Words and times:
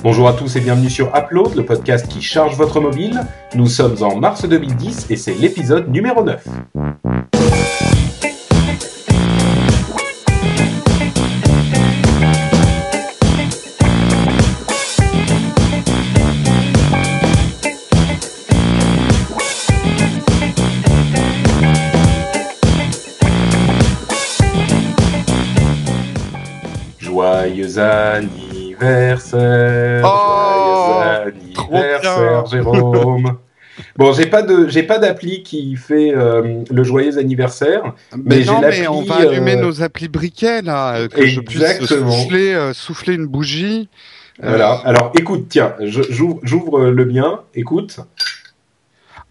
Bonjour 0.00 0.28
à 0.28 0.32
tous 0.32 0.54
et 0.54 0.60
bienvenue 0.60 0.90
sur 0.90 1.12
Upload, 1.12 1.56
le 1.56 1.64
podcast 1.64 2.06
qui 2.06 2.22
charge 2.22 2.56
votre 2.56 2.80
mobile. 2.80 3.20
Nous 3.56 3.66
sommes 3.66 4.00
en 4.00 4.14
mars 4.14 4.48
2010 4.48 5.06
et 5.10 5.16
c'est 5.16 5.34
l'épisode 5.34 5.90
numéro 5.90 6.22
9. 6.22 6.44
Joyeux 27.00 27.78
anniversaire, 27.80 28.47
Oh, 30.04 31.02
joyeux 31.24 31.52
trop 31.54 31.76
anniversaire. 31.76 32.46
Jérôme. 32.46 33.38
Bon, 33.96 34.12
j'ai 34.12 34.26
pas 34.26 34.42
de 34.42 34.66
j'ai 34.68 34.82
pas 34.82 34.98
d'appli 34.98 35.44
qui 35.44 35.76
fait 35.76 36.12
euh, 36.12 36.64
le 36.68 36.82
joyeux 36.82 37.16
anniversaire. 37.16 37.94
Mais, 38.16 38.38
Mais 38.38 38.44
non, 38.44 38.60
mais 38.60 38.88
on 38.88 39.02
va 39.02 39.16
allumer 39.18 39.54
euh, 39.56 39.62
nos 39.62 39.82
applis 39.82 40.08
briquets 40.08 40.62
là, 40.62 40.96
euh, 40.96 41.08
que 41.08 41.24
je 41.24 41.38
puisse 41.40 41.62
Exactement. 41.62 42.10
souffler, 42.10 42.54
euh, 42.54 42.72
souffler 42.72 43.14
une 43.14 43.26
bougie. 43.26 43.88
Voilà. 44.42 44.80
Alors, 44.84 45.12
écoute, 45.16 45.46
tiens, 45.48 45.74
j'ouvre 45.80 46.86
le 46.90 47.04
mien. 47.04 47.42
Écoute. 47.54 48.00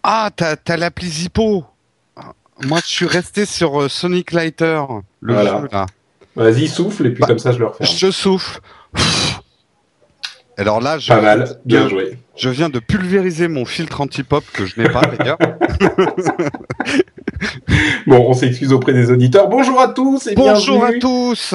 Ah, 0.02 0.30
t'as 0.34 0.56
t'as 0.56 0.78
l'appli 0.78 1.08
Zippo. 1.08 1.64
Moi, 2.64 2.78
je 2.82 2.90
suis 2.90 3.06
resté 3.06 3.44
sur 3.44 3.90
Sonic 3.90 4.32
Lighter, 4.32 4.80
le 5.20 5.34
Voilà. 5.34 5.60
jeu 5.60 5.68
là. 5.70 5.86
Vas-y, 6.36 6.68
souffle 6.68 7.06
et 7.06 7.10
puis 7.10 7.20
Bah, 7.20 7.26
comme 7.26 7.38
ça 7.38 7.52
je 7.52 7.58
le 7.58 7.66
referme. 7.66 7.90
Je 7.90 8.10
souffle. 8.10 8.60
Alors 10.58 10.80
là, 10.80 10.98
je, 10.98 11.08
Pas 11.08 11.20
mal, 11.20 11.48
bien 11.64 11.84
je, 11.84 11.88
joué. 11.88 12.18
je 12.36 12.48
viens 12.50 12.68
de 12.68 12.80
pulvériser 12.80 13.46
mon 13.46 13.64
filtre 13.64 14.00
anti-pop 14.00 14.42
que 14.52 14.66
je 14.66 14.80
n'ai 14.80 14.88
pas 14.88 15.02
d'ailleurs. 15.02 15.38
Bon, 18.08 18.24
on 18.28 18.32
s'excuse 18.32 18.72
auprès 18.72 18.92
des 18.92 19.10
auditeurs. 19.12 19.48
Bonjour 19.48 19.80
à 19.80 19.88
tous 19.88 20.26
et 20.26 20.34
Bonjour 20.34 20.82
à 20.84 20.92
tous 20.94 21.54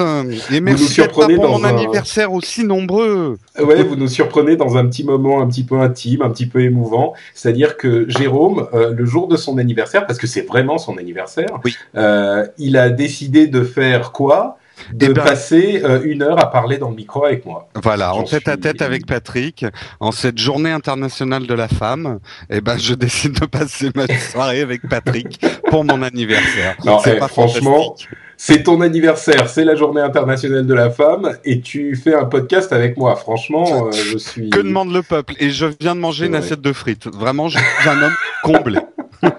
et 0.50 0.60
merci 0.60 0.84
d'être 0.84 0.98
là 0.98 1.04
surprenez 1.04 1.34
pour 1.34 1.44
dans 1.44 1.58
mon 1.58 1.64
un- 1.64 1.68
anniversaire 1.76 2.32
aussi 2.32 2.64
nombreux. 2.64 3.36
Ouais, 3.60 3.82
vous 3.82 3.96
nous 3.96 4.08
surprenez 4.08 4.56
dans 4.56 4.78
un 4.78 4.86
petit 4.86 5.04
moment 5.04 5.42
un 5.42 5.46
petit 5.48 5.64
peu 5.64 5.78
intime, 5.80 6.22
un 6.22 6.30
petit 6.30 6.46
peu 6.46 6.60
émouvant. 6.60 7.12
C'est-à-dire 7.34 7.76
que 7.76 8.08
Jérôme, 8.08 8.66
euh, 8.72 8.94
le 8.94 9.04
jour 9.04 9.28
de 9.28 9.36
son 9.36 9.58
anniversaire, 9.58 10.06
parce 10.06 10.18
que 10.18 10.26
c'est 10.26 10.42
vraiment 10.42 10.78
son 10.78 10.96
anniversaire, 10.96 11.60
Oui. 11.64 11.76
euh, 11.96 12.46
il 12.56 12.78
a 12.78 12.88
décidé 12.88 13.46
de 13.46 13.62
faire 13.62 14.12
quoi? 14.12 14.56
De 14.92 15.06
Eh 15.06 15.12
ben- 15.12 15.24
passer 15.24 15.80
euh, 15.84 16.00
une 16.04 16.22
heure 16.22 16.38
à 16.40 16.50
parler 16.50 16.78
dans 16.78 16.90
le 16.90 16.96
micro 16.96 17.24
avec 17.24 17.44
moi. 17.46 17.68
Voilà, 17.82 18.14
en 18.14 18.22
tête 18.24 18.48
à 18.48 18.56
tête 18.56 18.82
avec 18.82 19.06
Patrick, 19.06 19.64
en 20.00 20.12
cette 20.12 20.38
journée 20.38 20.70
internationale 20.70 21.46
de 21.46 21.54
la 21.54 21.68
femme, 21.68 22.18
eh 22.50 22.60
ben, 22.60 22.76
je 22.78 22.94
décide 23.04 23.38
de 23.40 23.46
passer 23.46 23.90
ma 23.94 24.06
soirée 24.18 24.60
avec 24.60 24.88
Patrick 24.88 25.40
pour 25.70 25.84
mon 25.84 26.02
anniversaire. 26.02 26.76
Non, 26.84 26.98
eh, 27.06 27.16
pas 27.18 27.28
franchement, 27.28 27.94
C'est 28.36 28.64
ton 28.64 28.80
anniversaire, 28.80 29.48
c'est 29.48 29.64
la 29.64 29.76
journée 29.76 30.00
internationale 30.00 30.66
de 30.66 30.74
la 30.74 30.90
femme, 30.90 31.36
et 31.44 31.60
tu 31.60 31.94
fais 31.96 32.14
un 32.14 32.24
podcast 32.24 32.72
avec 32.72 32.96
moi. 32.96 33.14
Franchement, 33.16 33.86
euh, 33.86 33.92
je 34.12 34.18
suis. 34.18 34.50
Que 34.50 34.58
demande 34.60 34.92
le 34.92 35.02
peuple? 35.02 35.34
Et 35.38 35.50
je 35.50 35.66
viens 35.80 35.94
de 35.94 36.00
manger 36.00 36.26
une 36.26 36.34
assiette 36.34 36.60
de 36.60 36.72
frites. 36.72 37.06
Vraiment, 37.06 37.48
je 37.48 37.58
suis 37.58 37.88
un 37.88 38.02
homme 38.02 38.16
comblé. 38.42 38.80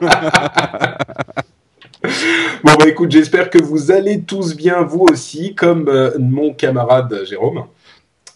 Bon 2.63 2.71
bah 2.77 2.87
écoute, 2.87 3.11
j'espère 3.11 3.49
que 3.49 3.61
vous 3.61 3.91
allez 3.91 4.21
tous 4.21 4.55
bien, 4.55 4.83
vous 4.83 5.05
aussi, 5.11 5.55
comme 5.55 5.87
euh, 5.87 6.11
mon 6.19 6.53
camarade 6.53 7.21
Jérôme, 7.25 7.65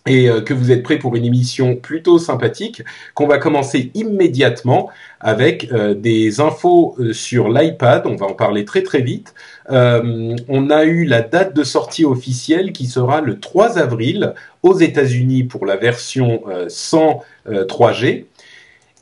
et 0.07 0.29
euh, 0.29 0.41
que 0.41 0.53
vous 0.53 0.71
êtes 0.71 0.81
prêts 0.81 0.97
pour 0.97 1.15
une 1.15 1.25
émission 1.25 1.75
plutôt 1.75 2.17
sympathique, 2.17 2.83
qu'on 3.13 3.27
va 3.27 3.37
commencer 3.37 3.91
immédiatement 3.93 4.89
avec 5.19 5.71
euh, 5.71 5.93
des 5.93 6.39
infos 6.39 6.95
euh, 6.99 7.13
sur 7.13 7.49
l'iPad. 7.49 8.07
On 8.07 8.15
va 8.15 8.27
en 8.27 8.33
parler 8.33 8.65
très 8.65 8.81
très 8.81 9.01
vite. 9.01 9.33
Euh, 9.69 10.35
on 10.47 10.69
a 10.69 10.85
eu 10.85 11.05
la 11.05 11.21
date 11.21 11.55
de 11.55 11.63
sortie 11.63 12.05
officielle 12.05 12.71
qui 12.71 12.87
sera 12.87 13.21
le 13.21 13.39
3 13.39 13.77
avril 13.77 14.33
aux 14.63 14.77
États-Unis 14.77 15.43
pour 15.43 15.65
la 15.65 15.75
version 15.75 16.41
euh, 16.47 16.65
sans 16.69 17.23
euh, 17.47 17.65
3G. 17.65 18.25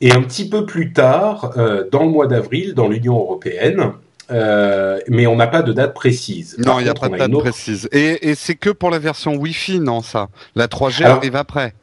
Et 0.00 0.12
un 0.12 0.22
petit 0.22 0.48
peu 0.48 0.64
plus 0.64 0.92
tard, 0.92 1.54
euh, 1.56 1.84
dans 1.90 2.04
le 2.04 2.10
mois 2.10 2.26
d'avril, 2.26 2.74
dans 2.74 2.88
l'Union 2.88 3.18
européenne, 3.18 3.92
euh, 4.30 4.98
mais 5.08 5.26
on 5.26 5.36
n'a 5.36 5.46
pas 5.46 5.62
de 5.62 5.72
date 5.72 5.94
précise. 5.94 6.56
Non, 6.58 6.78
il 6.80 6.84
n'y 6.84 6.88
a 6.90 6.94
pas 6.94 7.08
de 7.08 7.16
date 7.16 7.30
autre- 7.32 7.40
précise. 7.44 7.88
Et, 7.92 8.28
et 8.30 8.34
c'est 8.34 8.54
que 8.54 8.70
pour 8.70 8.90
la 8.90 8.98
version 8.98 9.34
Wi-Fi, 9.36 9.80
non, 9.80 10.02
ça 10.02 10.28
La 10.54 10.66
3G 10.66 11.04
Alors- 11.04 11.16
arrive 11.18 11.36
après. 11.36 11.74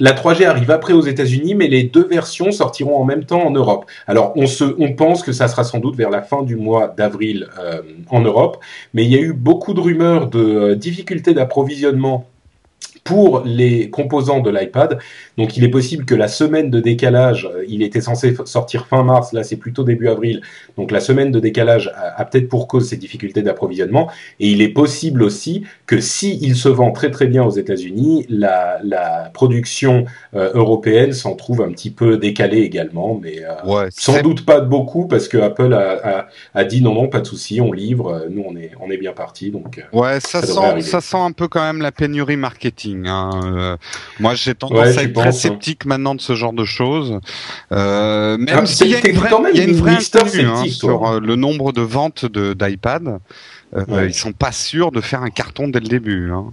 La 0.00 0.12
3G 0.12 0.44
arrive 0.46 0.70
après 0.70 0.92
aux 0.92 1.02
États-Unis, 1.02 1.56
mais 1.56 1.66
les 1.66 1.82
deux 1.82 2.06
versions 2.06 2.52
sortiront 2.52 2.96
en 3.00 3.04
même 3.04 3.24
temps 3.24 3.42
en 3.44 3.50
Europe. 3.50 3.84
Alors, 4.06 4.32
on 4.36 4.46
se, 4.46 4.62
on 4.78 4.92
pense 4.92 5.24
que 5.24 5.32
ça 5.32 5.48
sera 5.48 5.64
sans 5.64 5.80
doute 5.80 5.96
vers 5.96 6.08
la 6.10 6.22
fin 6.22 6.44
du 6.44 6.54
mois 6.54 6.94
d'avril 6.96 7.48
euh, 7.58 7.82
en 8.08 8.20
Europe, 8.20 8.58
mais 8.94 9.02
il 9.04 9.10
y 9.12 9.16
a 9.16 9.20
eu 9.20 9.32
beaucoup 9.32 9.74
de 9.74 9.80
rumeurs 9.80 10.28
de 10.28 10.38
euh, 10.38 10.74
difficultés 10.76 11.34
d'approvisionnement 11.34 12.28
pour 13.02 13.42
les 13.44 13.90
composants 13.90 14.38
de 14.40 14.50
l'iPad. 14.50 14.98
Donc, 15.38 15.56
il 15.56 15.64
est 15.64 15.70
possible 15.70 16.04
que 16.04 16.14
la 16.14 16.28
semaine 16.28 16.68
de 16.68 16.80
décalage, 16.80 17.48
euh, 17.50 17.64
il 17.68 17.82
était 17.82 18.02
censé 18.02 18.34
sortir 18.44 18.86
fin 18.86 19.02
mars, 19.04 19.32
là 19.32 19.42
c'est 19.42 19.56
plutôt 19.56 19.84
début 19.84 20.08
avril. 20.08 20.42
Donc, 20.76 20.90
la 20.90 21.00
semaine 21.00 21.30
de 21.30 21.40
décalage 21.40 21.90
a, 21.96 22.20
a 22.20 22.24
peut-être 22.26 22.48
pour 22.48 22.68
cause 22.68 22.88
ces 22.88 22.96
difficultés 22.98 23.40
d'approvisionnement. 23.42 24.10
Et 24.40 24.48
il 24.48 24.60
est 24.60 24.68
possible 24.68 25.22
aussi 25.22 25.64
que 25.86 26.00
si 26.00 26.38
il 26.42 26.56
se 26.56 26.68
vend 26.68 26.92
très 26.92 27.10
très 27.10 27.26
bien 27.26 27.42
aux 27.44 27.50
États-Unis, 27.50 28.26
la, 28.28 28.78
la 28.84 29.30
production 29.32 30.04
euh, 30.34 30.50
européenne 30.54 31.12
s'en 31.12 31.34
trouve 31.34 31.62
un 31.62 31.70
petit 31.70 31.90
peu 31.90 32.18
décalée 32.18 32.58
également, 32.60 33.18
mais 33.22 33.44
euh, 33.44 33.54
Ouais, 33.64 33.88
sans 33.90 34.20
doute 34.22 34.44
pas 34.44 34.60
beaucoup 34.60 35.06
parce 35.06 35.28
que 35.28 35.38
Apple 35.38 35.72
a, 35.72 36.18
a, 36.20 36.26
a 36.54 36.64
dit 36.64 36.82
non 36.82 36.94
non 36.94 37.08
pas 37.08 37.20
de 37.20 37.26
souci, 37.26 37.60
on 37.60 37.72
livre, 37.72 38.26
nous 38.30 38.44
on 38.46 38.56
est 38.56 38.72
on 38.80 38.90
est 38.90 38.96
bien 38.96 39.12
parti 39.12 39.50
donc. 39.50 39.84
Ouais, 39.92 40.18
ça, 40.20 40.42
sent, 40.42 40.58
arriver. 40.58 40.82
ça 40.82 41.00
sent 41.00 41.16
un 41.16 41.32
peu 41.32 41.48
quand 41.48 41.62
même 41.62 41.80
la 41.80 41.92
pénurie 41.92 42.36
marketing. 42.36 43.06
Hein. 43.06 43.30
Euh, 43.44 43.76
moi, 44.18 44.34
j'ai 44.34 44.54
tendance 44.54 44.78
Ouais, 44.78 44.98
à 44.98 45.02
être 45.02 45.12
très 45.30 45.38
sceptique 45.38 45.84
maintenant 45.84 46.14
de 46.14 46.20
ce 46.20 46.34
genre 46.34 46.52
de 46.52 46.64
choses. 46.64 47.18
Euh, 47.72 48.36
même 48.38 48.60
Ah, 48.62 48.66
s'il 48.66 48.88
y 48.88 48.94
a 48.94 49.06
une 49.06 49.16
vraie, 49.16 49.30
quand 49.30 49.40
même 49.40 49.54
y 49.54 49.60
a 49.60 49.64
une 49.64 49.76
vraie 49.76 49.96
inconnue, 49.96 50.46
hein, 50.46 50.64
sur 50.68 51.06
euh, 51.06 51.20
le 51.20 51.36
nombre 51.36 51.72
de 51.72 51.82
ventes 51.82 52.26
d'iPad. 52.26 53.06
Euh, 53.08 53.84
Ouais. 53.88 54.06
Ils 54.06 54.14
sont 54.14 54.32
pas 54.32 54.50
sûrs 54.52 54.92
de 54.92 55.00
faire 55.02 55.22
un 55.22 55.28
carton 55.30 55.68
dès 55.68 55.80
le 55.80 55.88
début. 55.88 56.30
Hein. 56.32 56.46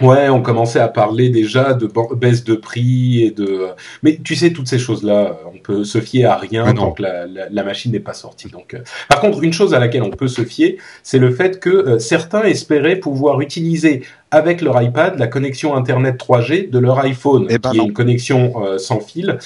Ouais, 0.00 0.30
on 0.30 0.40
commençait 0.40 0.80
à 0.80 0.88
parler 0.88 1.28
déjà 1.28 1.74
de 1.74 1.88
baisse 2.16 2.44
de 2.44 2.54
prix 2.54 3.24
et 3.24 3.30
de. 3.30 3.68
Mais 4.02 4.18
tu 4.24 4.34
sais, 4.34 4.52
toutes 4.52 4.66
ces 4.66 4.78
choses-là, 4.78 5.38
on 5.54 5.58
peut 5.58 5.84
se 5.84 6.00
fier 6.00 6.24
à 6.24 6.36
rien 6.36 6.72
tant 6.72 6.92
que 6.92 7.02
la, 7.02 7.26
la, 7.26 7.48
la 7.50 7.62
machine 7.62 7.92
n'est 7.92 8.00
pas 8.00 8.14
sortie. 8.14 8.48
Donc, 8.48 8.72
euh, 8.72 8.78
par 9.08 9.20
contre, 9.20 9.42
une 9.42 9.52
chose 9.52 9.74
à 9.74 9.78
laquelle 9.78 10.02
on 10.02 10.10
peut 10.10 10.28
se 10.28 10.42
fier, 10.42 10.78
c'est 11.02 11.18
le 11.18 11.30
fait 11.30 11.60
que 11.60 11.68
euh, 11.68 11.98
certains 11.98 12.44
espéraient 12.44 12.96
pouvoir 12.96 13.40
utiliser 13.42 14.02
avec 14.30 14.62
leur 14.62 14.80
iPad 14.80 15.18
la 15.18 15.26
connexion 15.26 15.76
Internet 15.76 16.18
3G 16.18 16.70
de 16.70 16.78
leur 16.78 16.98
iPhone, 17.00 17.46
Eh 17.50 17.58
ben 17.58 17.70
qui 17.70 17.78
est 17.78 17.84
une 17.84 17.92
connexion 17.92 18.64
euh, 18.64 18.78
sans 18.78 19.00
fil. 19.00 19.38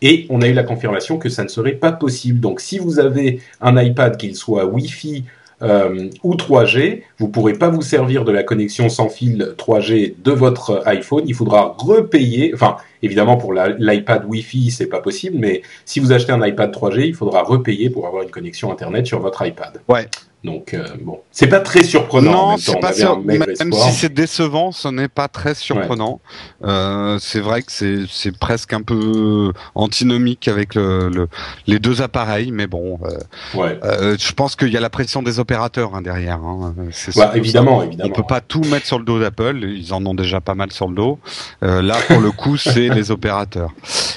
Et 0.00 0.26
on 0.30 0.40
a 0.42 0.46
eu 0.46 0.52
la 0.52 0.62
confirmation 0.62 1.18
que 1.18 1.28
ça 1.28 1.42
ne 1.42 1.48
serait 1.48 1.72
pas 1.72 1.90
possible. 1.90 2.38
Donc, 2.38 2.60
si 2.60 2.78
vous 2.78 3.00
avez 3.00 3.40
un 3.60 3.76
iPad, 3.82 4.16
qu'il 4.16 4.36
soit 4.36 4.64
Wi-Fi 4.64 5.24
euh, 5.62 6.08
ou 6.22 6.34
3G, 6.34 7.02
vous 7.18 7.28
pourrez 7.28 7.54
pas 7.54 7.68
vous 7.68 7.82
servir 7.82 8.24
de 8.24 8.32
la 8.32 8.42
connexion 8.42 8.88
sans 8.88 9.08
fil 9.08 9.54
3G 9.58 10.14
de 10.22 10.32
votre 10.32 10.82
iPhone. 10.86 11.24
Il 11.26 11.34
faudra 11.34 11.74
repayer. 11.78 12.52
Enfin, 12.54 12.76
évidemment 13.02 13.36
pour 13.36 13.52
l'iPad 13.52 14.24
Wi-Fi, 14.26 14.70
c'est 14.70 14.86
pas 14.86 15.00
possible, 15.00 15.36
mais 15.38 15.62
si 15.84 16.00
vous 16.00 16.12
achetez 16.12 16.32
un 16.32 16.44
iPad 16.46 16.70
3G, 16.72 17.06
il 17.06 17.14
faudra 17.14 17.42
repayer 17.42 17.90
pour 17.90 18.06
avoir 18.06 18.22
une 18.22 18.30
connexion 18.30 18.70
Internet 18.72 19.06
sur 19.06 19.20
votre 19.20 19.44
iPad. 19.46 19.80
Ouais. 19.88 20.08
Donc 20.44 20.72
euh, 20.72 20.84
bon, 21.02 21.18
c'est 21.32 21.48
pas 21.48 21.58
très 21.58 21.82
surprenant. 21.82 22.30
en 22.30 22.34
non, 22.34 22.48
même 22.50 22.60
temps, 22.60 22.74
pas 22.78 22.92
maigre 23.24 23.46
Même 23.58 23.72
si 23.72 23.90
c'est 23.92 24.14
décevant, 24.14 24.70
ce 24.70 24.86
n'est 24.86 25.08
pas 25.08 25.26
très 25.26 25.52
surprenant. 25.52 26.20
Euh, 26.64 27.18
c'est 27.20 27.40
vrai 27.40 27.60
que 27.62 27.72
c'est 28.08 28.38
presque 28.38 28.72
un 28.72 28.82
peu 28.82 29.52
antinomique 29.74 30.46
avec 30.46 30.76
le, 30.76 31.08
le- 31.08 31.26
les 31.66 31.80
deux 31.80 32.02
appareils, 32.02 32.52
mais 32.52 32.68
bon, 32.68 33.00
euh, 33.04 33.58
Ouais. 33.58 33.80
euh, 33.82 34.16
je 34.16 34.32
pense 34.32 34.54
qu'il 34.54 34.68
y 34.72 34.76
a 34.76 34.80
la 34.80 34.90
pression 34.90 35.22
des 35.24 35.40
opérateurs 35.40 35.96
hein, 35.96 36.02
derrière. 36.02 36.36
Hein. 36.36 36.72
C'est 36.92 37.16
Ouais, 37.16 37.22
surtout 37.24 37.36
évidemment, 37.38 37.80
ça. 37.80 37.86
évidemment. 37.86 38.10
On 38.10 38.12
peut 38.16 38.22
pas 38.28 38.40
tout 38.40 38.62
mettre 38.70 38.86
sur 38.86 39.00
le 39.00 39.04
dos 39.04 39.18
d'Apple. 39.18 39.64
Ils 39.64 39.92
en 39.92 40.06
ont 40.06 40.14
déjà 40.14 40.40
pas 40.40 40.54
mal 40.54 40.70
sur 40.70 40.86
le 40.88 40.94
dos. 40.94 41.18
Là, 41.62 41.96
pour 42.06 42.20
le 42.20 42.30
coup, 42.30 42.56
c'est 42.56 42.87
les 42.94 43.10
opérateurs. 43.10 43.72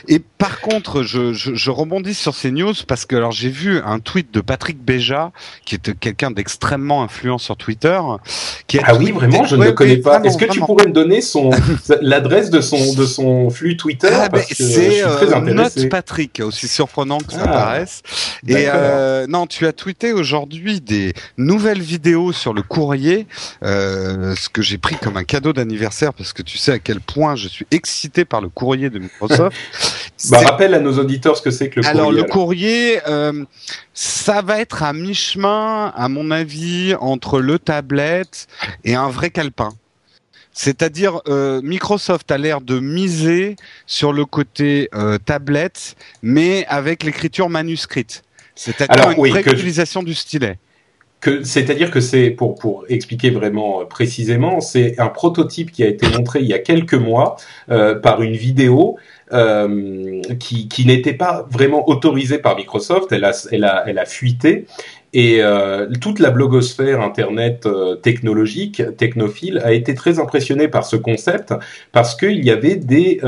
Et 0.07 0.19
par 0.19 0.61
contre, 0.61 1.03
je, 1.03 1.33
je, 1.33 1.53
je, 1.53 1.71
rebondis 1.71 2.13
sur 2.13 2.35
ces 2.35 2.51
news 2.51 2.73
parce 2.87 3.05
que 3.05 3.15
alors 3.15 3.31
j'ai 3.31 3.49
vu 3.49 3.79
un 3.83 3.99
tweet 3.99 4.33
de 4.33 4.41
Patrick 4.41 4.83
Béja, 4.83 5.31
qui 5.65 5.75
est 5.75 5.99
quelqu'un 5.99 6.31
d'extrêmement 6.31 7.03
influent 7.03 7.37
sur 7.37 7.57
Twitter. 7.57 7.99
Qui 8.67 8.79
ah 8.83 8.95
oui, 8.95 9.11
vraiment, 9.11 9.45
je 9.45 9.55
ne 9.55 9.65
le 9.65 9.71
connais 9.73 9.97
pas. 9.97 10.21
Est-ce 10.21 10.37
que 10.37 10.45
tu 10.45 10.59
pourrais 10.59 10.87
me 10.87 10.93
donner 10.93 11.21
son 11.21 11.51
l'adresse 12.01 12.49
de 12.49 12.61
son 12.61 12.93
de 12.93 13.05
son 13.05 13.49
flux 13.49 13.77
Twitter? 13.77 14.09
Ah, 14.11 14.29
ben, 14.29 14.43
C'est 14.49 15.03
euh, 15.03 15.39
Note 15.41 15.89
Patrick, 15.89 16.41
aussi 16.43 16.67
surprenant 16.67 17.19
que 17.19 17.33
ça 17.33 17.43
ah, 17.43 17.47
paraisse. 17.47 18.01
Et 18.47 18.65
euh, 18.67 19.27
non, 19.27 19.47
tu 19.47 19.65
as 19.67 19.73
tweeté 19.73 20.13
aujourd'hui 20.13 20.81
des 20.81 21.13
nouvelles 21.37 21.81
vidéos 21.81 22.31
sur 22.31 22.53
le 22.53 22.61
courrier, 22.61 23.27
euh, 23.63 24.35
ce 24.35 24.49
que 24.49 24.61
j'ai 24.61 24.77
pris 24.77 24.95
comme 24.95 25.17
un 25.17 25.23
cadeau 25.23 25.53
d'anniversaire 25.53 26.13
parce 26.13 26.33
que 26.33 26.41
tu 26.41 26.57
sais 26.57 26.71
à 26.71 26.79
quel 26.79 26.99
point 26.99 27.35
je 27.35 27.47
suis 27.47 27.65
excité 27.71 28.25
par 28.25 28.41
le 28.41 28.49
courrier 28.49 28.89
de 28.89 28.99
Microsoft. 28.99 29.57
bah, 30.29 30.39
rappelle 30.39 30.73
à 30.73 30.79
nos 30.79 30.99
auditeurs 30.99 31.37
ce 31.37 31.41
que 31.41 31.51
c'est 31.51 31.69
que 31.69 31.79
le 31.79 31.83
courrier. 31.83 31.99
Alors 31.99 32.11
le 32.11 32.23
courrier, 32.23 32.99
euh, 33.07 33.45
ça 33.93 34.41
va 34.41 34.59
être 34.59 34.83
à 34.83 34.93
mi-chemin, 34.93 35.91
à 35.95 36.09
mon 36.09 36.31
avis, 36.31 36.95
entre 36.99 37.39
le 37.39 37.57
tablette 37.59 38.47
et 38.83 38.95
un 38.95 39.09
vrai 39.09 39.29
calepin. 39.29 39.69
C'est-à-dire, 40.53 41.21
euh, 41.27 41.61
Microsoft 41.63 42.29
a 42.29 42.37
l'air 42.37 42.61
de 42.61 42.79
miser 42.79 43.55
sur 43.87 44.11
le 44.11 44.25
côté 44.25 44.89
euh, 44.93 45.17
tablette, 45.17 45.95
mais 46.21 46.65
avec 46.67 47.03
l'écriture 47.03 47.49
manuscrite. 47.49 48.23
C'est-à-dire 48.53 49.11
une 49.11 49.19
oui, 49.19 49.33
utilisation 49.33 50.03
du 50.03 50.13
stylet 50.13 50.57
c'est-à-dire 51.43 51.91
que 51.91 51.99
c'est 51.99 52.31
pour 52.31 52.55
pour 52.55 52.85
expliquer 52.89 53.29
vraiment 53.29 53.85
précisément, 53.85 54.59
c'est 54.59 54.99
un 54.99 55.07
prototype 55.07 55.71
qui 55.71 55.83
a 55.83 55.87
été 55.87 56.07
montré 56.09 56.39
il 56.39 56.47
y 56.47 56.53
a 56.53 56.59
quelques 56.59 56.95
mois 56.95 57.35
euh, 57.69 57.95
par 57.95 58.23
une 58.23 58.33
vidéo 58.33 58.97
euh, 59.33 60.21
qui, 60.39 60.85
n'était 60.85 61.13
pas 61.13 61.47
vraiment 61.49 61.87
autorisée 61.87 62.39
par 62.39 62.57
Microsoft. 62.57 63.11
Elle 63.11 63.23
a 63.23 63.31
elle 63.51 63.63
a 63.63 63.83
elle 63.87 63.99
a 63.99 64.05
fuité 64.05 64.65
et 65.13 65.41
euh, 65.41 65.89
toute 65.99 66.19
la 66.19 66.31
blogosphère 66.31 67.01
internet 67.01 67.65
euh, 67.65 67.95
technologique, 67.95 68.81
technophile, 68.97 69.61
a 69.63 69.73
été 69.73 69.93
très 69.93 70.19
impressionnée 70.19 70.69
par 70.69 70.85
ce 70.85 70.95
concept 70.95 71.53
parce 71.91 72.15
qu'il 72.15 72.43
y 72.45 72.49
avait 72.49 72.75
des, 72.75 73.21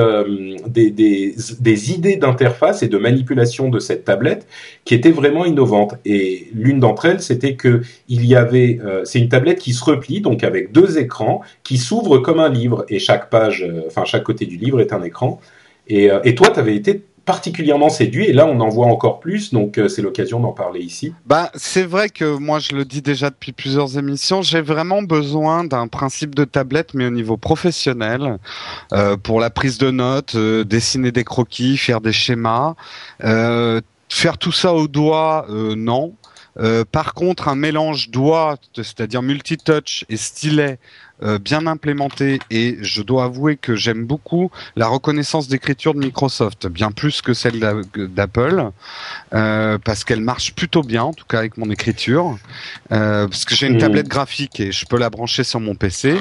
des, 0.68 0.92
des, 0.92 1.36
des, 1.60 1.92
idées 1.92 2.16
d'interface 2.16 2.84
et 2.84 2.88
de 2.88 2.98
manipulation 2.98 3.70
de 3.70 3.80
cette 3.80 4.06
tablette 4.06 4.48
qui 4.86 4.96
étaient 4.96 5.12
vraiment 5.12 5.46
innovantes. 5.46 5.96
Et 6.06 6.48
l'une 6.54 6.80
d'entre 6.80 7.06
elles, 7.06 7.22
c'était 7.22 7.56
que 7.56 7.82
il 8.08 8.26
y 8.26 8.36
avait, 8.36 8.80
c'est 9.04 9.20
une 9.20 9.30
tablette 9.30 9.60
qui 9.60 9.74
se 9.74 9.84
replie, 9.84 10.22
donc 10.22 10.44
avec 10.44 10.72
deux 10.72 10.98
écrans, 10.98 11.42
qui 11.64 11.78
s'ouvrent 11.78 12.20
comme 12.20 12.40
un 12.40 12.50
livre 12.50 12.86
et 12.88 13.00
chaque 13.00 13.30
page, 13.30 13.70
enfin 13.88 14.06
chaque 14.06 14.24
côté 14.24 14.46
du 14.46 14.56
livre 14.58 14.80
est 14.80 14.94
un 14.94 15.04
écran. 15.04 15.42
Et, 15.88 16.10
et 16.24 16.36
toi, 16.36 16.50
tu 16.50 16.60
avais 16.60 16.76
été 16.76 17.04
particulièrement 17.26 17.90
séduit 17.90 18.26
et 18.26 18.34
là 18.34 18.46
on 18.46 18.60
en 18.60 18.70
voit 18.70 18.88
encore 18.88 19.20
plus 19.20 19.54
donc 19.54 19.78
euh, 19.78 19.88
c'est 19.88 20.02
l'occasion 20.02 20.40
d'en 20.40 20.52
parler 20.52 20.82
ici. 20.82 21.14
Bah 21.26 21.52
c'est 21.56 21.84
vrai 21.84 22.10
que 22.10 22.38
moi 22.38 22.60
je 22.60 22.76
le 22.76 22.84
dis 22.84 23.02
déjà 23.02 23.30
depuis 23.30 23.54
plusieurs 23.54 23.98
émissions, 23.98 24.42
j'ai 24.42 24.62
vraiment 24.62 25.02
besoin 25.02 25.64
d'un 25.64 25.88
principe 25.88 26.36
de 26.36 26.44
tablette 26.44 26.94
mais 26.94 27.06
au 27.06 27.12
niveau 27.12 27.38
professionnel 27.38 28.40
euh, 28.92 29.16
pour 29.16 29.40
la 29.40 29.50
prise 29.50 29.78
de 29.78 29.92
notes, 29.92 30.36
euh, 30.36 30.66
dessiner 30.66 31.12
des 31.12 31.24
croquis, 31.24 31.78
faire 31.78 32.02
des 32.02 32.12
schémas, 32.12 32.76
faire 33.20 34.38
tout 34.38 34.52
ça 34.52 34.74
au 34.74 34.88
doigt 34.88 35.48
non. 35.50 36.14
par 36.92 37.14
contre, 37.14 37.48
un 37.48 37.56
mélange 37.56 38.10
doigt, 38.10 38.58
c'est-à-dire 38.76 39.22
multitouch 39.22 40.06
et 40.10 40.18
stylet, 40.18 40.78
euh, 41.22 41.38
bien 41.38 41.68
implémenté 41.68 42.40
et 42.50 42.78
je 42.82 43.04
dois 43.04 43.26
avouer 43.26 43.56
que 43.56 43.76
j'aime 43.76 44.04
beaucoup 44.04 44.50
la 44.76 44.88
reconnaissance 44.88 45.48
d'écriture 45.48 45.94
de 45.94 46.00
Microsoft, 46.00 46.66
bien 46.68 46.92
plus 46.92 47.22
que 47.22 47.36
celle 47.36 47.60
d'Apple, 47.96 48.72
euh, 49.34 49.78
parce 49.78 50.04
qu'elle 50.04 50.22
marche 50.22 50.56
plutôt 50.56 50.82
bien, 50.82 51.04
en 51.04 51.14
tout 51.14 51.26
cas 51.26 51.38
avec 51.38 51.58
mon 51.58 51.70
écriture, 51.70 52.38
euh, 52.92 53.28
parce 53.28 53.46
que 53.46 53.54
j'ai 53.54 53.68
une 53.68 53.76
mmh. 53.76 53.80
tablette 53.80 54.08
graphique 54.08 54.60
et 54.60 54.72
je 54.72 54.86
peux 54.88 54.98
la 54.98 55.12
brancher 55.12 55.44
sur 55.44 55.60
mon 55.60 55.76
PC. 55.76 56.20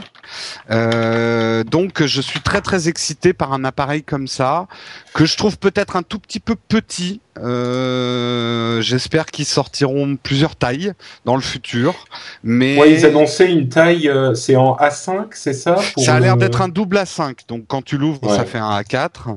donc 0.69 2.05
je 2.05 2.21
suis 2.21 2.41
très 2.41 2.61
très 2.61 2.89
excité 2.89 3.33
par 3.33 3.55
un 3.55 3.65
appareil 3.65 4.03
comme 4.03 4.29
ça, 4.29 4.69
que 5.15 5.25
je 5.25 5.39
trouve 5.39 5.59
peut-être 5.59 5.97
un 5.97 6.03
tout 6.03 6.19
petit 6.19 6.39
peu 6.39 6.55
petit. 6.55 7.21
J'espère 7.37 9.27
qu'ils 9.27 9.45
sortiront 9.45 10.17
plusieurs 10.17 10.57
tailles 10.57 10.93
dans 11.25 11.37
le 11.37 11.43
futur. 11.43 11.95
Mais 12.43 12.79
ouais, 12.79 12.93
ils 12.93 13.07
annonçaient 13.07 13.51
une 13.51 13.69
taille, 13.69 14.11
c'est 14.35 14.57
en 14.57 14.77
a5, 14.77 15.27
c'est 15.33 15.53
ça 15.53 15.77
Ça 15.97 16.15
a 16.15 16.21
l'air 16.21 16.37
d'être 16.37 16.61
un 16.61 16.69
double 16.69 16.97
A5. 16.99 17.49
Donc 17.49 17.65
quand 17.69 17.83
tu 17.83 17.97
l'ouvres, 17.99 18.35
ça 18.35 18.45
fait 18.45 18.59
un 18.59 18.81
A4. 18.81 19.37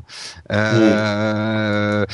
Euh, 0.51 2.05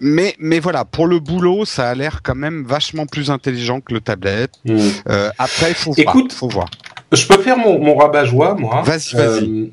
mais 0.00 0.34
mais 0.38 0.60
voilà, 0.60 0.84
pour 0.84 1.06
le 1.06 1.18
boulot, 1.18 1.64
ça 1.64 1.88
a 1.88 1.94
l'air 1.94 2.20
quand 2.22 2.34
même 2.34 2.64
vachement 2.66 3.06
plus 3.06 3.30
intelligent 3.30 3.80
que 3.80 3.94
le 3.94 4.00
tablette. 4.00 4.52
Euh, 4.68 5.30
après, 5.38 5.70
il 5.70 5.74
faut 5.74 5.94
Écoute, 5.96 6.32
voir. 6.32 6.38
faut 6.38 6.48
voir. 6.48 6.70
Je 7.12 7.26
peux 7.26 7.40
faire 7.40 7.56
mon, 7.56 7.78
mon 7.78 7.96
rabat-joie, 7.96 8.54
moi. 8.54 8.82
Vas-y, 8.82 9.14
vas-y. 9.16 9.44
Euh, 9.44 9.66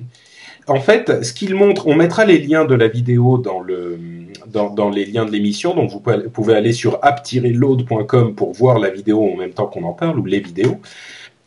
en 0.68 0.80
fait, 0.80 1.24
ce 1.24 1.34
qu'il 1.34 1.56
montre, 1.56 1.88
on 1.88 1.96
mettra 1.96 2.26
les 2.26 2.40
liens 2.40 2.66
de 2.66 2.76
la 2.76 2.88
vidéo 2.88 3.38
dans 3.38 3.60
le 3.60 4.00
dans, 4.54 4.70
dans 4.70 4.90
les 4.90 5.06
liens 5.06 5.26
de 5.26 5.32
l'émission, 5.32 5.76
donc 5.76 5.90
vous 5.90 6.00
pouvez 6.00 6.56
aller 6.56 6.72
sur 6.72 7.00
app-load.com 7.02 8.36
pour 8.36 8.54
voir 8.54 8.80
la 8.80 8.90
vidéo 8.90 9.30
en 9.34 9.36
même 9.36 9.52
temps 9.52 9.68
qu'on 9.68 9.84
en 9.84 9.94
parle 9.94 10.20
ou 10.20 10.26
les 10.26 10.40
vidéos 10.40 10.80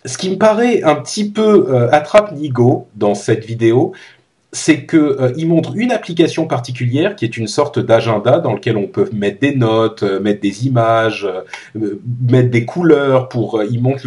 ce 0.06 0.18
qui 0.18 0.30
me 0.30 0.36
paraît 0.36 0.82
un 0.82 0.94
petit 0.94 1.30
peu 1.30 1.66
euh, 1.68 1.90
attrape-nigo 1.90 2.86
dans 2.94 3.14
cette 3.14 3.44
vidéo, 3.44 3.92
c'est 4.52 4.84
que 4.84 4.96
euh, 4.96 5.46
montre 5.46 5.72
une 5.76 5.90
application 5.90 6.46
particulière 6.46 7.16
qui 7.16 7.24
est 7.24 7.36
une 7.36 7.48
sorte 7.48 7.78
d'agenda 7.78 8.38
dans 8.38 8.54
lequel 8.54 8.76
on 8.76 8.86
peut 8.86 9.10
mettre 9.12 9.40
des 9.40 9.54
notes, 9.54 10.04
euh, 10.04 10.20
mettre 10.20 10.40
des 10.40 10.66
images, 10.66 11.28
mettre 11.74 12.50
des 12.50 12.64
couleurs. 12.64 13.28
Pour 13.28 13.62
il 13.62 13.82
montre 13.82 14.06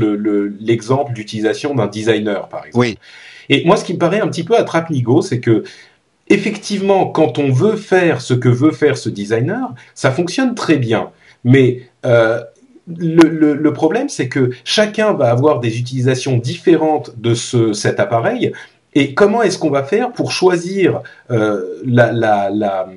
l'exemple 0.59 1.13
d'utilisation 1.13 1.75
d'un 1.75 1.87
designer 1.87 2.47
par 2.47 2.65
exemple. 2.65 2.79
Oui. 2.79 2.97
Et 3.51 3.65
moi, 3.65 3.77
ce 3.77 3.83
qui 3.83 3.93
me 3.93 3.97
paraît 3.97 4.21
un 4.21 4.27
petit 4.27 4.43
peu 4.43 4.55
attrape-nigo, 4.55 5.23
c'est 5.23 5.39
que 5.39 5.63
effectivement, 6.29 7.07
quand 7.07 7.39
on 7.39 7.51
veut 7.51 7.75
faire 7.75 8.21
ce 8.21 8.33
que 8.33 8.49
veut 8.49 8.71
faire 8.71 8.97
ce 8.97 9.09
designer, 9.09 9.73
ça 9.95 10.11
fonctionne 10.11 10.55
très 10.55 10.77
bien. 10.77 11.11
Mais 11.43 11.83
le, 12.97 13.53
le, 13.53 13.73
problème, 13.73 14.09
c'est 14.09 14.27
que 14.27 14.51
chacun 14.63 15.13
va 15.13 15.29
avoir 15.29 15.59
des 15.59 15.79
utilisations 15.79 16.37
différentes 16.37 17.19
de 17.19 17.33
ce, 17.33 17.73
cet 17.73 17.99
appareil. 17.99 18.51
Et 18.95 19.13
comment 19.13 19.43
est-ce 19.43 19.59
qu'on 19.59 19.69
va 19.69 19.83
faire 19.83 20.11
pour 20.11 20.31
choisir 20.31 21.01
euh, 21.29 21.61
la, 21.85 22.87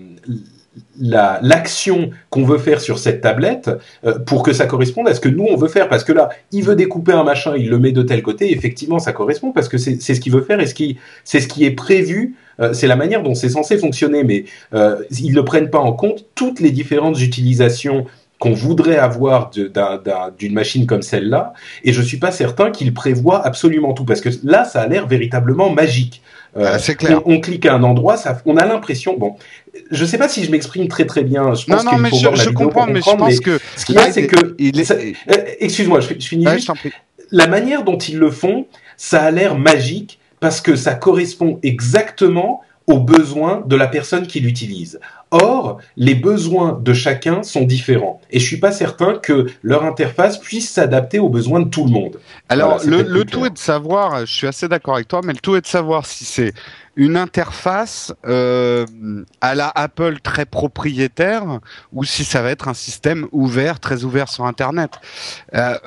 l'action 1.02 2.10
qu'on 2.30 2.44
veut 2.44 2.58
faire 2.58 2.80
sur 2.80 2.98
cette 2.98 3.20
tablette 3.20 3.70
euh, 4.04 4.18
pour 4.20 4.42
que 4.42 4.52
ça 4.52 4.66
corresponde 4.66 5.08
à 5.08 5.14
ce 5.14 5.20
que 5.20 5.28
nous 5.28 5.46
on 5.50 5.56
veut 5.56 5.68
faire 5.68 5.88
parce 5.88 6.04
que 6.04 6.12
là 6.12 6.28
il 6.52 6.62
veut 6.62 6.76
découper 6.76 7.12
un 7.12 7.24
machin 7.24 7.54
il 7.56 7.68
le 7.68 7.78
met 7.78 7.90
de 7.90 8.02
tel 8.02 8.22
côté 8.22 8.52
effectivement 8.52 9.00
ça 9.00 9.12
correspond 9.12 9.50
parce 9.50 9.68
que 9.68 9.78
c'est, 9.78 10.00
c'est 10.00 10.14
ce 10.14 10.20
qu'il 10.20 10.32
veut 10.32 10.42
faire 10.42 10.60
et 10.60 10.66
ce 10.66 10.74
qui 10.74 10.98
c'est 11.24 11.40
ce 11.40 11.48
qui 11.48 11.64
est 11.64 11.72
prévu 11.72 12.36
euh, 12.60 12.72
c'est 12.72 12.86
la 12.86 12.96
manière 12.96 13.22
dont 13.22 13.34
c'est 13.34 13.48
censé 13.48 13.78
fonctionner 13.78 14.22
mais 14.22 14.44
euh, 14.74 14.96
ils 15.10 15.34
ne 15.34 15.40
prennent 15.40 15.70
pas 15.70 15.80
en 15.80 15.92
compte 15.92 16.24
toutes 16.36 16.60
les 16.60 16.70
différentes 16.70 17.20
utilisations 17.20 18.06
qu'on 18.42 18.54
voudrait 18.54 18.98
avoir 18.98 19.52
d'une 19.52 20.52
machine 20.52 20.84
comme 20.84 21.02
celle-là, 21.02 21.52
et 21.84 21.92
je 21.92 22.02
suis 22.02 22.16
pas 22.16 22.32
certain 22.32 22.72
qu'il 22.72 22.92
prévoit 22.92 23.46
absolument 23.46 23.92
tout, 23.92 24.04
parce 24.04 24.20
que 24.20 24.30
là, 24.42 24.64
ça 24.64 24.80
a 24.80 24.88
l'air 24.88 25.06
véritablement 25.06 25.70
magique. 25.70 26.22
Euh, 26.56 26.72
ah, 26.74 26.78
c'est 26.80 26.96
clair. 26.96 27.22
On, 27.24 27.40
clique 27.40 27.66
à 27.66 27.74
un 27.74 27.84
endroit, 27.84 28.16
ça, 28.16 28.36
on 28.44 28.56
a 28.56 28.66
l'impression. 28.66 29.16
Bon, 29.16 29.36
je 29.90 30.04
sais 30.04 30.18
pas 30.18 30.28
si 30.28 30.44
je 30.44 30.50
m'exprime 30.50 30.88
très 30.88 31.06
très 31.06 31.24
bien. 31.24 31.54
Je 31.54 31.66
pense 31.66 31.84
non, 31.84 31.92
non, 31.92 31.98
mais 31.98 32.10
je, 32.10 32.34
je 32.34 32.50
comprends, 32.50 32.86
mais 32.86 33.00
je 33.00 33.16
pense 33.16 33.40
que 33.40 33.58
ce 33.76 33.84
qu'il 33.84 33.94
y 33.94 33.98
a, 33.98 34.12
c'est 34.12 34.26
que. 34.26 34.56
Euh, 34.60 35.44
excuse-moi, 35.60 36.00
je, 36.00 36.14
je 36.18 36.26
finis. 36.26 36.46
la 37.30 37.46
manière 37.46 37.84
dont 37.84 37.98
ils 37.98 38.18
le 38.18 38.30
font, 38.30 38.66
ça 38.96 39.22
a 39.22 39.30
l'air 39.30 39.58
magique 39.58 40.18
parce 40.40 40.60
que 40.60 40.76
ça 40.76 40.94
correspond 40.94 41.58
exactement 41.62 42.62
aux 42.86 42.98
besoins 42.98 43.62
de 43.66 43.76
la 43.76 43.86
personne 43.86 44.26
qui 44.26 44.40
l'utilise. 44.40 45.00
Or, 45.32 45.78
les 45.96 46.14
besoins 46.14 46.78
de 46.80 46.92
chacun 46.92 47.42
sont 47.42 47.62
différents. 47.62 48.20
Et 48.30 48.38
je 48.38 48.44
suis 48.44 48.58
pas 48.58 48.70
certain 48.70 49.14
que 49.14 49.46
leur 49.62 49.82
interface 49.82 50.38
puisse 50.38 50.70
s'adapter 50.70 51.18
aux 51.18 51.30
besoins 51.30 51.60
de 51.60 51.68
tout 51.68 51.84
le 51.84 51.90
monde. 51.90 52.20
Alors, 52.50 52.80
le, 52.84 53.24
tout 53.24 53.46
est 53.46 53.50
de 53.50 53.58
savoir, 53.58 54.20
je 54.26 54.32
suis 54.32 54.46
assez 54.46 54.68
d'accord 54.68 54.96
avec 54.96 55.08
toi, 55.08 55.22
mais 55.24 55.32
le 55.32 55.38
tout 55.38 55.56
est 55.56 55.62
de 55.62 55.66
savoir 55.66 56.04
si 56.04 56.26
c'est 56.26 56.52
une 56.96 57.16
interface 57.16 58.12
euh, 58.26 58.84
à 59.40 59.54
la 59.54 59.72
Apple 59.74 60.18
très 60.22 60.44
propriétaire 60.44 61.60
ou 61.92 62.04
si 62.04 62.24
ça 62.24 62.42
va 62.42 62.50
être 62.50 62.68
un 62.68 62.74
système 62.74 63.26
ouvert, 63.32 63.80
très 63.80 64.04
ouvert 64.04 64.28
sur 64.28 64.44
Internet. 64.44 64.92
Euh, 65.54 65.78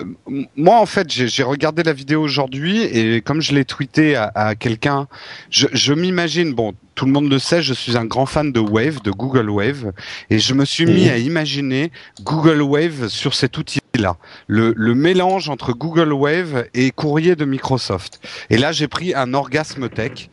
moi, 0.55 0.79
en 0.79 0.87
fait, 0.87 1.11
j'ai 1.11 1.43
regardé 1.43 1.83
la 1.83 1.93
vidéo 1.93 2.23
aujourd'hui 2.23 2.81
et 2.81 3.21
comme 3.21 3.41
je 3.41 3.53
l'ai 3.53 3.65
tweeté 3.65 4.15
à, 4.15 4.31
à 4.33 4.55
quelqu'un, 4.55 5.07
je, 5.51 5.67
je 5.71 5.93
m'imagine, 5.93 6.53
bon, 6.53 6.73
tout 6.95 7.05
le 7.05 7.11
monde 7.11 7.29
le 7.29 7.39
sait, 7.39 7.61
je 7.61 7.73
suis 7.73 7.97
un 7.97 8.05
grand 8.05 8.25
fan 8.25 8.51
de 8.51 8.59
Wave, 8.59 9.01
de 9.03 9.11
Google 9.11 9.34
Wave, 9.49 9.91
et 10.29 10.39
je 10.39 10.53
me 10.53 10.65
suis 10.65 10.85
mis 10.85 11.09
à 11.09 11.17
imaginer 11.17 11.91
Google 12.21 12.61
Wave 12.61 13.07
sur 13.09 13.33
cet 13.33 13.57
outil-là, 13.57 14.17
le, 14.47 14.73
le, 14.75 14.95
mélange 14.95 15.49
entre 15.49 15.73
Google 15.73 16.13
Wave 16.13 16.65
et 16.73 16.91
courrier 16.91 17.35
de 17.35 17.45
Microsoft. 17.45 18.19
Et 18.49 18.57
là, 18.57 18.71
j'ai 18.71 18.87
pris 18.87 19.13
un 19.13 19.33
orgasme 19.33 19.89
tech 19.89 20.29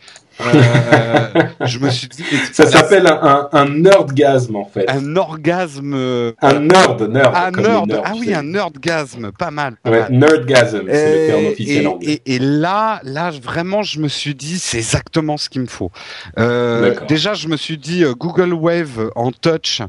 Euh, 0.55 1.43
je 1.67 1.79
me 1.79 1.91
suis 1.91 2.09
dit. 2.09 2.25
Ça 2.53 2.67
s'appelle 2.67 3.07
un, 3.07 3.49
un, 3.53 3.69
nerdgasme 3.69 4.57
en 4.57 4.65
fait. 4.65 4.89
Un 4.89 5.17
orgasme. 5.17 5.95
Un 6.41 6.61
nerd, 6.61 7.03
nerd. 7.09 7.35
Un 7.35 7.51
nerd. 7.51 8.03
ah 8.05 8.13
oui, 8.17 8.35
un 8.35 8.43
nerdgasme, 8.43 9.33
pas 9.33 9.51
mal. 9.51 9.77
Pas 9.83 9.91
ouais, 9.91 10.05
nerdgasme, 10.11 10.83
c'est 10.89 11.21
le 11.21 11.27
terme 11.27 11.47
officiel 11.47 11.83
et, 11.83 11.87
anglais. 11.87 12.23
Et, 12.27 12.35
et, 12.35 12.39
là, 12.39 13.01
là, 13.05 13.31
vraiment, 13.31 13.83
je 13.83 14.01
me 14.01 14.09
suis 14.09 14.35
dit, 14.35 14.59
c'est 14.59 14.79
exactement 14.79 15.37
ce 15.37 15.49
qu'il 15.49 15.63
me 15.63 15.67
faut. 15.67 15.91
Euh, 16.39 16.95
déjà, 17.09 17.35
je 17.35 17.49
me 17.49 17.57
suis 17.57 17.79
dit, 17.79 18.05
euh, 18.05 18.15
Google 18.15 18.53
Wave 18.53 19.11
en 19.15 19.33
touch. 19.33 19.83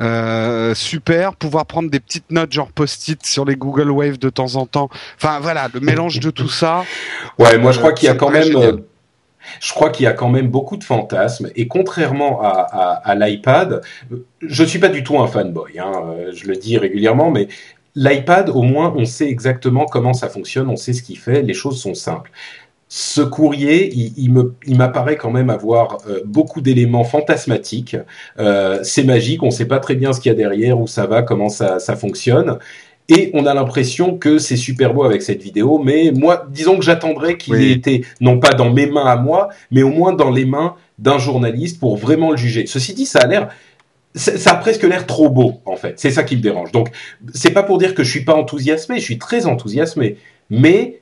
Euh, 0.00 0.74
super, 0.74 1.36
pouvoir 1.36 1.66
prendre 1.66 1.88
des 1.88 2.00
petites 2.00 2.30
notes 2.30 2.52
genre 2.52 2.72
post-it 2.72 3.24
sur 3.24 3.44
les 3.44 3.54
Google 3.54 3.90
Wave 3.90 4.18
de 4.18 4.28
temps 4.28 4.56
en 4.56 4.66
temps. 4.66 4.88
Enfin 5.16 5.38
voilà, 5.40 5.68
le 5.72 5.78
mélange 5.80 6.18
de 6.20 6.30
tout 6.30 6.48
ça. 6.48 6.84
Ouais, 7.38 7.58
moi 7.58 7.72
je 7.72 7.78
crois 7.78 7.92
qu'il 7.92 8.06
y 8.06 8.10
a 8.10 8.14
quand 8.14 8.30
même, 8.30 8.80
je 9.60 9.72
crois 9.72 9.90
qu'il 9.90 10.04
y 10.04 10.06
a 10.06 10.12
quand 10.12 10.28
même 10.28 10.48
beaucoup 10.48 10.76
de 10.76 10.84
fantasmes. 10.84 11.50
Et 11.56 11.68
contrairement 11.68 12.40
à, 12.42 13.14
l'iPad, 13.14 13.82
je 14.42 14.64
suis 14.64 14.78
pas 14.78 14.88
du 14.88 15.02
tout 15.02 15.18
un 15.18 15.26
fanboy. 15.26 15.78
Hein, 15.78 15.92
je 16.32 16.46
le 16.46 16.56
dis 16.56 16.78
régulièrement, 16.78 17.30
mais 17.30 17.48
l'iPad, 17.94 18.50
au 18.50 18.62
moins, 18.62 18.92
on 18.96 19.04
sait 19.04 19.28
exactement 19.28 19.86
comment 19.86 20.12
ça 20.12 20.28
fonctionne, 20.28 20.68
on 20.68 20.76
sait 20.76 20.92
ce 20.92 21.02
qu'il 21.02 21.18
fait, 21.18 21.42
les 21.42 21.54
choses 21.54 21.80
sont 21.80 21.94
simples. 21.94 22.30
Ce 22.88 23.22
courrier, 23.22 23.92
il, 23.92 24.76
m'apparaît 24.76 25.16
quand 25.16 25.30
même 25.30 25.50
avoir 25.50 25.98
euh, 26.06 26.20
beaucoup 26.24 26.60
d'éléments 26.60 27.02
fantasmatiques. 27.02 27.96
Euh, 28.38 28.80
c'est 28.84 29.02
magique, 29.02 29.42
on 29.42 29.46
ne 29.46 29.50
sait 29.50 29.66
pas 29.66 29.80
très 29.80 29.96
bien 29.96 30.12
ce 30.12 30.20
qu'il 30.20 30.30
y 30.30 30.34
a 30.34 30.36
derrière, 30.36 30.78
où 30.78 30.86
ça 30.86 31.06
va, 31.06 31.22
comment 31.22 31.48
ça 31.48 31.96
fonctionne. 31.96 32.58
Et 33.10 33.30
on 33.34 33.44
a 33.44 33.52
l'impression 33.52 34.16
que 34.16 34.38
c'est 34.38 34.56
super 34.56 34.94
beau 34.94 35.04
avec 35.04 35.20
cette 35.22 35.42
vidéo, 35.42 35.78
mais 35.78 36.10
moi, 36.10 36.46
disons 36.50 36.78
que 36.78 36.84
j'attendrais 36.84 37.36
qu'il 37.36 37.54
Oui. 37.54 37.64
ait 37.66 37.72
été, 37.72 38.04
non 38.20 38.38
pas 38.38 38.50
dans 38.50 38.70
mes 38.72 38.86
mains 38.86 39.04
à 39.04 39.16
moi, 39.16 39.50
mais 39.70 39.82
au 39.82 39.90
moins 39.90 40.14
dans 40.14 40.30
les 40.30 40.46
mains 40.46 40.74
d'un 40.98 41.18
journaliste 41.18 41.78
pour 41.80 41.96
vraiment 41.96 42.30
le 42.30 42.36
juger. 42.38 42.64
Ceci 42.66 42.94
dit, 42.94 43.04
ça 43.04 43.18
a 43.20 43.26
l'air, 43.26 43.48
ça 44.14 44.38
ça 44.38 44.52
a 44.52 44.54
presque 44.54 44.84
l'air 44.84 45.06
trop 45.06 45.28
beau, 45.28 45.60
en 45.66 45.76
fait. 45.76 46.00
C'est 46.00 46.10
ça 46.10 46.22
qui 46.22 46.36
me 46.36 46.40
dérange. 46.40 46.72
Donc, 46.72 46.88
c'est 47.34 47.50
pas 47.50 47.62
pour 47.62 47.76
dire 47.76 47.94
que 47.94 48.02
je 48.04 48.10
suis 48.10 48.24
pas 48.24 48.34
enthousiasmé, 48.34 48.96
je 49.00 49.04
suis 49.04 49.18
très 49.18 49.44
enthousiasmé, 49.44 50.16
mais 50.48 51.00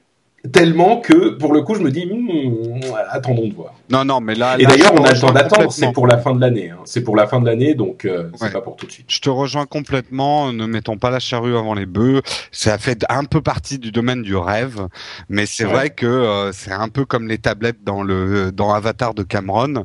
tellement 0.51 0.97
que, 1.01 1.31
pour 1.31 1.53
le 1.53 1.63
coup, 1.63 1.75
je 1.75 1.81
me 1.83 1.91
dis, 1.91 2.07
Hmm, 2.07 2.81
attendons 3.11 3.47
de 3.47 3.55
voir. 3.55 3.75
Non, 3.91 4.05
non, 4.05 4.21
mais 4.21 4.35
là. 4.35 4.57
Et 4.59 4.67
d'ailleurs, 4.67 4.93
on 4.95 5.05
a 5.05 5.13
le 5.13 5.21
temps 5.21 5.31
d'attendre, 5.33 5.71
c'est 5.71 5.93
pour 5.93 6.07
la 6.07 6.19
fin 6.19 6.35
de 6.35 6.41
l'année. 6.41 6.71
Hein. 6.71 6.79
C'est 6.85 7.03
pour 7.05 7.15
la 7.15 7.27
fin 7.27 7.41
de 7.41 7.47
l'année, 7.47 7.75
donc 7.75 8.05
euh, 8.05 8.29
c'est 8.37 8.45
Ouais. 8.47 8.51
pas 8.51 8.61
pour 8.61 8.75
tout 8.77 8.87
de 8.87 8.91
suite. 8.93 9.07
Je 9.09 9.21
te 9.21 9.31
rejoins 9.31 9.67
complètement. 9.67 10.53
Ne 10.53 10.67
mettons 10.67 10.97
pas 10.97 11.11
la 11.11 11.21
charrue 11.21 11.57
avant 11.57 11.75
les 11.75 11.87
bœufs. 11.87 12.23
Ça 12.51 12.79
fait 12.79 13.05
un 13.09 13.25
peu 13.25 13.41
partie 13.41 13.79
du 13.79 13.93
domaine 13.93 14.23
du 14.23 14.35
rêve, 14.37 14.89
mais 15.29 15.47
c'est 15.47 15.65
Ouais. 15.65 15.73
vrai 15.73 15.91
que 15.91 16.07
euh, 16.07 16.53
c'est 16.53 16.73
un 16.73 16.89
peu 16.89 17.05
comme 17.05 17.29
les 17.29 17.39
tablettes 17.39 17.85
dans 17.85 18.03
le 18.03 18.51
dans 18.51 18.73
Avatar 18.75 19.15
de 19.15 19.23
Cameron. 19.23 19.77
Euh, 19.77 19.83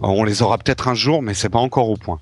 On 0.00 0.24
les 0.24 0.42
aura 0.42 0.58
peut-être 0.58 0.88
un 0.88 0.94
jour, 0.94 1.22
mais 1.22 1.34
c'est 1.34 1.48
pas 1.50 1.58
encore 1.60 1.88
au 1.88 1.96
point. 1.96 2.18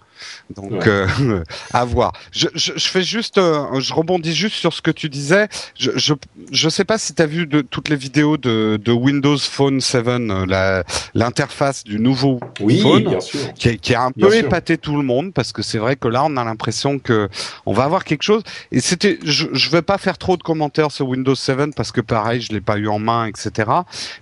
Donc 0.54 0.70
Ouais. 0.72 0.88
euh, 0.88 1.42
à 1.72 1.84
voir. 1.84 2.12
Je, 2.32 2.48
je, 2.54 2.72
je 2.76 2.88
fais 2.88 3.02
juste, 3.02 3.38
euh, 3.38 3.80
je 3.80 3.92
rebondis 3.94 4.34
juste 4.34 4.56
sur 4.56 4.72
ce 4.72 4.82
que 4.82 4.90
tu 4.90 5.08
disais. 5.08 5.48
Je 5.78 5.90
je, 5.96 6.14
je 6.52 6.68
sais 6.68 6.84
pas 6.84 6.98
si 6.98 7.14
tu 7.14 7.22
as 7.22 7.26
vu 7.26 7.46
de, 7.46 7.60
toutes 7.60 7.88
les 7.88 7.96
vidéos 7.96 8.36
de, 8.36 8.78
de 8.82 8.92
Windows 8.92 9.38
Phone 9.38 9.80
7, 9.80 10.06
euh, 10.08 10.82
l'interface 11.14 11.84
du 11.84 11.98
nouveau 11.98 12.40
Oui, 12.60 12.80
phone 12.80 13.04
bien 13.04 13.20
sûr. 13.20 13.52
qui, 13.54 13.68
a- 13.70 13.76
qui 13.76 13.94
a 13.94 14.02
un 14.02 14.10
Bien 14.16 14.26
peu 14.28 14.32
sûr. 14.34 14.44
épaté 14.46 14.78
tout 14.78 14.96
le 14.96 15.02
monde 15.02 15.32
parce 15.32 15.52
que 15.52 15.62
c'est 15.62 15.78
vrai 15.78 15.96
que 15.96 16.08
là 16.08 16.24
on 16.24 16.36
a 16.36 16.44
l'impression 16.44 16.98
que 16.98 17.28
on 17.66 17.72
va 17.72 17.84
avoir 17.84 18.04
quelque 18.04 18.22
chose 18.22 18.42
et 18.72 18.80
c'était 18.80 19.18
je 19.24 19.46
je 19.52 19.70
vais 19.70 19.82
pas 19.82 19.98
faire 19.98 20.18
trop 20.18 20.36
de 20.36 20.42
commentaires 20.42 20.90
sur 20.90 21.08
Windows 21.08 21.34
7 21.34 21.74
parce 21.74 21.92
que 21.92 22.00
pareil 22.00 22.40
je 22.40 22.52
l'ai 22.52 22.60
pas 22.60 22.76
eu 22.78 22.88
en 22.88 22.98
main 22.98 23.26
etc 23.26 23.70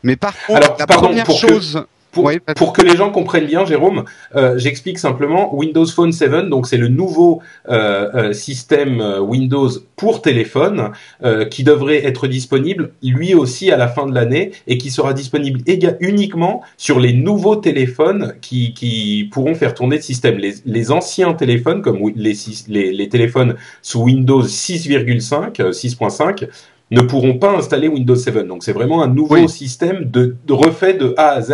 mais 0.02 0.16
par 0.16 0.34
contre 0.46 0.62
Alors, 0.64 0.76
la 0.78 0.86
pardon, 0.86 1.06
première 1.08 1.26
que- 1.26 1.32
chose 1.32 1.84
Pour, 2.16 2.24
Oui, 2.24 2.38
vas-y. 2.46 2.54
pour 2.56 2.72
que 2.72 2.82
les 2.82 2.96
gens 2.96 3.10
comprennent 3.10 3.46
bien, 3.46 3.64
Jérôme, 3.66 4.04
euh, 4.34 4.56
j'explique 4.58 4.98
simplement 4.98 5.54
Windows 5.54 5.86
Phone 5.86 6.12
7, 6.12 6.48
donc 6.48 6.66
c'est 6.66 6.78
le 6.78 6.88
nouveau 6.88 7.42
euh, 7.68 8.08
euh, 8.14 8.32
système 8.32 9.00
Windows 9.20 9.68
pour 9.96 10.22
téléphone 10.22 10.90
euh, 11.22 11.44
qui 11.44 11.62
devrait 11.62 12.04
être 12.06 12.26
disponible 12.26 12.90
lui 13.02 13.34
aussi 13.34 13.70
à 13.70 13.76
la 13.76 13.86
fin 13.88 14.06
de 14.06 14.14
l'année 14.14 14.52
et 14.66 14.78
qui 14.78 14.90
sera 14.90 15.12
disponible 15.12 15.60
uniquement 16.00 16.62
sur 16.78 16.98
les 17.00 17.12
nouveaux 17.12 17.56
téléphones 17.56 18.34
qui, 18.40 18.72
qui 18.74 19.28
pourront 19.30 19.54
faire 19.54 19.74
tourner 19.74 19.96
le 19.96 20.02
système. 20.02 20.38
Les, 20.38 20.54
les 20.64 20.90
anciens 20.90 21.34
téléphones, 21.34 21.82
comme 21.82 21.98
les, 22.16 22.34
six- 22.34 22.64
les, 22.68 22.92
les 22.92 23.08
téléphones 23.10 23.56
sous 23.82 24.02
Windows 24.04 24.42
6,5, 24.42 25.60
euh, 25.60 25.70
6.5, 25.70 26.48
ne 26.92 27.00
pourront 27.00 27.34
pas 27.38 27.50
installer 27.56 27.88
Windows 27.88 28.14
7. 28.14 28.46
Donc 28.46 28.62
c'est 28.62 28.72
vraiment 28.72 29.02
un 29.02 29.08
nouveau 29.08 29.34
Oui. 29.34 29.48
système 29.48 30.04
de, 30.08 30.36
de 30.46 30.52
refait 30.52 30.94
de 30.94 31.14
A 31.16 31.30
à 31.30 31.40
Z 31.40 31.52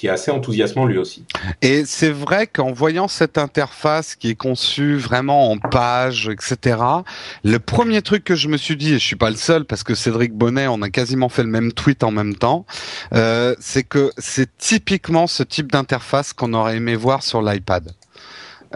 qui 0.00 0.06
est 0.06 0.10
assez 0.10 0.30
enthousiasmant 0.30 0.86
lui 0.86 0.96
aussi. 0.96 1.26
Et 1.60 1.84
c'est 1.84 2.08
vrai 2.08 2.46
qu'en 2.46 2.72
voyant 2.72 3.06
cette 3.06 3.36
interface 3.36 4.14
qui 4.14 4.30
est 4.30 4.34
conçue 4.34 4.96
vraiment 4.96 5.50
en 5.50 5.58
page, 5.58 6.30
etc., 6.30 6.78
le 7.44 7.58
premier 7.58 8.00
truc 8.00 8.24
que 8.24 8.34
je 8.34 8.48
me 8.48 8.56
suis 8.56 8.78
dit, 8.78 8.94
et 8.94 8.98
je 8.98 9.04
suis 9.04 9.16
pas 9.16 9.28
le 9.28 9.36
seul 9.36 9.66
parce 9.66 9.82
que 9.82 9.94
Cédric 9.94 10.32
Bonnet, 10.32 10.68
on 10.68 10.80
a 10.80 10.88
quasiment 10.88 11.28
fait 11.28 11.42
le 11.42 11.50
même 11.50 11.70
tweet 11.72 12.02
en 12.02 12.12
même 12.12 12.34
temps, 12.34 12.64
euh, 13.12 13.54
c'est 13.60 13.82
que 13.82 14.10
c'est 14.16 14.48
typiquement 14.56 15.26
ce 15.26 15.42
type 15.42 15.70
d'interface 15.70 16.32
qu'on 16.32 16.54
aurait 16.54 16.78
aimé 16.78 16.96
voir 16.96 17.22
sur 17.22 17.42
l'iPad. 17.42 17.92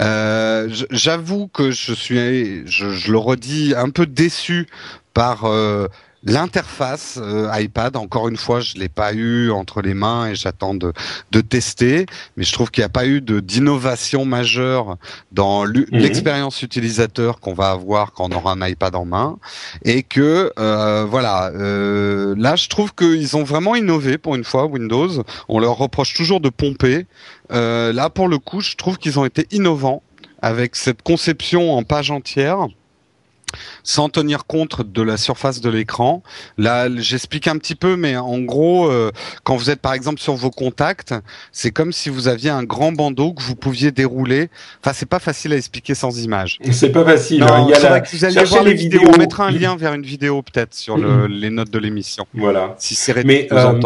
Euh, 0.00 0.68
J'avoue 0.90 1.48
que 1.48 1.70
je 1.70 1.94
suis, 1.94 2.66
je, 2.66 2.90
je 2.90 3.10
le 3.10 3.16
redis, 3.16 3.72
un 3.74 3.88
peu 3.88 4.04
déçu 4.04 4.66
par 5.14 5.46
euh, 5.46 5.88
l'interface 6.24 7.18
euh, 7.20 7.50
iPad. 7.54 7.96
Encore 7.96 8.28
une 8.28 8.36
fois, 8.36 8.60
je 8.60 8.74
l'ai 8.74 8.88
pas 8.88 9.12
eu 9.12 9.50
entre 9.50 9.82
les 9.82 9.94
mains 9.94 10.28
et 10.28 10.34
j'attends 10.34 10.74
de, 10.74 10.92
de 11.32 11.40
tester. 11.40 12.06
Mais 12.36 12.44
je 12.44 12.52
trouve 12.52 12.70
qu'il 12.70 12.82
n'y 12.82 12.86
a 12.86 12.90
pas 12.90 13.06
eu 13.06 13.20
de 13.20 13.40
d'innovation 13.40 14.24
majeure 14.24 14.96
dans 15.32 15.64
Mhm. 15.64 15.86
l'expérience 15.92 16.62
utilisateur 16.62 17.40
qu'on 17.40 17.54
va 17.54 17.70
avoir 17.70 18.12
quand 18.12 18.32
on 18.32 18.36
aura 18.36 18.52
un 18.52 18.66
iPad 18.66 18.94
en 18.94 19.04
main. 19.04 19.38
Et 19.84 20.02
que 20.02 20.52
euh, 20.58 21.04
voilà, 21.08 21.50
euh, 21.54 22.34
là, 22.38 22.56
je 22.56 22.68
trouve 22.68 22.94
qu'ils 22.94 23.36
ont 23.36 23.44
vraiment 23.44 23.74
innové 23.74 24.18
pour 24.18 24.34
une 24.34 24.44
fois 24.44 24.66
Windows. 24.66 25.22
On 25.48 25.58
leur 25.58 25.76
reproche 25.76 26.14
toujours 26.14 26.40
de 26.40 26.48
pomper. 26.48 27.06
Euh, 27.52 27.92
là, 27.92 28.10
pour 28.10 28.28
le 28.28 28.38
coup, 28.38 28.60
je 28.60 28.74
trouve 28.76 28.98
qu'ils 28.98 29.18
ont 29.18 29.24
été 29.24 29.46
innovants 29.50 30.02
avec 30.42 30.76
cette 30.76 31.02
conception 31.02 31.72
en 31.76 31.82
page 31.84 32.10
entière 32.10 32.66
sans 33.84 34.08
tenir 34.08 34.46
compte 34.46 34.82
de 34.82 35.02
la 35.02 35.16
surface 35.16 35.60
de 35.60 35.70
l'écran. 35.70 36.22
Là, 36.58 36.88
j'explique 36.96 37.46
un 37.46 37.56
petit 37.58 37.76
peu, 37.76 37.94
mais 37.94 38.16
en 38.16 38.40
gros, 38.40 38.90
euh, 38.90 39.12
quand 39.44 39.54
vous 39.54 39.70
êtes 39.70 39.80
par 39.80 39.94
exemple 39.94 40.20
sur 40.20 40.34
vos 40.34 40.50
contacts, 40.50 41.14
c'est 41.52 41.70
comme 41.70 41.92
si 41.92 42.08
vous 42.08 42.26
aviez 42.26 42.50
un 42.50 42.64
grand 42.64 42.90
bandeau 42.90 43.32
que 43.34 43.42
vous 43.42 43.54
pouviez 43.54 43.92
dérouler. 43.92 44.48
Enfin, 44.82 44.92
c'est 44.92 45.08
pas 45.08 45.20
facile 45.20 45.52
à 45.52 45.56
expliquer 45.56 45.94
sans 45.94 46.20
image. 46.20 46.58
C'est 46.72 46.90
pas 46.90 47.04
facile. 47.04 47.42
hein. 47.42 47.46
Non, 47.46 47.66
Il 47.68 47.70
y 47.70 47.74
a 47.74 47.78
la... 47.78 48.00
que 48.00 48.08
vous 48.10 48.16
cherchez 48.18 48.42
voir 48.44 48.64
les 48.64 48.70
les 48.70 48.76
vidéos. 48.76 49.00
vidéos. 49.00 49.14
On 49.14 49.18
mettra 49.18 49.46
un 49.46 49.50
lien 49.50 49.76
vers 49.76 49.94
une 49.94 50.02
vidéo 50.02 50.42
peut-être 50.42 50.74
sur 50.74 50.96
le- 50.96 51.26
les 51.26 51.50
notes 51.50 51.70
de 51.70 51.78
l'émission. 51.78 52.26
Voilà. 52.34 52.74
Si 52.78 52.94
c'est 52.94 53.22
Mais, 53.24 53.46
euh. 53.52 53.78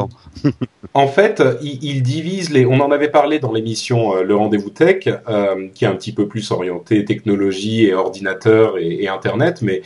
En 0.95 1.09
fait, 1.09 1.43
il, 1.61 1.83
il 1.83 2.02
divise 2.02 2.50
les. 2.50 2.64
On 2.64 2.81
en 2.81 2.90
avait 2.93 3.09
parlé 3.11 3.40
dans 3.40 3.52
l'émission 3.52 4.17
euh, 4.17 4.23
Le 4.23 4.35
Rendez-vous 4.37 4.71
Tech, 4.71 5.09
euh, 5.28 5.69
qui 5.75 5.85
est 5.85 5.88
un 5.88 5.95
petit 5.97 6.12
peu 6.12 6.28
plus 6.28 6.50
orienté 6.50 7.05
technologie 7.05 7.85
et 7.87 7.95
ordinateur 7.95 8.78
et, 8.78 9.02
et 9.02 9.09
internet. 9.09 9.61
Mais 9.62 9.83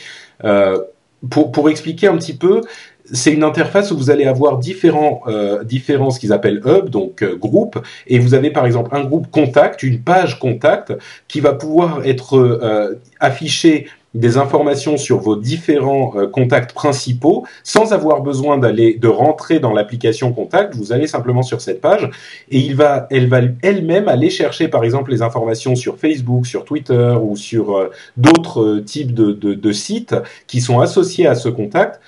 pour 1.31 1.53
pour 1.53 1.71
expliquer 1.71 2.09
un 2.09 2.17
petit 2.17 2.37
peu, 2.37 2.63
c'est 3.11 3.33
une 3.33 3.45
interface 3.45 3.91
où 3.91 3.97
vous 3.97 4.11
allez 4.11 4.25
avoir 4.25 4.59
différents 4.59 5.23
euh, 5.27 5.65
différents 5.65 6.11
ce 6.11 6.21
qu'ils 6.21 6.33
appellent 6.33 6.63
hub, 6.65 6.89
donc 6.89 7.23
euh, 7.23 7.37
groupes, 7.37 7.79
et 8.07 8.19
vous 8.19 8.35
avez 8.35 8.51
par 8.51 8.67
exemple 8.67 8.95
un 8.95 9.05
groupe 9.05 9.31
contact, 9.31 9.83
une 9.83 10.01
page 10.01 10.39
contact, 10.39 10.93
qui 11.29 11.41
va 11.41 11.53
pouvoir 11.53 12.05
être 12.05 12.37
euh, 12.37 13.01
affiché 13.21 13.87
des 14.15 14.37
informations 14.37 14.97
sur 14.97 15.19
vos 15.19 15.37
différents 15.37 16.13
euh, 16.17 16.27
contacts 16.27 16.73
principaux 16.73 17.47
sans 17.63 17.93
avoir 17.93 18.21
besoin 18.21 18.59
d'aller 18.59 18.95
de 18.95 19.09
rentrer 19.09 19.59
dans 19.59 19.73
l'application 19.73 20.33
contact. 20.33 20.75
Vous 20.75 20.93
allez 20.93 21.07
simplement 21.07 21.43
sur 21.43 21.61
cette 21.61 21.81
page 21.81 22.11
et 22.51 22.59
il 22.59 22.77
va, 22.77 23.07
elle 23.11 23.29
va 23.29 23.41
elle-même 23.63 24.09
aller 24.09 24.29
chercher 24.29 24.69
par 24.69 24.85
exemple 24.85 25.11
les 25.11 25.23
informations 25.23 25.75
sur 25.75 25.99
Facebook, 25.99 26.47
sur 26.47 26.65
Twitter 26.65 27.15
ou 27.21 27.37
sur 27.37 27.77
euh, 27.77 27.91
d'autres 28.17 28.63
euh, 28.63 28.83
types 28.83 29.15
de, 29.15 29.73
sites 29.73 30.15
qui 30.47 30.61
sont 30.61 30.81
associés 30.81 31.27
à 31.27 31.35
ce 31.35 31.49
contact 31.49 32.01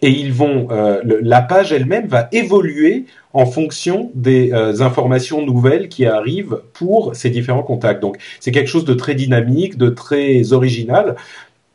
et 0.00 0.10
ils 0.10 0.32
vont 0.32 0.66
la 1.04 1.42
page 1.42 1.72
elle-même 1.72 2.08
va 2.08 2.28
évoluer 2.32 3.04
en 3.32 3.46
fonction 3.46 4.10
des 4.14 4.52
informations 4.82 5.46
nouvelles 5.46 5.88
qui 5.88 6.04
arrivent 6.06 6.60
pour 6.72 7.14
ces 7.14 7.30
différents 7.30 7.62
contacts. 7.62 8.02
Donc 8.02 8.16
c'est 8.40 8.50
quelque 8.50 8.66
chose 8.66 8.84
de 8.84 8.94
très 8.94 9.14
dynamique, 9.14 9.78
de 9.78 9.90
très 9.90 10.52
original. 10.52 11.14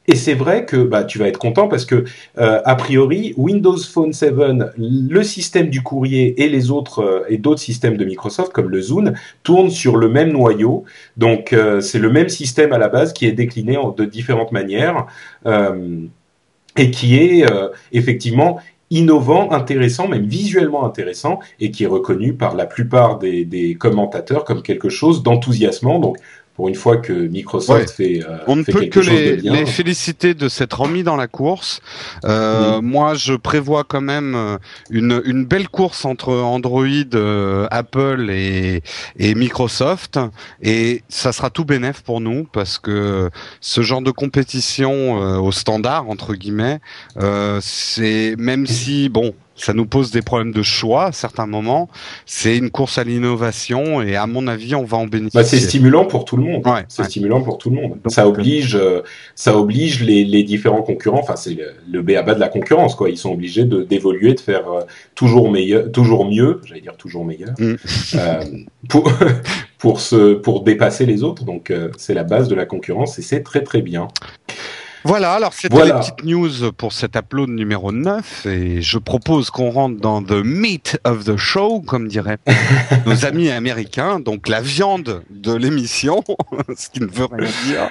Et 0.10 0.16
c'est 0.16 0.34
vrai 0.34 0.66
que 0.66 0.78
bah, 0.78 1.04
tu 1.04 1.20
vas 1.20 1.28
être 1.28 1.38
content 1.38 1.68
parce 1.68 1.86
que 1.86 2.06
euh, 2.38 2.62
a 2.64 2.76
priori 2.76 3.34
Windows 3.36 3.78
Phone 3.78 4.14
7, 4.14 4.34
le 4.78 5.24
système 5.24 5.70
du 5.70 5.84
courrier 5.84 6.42
et 6.42 6.48
les 6.48 6.72
autres 6.72 7.00
euh, 7.04 7.26
et 7.28 7.38
d'autres 7.38 7.60
systèmes 7.60 7.98
de 7.98 8.06
Microsoft 8.06 8.54
comme 8.54 8.70
le 8.70 8.82
Zune 8.82 9.16
tournent 9.44 9.70
sur 9.70 9.98
le 9.98 10.08
même 10.08 10.32
noyau. 10.32 10.86
Donc 11.18 11.52
euh, 11.52 11.82
c'est 11.82 12.00
le 12.00 12.10
même 12.10 12.30
système 12.30 12.72
à 12.72 12.78
la 12.78 12.88
base 12.88 13.12
qui 13.12 13.26
est 13.26 13.34
décliné 13.34 13.78
de 13.98 14.06
différentes 14.06 14.54
manières 14.54 15.08
et 16.78 16.92
qui 16.92 17.16
est 17.16 17.46
effectivement 17.92 18.60
innovant, 18.90 19.52
intéressant, 19.52 20.08
même 20.08 20.26
visuellement 20.26 20.86
intéressant, 20.86 21.40
et 21.60 21.72
qui 21.72 21.84
est 21.84 21.88
reconnu 21.88 22.34
par 22.34 22.56
la 22.56 22.66
plupart 22.66 23.20
des, 23.20 23.44
des 23.46 23.76
commentateurs 23.76 24.46
comme 24.46 24.62
quelque 24.62 24.90
chose 24.90 25.24
d'enthousiasmant. 25.24 26.00
Donc 26.00 26.18
pour 26.58 26.68
une 26.68 26.76
fois 26.76 26.98
que 26.98 27.14
Microsoft 27.14 27.92
fait, 27.92 28.22
euh, 28.28 28.38
on 28.48 28.56
ne 28.56 28.64
fait 28.64 28.72
peut 28.72 28.80
quelque 28.80 28.94
que 28.96 29.02
chose 29.04 29.14
les, 29.14 29.36
de 29.38 29.42
bien. 29.44 29.54
les 29.54 29.66
féliciter 29.68 30.34
de 30.34 30.50
s'être 30.50 30.82
remis 30.82 31.04
dans 31.04 31.16
la 31.16 31.28
course. 31.28 31.82
Euh, 32.26 32.82
Moi, 32.82 33.14
je 33.14 33.36
prévois 33.36 33.84
quand 33.84 34.02
même 34.02 34.34
euh, 34.36 34.58
une, 34.90 35.22
une 35.26 35.46
belle 35.46 35.70
course 35.70 36.04
entre 36.04 36.34
Android, 36.34 36.88
euh, 37.14 37.68
Apple 37.70 38.30
et, 38.32 38.82
et 39.18 39.36
Microsoft, 39.36 40.20
et 40.64 41.04
ça 41.10 41.32
sera 41.32 41.52
tout 41.52 41.64
bénéf 41.64 42.02
pour 42.02 42.22
nous 42.22 42.44
parce 42.52 42.80
que 42.80 43.30
ce 43.62 43.82
genre 43.82 44.02
de 44.02 44.12
compétition 44.12 45.22
euh, 45.22 45.38
au 45.38 45.52
standard 45.52 46.10
entre 46.10 46.34
guillemets, 46.34 46.80
euh, 47.22 47.60
c'est 47.62 48.36
même 48.40 48.66
si 48.66 49.10
bon. 49.10 49.36
Ça 49.58 49.74
nous 49.74 49.86
pose 49.86 50.12
des 50.12 50.22
problèmes 50.22 50.52
de 50.52 50.62
choix 50.64 51.06
à 51.06 51.12
certains 51.12 51.48
moments. 51.48 51.90
C'est 52.26 52.58
une 52.58 52.70
course 52.70 52.98
à 52.98 53.04
l'innovation 53.04 54.02
et 54.02 54.16
à 54.16 54.28
mon 54.28 54.48
avis, 54.48 54.76
on 54.76 54.84
va 54.86 54.98
en 54.98 55.08
bénéficier. 55.08 55.40
Bah, 55.40 55.44
c'est 55.44 55.60
stimulant 55.60 56.06
pour 56.06 56.26
tout 56.26 56.38
le 56.38 56.44
monde. 56.44 56.66
Ouais, 56.66 56.86
c'est 56.88 57.02
ouais. 57.02 57.10
stimulant 57.10 57.42
pour 57.42 57.58
tout 57.58 57.70
le 57.70 57.76
monde. 57.76 57.92
Donc, 58.04 58.12
ça 58.14 58.28
oblige, 58.28 58.76
euh, 58.76 59.02
ça 59.36 59.58
oblige 59.58 60.04
les, 60.04 60.24
les 60.24 60.44
différents 60.44 60.84
concurrents. 60.84 61.20
Enfin, 61.20 61.36
c'est 61.36 61.54
le, 61.54 61.74
le 61.92 62.02
béaba 62.02 62.36
de 62.36 62.40
la 62.40 62.50
concurrence, 62.50 62.96
quoi. 62.96 63.10
Ils 63.10 63.18
sont 63.18 63.32
obligés 63.32 63.66
de 63.66 63.84
d'évoluer, 63.84 64.34
de 64.34 64.40
faire 64.40 64.70
euh, 64.70 64.82
toujours 65.16 65.50
meilleur, 65.52 65.92
toujours 65.92 66.30
mieux. 66.30 66.62
J'allais 66.66 66.82
dire 66.82 66.96
toujours 66.98 67.26
meilleur 67.26 67.54
Mm. 67.60 67.76
euh, 68.16 68.44
pour 68.90 69.12
pour 69.78 70.02
se 70.02 70.34
pour 70.34 70.64
dépasser 70.64 71.06
les 71.06 71.24
autres. 71.24 71.44
Donc, 71.46 71.72
euh, 71.72 71.90
c'est 71.98 72.14
la 72.14 72.24
base 72.24 72.48
de 72.48 72.56
la 72.56 72.66
concurrence 72.66 73.18
et 73.20 73.22
c'est 73.22 73.42
très 73.42 73.64
très 73.64 73.82
bien. 73.82 74.08
Voilà, 75.08 75.34
alors 75.36 75.54
c'était 75.54 75.74
Voilà. 75.74 75.94
les 75.94 76.00
petites 76.02 76.26
news 76.26 76.74
pour 76.74 76.92
cet 76.92 77.16
upload 77.16 77.50
numéro 77.50 77.94
9 77.94 78.46
et 78.46 78.82
je 78.82 78.98
propose 78.98 79.50
qu'on 79.50 79.70
rentre 79.70 80.02
dans 80.02 80.22
the 80.22 80.44
meat 80.44 81.00
of 81.06 81.24
the 81.24 81.38
show, 81.38 81.80
comme 81.80 82.10
diraient 82.10 82.40
nos 83.06 83.26
amis 83.26 83.50
américains, 83.50 84.20
donc 84.20 84.50
la 84.50 84.60
viande 84.60 85.22
de 85.30 85.54
l'émission, 85.54 86.26
ce 86.78 86.90
qui 86.90 87.00
ne 87.00 87.08
veut 87.08 87.28
rien 87.32 87.50
dire. 87.66 87.90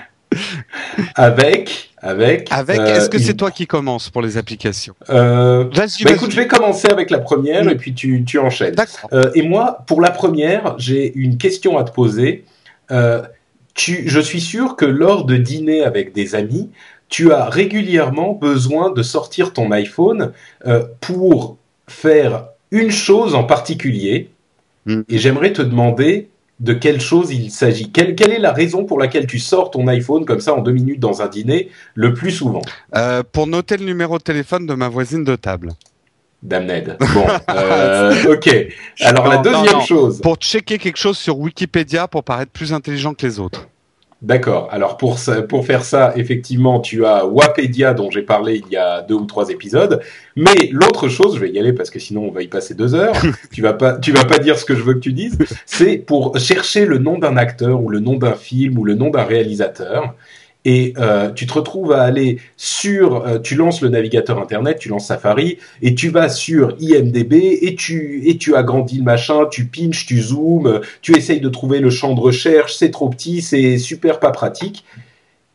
Avec 1.14 1.90
avec 2.02 2.48
Avec, 2.50 2.78
euh, 2.78 2.96
est-ce 2.96 3.08
que 3.08 3.18
c'est 3.18 3.34
toi 3.34 3.50
qui 3.50 3.66
commence 3.66 4.10
pour 4.10 4.20
les 4.20 4.36
applications 4.36 4.94
euh, 5.08 5.64
bah, 5.74 5.84
écoute, 6.10 6.30
je 6.30 6.36
vais 6.36 6.46
commencer 6.46 6.88
avec 6.88 7.08
la 7.08 7.18
première 7.18 7.66
et 7.66 7.76
puis 7.76 7.94
tu 7.94 8.24
tu 8.24 8.38
enchaînes. 8.38 8.74
Euh, 9.14 9.30
et 9.34 9.40
moi, 9.40 9.84
pour 9.86 10.02
la 10.02 10.10
première, 10.10 10.74
j'ai 10.78 11.14
une 11.16 11.38
question 11.38 11.78
à 11.78 11.84
te 11.84 11.92
poser. 11.92 12.44
Tu, 13.74 14.04
je 14.06 14.20
suis 14.20 14.40
sûr 14.40 14.76
que 14.76 14.86
lors 14.86 15.26
de 15.26 15.36
dîner 15.36 15.82
avec 15.82 16.14
des 16.14 16.34
amis, 16.34 16.70
tu 17.08 17.32
as 17.32 17.48
régulièrement 17.48 18.32
besoin 18.32 18.90
de 18.90 19.02
sortir 19.02 19.52
ton 19.52 19.70
iPhone 19.70 20.32
euh, 20.66 20.84
pour 21.00 21.56
faire 21.86 22.48
une 22.70 22.90
chose 22.90 23.34
en 23.34 23.44
particulier. 23.44 24.30
Mm. 24.86 25.02
Et 25.08 25.18
j'aimerais 25.18 25.52
te 25.52 25.62
demander 25.62 26.28
de 26.60 26.72
quelle 26.72 27.00
chose 27.00 27.32
il 27.32 27.50
s'agit. 27.50 27.90
Quelle, 27.92 28.14
quelle 28.14 28.32
est 28.32 28.38
la 28.38 28.52
raison 28.52 28.84
pour 28.84 28.98
laquelle 28.98 29.26
tu 29.26 29.38
sors 29.38 29.70
ton 29.70 29.86
iPhone 29.88 30.24
comme 30.24 30.40
ça 30.40 30.54
en 30.54 30.62
deux 30.62 30.72
minutes 30.72 31.00
dans 31.00 31.22
un 31.22 31.28
dîner 31.28 31.70
le 31.94 32.14
plus 32.14 32.30
souvent? 32.30 32.62
Euh, 32.96 33.22
pour 33.30 33.46
noter 33.46 33.76
le 33.76 33.84
numéro 33.84 34.18
de 34.18 34.22
téléphone 34.22 34.66
de 34.66 34.74
ma 34.74 34.88
voisine 34.88 35.22
de 35.22 35.36
table. 35.36 35.72
Damned. 36.42 36.96
Bon, 37.14 37.26
euh, 37.50 38.34
ok. 38.34 38.54
Alors 39.00 39.26
la 39.26 39.36
non, 39.36 39.42
deuxième 39.42 39.78
non. 39.78 39.80
chose. 39.80 40.20
Pour 40.20 40.36
checker 40.36 40.78
quelque 40.78 40.98
chose 40.98 41.18
sur 41.18 41.38
Wikipédia 41.38 42.08
pour 42.08 42.24
paraître 42.24 42.52
plus 42.52 42.72
intelligent 42.72 43.14
que 43.14 43.26
les 43.26 43.38
autres. 43.38 43.68
D'accord. 44.22 44.68
Alors 44.72 44.96
pour 44.96 45.18
ça, 45.18 45.42
pour 45.42 45.66
faire 45.66 45.84
ça, 45.84 46.14
effectivement, 46.16 46.80
tu 46.80 47.04
as 47.04 47.26
Wapedia 47.26 47.92
dont 47.92 48.10
j'ai 48.10 48.22
parlé 48.22 48.62
il 48.66 48.72
y 48.72 48.76
a 48.76 49.02
deux 49.02 49.14
ou 49.14 49.26
trois 49.26 49.50
épisodes. 49.50 50.00
Mais 50.36 50.70
l'autre 50.72 51.08
chose, 51.08 51.34
je 51.34 51.40
vais 51.40 51.50
y 51.50 51.58
aller 51.58 51.74
parce 51.74 51.90
que 51.90 51.98
sinon 51.98 52.22
on 52.22 52.30
va 52.30 52.42
y 52.42 52.48
passer 52.48 52.74
deux 52.74 52.94
heures. 52.94 53.14
tu 53.52 53.60
vas 53.60 53.74
pas, 53.74 53.98
tu 53.98 54.12
vas 54.12 54.24
pas 54.24 54.38
dire 54.38 54.58
ce 54.58 54.64
que 54.64 54.74
je 54.74 54.82
veux 54.82 54.94
que 54.94 55.00
tu 55.00 55.12
dises. 55.12 55.36
C'est 55.66 55.98
pour 55.98 56.38
chercher 56.38 56.86
le 56.86 56.96
nom 56.96 57.18
d'un 57.18 57.36
acteur 57.36 57.82
ou 57.82 57.90
le 57.90 58.00
nom 58.00 58.16
d'un 58.16 58.34
film 58.34 58.78
ou 58.78 58.84
le 58.84 58.94
nom 58.94 59.10
d'un 59.10 59.24
réalisateur. 59.24 60.14
Et 60.68 60.94
euh, 60.98 61.30
tu 61.30 61.46
te 61.46 61.52
retrouves 61.52 61.92
à 61.92 62.02
aller 62.02 62.40
sur, 62.56 63.24
euh, 63.24 63.38
tu 63.38 63.54
lances 63.54 63.82
le 63.82 63.88
navigateur 63.88 64.42
internet, 64.42 64.80
tu 64.80 64.88
lances 64.88 65.06
Safari 65.06 65.58
et 65.80 65.94
tu 65.94 66.08
vas 66.08 66.28
sur 66.28 66.74
IMDb 66.80 67.34
et 67.34 67.76
tu 67.76 68.28
et 68.28 68.36
tu 68.36 68.56
agrandis 68.56 68.98
le 68.98 69.04
machin, 69.04 69.46
tu 69.48 69.66
pinches, 69.66 70.06
tu 70.06 70.20
zoomes, 70.20 70.80
tu 71.02 71.16
essayes 71.16 71.40
de 71.40 71.48
trouver 71.48 71.78
le 71.78 71.88
champ 71.88 72.14
de 72.14 72.20
recherche, 72.20 72.74
c'est 72.74 72.90
trop 72.90 73.08
petit, 73.08 73.42
c'est 73.42 73.78
super 73.78 74.18
pas 74.18 74.32
pratique. 74.32 74.84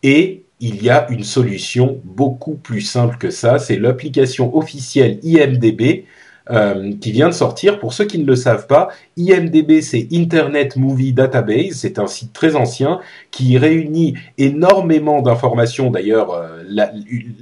Et 0.01 0.43
il 0.61 0.81
y 0.81 0.89
a 0.89 1.09
une 1.09 1.25
solution 1.25 1.99
beaucoup 2.05 2.55
plus 2.55 2.79
simple 2.79 3.17
que 3.17 3.31
ça, 3.31 3.59
c'est 3.59 3.75
l'application 3.75 4.55
officielle 4.55 5.19
IMDb 5.23 6.05
euh, 6.49 6.91
qui 6.99 7.11
vient 7.11 7.29
de 7.29 7.33
sortir. 7.33 7.79
Pour 7.79 7.93
ceux 7.93 8.05
qui 8.05 8.17
ne 8.17 8.25
le 8.25 8.35
savent 8.35 8.65
pas, 8.65 8.89
IMDb 9.15 9.81
c'est 9.81 10.07
Internet 10.11 10.75
Movie 10.75 11.13
Database, 11.13 11.73
c'est 11.73 11.99
un 11.99 12.07
site 12.07 12.33
très 12.33 12.55
ancien 12.55 12.99
qui 13.29 13.59
réunit 13.59 14.15
énormément 14.39 15.21
d'informations, 15.21 15.91
d'ailleurs 15.91 16.33
euh, 16.33 16.63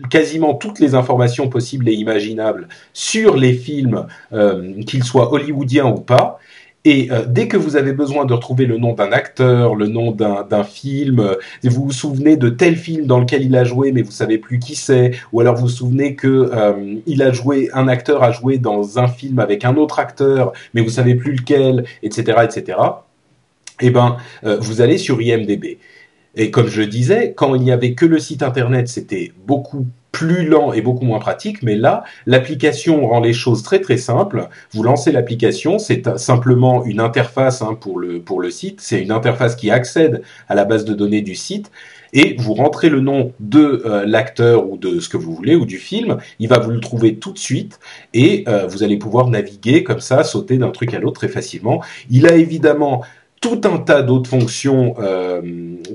quasiment 0.10 0.54
toutes 0.54 0.80
les 0.80 0.96
informations 0.96 1.48
possibles 1.48 1.88
et 1.88 1.94
imaginables 1.94 2.68
sur 2.94 3.38
les 3.38 3.54
films, 3.54 4.06
euh, 4.34 4.84
qu'ils 4.84 5.06
soient 5.06 5.32
hollywoodiens 5.32 5.88
ou 5.88 6.02
pas. 6.02 6.40
Et 6.86 7.12
euh, 7.12 7.26
dès 7.28 7.50
que 7.50 7.58
vous 7.58 7.76
avez 7.76 7.92
besoin 7.92 8.26
de 8.26 8.34
retrouver 8.34 8.66
le 8.66 8.78
nom 8.78 8.94
d'un 8.94 9.12
acteur, 9.12 9.76
le 9.76 9.88
nom 9.88 10.12
d'un 10.12 10.64
film, 10.64 11.20
euh, 11.20 11.36
vous 11.64 11.86
vous 11.86 11.92
souvenez 11.92 12.38
de 12.38 12.50
tel 12.50 12.78
film 12.78 13.06
dans 13.06 13.20
lequel 13.20 13.44
il 13.44 13.56
a 13.58 13.66
joué, 13.66 13.92
mais 13.92 14.02
vous 14.02 14.12
savez 14.12 14.38
plus 14.38 14.60
qui 14.60 14.76
c'est, 14.76 15.12
ou 15.34 15.42
alors 15.42 15.56
vous 15.56 15.64
vous 15.64 15.70
souvenez 15.70 16.16
que 16.16 16.50
euh, 16.54 16.96
il 17.06 17.22
a 17.22 17.34
joué, 17.34 17.70
un 17.74 17.90
acteur 17.90 18.24
a 18.24 18.32
joué 18.32 18.60
dans 18.60 18.98
un 18.98 19.08
film 19.08 19.40
avec 19.40 19.66
un 19.66 19.76
autre 19.76 20.00
acteur, 20.00 20.54
mais 20.74 20.82
vous 20.82 20.90
savez 20.90 21.16
plus 21.16 21.34
lequel, 21.34 21.84
etc., 22.02 22.40
etc. 22.44 22.78
Eh 23.82 23.90
ben, 23.90 24.18
euh, 24.46 24.58
vous 24.60 24.82
allez 24.82 24.98
sur 24.98 25.22
IMDb. 25.22 25.78
Et 26.36 26.52
comme 26.52 26.68
je 26.68 26.82
le 26.82 26.88
disais, 26.88 27.34
quand 27.36 27.56
il 27.56 27.62
n'y 27.62 27.72
avait 27.72 27.94
que 27.94 28.06
le 28.06 28.20
site 28.20 28.44
internet, 28.44 28.88
c'était 28.88 29.34
beaucoup 29.46 29.86
plus 30.12 30.48
lent 30.48 30.74
et 30.74 30.82
beaucoup 30.82 31.06
moins 31.06 31.20
pratique, 31.20 31.62
mais 31.64 31.76
là, 31.76 32.04
l'application 32.26 33.08
rend 33.08 33.20
les 33.20 33.34
choses 33.34 33.64
très 33.64 33.80
très 33.80 33.98
simples. 33.98 34.50
Vous 34.74 34.84
lancez 34.84 35.12
l'application, 35.12 35.80
c'est 35.80 36.18
simplement 36.18 36.84
une 36.86 37.00
interface 37.00 37.62
hein, 37.62 37.78
pour, 37.80 38.00
le, 38.00 38.20
pour 38.20 38.42
le 38.42 38.50
site, 38.50 38.82
c'est 38.82 39.02
une 39.02 39.12
interface 39.12 39.56
qui 39.56 39.70
accède 39.72 40.24
à 40.48 40.56
la 40.56 40.66
base 40.66 40.86
de 40.86 40.94
données 40.94 41.22
du 41.22 41.36
site, 41.36 41.72
et 42.12 42.36
vous 42.40 42.54
rentrez 42.56 42.90
le 42.90 43.02
nom 43.02 43.34
de 43.40 43.84
euh, 43.86 44.06
l'acteur 44.06 44.68
ou 44.68 44.78
de 44.78 45.00
ce 45.00 45.10
que 45.10 45.18
vous 45.18 45.34
voulez, 45.34 45.56
ou 45.56 45.66
du 45.66 45.78
film, 45.78 46.18
il 46.40 46.48
va 46.48 46.58
vous 46.58 46.72
le 46.72 46.80
trouver 46.80 47.16
tout 47.16 47.32
de 47.32 47.38
suite, 47.38 47.80
et 48.14 48.44
euh, 48.48 48.66
vous 48.66 48.84
allez 48.84 48.98
pouvoir 48.98 49.28
naviguer 49.28 49.84
comme 49.84 50.00
ça, 50.00 50.24
sauter 50.24 50.58
d'un 50.58 50.72
truc 50.72 50.94
à 50.94 51.00
l'autre 51.00 51.20
très 51.20 51.28
facilement. 51.28 51.84
Il 52.10 52.28
a 52.28 52.36
évidemment 52.36 53.04
tout 53.42 53.62
un 53.64 53.78
tas 53.78 54.02
d'autres 54.02 54.30
fonctions 54.30 54.96
euh, 55.00 55.42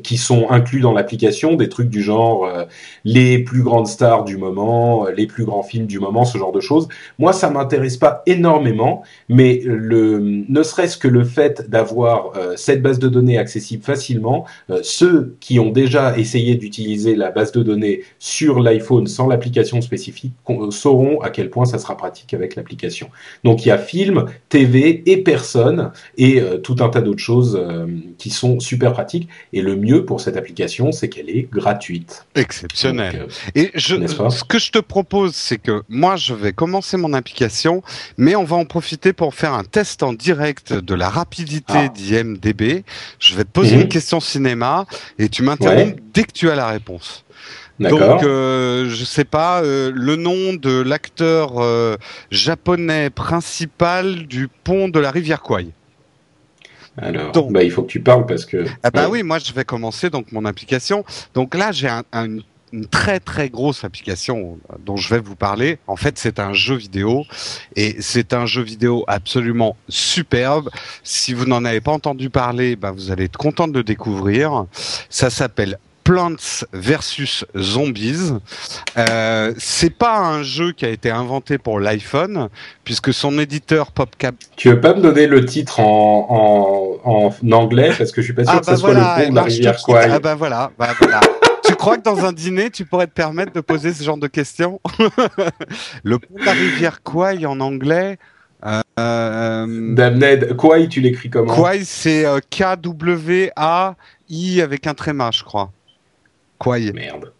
qui 0.02 0.16
sont 0.16 0.48
inclus 0.50 0.80
dans 0.80 0.92
l'application, 0.92 1.54
des 1.56 1.68
trucs 1.68 1.90
du 1.90 2.02
genre 2.02 2.46
euh, 2.46 2.64
les 3.04 3.38
plus 3.38 3.62
grandes 3.62 3.86
stars 3.86 4.24
du 4.24 4.36
moment, 4.38 5.06
euh, 5.06 5.10
les 5.10 5.26
plus 5.26 5.44
grands 5.44 5.62
films 5.62 5.86
du 5.86 5.98
moment, 5.98 6.24
ce 6.24 6.38
genre 6.38 6.52
de 6.52 6.60
choses. 6.60 6.88
Moi, 7.18 7.32
ça 7.32 7.50
m'intéresse 7.50 7.98
pas 7.98 8.22
énormément, 8.26 9.02
mais 9.28 9.60
le, 9.64 10.18
ne 10.48 10.62
serait-ce 10.62 10.96
que 10.96 11.08
le 11.08 11.22
fait 11.24 11.68
d'avoir 11.68 12.32
euh, 12.36 12.54
cette 12.56 12.80
base 12.82 12.98
de 12.98 13.08
données 13.08 13.36
accessible 13.36 13.82
facilement, 13.82 14.46
euh, 14.70 14.80
ceux 14.82 15.36
qui 15.40 15.60
ont 15.60 15.70
déjà 15.70 16.16
essayé 16.16 16.54
d'utiliser 16.54 17.14
la 17.14 17.30
base 17.30 17.52
de 17.52 17.62
données 17.62 18.02
sur 18.18 18.60
l'iPhone 18.60 19.06
sans 19.06 19.26
l'application 19.28 19.80
spécifique 19.82 20.32
con- 20.44 20.70
sauront 20.70 21.20
à 21.20 21.28
quel 21.30 21.50
point 21.50 21.66
ça 21.66 21.78
sera 21.78 21.96
pratique 21.96 22.32
avec 22.32 22.56
l'application. 22.56 23.10
Donc 23.44 23.64
il 23.64 23.68
y 23.68 23.72
a 23.72 23.78
film, 23.78 24.24
TV 24.48 25.02
et 25.10 25.18
personne 25.22 25.92
et 26.16 26.40
euh, 26.40 26.58
tout 26.58 26.76
un 26.80 26.88
tas 26.88 27.00
d'autres 27.02 27.18
choses 27.18 27.33
euh, 27.42 27.86
qui 28.18 28.30
sont 28.30 28.60
super 28.60 28.92
pratiques. 28.92 29.28
Et 29.52 29.60
le 29.62 29.76
mieux 29.76 30.04
pour 30.04 30.20
cette 30.20 30.36
application, 30.36 30.92
c'est 30.92 31.08
qu'elle 31.08 31.28
est 31.30 31.48
gratuite. 31.50 32.26
Exceptionnel. 32.34 33.12
Donc, 33.12 33.22
euh, 33.22 33.50
Et 33.60 33.70
je, 33.74 33.96
ce 34.06 34.44
que 34.44 34.58
je 34.58 34.70
te 34.70 34.78
propose, 34.78 35.34
c'est 35.34 35.58
que 35.58 35.82
moi, 35.88 36.16
je 36.16 36.34
vais 36.34 36.52
commencer 36.52 36.96
mon 36.96 37.12
application, 37.12 37.82
mais 38.16 38.34
on 38.36 38.44
va 38.44 38.56
en 38.56 38.64
profiter 38.64 39.12
pour 39.12 39.34
faire 39.34 39.52
un 39.54 39.64
test 39.64 40.02
en 40.02 40.12
direct 40.12 40.72
de 40.72 40.94
la 40.94 41.08
rapidité 41.08 41.72
Ah. 41.76 41.88
d'IMDB. 41.88 42.84
Je 43.18 43.34
vais 43.36 43.44
te 43.44 43.50
poser 43.50 43.76
Mhm. 43.76 43.82
une 43.82 43.88
question 43.88 44.20
cinéma 44.20 44.86
et 45.18 45.28
tu 45.28 45.42
m'interromps 45.42 45.94
Ouais. 45.94 46.02
dès 46.14 46.24
que 46.24 46.32
tu 46.32 46.50
as 46.50 46.54
la 46.54 46.68
réponse. 46.68 47.24
Donc, 47.80 48.00
euh, 48.22 48.88
je 48.88 49.04
sais 49.04 49.24
pas, 49.24 49.60
euh, 49.64 49.90
le 49.92 50.14
nom 50.14 50.54
de 50.54 50.80
l'acteur 50.80 51.54
euh, 51.58 51.96
japonais 52.30 53.10
principal 53.10 54.26
du 54.28 54.46
pont 54.48 54.88
de 54.88 55.00
la 55.00 55.10
rivière 55.10 55.42
Kwai. 55.42 55.70
Alors, 56.96 57.32
donc- 57.32 57.52
bah, 57.52 57.62
il 57.62 57.70
faut 57.70 57.82
que 57.82 57.88
tu 57.90 58.00
parles 58.00 58.26
parce 58.26 58.44
que. 58.44 58.64
Ah 58.82 58.90
bah 58.90 59.04
Ouais. 59.04 59.10
oui, 59.18 59.22
moi 59.22 59.38
je 59.38 59.52
vais 59.52 59.64
commencer 59.64 60.10
donc 60.10 60.30
mon 60.32 60.44
application. 60.44 61.04
Donc 61.34 61.54
là 61.54 61.72
j'ai 61.72 61.88
un, 61.88 62.04
un- 62.12 62.38
une 62.72 62.86
très 62.86 63.20
très 63.20 63.48
grosse 63.50 63.84
application 63.84 64.58
dont 64.84 64.96
je 64.96 65.08
vais 65.14 65.20
vous 65.20 65.36
parler. 65.36 65.78
En 65.86 65.96
fait 65.96 66.18
c'est 66.18 66.38
un 66.40 66.52
jeu 66.52 66.74
vidéo 66.76 67.24
et 67.76 67.96
c'est 68.00 68.32
un 68.32 68.46
jeu 68.46 68.62
vidéo 68.62 69.04
absolument 69.06 69.76
superbe. 69.88 70.70
Si 71.04 71.34
vous 71.34 71.46
n'en 71.46 71.64
avez 71.64 71.80
pas 71.80 71.92
entendu 71.92 72.30
parler, 72.30 72.74
bah, 72.76 72.90
vous 72.90 73.10
allez 73.12 73.24
être 73.24 73.36
content 73.36 73.68
de 73.68 73.78
le 73.78 73.84
découvrir. 73.84 74.64
Ça 75.08 75.30
s'appelle 75.30 75.78
Plants 76.04 76.64
versus 76.74 77.44
Zombies. 77.56 78.32
Euh, 78.98 79.54
c'est 79.58 79.90
pas 79.96 80.18
un 80.18 80.42
jeu 80.42 80.72
qui 80.72 80.84
a 80.84 80.90
été 80.90 81.10
inventé 81.10 81.56
pour 81.58 81.80
l'iPhone, 81.80 82.48
puisque 82.84 83.12
son 83.14 83.38
éditeur 83.38 83.90
PopCap. 83.90 84.34
Tu 84.56 84.68
veux 84.68 84.80
pas 84.80 84.94
me 84.94 85.00
donner 85.00 85.26
le 85.26 85.44
titre 85.46 85.80
en, 85.80 86.98
en, 87.04 87.34
en 87.42 87.52
anglais 87.52 87.92
parce 87.96 88.12
que 88.12 88.20
je 88.20 88.26
suis 88.26 88.34
pas 88.34 88.44
sûr 88.44 88.52
Ah 88.54 88.60
que 88.60 88.66
ça 88.66 88.72
bah 88.72 88.78
soit 88.78 88.92
voilà, 88.92 89.16
le 89.18 89.24
pont 89.24 89.30
de 89.30 89.36
la 89.36 89.42
rivière. 89.42 89.82
Kwai. 89.82 90.08
Ah 90.10 90.20
bah 90.20 90.34
voilà, 90.34 90.70
bah 90.78 90.90
voilà. 90.98 91.20
tu 91.64 91.74
crois 91.74 91.96
que 91.96 92.02
dans 92.02 92.24
un 92.24 92.32
dîner, 92.32 92.70
tu 92.70 92.84
pourrais 92.84 93.06
te 93.06 93.12
permettre 93.12 93.52
de 93.52 93.60
poser 93.60 93.92
ce 93.94 94.04
genre 94.04 94.18
de 94.18 94.26
questions 94.28 94.80
Le 96.04 96.18
pont 96.18 96.34
de 96.38 96.44
la 96.44 96.52
rivière 96.52 97.02
Kwai 97.02 97.46
en 97.46 97.60
anglais. 97.60 98.18
Euh, 98.66 98.80
euh, 98.98 99.94
Damned, 99.94 100.54
Kwai, 100.56 100.88
tu 100.88 101.00
l'écris 101.00 101.30
comment? 101.30 101.52
Kwai, 101.52 101.84
c'est 101.84 102.24
euh, 102.26 102.40
K-W-A-I 102.50 104.60
avec 104.60 104.86
un 104.86 104.94
tréma, 104.94 105.30
je 105.32 105.42
crois. 105.44 105.70
Kwai. 106.58 106.92
Merde. 106.92 107.32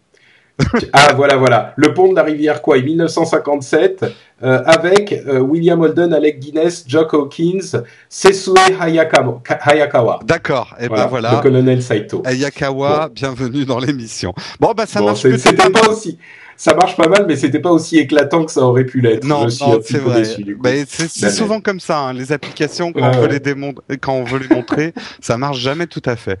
ah 0.93 1.13
voilà 1.13 1.35
voilà 1.35 1.73
le 1.75 1.93
pont 1.93 2.09
de 2.09 2.15
la 2.15 2.23
rivière 2.23 2.61
Kwai 2.61 2.81
1957 2.81 4.05
euh, 4.43 4.61
avec 4.65 5.11
euh, 5.11 5.39
William 5.39 5.81
Holden, 5.81 6.13
Alec 6.13 6.39
Guinness, 6.39 6.85
Jock 6.87 7.13
Hawkins, 7.13 7.83
Sesue 8.07 8.53
Hayakawa, 8.79 9.41
Hayakawa. 9.61 10.19
D'accord, 10.23 10.73
et 10.79 10.87
ben 10.87 11.03
le 11.03 11.09
voilà. 11.09 11.39
colonel 11.41 11.81
Saito. 11.81 12.21
Ayakawa, 12.25 13.09
bienvenue 13.13 13.65
dans 13.65 13.79
l'émission. 13.79 14.33
Bon, 14.59 14.73
bah 14.75 14.85
ça 14.85 14.99
Bon, 14.99 15.07
marche 15.07 15.21
c'était 15.37 15.69
pas 15.69 15.89
aussi 15.89 16.17
ça 16.57 16.73
marche 16.73 16.95
pas 16.95 17.07
mal 17.07 17.25
mais 17.27 17.35
c'était 17.35 17.59
pas 17.59 17.71
aussi 17.71 17.97
éclatant 17.97 18.45
que 18.45 18.51
ça 18.51 18.61
aurait 18.61 18.85
pu 18.85 19.01
l'être. 19.01 19.23
Non, 19.25 19.49
c'est 19.49 19.97
vrai. 19.97 20.23
c'est 20.25 21.21
Damned. 21.21 21.35
souvent 21.35 21.61
comme 21.61 21.79
ça, 21.79 21.99
hein, 21.99 22.13
les 22.13 22.31
applications 22.31 22.91
quand 22.93 23.01
Ouais, 23.01 23.07
on 23.15 23.21
veut 23.21 23.27
ouais. 23.27 23.41
les 23.89 23.97
quand 23.97 24.13
on 24.13 24.23
veut 24.23 24.39
les 24.39 24.53
montrer, 24.53 24.93
ça 25.21 25.37
marche 25.37 25.59
jamais 25.59 25.87
tout 25.87 26.01
à 26.05 26.15
fait. 26.15 26.39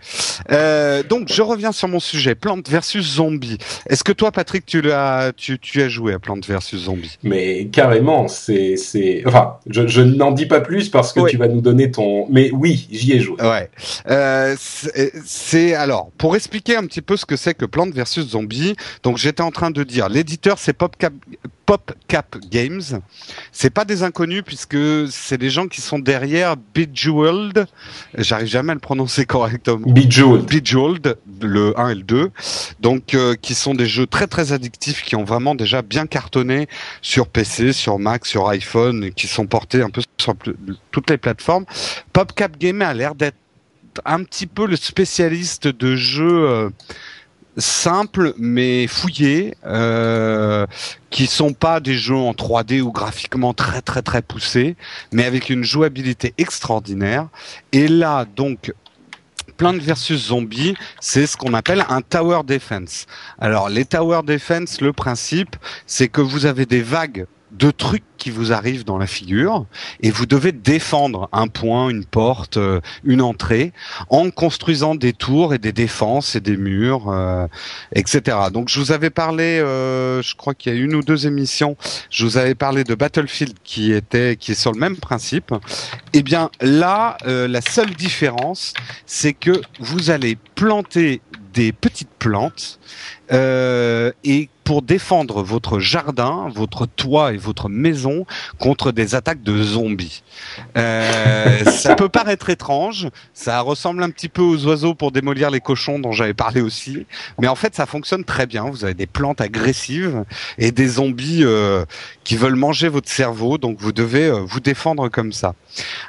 Euh, 0.51 1.03
donc 1.03 1.27
je 1.31 1.41
reviens 1.41 1.71
sur 1.71 1.87
mon 1.87 1.99
sujet, 1.99 2.35
Plante 2.35 2.69
versus 2.69 3.15
Zombie. 3.15 3.57
Est-ce 3.89 4.03
que 4.03 4.11
toi, 4.11 4.31
Patrick, 4.31 4.65
tu 4.65 4.81
l'as, 4.81 5.31
tu, 5.35 5.59
tu 5.59 5.81
as 5.81 5.89
joué 5.89 6.13
à 6.13 6.19
Plante 6.19 6.45
versus 6.47 6.83
Zombie? 6.85 7.17
Mais 7.23 7.65
carrément, 7.67 8.27
c'est, 8.27 8.75
c'est, 8.77 9.23
enfin, 9.25 9.57
je, 9.69 9.87
je 9.87 10.01
n'en 10.01 10.31
dis 10.31 10.45
pas 10.45 10.61
plus 10.61 10.89
parce 10.89 11.13
que 11.13 11.27
tu 11.29 11.37
vas 11.37 11.47
nous 11.47 11.61
donner 11.61 11.91
ton. 11.91 12.27
Mais 12.29 12.49
oui, 12.53 12.87
j'y 12.91 13.13
ai 13.13 13.19
joué. 13.19 13.35
Ouais. 13.41 13.69
Euh, 14.09 14.55
c'est- 14.57 15.73
alors 15.73 16.09
pour 16.17 16.35
expliquer 16.35 16.75
un 16.77 16.85
petit 16.85 17.01
peu 17.01 17.17
ce 17.17 17.25
que 17.25 17.35
c'est 17.35 17.53
que 17.53 17.65
Plante 17.65 17.93
versus 17.93 18.27
Zombie. 18.29 18.75
Donc 19.03 19.17
j'étais 19.17 19.41
en 19.43 19.51
train 19.51 19.71
de 19.71 19.83
dire 19.83 20.04
l'éditeur 20.09 20.57
c'est 20.59 20.73
PopCap 20.73 21.13
PopCap 21.65 22.37
Games. 22.51 23.01
C'est 23.51 23.69
pas 23.69 23.85
des 23.85 24.03
inconnus 24.03 24.43
puisque 24.45 24.77
c'est 25.09 25.37
des 25.37 25.49
gens 25.49 25.67
qui 25.67 25.81
sont 25.81 25.99
derrière 25.99 26.55
Bejeweled. 26.57 27.65
J'arrive 28.17 28.47
jamais 28.47 28.71
à 28.71 28.73
le 28.75 28.79
prononcer 28.79 29.25
correctement. 29.25 29.91
Bejeweled. 29.91 30.45
Bejeweled, 30.45 31.17
le 31.41 31.77
1 31.79 31.89
et 31.89 31.95
le 31.95 32.03
2, 32.03 32.31
donc 32.79 33.13
euh, 33.13 33.35
qui 33.35 33.55
sont 33.55 33.73
des 33.73 33.87
jeux 33.87 34.05
très 34.05 34.27
très 34.27 34.51
addictifs 34.51 35.01
qui 35.01 35.15
ont 35.15 35.23
vraiment 35.23 35.55
déjà 35.55 35.81
bien 35.81 36.05
cartonné 36.05 36.67
sur 37.01 37.27
PC, 37.27 37.73
sur 37.73 37.99
Mac, 37.99 38.25
sur 38.25 38.47
iPhone, 38.47 39.03
et 39.03 39.11
qui 39.11 39.27
sont 39.27 39.47
portés 39.47 39.81
un 39.81 39.89
peu 39.89 40.01
sur 40.17 40.35
toutes 40.91 41.09
les 41.09 41.17
plateformes. 41.17 41.65
PopCap 42.13 42.57
Game 42.57 42.81
a 42.81 42.93
l'air 42.93 43.15
d'être 43.15 43.37
un 44.03 44.23
petit 44.23 44.47
peu 44.47 44.67
le 44.67 44.75
spécialiste 44.75 45.67
de 45.67 45.95
jeux 45.95 46.49
euh, 46.49 46.69
simples 47.57 48.33
mais 48.37 48.87
fouillés, 48.87 49.55
euh, 49.65 50.65
qui 51.09 51.27
sont 51.27 51.53
pas 51.53 51.79
des 51.79 51.95
jeux 51.95 52.15
en 52.15 52.33
3D 52.33 52.81
ou 52.81 52.91
graphiquement 52.91 53.53
très 53.53 53.81
très 53.81 54.01
très 54.01 54.21
poussés, 54.21 54.75
mais 55.11 55.25
avec 55.25 55.49
une 55.49 55.63
jouabilité 55.63 56.33
extraordinaire. 56.37 57.27
Et 57.71 57.87
là, 57.87 58.25
donc, 58.35 58.73
Plants 59.57 59.77
versus 59.77 60.27
Zombie, 60.27 60.75
c'est 60.99 61.27
ce 61.27 61.37
qu'on 61.37 61.53
appelle 61.53 61.85
un 61.87 62.01
tower 62.01 62.41
defense. 62.45 63.05
Alors, 63.39 63.69
les 63.69 63.85
tower 63.85 64.21
defense, 64.25 64.81
le 64.81 64.91
principe, 64.91 65.55
c'est 65.85 66.09
que 66.09 66.21
vous 66.21 66.45
avez 66.45 66.65
des 66.65 66.81
vagues 66.81 67.25
de 67.57 67.71
trucs 67.71 68.03
qui 68.17 68.29
vous 68.31 68.51
arrivent 68.51 68.85
dans 68.85 68.97
la 68.97 69.07
figure 69.07 69.65
et 70.01 70.09
vous 70.09 70.25
devez 70.25 70.51
défendre 70.51 71.29
un 71.31 71.47
point, 71.47 71.89
une 71.89 72.05
porte, 72.05 72.57
euh, 72.57 72.81
une 73.03 73.21
entrée 73.21 73.71
en 74.09 74.29
construisant 74.31 74.95
des 74.95 75.13
tours 75.13 75.53
et 75.53 75.57
des 75.57 75.71
défenses 75.71 76.35
et 76.35 76.39
des 76.39 76.57
murs, 76.57 77.09
euh, 77.09 77.47
etc. 77.93 78.37
Donc 78.51 78.69
je 78.69 78.79
vous 78.79 78.91
avais 78.91 79.09
parlé, 79.09 79.59
euh, 79.59 80.21
je 80.21 80.35
crois 80.35 80.53
qu'il 80.53 80.73
y 80.73 80.77
a 80.77 80.79
une 80.79 80.95
ou 80.95 81.01
deux 81.01 81.27
émissions, 81.27 81.77
je 82.09 82.25
vous 82.25 82.37
avais 82.37 82.55
parlé 82.55 82.83
de 82.83 82.95
Battlefield 82.95 83.55
qui 83.63 83.91
était 83.91 84.35
qui 84.37 84.53
est 84.53 84.55
sur 84.55 84.71
le 84.71 84.79
même 84.79 84.97
principe. 84.97 85.53
Eh 86.13 86.23
bien 86.23 86.49
là, 86.61 87.17
euh, 87.27 87.47
la 87.47 87.61
seule 87.61 87.93
différence, 87.93 88.73
c'est 89.05 89.33
que 89.33 89.61
vous 89.79 90.09
allez 90.09 90.37
planter 90.55 91.21
des 91.53 91.71
petites 91.71 92.09
plantes 92.19 92.79
euh, 93.31 94.11
et 94.23 94.49
pour 94.65 94.81
défendre 94.81 95.43
votre 95.43 95.79
jardin, 95.79 96.49
votre 96.53 96.87
toit 96.87 97.33
et 97.33 97.37
votre 97.37 97.69
maison 97.69 98.25
contre 98.57 98.91
des 98.91 99.13
attaques 99.13 99.43
de 99.43 99.61
zombies. 99.61 100.23
Euh, 100.75 101.63
ça 101.71 101.95
peut 101.95 102.09
paraître 102.09 102.49
étrange, 102.49 103.07
ça 103.33 103.61
ressemble 103.61 104.01
un 104.03 104.09
petit 104.09 104.27
peu 104.27 104.41
aux 104.41 104.65
oiseaux 104.65 104.95
pour 104.95 105.11
démolir 105.11 105.51
les 105.51 105.61
cochons 105.61 105.99
dont 105.99 106.11
j'avais 106.11 106.33
parlé 106.33 106.61
aussi, 106.61 107.05
mais 107.39 107.47
en 107.47 107.55
fait 107.55 107.75
ça 107.75 107.85
fonctionne 107.85 108.23
très 108.23 108.47
bien. 108.47 108.65
Vous 108.65 108.83
avez 108.83 108.95
des 108.95 109.05
plantes 109.05 109.39
agressives 109.39 110.25
et 110.57 110.71
des 110.71 110.87
zombies 110.87 111.43
euh, 111.43 111.85
qui 112.23 112.35
veulent 112.35 112.55
manger 112.55 112.89
votre 112.89 113.09
cerveau, 113.09 113.59
donc 113.59 113.77
vous 113.79 113.91
devez 113.91 114.25
euh, 114.25 114.39
vous 114.39 114.59
défendre 114.59 115.09
comme 115.09 115.31
ça. 115.31 115.53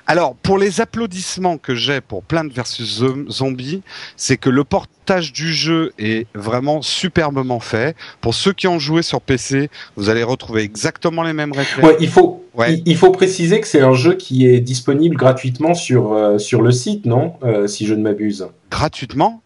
Alors 0.07 0.35
pour 0.35 0.57
les 0.57 0.81
applaudissements 0.81 1.59
que 1.59 1.75
j'ai 1.75 2.01
pour 2.01 2.23
Plants 2.23 2.49
versus 2.51 3.03
Zom- 3.03 3.31
Zombies, 3.31 3.83
c'est 4.17 4.39
que 4.39 4.49
le 4.49 4.65
portage 4.65 5.33
du 5.33 5.53
jeu 5.53 5.93
est 5.99 6.27
vraiment 6.35 6.81
superbement 6.83 7.61
fait. 7.61 7.95
Pour 8.21 8.35
ceux 8.47 8.53
qui 8.53 8.69
ont 8.69 8.79
joué 8.79 9.03
sur 9.03 9.21
PC, 9.21 9.71
vous 9.97 10.09
allez 10.09 10.23
retrouver 10.23 10.63
exactement 10.63 11.25
les 11.25 11.33
mêmes 11.33 11.51
réflexes. 11.53 11.85
Ouais, 11.89 11.97
il 11.99 12.09
faut, 12.09 12.45
Ouais. 12.55 12.81
il, 12.87 12.97
faut 12.97 13.11
préciser 13.11 13.61
que 13.61 13.67
c'est 13.67 13.81
un 13.81 13.93
jeu 13.93 14.15
qui 14.15 14.47
est 14.47 14.61
disponible 14.61 15.17
gratuitement 15.17 15.75
sur 15.75 16.13
euh, 16.13 16.39
sur 16.39 16.63
le 16.63 16.71
site, 16.71 17.07
non 17.07 17.33
Euh, 17.43 17.67
Si 17.67 17.87
je 17.87 17.95
ne 17.95 18.03
m'abuse? 18.03 18.47
Gratuitement? 18.71 19.43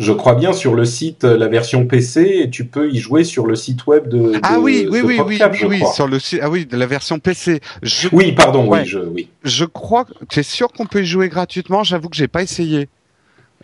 Je 0.00 0.12
crois 0.12 0.34
bien 0.34 0.52
sur 0.52 0.74
le 0.74 0.84
site, 0.84 1.22
euh, 1.22 1.38
la 1.38 1.46
version 1.46 1.86
PC, 1.86 2.40
et 2.42 2.50
tu 2.50 2.64
peux 2.64 2.90
y 2.90 2.98
jouer 2.98 3.22
sur 3.22 3.46
le 3.46 3.54
site 3.54 3.86
web 3.86 4.08
de. 4.08 4.18
de 4.32 4.40
Ah 4.42 4.58
oui, 4.58 4.88
oui, 4.90 5.00
de 5.02 5.06
oui, 5.06 5.14
oui, 5.24 5.38
PopCap, 5.38 5.56
oui, 5.68 5.78
crois. 5.78 5.92
sur 5.92 6.08
le 6.08 6.18
site. 6.18 6.40
Ah 6.42 6.50
oui, 6.50 6.66
de 6.66 6.76
la 6.76 6.86
version 6.86 7.20
PC. 7.20 7.60
Je, 7.82 8.08
Oui, 8.10 8.32
pardon, 8.32 8.66
Ouais. 8.66 8.80
oui, 8.80 8.86
je, 8.86 8.98
oui. 8.98 9.28
je 9.44 9.64
crois. 9.64 10.04
Tu 10.28 10.40
es 10.40 10.42
sûr 10.42 10.72
qu'on 10.72 10.86
peut 10.86 11.02
y 11.02 11.06
jouer 11.06 11.28
gratuitement? 11.28 11.84
J'avoue 11.84 12.08
que 12.08 12.16
j'ai 12.16 12.28
pas 12.28 12.42
essayé. 12.42 12.88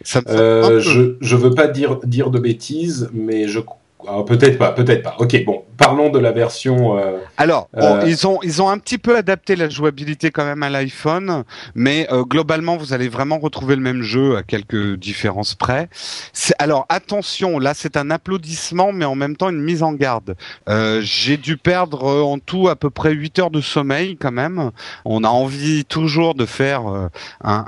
Ça 0.05 0.20
me 0.20 0.31
Euh, 0.31 0.81
je 0.81 1.16
je 1.20 1.37
veux 1.37 1.51
pas 1.51 1.66
dire 1.66 1.98
dire 2.05 2.31
de 2.31 2.38
bêtises, 2.38 3.11
mais 3.12 3.48
je 3.48 3.59
ah, 3.59 3.82
peut-être 4.27 4.59
pas, 4.59 4.73
peut-être 4.73 5.03
pas. 5.03 5.17
Ok, 5.19 5.45
bon, 5.45 5.65
parlons 5.77 6.11
de 6.11 6.19
la 6.19 6.33
version. 6.33 6.99
euh, 6.99 7.19
Alors, 7.37 7.69
bon, 7.73 7.97
Euh, 7.97 8.05
ils 8.07 8.27
ont 8.27 8.38
ils 8.43 8.61
ont 8.62 8.69
un 8.69 8.79
petit 8.79 8.99
peu 8.99 9.17
adapté 9.17 9.57
la 9.57 9.69
jouabilité 9.69 10.31
quand 10.31 10.45
même 10.45 10.62
à 10.62 10.71
l'iPhone, 10.71 11.45
mais 11.75 12.07
euh, 12.12 12.23
globalement 12.25 12.77
vous 12.77 12.93
allez 12.93 13.09
vraiment 13.09 13.38
retrouver 13.38 13.77
le 13.77 13.83
même 13.83 14.03
jeu 14.03 14.37
à 14.37 14.43
quelques 14.43 14.97
différences 14.97 15.55
près. 15.55 15.88
Alors 16.59 16.87
attention, 16.88 17.59
là 17.59 17.73
c'est 17.75 17.97
un 17.97 18.11
applaudissement, 18.11 18.93
mais 18.93 19.05
en 19.05 19.15
même 19.15 19.37
temps 19.37 19.51
une 19.51 19.61
mise 19.62 19.83
en 19.83 19.93
garde. 19.93 20.35
J'ai 21.03 21.37
dû 21.37 21.57
perdre 21.57 22.05
en 22.25 22.38
tout 22.38 22.69
à 22.69 22.77
peu 22.77 22.91
près 22.91 23.12
8 23.12 23.38
heures 23.38 23.51
de 23.51 23.61
sommeil 23.61 24.17
quand 24.17 24.33
même. 24.33 24.71
On 25.05 25.25
a 25.25 25.29
envie 25.29 25.85
toujours 25.85 26.35
de 26.35 26.47
faire 26.47 26.83
un, 26.87 27.11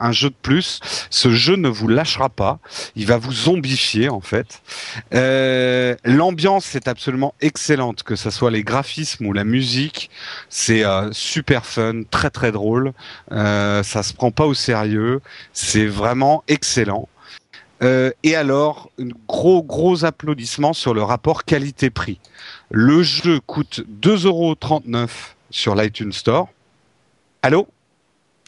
un 0.01 0.12
jeu 0.12 0.31
de 0.31 0.35
plus. 0.40 0.81
Ce 1.11 1.31
jeu 1.31 1.57
ne 1.57 1.68
vous 1.68 1.88
lâchera 1.88 2.29
pas. 2.29 2.59
Il 2.97 3.07
va 3.07 3.16
vous 3.18 3.33
zombifier 3.33 4.09
en 4.09 4.20
fait. 4.20 4.62
Euh, 5.14 5.94
L'ambiance 6.24 6.74
est 6.74 6.88
absolument 6.88 7.34
excellente, 7.42 8.02
que 8.02 8.16
ce 8.16 8.30
soit 8.30 8.50
les 8.50 8.62
graphismes 8.62 9.26
ou 9.26 9.34
la 9.34 9.44
musique. 9.44 10.08
C'est 10.48 10.82
euh, 10.82 11.12
super 11.12 11.66
fun, 11.66 12.00
très 12.10 12.30
très 12.30 12.50
drôle. 12.50 12.94
Euh, 13.30 13.82
ça 13.82 14.02
se 14.02 14.14
prend 14.14 14.30
pas 14.30 14.46
au 14.46 14.54
sérieux. 14.54 15.20
C'est 15.52 15.84
vraiment 15.84 16.42
excellent. 16.48 17.10
Euh, 17.82 18.10
et 18.22 18.37
alors, 18.37 18.90
un 18.98 19.08
gros 19.28 19.62
gros 19.62 20.06
applaudissement 20.06 20.72
sur 20.72 20.94
le 20.94 21.02
rapport 21.02 21.44
qualité-prix. 21.44 22.18
Le 22.70 23.02
jeu 23.02 23.38
coûte 23.40 23.82
2,39€ 24.02 25.10
sur 25.50 25.74
l'iTunes 25.74 26.12
Store. 26.12 26.48
Allô? 27.42 27.68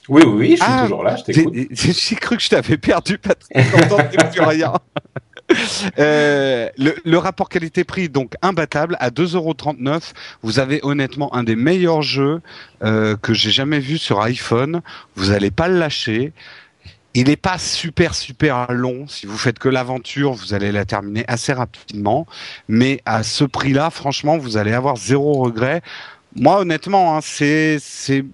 Oui, 0.08 0.22
oui, 0.24 0.32
oui, 0.32 0.50
je 0.52 0.62
suis 0.62 0.64
Ah, 0.66 0.84
toujours 0.84 1.02
là, 1.04 1.16
je 1.16 1.24
t'écoute. 1.24 1.54
J'ai 1.72 2.16
cru 2.16 2.38
que 2.38 2.42
je 2.42 2.48
t'avais 2.48 2.78
perdu, 2.78 3.18
Patrick. 3.18 3.54
J'entendais 3.54 4.16
plus 4.30 4.40
rien. 4.40 4.72
Euh, 5.98 6.68
le, 6.76 7.18
rapport 7.18 7.48
qualité-prix, 7.48 8.08
donc 8.08 8.34
imbattable, 8.42 8.96
à 9.00 9.10
2,39€. 9.10 10.12
Vous 10.42 10.58
avez 10.58 10.80
honnêtement 10.82 11.34
un 11.34 11.44
des 11.44 11.56
meilleurs 11.56 12.02
jeux 12.02 12.40
euh, 12.82 13.16
que 13.16 13.32
j'ai 13.32 13.50
jamais 13.50 13.78
vu 13.78 13.98
sur 13.98 14.20
iPhone. 14.20 14.82
Vous 15.14 15.30
allez 15.30 15.50
pas 15.50 15.68
le 15.68 15.78
lâcher. 15.78 16.32
Il 17.14 17.28
n'est 17.28 17.36
pas 17.36 17.56
super 17.58 18.14
super 18.14 18.72
long. 18.72 19.08
Si 19.08 19.24
vous 19.26 19.38
faites 19.38 19.58
que 19.58 19.70
l'aventure, 19.70 20.32
vous 20.32 20.52
allez 20.52 20.70
la 20.70 20.84
terminer 20.84 21.24
assez 21.28 21.52
rapidement. 21.52 22.26
Mais 22.68 23.00
à 23.06 23.22
ce 23.22 23.44
prix-là, 23.44 23.88
franchement, 23.90 24.36
vous 24.36 24.58
allez 24.58 24.72
avoir 24.72 24.96
zéro 24.96 25.32
regret. 25.42 25.82
Moi, 26.38 26.60
honnêtement, 26.60 27.16
hein, 27.16 27.20
c'est 27.22 27.78
c'est 27.80 28.24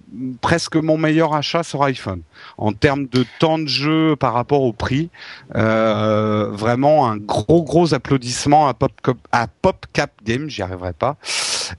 presque 0.41 0.75
mon 0.75 0.97
meilleur 0.97 1.33
achat 1.33 1.63
sur 1.63 1.83
iPhone 1.83 2.21
en 2.57 2.73
termes 2.73 3.07
de 3.07 3.25
temps 3.39 3.57
de 3.57 3.67
jeu 3.67 4.15
par 4.15 4.33
rapport 4.33 4.61
au 4.61 4.73
prix. 4.73 5.09
Euh, 5.55 6.49
vraiment 6.51 7.09
un 7.09 7.17
gros 7.17 7.63
gros 7.63 7.93
applaudissement 7.93 8.67
à 8.67 8.73
Pop 8.73 8.91
à 9.31 9.47
PopCap 9.47 10.11
Game, 10.25 10.49
j'y 10.49 10.61
arriverai 10.61 10.93
pas 10.93 11.17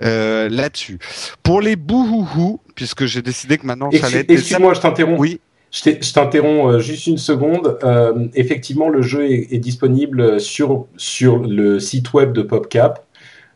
euh, 0.02 0.48
là-dessus. 0.48 0.98
Pour 1.42 1.60
les 1.60 1.76
bouhouhou, 1.76 2.60
puisque 2.74 3.06
j'ai 3.06 3.22
décidé 3.22 3.58
que 3.58 3.66
maintenant 3.66 3.90
ça 3.90 4.06
allait 4.06 4.20
être. 4.20 4.30
Excuse-moi, 4.30 4.74
je 4.74 4.80
t'interromps. 4.80 5.20
Oui. 5.20 5.40
Je 5.70 6.12
t'interromps 6.12 6.74
euh, 6.74 6.78
juste 6.78 7.08
une 7.08 7.18
seconde. 7.18 7.78
Euh, 7.82 8.28
effectivement, 8.34 8.88
le 8.88 9.02
jeu 9.02 9.28
est, 9.30 9.52
est, 9.52 9.58
disponible 9.58 10.40
sur 10.40 10.86
sur 10.96 11.38
le 11.38 11.80
site 11.80 12.12
web 12.12 12.32
de 12.32 12.42
PopCap. 12.42 13.03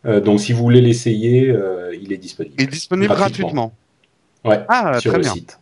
Euh, 0.08 0.20
donc, 0.20 0.40
si 0.40 0.52
vous 0.52 0.62
voulez 0.62 0.80
l'essayer, 0.80 1.50
euh, 1.50 1.94
il 2.00 2.12
est 2.12 2.16
disponible. 2.16 2.54
Il 2.58 2.64
est 2.64 2.66
disponible 2.66 3.14
gratuitement. 3.14 3.72
gratuitement. 4.44 4.60
Ouais. 4.60 4.64
Ah, 4.68 4.98
sur 5.00 5.12
très 5.12 5.18
le 5.18 5.24
bien. 5.24 5.34
site. 5.34 5.58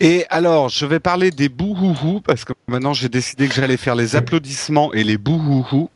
Et 0.00 0.26
alors, 0.30 0.68
je 0.68 0.84
vais 0.86 1.00
parler 1.00 1.30
des 1.30 1.48
bouhouhou 1.48 2.20
parce 2.20 2.44
que 2.44 2.52
maintenant 2.68 2.92
j'ai 2.92 3.08
décidé 3.08 3.48
que 3.48 3.54
j'allais 3.54 3.76
faire 3.76 3.96
les 3.96 4.14
applaudissements 4.14 4.92
et 4.92 5.02
les 5.02 5.18
bouhouhou. 5.18 5.90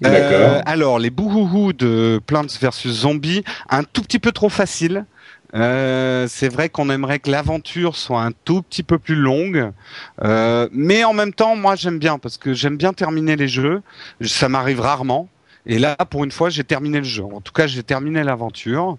D'accord. 0.00 0.62
alors, 0.64 0.98
les 0.98 1.10
bouhouhou 1.10 1.72
de 1.72 2.20
Plants 2.26 2.46
vs 2.46 2.88
Zombies, 2.88 3.44
un 3.68 3.82
tout 3.82 4.02
petit 4.02 4.18
peu 4.18 4.32
trop 4.32 4.48
facile. 4.48 5.04
Euh, 5.54 6.26
c'est 6.28 6.48
vrai 6.48 6.68
qu'on 6.68 6.90
aimerait 6.90 7.20
que 7.20 7.30
l'aventure 7.30 7.96
soit 7.96 8.22
un 8.22 8.32
tout 8.44 8.62
petit 8.62 8.82
peu 8.82 8.98
plus 8.98 9.14
longue, 9.14 9.70
euh, 10.22 10.68
mais 10.72 11.04
en 11.04 11.12
même 11.12 11.32
temps, 11.32 11.54
moi 11.54 11.76
j'aime 11.76 12.00
bien 12.00 12.18
parce 12.18 12.38
que 12.38 12.54
j'aime 12.54 12.76
bien 12.76 12.92
terminer 12.92 13.36
les 13.36 13.46
jeux. 13.46 13.82
Ça 14.20 14.48
m'arrive 14.48 14.80
rarement. 14.80 15.28
Et 15.66 15.78
là, 15.78 15.96
pour 16.10 16.24
une 16.24 16.30
fois, 16.30 16.50
j'ai 16.50 16.62
terminé 16.64 16.98
le 16.98 17.04
jeu. 17.04 17.24
En 17.24 17.40
tout 17.40 17.52
cas, 17.52 17.66
j'ai 17.66 17.82
terminé 17.82 18.22
l'aventure. 18.22 18.98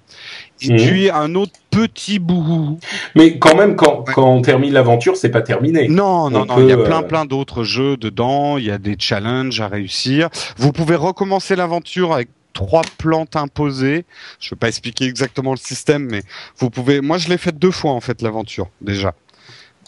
Et 0.62 0.70
Mhm. 0.72 0.78
puis 0.78 1.10
un 1.12 1.36
autre 1.36 1.52
petit 1.70 2.18
bouhou. 2.18 2.80
Mais 3.16 3.38
quand 3.38 3.56
même, 3.56 3.76
quand, 3.76 4.00
Ouais. 4.00 4.14
quand 4.14 4.28
on 4.34 4.42
termine 4.42 4.74
l'aventure, 4.74 5.16
c'est 5.16 5.30
pas 5.30 5.42
terminé. 5.44 5.88
Non, 5.90 6.30
non, 6.32 6.42
On 6.42 6.46
non, 6.46 6.60
il 6.62 6.70
y 6.70 6.72
a 6.72 6.78
plein, 6.78 7.04
euh, 7.04 7.08
plein 7.08 7.26
d'autres 7.26 7.64
jeux 7.64 7.98
dedans. 7.98 8.58
Il 8.58 8.66
y 8.66 8.72
a 8.72 8.80
des 8.80 8.96
challenges 8.98 9.62
à 9.62 9.68
réussir. 9.68 10.30
Vous 10.58 10.72
pouvez 10.72 10.96
recommencer 10.96 11.56
l'aventure 11.56 12.14
avec 12.14 12.30
trois 12.54 12.82
plantes 12.98 13.36
imposées. 13.36 14.06
Je 14.40 14.48
ne 14.48 14.50
vais 14.52 14.56
pas 14.60 14.68
expliquer 14.70 15.06
exactement 15.06 15.52
le 15.52 15.58
système, 15.58 16.08
mais 16.10 16.22
vous 16.58 16.70
pouvez. 16.72 17.02
Moi, 17.02 17.18
je 17.20 17.30
l'ai 17.30 17.38
fait 17.38 17.52
deux 17.56 17.72
fois 17.72 17.92
en 17.92 18.00
fait 18.02 18.22
l'aventure 18.24 18.70
déjà. 18.82 19.14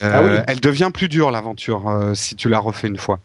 Euh, 0.03 0.11
Ah 0.13 0.21
oui. 0.21 0.29
Elle 0.47 0.59
devient 0.59 0.91
plus 0.93 1.07
dure 1.09 1.31
l'aventure 1.31 1.87
euh, 1.89 2.13
si 2.13 2.35
tu 2.35 2.49
la 2.49 2.59
refais 2.59 2.87
une 2.87 2.97
fois. 2.97 3.19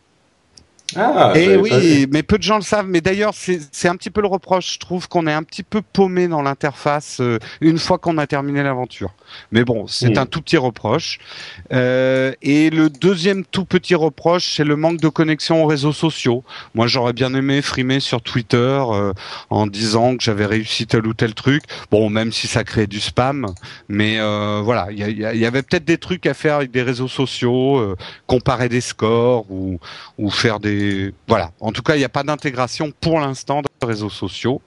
Ah, 0.96 1.32
Et 1.36 1.56
oui, 1.56 2.06
mais 2.10 2.22
peu 2.22 2.38
de 2.38 2.42
gens 2.42 2.56
le 2.56 2.62
savent. 2.62 2.86
Mais 2.88 3.00
d'ailleurs, 3.00 3.32
c'est 3.34 3.88
un 3.88 3.96
petit 3.96 4.10
peu 4.10 4.20
le 4.20 4.28
reproche. 4.28 4.74
Je 4.74 4.78
trouve 4.78 5.08
qu'on 5.08 5.26
est 5.26 5.32
un 5.32 5.42
petit 5.42 5.62
peu 5.62 5.82
paumé 5.82 6.28
dans 6.28 6.42
l'interface 6.42 7.18
euh, 7.20 7.38
une 7.60 7.78
fois 7.78 7.98
qu'on 7.98 8.18
a 8.18 8.26
terminé 8.26 8.62
l'aventure. 8.62 9.10
Mais 9.50 9.64
bon, 9.64 9.86
c'est 9.86 10.10
Mm. 10.16 10.18
un 10.18 10.26
tout 10.26 10.40
petit 10.42 10.56
reproche. 10.58 11.18
Euh, 11.72 12.32
et 12.42 12.70
le 12.70 12.90
deuxième 12.90 13.44
tout 13.44 13.64
petit 13.64 13.94
reproche, 13.94 14.54
c'est 14.56 14.64
le 14.64 14.76
manque 14.76 15.00
de 15.00 15.08
connexion 15.08 15.62
aux 15.64 15.66
réseaux 15.66 15.92
sociaux. 15.92 16.44
Moi, 16.74 16.86
j'aurais 16.86 17.12
bien 17.14 17.32
aimé 17.34 17.62
frimer 17.62 18.00
sur 18.00 18.20
Twitter 18.22 18.56
euh, 18.90 19.12
en 19.50 19.66
disant 19.66 20.16
que 20.16 20.22
j'avais 20.22 20.46
réussi 20.46 20.86
tel 20.86 21.06
ou 21.06 21.14
tel 21.14 21.34
truc. 21.34 21.62
Bon, 21.90 22.10
même 22.10 22.32
si 22.32 22.46
ça 22.46 22.64
crée 22.64 22.86
du 22.86 23.00
spam, 23.00 23.46
mais 23.88 24.18
euh, 24.18 24.60
voilà, 24.62 24.88
il 24.90 24.98
y, 24.98 25.12
y 25.12 25.38
y 25.42 25.46
avait 25.46 25.62
peut-être 25.62 25.84
des 25.84 25.98
trucs 25.98 26.26
à 26.26 26.34
faire 26.34 26.56
avec 26.56 26.70
des 26.70 26.82
réseaux 26.82 27.08
sociaux, 27.08 27.78
euh, 27.78 27.96
comparer 28.26 28.68
des 28.68 28.80
scores 28.80 29.50
ou 29.50 29.78
ou 30.22 30.30
faire 30.30 30.60
des 30.60 31.12
voilà. 31.26 31.50
En 31.60 31.72
tout 31.72 31.82
cas, 31.82 31.96
il 31.96 31.98
n'y 31.98 32.04
a 32.04 32.08
pas 32.08 32.22
d'intégration 32.22 32.92
pour 33.00 33.18
l'instant 33.18 33.60
de 33.62 33.86
réseaux 33.86 34.10
sociaux. 34.10 34.62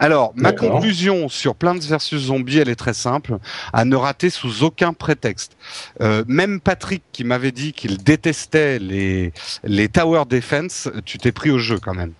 Alors, 0.00 0.32
ma 0.34 0.52
conclusion 0.52 1.28
sur 1.28 1.54
Plants 1.54 1.78
vs 1.78 2.16
Zombies, 2.16 2.58
elle 2.58 2.68
est 2.68 2.76
très 2.76 2.94
simple 2.94 3.38
à 3.72 3.84
ne 3.84 3.94
rater 3.94 4.30
sous 4.30 4.64
aucun 4.64 4.92
prétexte. 4.92 5.56
Euh, 6.00 6.24
même 6.26 6.60
Patrick 6.60 7.04
qui 7.12 7.22
m'avait 7.22 7.52
dit 7.52 7.72
qu'il 7.72 7.98
détestait 7.98 8.78
les 8.80 9.32
les 9.62 9.88
tower 9.88 10.24
defense, 10.28 10.88
tu 11.04 11.18
t'es 11.18 11.32
pris 11.32 11.50
au 11.50 11.58
jeu 11.58 11.78
quand 11.78 11.94
même. 11.94 12.12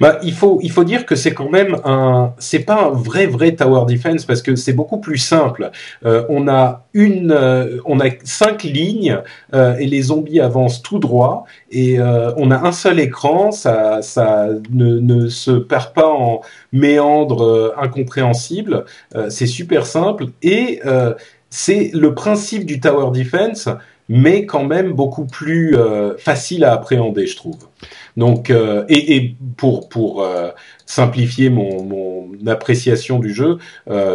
Bah, 0.00 0.18
il 0.22 0.32
faut 0.32 0.58
il 0.62 0.70
faut 0.70 0.84
dire 0.84 1.06
que 1.06 1.14
c'est 1.14 1.34
quand 1.34 1.50
même 1.50 1.76
un 1.84 2.34
c'est 2.38 2.60
pas 2.60 2.82
un 2.84 2.90
vrai 2.90 3.26
vrai 3.26 3.52
tower 3.54 3.84
defense 3.86 4.24
parce 4.24 4.42
que 4.42 4.56
c'est 4.56 4.72
beaucoup 4.72 4.98
plus 5.00 5.18
simple. 5.18 5.70
Euh, 6.04 6.24
on 6.28 6.48
a 6.48 6.84
une 6.94 7.32
euh, 7.32 7.78
on 7.84 8.00
a 8.00 8.06
cinq 8.24 8.62
lignes 8.64 9.18
euh, 9.54 9.76
et 9.76 9.86
les 9.86 10.02
zombies 10.02 10.40
avancent 10.40 10.82
tout 10.82 10.98
droit 10.98 11.44
et 11.70 11.98
euh, 11.98 12.32
on 12.36 12.50
a 12.50 12.58
un 12.58 12.72
seul 12.72 13.00
écran. 13.00 13.50
Ça 13.52 14.02
ça 14.02 14.48
ne, 14.70 14.98
ne 14.98 15.28
se 15.28 15.52
perd 15.52 15.92
pas 15.94 16.08
en 16.08 16.40
méandres 16.72 17.44
euh, 17.44 17.74
incompréhensibles. 17.80 18.84
Euh, 19.14 19.30
c'est 19.30 19.46
super 19.46 19.86
simple 19.86 20.26
et 20.42 20.80
c'est 21.50 21.90
le 21.92 22.14
principe 22.14 22.64
du 22.64 22.80
tower 22.80 23.10
defense 23.12 23.68
mais 24.08 24.46
quand 24.46 24.64
même 24.64 24.92
beaucoup 24.92 25.26
plus 25.26 25.76
euh, 25.76 26.16
facile 26.16 26.64
à 26.64 26.72
appréhender, 26.72 27.26
je 27.26 27.36
trouve. 27.36 27.58
Donc, 28.16 28.50
euh, 28.50 28.84
et, 28.88 29.34
pour 29.56 30.22
euh, 30.22 30.50
simplifier 30.86 31.50
mon, 31.50 32.30
appréciation 32.46 33.20
du 33.20 33.32
jeu, 33.32 33.58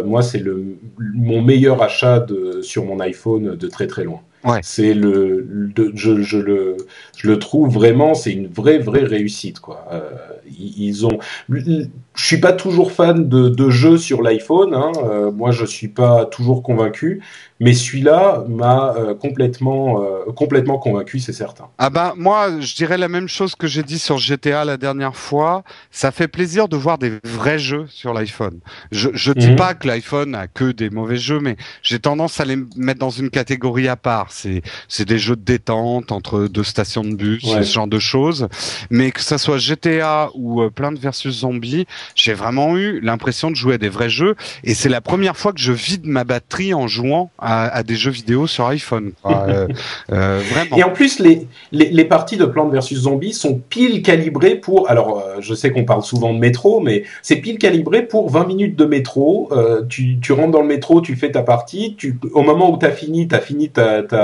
moi 0.04 0.20
c'est 0.22 0.38
le 0.38 0.78
mon 0.98 1.40
meilleur 1.40 1.82
achat 1.82 2.20
de 2.20 2.60
sur 2.60 2.84
mon 2.84 3.00
iPhone 3.00 3.56
de 3.56 3.68
très 3.68 3.86
très 3.86 4.04
loin. 4.04 4.20
Ouais. 4.44 4.60
C'est 4.62 4.94
le, 4.94 5.44
le- 5.76 5.92
je, 5.94 6.22
je 6.22 6.38
le 6.38 6.76
je 7.16 7.26
le 7.28 7.38
trouve 7.38 7.72
vraiment 7.72 8.14
c'est 8.14 8.32
une 8.32 8.46
vraie 8.46 8.78
vraie 8.78 9.04
réussite 9.04 9.58
quoi. 9.60 9.86
Euh, 9.92 10.10
ils 10.58 11.06
ont 11.06 11.18
je 11.48 12.24
suis 12.26 12.38
pas 12.40 12.52
toujours 12.52 12.92
fan 12.92 13.28
de, 13.28 13.48
de 13.48 13.70
jeux 13.70 13.96
sur 13.98 14.22
l'iPhone. 14.22 14.74
Hein. 14.74 14.92
Euh, 15.04 15.30
moi, 15.30 15.50
je 15.52 15.64
suis 15.64 15.88
pas 15.88 16.24
toujours 16.26 16.62
convaincu, 16.62 17.22
mais 17.60 17.72
celui-là 17.74 18.44
m'a 18.48 18.94
euh, 18.96 19.14
complètement 19.14 20.02
euh, 20.02 20.32
complètement 20.34 20.78
convaincu, 20.78 21.20
c'est 21.20 21.32
certain. 21.32 21.66
Ah 21.78 21.90
bah 21.90 22.14
moi, 22.16 22.60
je 22.60 22.74
dirais 22.74 22.98
la 22.98 23.08
même 23.08 23.28
chose 23.28 23.54
que 23.54 23.66
j'ai 23.66 23.82
dit 23.82 23.98
sur 23.98 24.18
GTA 24.18 24.64
la 24.64 24.76
dernière 24.76 25.16
fois. 25.16 25.62
Ça 25.90 26.10
fait 26.10 26.28
plaisir 26.28 26.68
de 26.68 26.76
voir 26.76 26.98
des 26.98 27.12
vrais 27.24 27.58
jeux 27.58 27.86
sur 27.88 28.12
l'iPhone. 28.14 28.60
Je, 28.90 29.10
je 29.14 29.32
dis 29.32 29.48
Mhm. 29.48 29.56
pas 29.56 29.74
que 29.74 29.86
l'iPhone 29.86 30.34
a 30.34 30.46
que 30.48 30.72
des 30.72 30.90
mauvais 30.90 31.16
jeux, 31.16 31.40
mais 31.40 31.56
j'ai 31.82 31.98
tendance 32.00 32.40
à 32.40 32.44
les 32.44 32.56
mettre 32.76 32.98
dans 33.00 33.10
une 33.10 33.30
catégorie 33.30 33.88
à 33.88 33.96
part. 33.96 34.27
C'est 34.30 34.62
c'est 34.88 35.04
des 35.06 35.18
jeux 35.18 35.36
de 35.36 35.42
détente 35.42 36.12
entre 36.12 36.46
deux 36.48 36.64
stations 36.64 37.04
de 37.04 37.14
bus, 37.14 37.42
Ouais. 37.44 37.62
ce 37.62 37.72
genre 37.72 37.86
de 37.86 37.98
choses. 37.98 38.48
Mais 38.90 39.10
que 39.10 39.20
ça 39.20 39.38
soit 39.38 39.58
GTA 39.58 40.30
ou 40.34 40.62
euh, 40.62 40.70
Plants 40.70 40.94
versus 40.94 41.40
Zombies, 41.40 41.86
j'ai 42.14 42.34
vraiment 42.34 42.76
eu 42.76 43.00
l'impression 43.00 43.50
de 43.50 43.56
jouer 43.56 43.74
à 43.74 43.78
des 43.78 43.88
vrais 43.88 44.10
jeux. 44.10 44.34
Et 44.64 44.74
c'est 44.74 44.88
la 44.88 45.00
première 45.00 45.36
fois 45.36 45.52
que 45.52 45.60
je 45.60 45.72
vide 45.72 46.06
ma 46.06 46.24
batterie 46.24 46.74
en 46.74 46.88
jouant 46.88 47.30
à, 47.38 47.68
à 47.68 47.82
des 47.82 47.96
jeux 47.96 48.10
vidéo 48.10 48.46
sur 48.46 48.66
iPhone. 48.66 49.12
Euh, 49.48 49.68
euh, 50.12 50.42
vraiment. 50.50 50.76
Et 50.76 50.82
en 50.82 50.90
plus, 50.90 51.20
les, 51.20 51.46
les, 51.72 51.90
les 51.90 52.04
parties 52.04 52.36
de 52.36 52.44
Plants 52.44 52.68
vs 52.68 52.80
Zombies 52.94 53.32
sont 53.32 53.60
pile 53.68 54.02
calibrées 54.02 54.56
pour. 54.56 54.90
Alors, 54.90 55.18
euh, 55.20 55.36
je 55.40 55.54
sais 55.54 55.70
qu'on 55.70 55.84
parle 55.84 56.02
souvent 56.02 56.32
de 56.34 56.38
métro, 56.38 56.80
mais 56.80 57.04
c'est 57.22 57.36
pile 57.36 57.58
calibré 57.58 58.02
pour 58.06 58.28
20 58.30 58.46
minutes 58.46 58.76
de 58.76 58.84
métro. 58.84 59.50
Tu, 59.88 60.18
tu 60.20 60.32
rentres 60.32 60.50
dans 60.50 60.60
le 60.62 60.66
métro, 60.66 61.00
tu 61.00 61.14
fais 61.16 61.30
ta 61.30 61.42
partie. 61.42 61.94
Tu, 61.96 62.18
au 62.32 62.42
moment 62.42 62.70
où 62.72 62.78
tu 62.78 62.86
as 62.86 62.90
fini, 62.90 63.28
tu 63.28 63.34
as 63.34 63.40
fini 63.40 63.68
ta, 63.70 64.02
ta, 64.02 64.17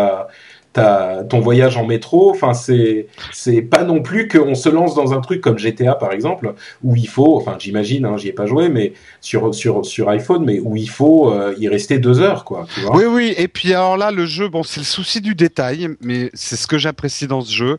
ton 0.74 1.40
voyage 1.40 1.76
en 1.76 1.86
métro. 1.86 2.30
Enfin, 2.30 2.52
c'est 2.54 3.06
c'est 3.32 3.62
pas 3.62 3.84
non 3.84 4.02
plus 4.02 4.28
qu'on 4.28 4.54
se 4.54 4.68
lance 4.68 4.94
dans 4.94 5.12
un 5.12 5.20
truc 5.20 5.40
comme 5.40 5.58
GTA, 5.58 5.94
par 5.94 6.12
exemple, 6.12 6.54
où 6.82 6.96
il 6.96 7.08
faut. 7.08 7.36
Enfin, 7.36 7.56
j'imagine, 7.58 8.04
hein, 8.04 8.16
j'y 8.16 8.28
ai 8.28 8.32
pas 8.32 8.46
joué, 8.46 8.68
mais 8.68 8.92
sur, 9.20 9.54
sur, 9.54 9.84
sur 9.86 10.08
iPhone, 10.08 10.44
mais 10.44 10.58
où 10.58 10.76
il 10.76 10.90
faut 10.90 11.30
euh, 11.30 11.54
y 11.58 11.68
rester 11.68 11.98
deux 11.98 12.20
heures, 12.20 12.44
quoi. 12.44 12.66
Tu 12.74 12.80
vois 12.80 12.96
Oui, 12.96 13.04
oui. 13.04 13.34
Et 13.36 13.48
puis 13.48 13.72
alors 13.72 13.96
là, 13.96 14.10
le 14.10 14.26
jeu, 14.26 14.48
bon, 14.48 14.62
c'est 14.62 14.80
le 14.80 14.86
souci 14.86 15.20
du 15.20 15.34
détail, 15.34 15.88
mais 16.00 16.30
c'est 16.34 16.56
ce 16.56 16.66
que 16.66 16.78
j'apprécie 16.78 17.26
dans 17.26 17.40
ce 17.40 17.52
jeu. 17.52 17.78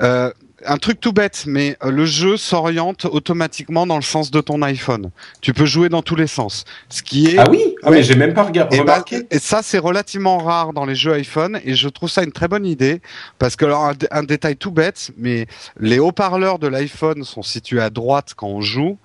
Euh, 0.00 0.30
un 0.64 0.76
truc 0.76 1.00
tout 1.00 1.12
bête, 1.12 1.44
mais 1.46 1.76
euh, 1.84 1.90
le 1.90 2.04
jeu 2.04 2.36
s'oriente 2.36 3.04
automatiquement 3.04 3.86
dans 3.86 3.96
le 3.96 4.02
sens 4.02 4.30
de 4.30 4.40
ton 4.40 4.62
iPhone. 4.62 5.10
Tu 5.40 5.52
peux 5.52 5.66
jouer 5.66 5.88
dans 5.88 6.02
tous 6.02 6.16
les 6.16 6.26
sens, 6.26 6.64
ce 6.88 7.02
qui 7.02 7.26
est 7.26 7.38
Ah 7.38 7.46
oui? 7.50 7.74
Ah, 7.82 7.90
mais 7.90 8.02
j'ai 8.02 8.14
même 8.16 8.34
pas 8.34 8.42
regardé. 8.44 8.76
et, 8.76 8.80
bah, 8.80 8.94
remarqué. 8.94 9.26
et 9.30 9.38
ça, 9.38 9.60
c'est 9.62 9.78
relativement 9.78 10.38
rare 10.38 10.72
dans 10.72 10.84
les 10.84 10.94
jeux 10.94 11.12
iPhone, 11.12 11.60
et 11.64 11.74
je 11.74 11.88
trouve 11.88 12.08
ça 12.08 12.22
une 12.22 12.32
très 12.32 12.48
bonne 12.48 12.66
idée, 12.66 13.00
parce 13.38 13.56
que 13.56 13.64
alors 13.64 13.84
un, 13.84 13.94
dé- 13.94 14.08
un 14.10 14.22
détail 14.22 14.56
tout 14.56 14.70
bête, 14.70 15.10
mais 15.16 15.46
les 15.78 15.98
haut-parleurs 15.98 16.58
de 16.58 16.66
l'iPhone 16.68 17.24
sont 17.24 17.42
situés 17.42 17.80
à 17.80 17.90
droite 17.90 18.32
quand 18.36 18.48
on 18.48 18.60
joue, 18.60 18.98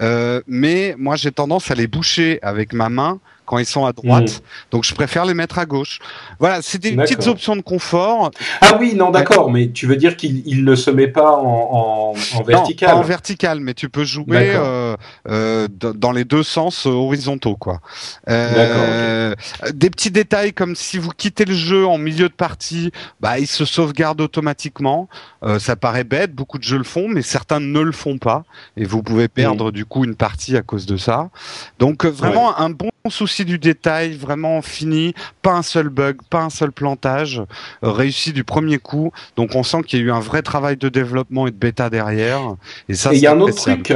euh, 0.00 0.40
mais 0.46 0.94
moi 0.98 1.16
j'ai 1.16 1.32
tendance 1.32 1.70
à 1.70 1.74
les 1.74 1.86
boucher 1.86 2.38
avec 2.42 2.72
ma 2.72 2.88
main 2.88 3.20
quand 3.50 3.58
ils 3.58 3.66
sont 3.66 3.84
à 3.84 3.92
droite. 3.92 4.30
Hmm. 4.30 4.70
Donc 4.70 4.84
je 4.84 4.94
préfère 4.94 5.24
les 5.24 5.34
mettre 5.34 5.58
à 5.58 5.66
gauche. 5.66 5.98
Voilà, 6.38 6.62
c'est 6.62 6.78
des 6.78 6.94
petites 6.94 7.26
options 7.26 7.56
de 7.56 7.62
confort. 7.62 8.30
Ah 8.60 8.76
oui, 8.78 8.94
non, 8.94 9.10
d'accord, 9.10 9.50
mais 9.50 9.70
tu 9.72 9.88
veux 9.88 9.96
dire 9.96 10.16
qu'il 10.16 10.64
ne 10.64 10.74
se 10.76 10.88
met 10.88 11.08
pas 11.08 11.32
en, 11.32 12.14
en, 12.14 12.42
vertical 12.44 12.94
En 12.94 13.02
vertical, 13.02 13.58
mais 13.58 13.74
tu 13.74 13.88
peux 13.88 14.04
jouer 14.04 14.52
euh, 14.54 14.94
euh, 15.28 15.66
dans 15.68 16.12
les 16.12 16.24
deux 16.24 16.44
sens 16.44 16.86
horizontaux, 16.86 17.56
quoi. 17.56 17.80
Euh, 18.28 19.34
Des 19.72 19.90
petits 19.90 20.10
détails 20.10 20.52
comme 20.52 20.76
si 20.76 20.98
vous 20.98 21.10
quittez 21.10 21.44
le 21.44 21.54
jeu 21.54 21.86
en 21.86 21.98
milieu 21.98 22.28
de 22.28 22.34
partie, 22.34 22.92
bah 23.20 23.38
il 23.38 23.46
se 23.46 23.64
sauvegarde 23.64 24.20
automatiquement. 24.20 25.08
Euh, 25.42 25.58
ça 25.58 25.76
paraît 25.76 26.04
bête, 26.04 26.34
beaucoup 26.34 26.58
de 26.58 26.62
jeux 26.62 26.78
le 26.78 26.84
font, 26.84 27.08
mais 27.08 27.22
certains 27.22 27.60
ne 27.60 27.80
le 27.80 27.92
font 27.92 28.18
pas, 28.18 28.44
et 28.76 28.84
vous 28.84 29.02
pouvez 29.02 29.28
perdre 29.28 29.68
hmm. 29.70 29.72
du 29.72 29.84
coup 29.84 30.04
une 30.04 30.14
partie 30.14 30.56
à 30.56 30.62
cause 30.62 30.86
de 30.86 30.96
ça. 30.96 31.30
Donc 31.78 32.04
euh, 32.04 32.10
vraiment 32.10 32.58
un 32.58 32.70
bon 32.70 32.90
souci 33.08 33.44
du 33.44 33.58
détail, 33.58 34.14
vraiment 34.14 34.60
fini, 34.60 35.14
pas 35.42 35.52
un 35.52 35.62
seul 35.62 35.88
bug, 35.88 36.18
pas 36.28 36.42
un 36.42 36.50
seul 36.50 36.72
plantage, 36.72 37.42
euh, 37.82 37.90
réussi 37.90 38.32
du 38.32 38.44
premier 38.44 38.78
coup. 38.78 39.12
Donc 39.36 39.54
on 39.54 39.62
sent 39.62 39.82
qu'il 39.86 40.00
y 40.00 40.02
a 40.02 40.06
eu 40.06 40.12
un 40.12 40.20
vrai 40.20 40.42
travail 40.42 40.76
de 40.76 40.88
développement 40.88 41.46
et 41.46 41.50
de 41.50 41.56
bêta 41.56 41.88
derrière. 41.88 42.56
Et 42.88 42.94
ça, 42.94 43.14
il 43.14 43.20
y 43.20 43.26
a 43.26 43.32
un 43.32 43.40
autre 43.40 43.54
truc. 43.54 43.92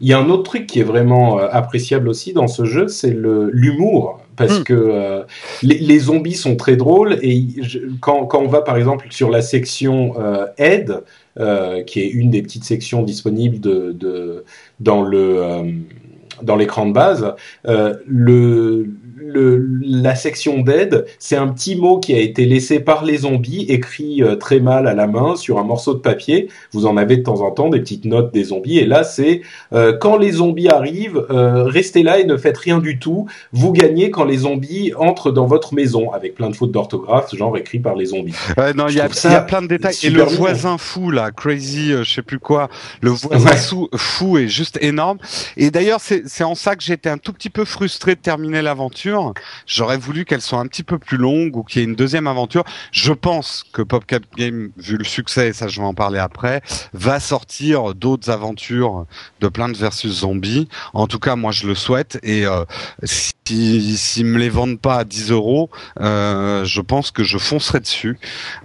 Il 0.00 0.08
y 0.08 0.12
a 0.12 0.18
un 0.18 0.30
autre 0.30 0.44
truc 0.44 0.66
qui 0.66 0.80
est 0.80 0.84
vraiment 0.84 1.38
euh, 1.38 1.48
appréciable 1.50 2.08
aussi 2.08 2.32
dans 2.32 2.48
ce 2.48 2.64
jeu, 2.64 2.88
c'est 2.88 3.14
l'humour 3.14 4.20
parce 4.36 4.60
hmm. 4.60 4.64
que 4.64 4.74
euh, 4.74 5.22
les, 5.62 5.98
zombies 5.98 6.34
sont 6.34 6.56
très 6.56 6.76
drôles 6.76 7.18
et 7.20 7.46
quand, 8.00 8.24
quand, 8.24 8.40
on 8.40 8.48
va 8.48 8.62
par 8.62 8.78
exemple 8.78 9.06
sur 9.10 9.28
la 9.30 9.42
section 9.42 10.14
aide, 10.56 11.02
qui 11.86 12.00
est 12.00 12.08
une 12.08 12.30
des 12.30 12.40
petites 12.42 12.64
sections 12.64 13.02
disponibles 13.02 13.60
de, 13.60 13.92
de 13.92 14.44
dans 14.78 15.02
le 15.02 15.64
dans 16.42 16.56
l'écran 16.56 16.86
de 16.86 16.92
base, 16.92 17.34
euh, 17.66 17.94
le, 18.06 18.88
le, 19.32 19.66
la 19.82 20.14
section 20.14 20.60
d'aide, 20.60 21.06
c'est 21.18 21.36
un 21.36 21.48
petit 21.48 21.76
mot 21.76 21.98
qui 21.98 22.14
a 22.14 22.18
été 22.18 22.44
laissé 22.44 22.80
par 22.80 23.04
les 23.04 23.18
zombies, 23.18 23.66
écrit 23.68 24.22
euh, 24.22 24.36
très 24.36 24.60
mal 24.60 24.86
à 24.86 24.94
la 24.94 25.06
main 25.06 25.36
sur 25.36 25.58
un 25.58 25.64
morceau 25.64 25.94
de 25.94 26.00
papier. 26.00 26.48
Vous 26.72 26.86
en 26.86 26.96
avez 26.96 27.16
de 27.16 27.22
temps 27.22 27.40
en 27.42 27.50
temps 27.50 27.68
des 27.68 27.80
petites 27.80 28.04
notes 28.04 28.32
des 28.32 28.44
zombies. 28.44 28.78
Et 28.78 28.86
là, 28.86 29.04
c'est 29.04 29.42
euh, 29.72 29.96
quand 29.96 30.16
les 30.16 30.32
zombies 30.32 30.68
arrivent, 30.68 31.24
euh, 31.30 31.64
restez 31.64 32.02
là 32.02 32.18
et 32.18 32.24
ne 32.24 32.36
faites 32.36 32.58
rien 32.58 32.78
du 32.78 32.98
tout. 32.98 33.26
Vous 33.52 33.72
gagnez 33.72 34.10
quand 34.10 34.24
les 34.24 34.38
zombies 34.38 34.92
entrent 34.96 35.30
dans 35.30 35.46
votre 35.46 35.74
maison, 35.74 36.12
avec 36.12 36.34
plein 36.34 36.50
de 36.50 36.56
fautes 36.56 36.72
d'orthographe, 36.72 37.34
genre 37.34 37.56
écrit 37.56 37.78
par 37.78 37.94
les 37.94 38.06
zombies. 38.06 38.34
non, 38.76 38.88
il 38.88 38.96
y, 38.96 39.00
a 39.00 39.40
plein 39.40 39.62
de 39.62 39.68
détails. 39.68 39.96
Et 40.02 40.10
le 40.10 40.22
voisin 40.22 40.78
fou 40.78 41.10
là, 41.10 41.30
crazy, 41.30 41.92
je 41.92 42.04
sais 42.04 42.22
plus 42.22 42.38
quoi, 42.38 42.68
le 43.00 43.10
voisin 43.10 43.86
fou 43.96 44.38
est 44.38 44.48
juste 44.48 44.78
énorme. 44.80 45.18
Et 45.56 45.70
d'ailleurs, 45.70 46.00
c'est 46.00 46.44
en 46.44 46.54
ça 46.54 46.76
que 46.76 46.82
j'étais 46.82 47.10
un 47.10 47.18
tout 47.18 47.32
petit 47.32 47.50
peu 47.50 47.64
frustré 47.64 48.14
de 48.14 48.20
terminer 48.20 48.62
l'aventure 48.62 49.19
J'aurais 49.66 49.98
voulu 49.98 50.24
qu'elle 50.24 50.40
soit 50.40 50.58
un 50.58 50.66
petit 50.66 50.82
peu 50.82 50.98
plus 50.98 51.16
longue 51.16 51.56
ou 51.56 51.62
qu'il 51.62 51.80
y 51.80 51.84
ait 51.84 51.88
une 51.88 51.96
deuxième 51.96 52.26
aventure. 52.26 52.64
Je 52.92 53.12
pense 53.12 53.64
que 53.72 53.82
PopCap 53.82 54.22
Game, 54.36 54.70
vu 54.76 54.96
le 54.96 55.04
succès, 55.04 55.48
et 55.48 55.52
ça 55.52 55.68
je 55.68 55.80
vais 55.80 55.86
en 55.86 55.94
parler 55.94 56.18
après, 56.18 56.62
va 56.92 57.20
sortir 57.20 57.94
d'autres 57.94 58.30
aventures 58.30 59.06
de 59.40 59.48
Plants 59.48 59.72
versus 59.72 60.20
Zombies. 60.20 60.68
En 60.92 61.06
tout 61.06 61.18
cas, 61.18 61.36
moi 61.36 61.52
je 61.52 61.66
le 61.66 61.74
souhaite. 61.74 62.18
Et 62.22 62.46
euh, 62.46 62.64
si 63.02 63.32
s'ils 63.96 64.26
me 64.26 64.38
les 64.38 64.48
vendent 64.48 64.80
pas 64.80 64.98
à 64.98 65.04
10 65.04 65.30
euros, 65.30 65.70
euh, 66.00 66.64
je 66.64 66.80
pense 66.80 67.10
que 67.10 67.24
je 67.24 67.38
foncerai 67.38 67.80
dessus. 67.80 68.18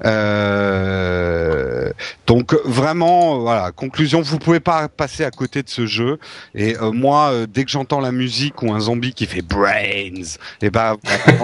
Euh, 0.05 1.91
donc 2.27 2.55
vraiment, 2.65 3.39
voilà. 3.39 3.71
Conclusion, 3.71 4.21
vous 4.21 4.39
pouvez 4.39 4.59
pas 4.59 4.87
passer 4.87 5.23
à 5.23 5.31
côté 5.31 5.63
de 5.63 5.69
ce 5.69 5.85
jeu. 5.85 6.19
Et 6.53 6.77
euh, 6.77 6.91
moi, 6.91 7.33
dès 7.47 7.63
que 7.65 7.71
j'entends 7.71 7.99
la 7.99 8.11
musique 8.11 8.61
ou 8.61 8.73
un 8.73 8.79
zombie 8.79 9.13
qui 9.13 9.25
fait 9.25 9.41
brains, 9.41 9.75
et 9.75 10.13
eh 10.61 10.69
ben 10.69 10.95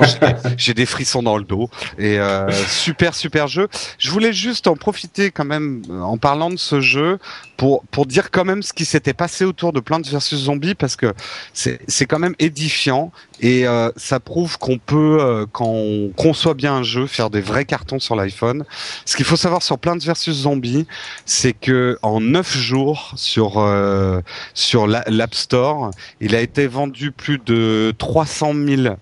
j'ai 0.58 0.74
des 0.74 0.86
frissons 0.86 1.24
dans 1.24 1.38
le 1.38 1.44
dos. 1.44 1.70
Et 1.98 2.20
euh, 2.20 2.52
super 2.68 3.14
super 3.14 3.48
jeu. 3.48 3.68
Je 3.98 4.12
voulais 4.12 4.34
juste 4.34 4.68
en 4.68 4.76
profiter 4.76 5.32
quand 5.32 5.46
même 5.46 5.82
en 5.90 6.18
parlant 6.18 6.50
de 6.50 6.58
ce 6.58 6.82
jeu 6.82 7.20
pour 7.58 7.84
pour 7.92 8.06
dire 8.06 8.32
quand 8.32 8.46
même 8.46 8.64
ce 8.64 8.74
qui 8.74 8.86
s'était 8.86 9.14
passé 9.14 9.46
autour 9.46 9.74
de 9.74 9.80
Plants 9.80 10.02
vs 10.02 10.20
Zombies 10.36 10.76
parce 10.76 10.96
que 10.96 11.14
c'est 11.54 11.80
c'est 11.88 12.06
quand 12.06 12.20
même 12.20 12.36
édifiant 12.40 13.12
et 13.40 13.68
euh, 13.68 13.92
ça 13.96 14.20
prouve 14.20 14.58
qu'on 14.58 14.78
peut 14.78 15.18
euh, 15.20 15.46
quand 15.52 15.66
on 15.66 16.12
conçoit 16.16 16.54
bien 16.54 16.76
un 16.76 16.84
jeu 16.84 17.08
faire 17.08 17.30
des 17.30 17.42
vrais 17.42 17.66
cartons 17.66 18.00
sur 18.00 18.16
l'iPhone. 18.16 18.66
Ce 19.06 19.16
qu'il 19.16 19.26
faut 19.26 19.36
savoir 19.36 19.64
sur 19.64 19.80
Plants 19.80 19.98
vs 19.98 20.32
Zombies, 20.32 20.86
c'est 21.26 21.54
que 21.54 21.98
en 22.02 22.22
neuf 22.22 22.56
jours 22.56 23.14
sur 23.16 23.58
euh, 23.58 24.22
sur 24.54 24.88
l'App 24.88 25.34
Store, 25.34 25.92
il 26.20 26.36
a 26.36 26.42
été 26.42 26.68
vendu 26.68 27.12
plus 27.12 27.40
de 27.40 27.94
300 27.98 28.54
000 28.54 28.96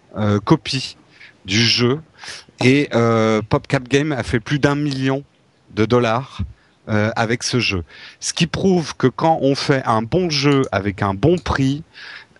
copies 0.45 0.97
du 1.45 1.61
jeu 1.61 1.99
et 2.63 2.89
PopCap 3.49 3.87
Game 3.87 4.11
a 4.11 4.23
fait 4.23 4.39
plus 4.39 4.59
d'un 4.59 4.75
million 4.75 5.23
de 5.75 5.85
dollars 5.85 6.41
euh, 6.89 7.11
avec 7.15 7.43
ce 7.43 7.59
jeu. 7.59 7.83
Ce 8.19 8.33
qui 8.33 8.47
prouve 8.47 8.95
que 8.95 9.05
quand 9.05 9.37
on 9.43 9.53
fait 9.53 9.83
un 9.85 10.01
bon 10.01 10.31
jeu 10.31 10.63
avec 10.71 11.03
un 11.03 11.13
bon 11.13 11.37
prix, 11.37 11.83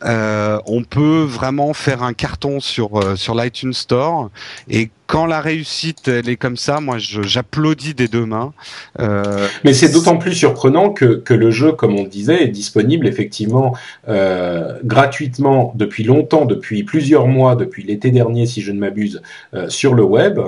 euh, 0.03 0.59
on 0.65 0.83
peut 0.83 1.23
vraiment 1.23 1.73
faire 1.73 2.03
un 2.03 2.13
carton 2.13 2.59
sur 2.61 2.97
euh, 2.97 3.15
sur 3.17 3.35
l'iTunes 3.35 3.73
Store 3.73 4.29
et 4.69 4.91
quand 5.07 5.25
la 5.25 5.41
réussite 5.41 6.07
elle 6.07 6.29
est 6.29 6.37
comme 6.37 6.55
ça, 6.55 6.79
moi 6.79 6.97
j'applaudis 6.99 7.95
des 7.95 8.07
deux 8.07 8.25
mains. 8.25 8.53
Euh, 8.99 9.47
Mais 9.65 9.73
c'est 9.73 9.89
d'autant 9.89 10.17
plus 10.17 10.33
surprenant 10.33 10.91
que, 10.91 11.15
que 11.15 11.33
le 11.33 11.51
jeu, 11.51 11.71
comme 11.71 11.95
on 11.95 12.03
disait, 12.03 12.43
est 12.43 12.49
disponible 12.49 13.07
effectivement 13.07 13.75
euh, 14.07 14.77
gratuitement 14.83 15.73
depuis 15.75 16.03
longtemps, 16.03 16.45
depuis 16.45 16.83
plusieurs 16.83 17.27
mois, 17.27 17.55
depuis 17.55 17.83
l'été 17.83 18.11
dernier 18.11 18.45
si 18.45 18.61
je 18.61 18.71
ne 18.71 18.79
m'abuse, 18.79 19.21
sur 19.67 19.95
le 19.95 20.03
web. 20.03 20.39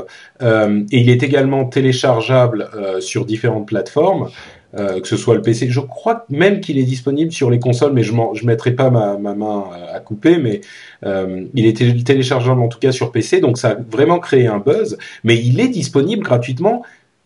Et 0.41 0.45
il 0.91 1.09
est 1.09 1.23
également 1.23 1.65
téléchargeable 1.65 2.69
sur 2.99 3.25
différentes 3.25 3.67
plateformes. 3.67 4.29
Euh, 4.77 5.01
que 5.01 5.07
ce 5.07 5.17
soit 5.17 5.35
le 5.35 5.41
PC. 5.41 5.67
Je 5.69 5.81
crois 5.81 6.25
même 6.29 6.61
qu'il 6.61 6.77
est 6.77 6.83
disponible 6.83 7.33
sur 7.33 7.49
les 7.51 7.59
consoles, 7.59 7.91
mais 7.91 8.03
je 8.03 8.13
ne 8.13 8.45
mettrai 8.45 8.71
pas 8.71 8.89
ma, 8.89 9.17
ma, 9.17 9.33
main 9.33 9.65
à 9.93 9.99
couper, 9.99 10.37
mais 10.37 10.61
euh, 11.05 11.43
il 11.53 11.65
est 11.65 12.05
téléchargeable 12.05 12.61
en 12.61 12.69
tout 12.69 12.79
cas 12.79 12.93
sur 12.93 13.11
PC, 13.11 13.41
donc 13.41 13.57
ça 13.57 13.71
a 13.71 13.75
vraiment 13.75 14.19
créé 14.19 14.47
un 14.47 14.59
buzz. 14.59 14.97
Mais 15.25 15.37
il 15.37 15.59
est 15.59 15.67
disponible 15.67 16.23
gratuitement 16.23 16.83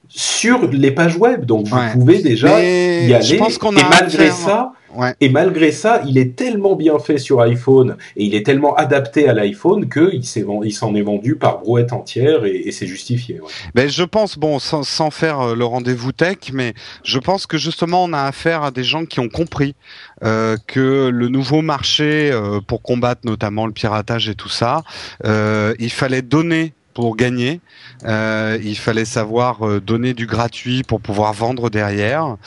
sur 0.10 0.68
les 0.72 0.92
pages 0.92 1.18
web, 1.18 1.46
donc 1.46 1.68
vous 1.68 1.78
pouvez 1.94 2.22
déjà 2.22 2.64
y 2.64 3.14
aller. 3.14 3.22
Je 3.22 3.36
pense 3.36 3.60
qu'on 3.60 3.76
a 3.76 3.80
et 3.80 3.90
malgré 3.90 4.32
ça, 4.32 4.72
et 5.20 5.30
malgré 5.30 5.72
ça, 5.72 6.02
il 6.08 6.18
est 6.18 6.36
tellement 6.36 6.76
bien 6.76 7.00
fait 7.00 7.18
sur 7.18 7.42
iPhone 7.42 7.98
et 8.16 8.26
il 8.26 8.36
est 8.36 8.46
tellement 8.46 8.76
adapté 8.76 9.28
à 9.28 9.34
l'iPhone 9.34 9.90
qu'il 9.90 10.22
il 10.64 10.74
s'en 10.74 10.96
est 10.96 11.02
vendu 11.02 11.36
par 11.36 11.60
brouette 11.60 11.94
entière 11.94 12.46
et, 12.46 12.72
c'est 12.72 12.88
justifié. 12.88 13.40
Ouais. 13.40 13.48
Ben 13.74 13.90
je 13.90 14.04
pense, 14.04 14.38
bon, 14.38 14.60
sans, 14.60 14.84
sans 14.84 15.12
faire 15.12 15.40
euh, 15.40 15.56
le 15.56 15.66
rendez-vous 15.66 16.12
tech, 16.12 16.38
mais 16.52 16.74
je 17.04 17.20
pense 17.20 17.48
que 17.48 17.58
justement 17.58 18.04
on 18.04 18.14
a 18.14 18.24
affaire 18.24 18.64
à 18.64 18.72
des 18.72 18.84
gens 18.84 19.06
qui 19.06 19.20
ont 19.20 19.30
compris 19.30 19.76
euh, 20.24 20.58
que 20.68 21.10
le 21.10 21.28
nouveau 21.28 21.62
marché 21.62 22.32
euh, 22.32 22.62
pour 22.62 22.82
combattre 22.82 23.22
notamment 23.26 23.66
le 23.66 23.74
piratage 23.74 24.30
et 24.30 24.36
tout 24.36 24.50
ça, 24.50 24.84
euh, 25.26 25.74
il 25.80 25.92
fallait 25.92 26.22
donner 26.22 26.74
pour 26.96 27.16
gagner. 27.16 27.60
Euh, 28.06 28.58
il 28.64 28.78
fallait 28.78 29.06
savoir 29.06 29.68
euh, 29.68 29.80
donner 29.80 30.16
du 30.16 30.26
gratuit 30.26 30.82
pour 30.82 31.02
pouvoir 31.02 31.34
vendre 31.34 31.70
derrière. 31.70 32.38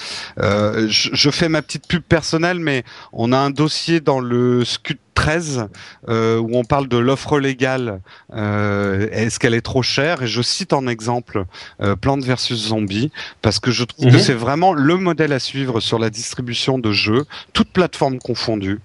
Euh, 0.40 0.88
je, 0.88 1.10
je, 1.12 1.30
fais 1.30 1.48
ma 1.48 1.62
petite 1.62 1.86
pub 1.86 2.02
personnelle, 2.02 2.58
mais 2.58 2.82
on 3.12 3.30
a 3.30 3.38
un 3.38 3.50
dossier 3.50 4.00
dans 4.00 4.18
le 4.18 4.64
SCUT 4.64 4.98
13 5.18 5.66
euh, 6.08 6.38
où 6.38 6.56
on 6.56 6.62
parle 6.62 6.86
de 6.86 6.96
l'offre 6.96 7.40
légale. 7.40 8.00
Euh, 8.32 9.08
est-ce 9.10 9.40
qu'elle 9.40 9.54
est 9.54 9.62
trop 9.62 9.82
chère? 9.82 10.22
Et 10.22 10.28
je 10.28 10.42
cite 10.42 10.72
en 10.72 10.86
exemple 10.86 11.44
euh, 11.82 11.96
Plante 11.96 12.22
versus 12.22 12.68
Zombie 12.68 13.10
parce 13.42 13.58
que 13.58 13.72
je 13.72 13.82
trouve 13.82 14.06
que 14.06 14.12
mhm. 14.12 14.20
c'est 14.20 14.34
vraiment 14.34 14.72
le 14.72 14.96
modèle 14.96 15.32
à 15.32 15.40
suivre 15.40 15.80
sur 15.80 15.98
la 15.98 16.08
distribution 16.10 16.78
de 16.78 16.92
jeux, 16.92 17.24
toutes 17.52 17.72
plateformes 17.72 18.20
confondues. 18.20 18.78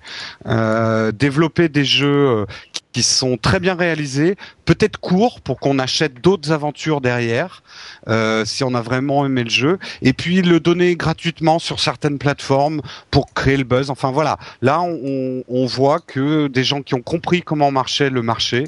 Euh, 0.48 1.12
développer 1.12 1.70
des 1.70 1.86
jeux 1.86 2.08
euh, 2.08 2.46
qui 2.94 3.04
sont 3.04 3.38
très 3.38 3.60
bien 3.60 3.76
réalisés, 3.76 4.36
peut-être 4.66 4.98
courts 4.98 5.42
pour 5.42 5.60
qu'on 5.60 5.80
achète 5.80 6.22
d'autres 6.22 6.52
aventures 6.52 7.02
derrière, 7.02 7.64
euh, 8.08 8.46
si 8.46 8.64
on 8.64 8.74
a 8.76 8.82
vraiment 8.82 9.26
aimé 9.26 9.44
le 9.44 9.50
jeu, 9.50 9.80
et 10.02 10.14
puis 10.14 10.42
le 10.42 10.60
donner 10.60 10.96
gratuitement 10.96 11.60
sur 11.60 11.80
certaines 11.80 12.20
plateformes 12.20 12.82
pour 13.12 13.34
créer 13.34 13.58
le 13.58 13.64
buzz. 13.64 13.90
Enfin 13.90 14.12
voilà, 14.12 14.38
là 14.62 14.82
on, 14.82 15.44
on 15.48 15.66
voit 15.66 16.00
que 16.00 16.48
des 16.48 16.64
gens 16.64 16.82
qui 16.82 16.94
ont 16.94 17.02
compris 17.02 17.42
comment 17.42 17.72
marchait 17.72 18.10
le 18.10 18.22
marché 18.22 18.66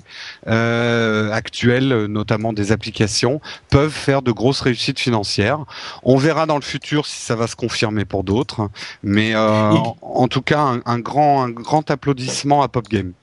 euh, 0.48 1.32
actuel, 1.32 2.06
notamment 2.06 2.52
des 2.52 2.72
applications, 2.72 3.40
peuvent 3.70 3.92
faire 3.92 4.22
de 4.22 4.32
grosses 4.32 4.62
réussites 4.62 5.00
financières. 5.00 5.60
On 6.04 6.18
verra 6.18 6.46
dans 6.46 6.56
le 6.56 6.64
futur 6.64 7.06
si 7.06 7.22
ça 7.22 7.36
va 7.36 7.48
se 7.48 7.56
confirmer 7.56 8.06
pour 8.06 8.24
d'autres, 8.24 8.70
mais 9.04 9.36
euh, 9.36 9.72
en, 10.02 10.28
tout 10.28 10.42
cas 10.42 10.80
un, 10.86 11.00
grand 11.00 11.44
un 11.44 11.52
grand 11.52 11.90
applaudissement 11.92 12.64
à 12.64 12.68
PopGame. 12.68 13.14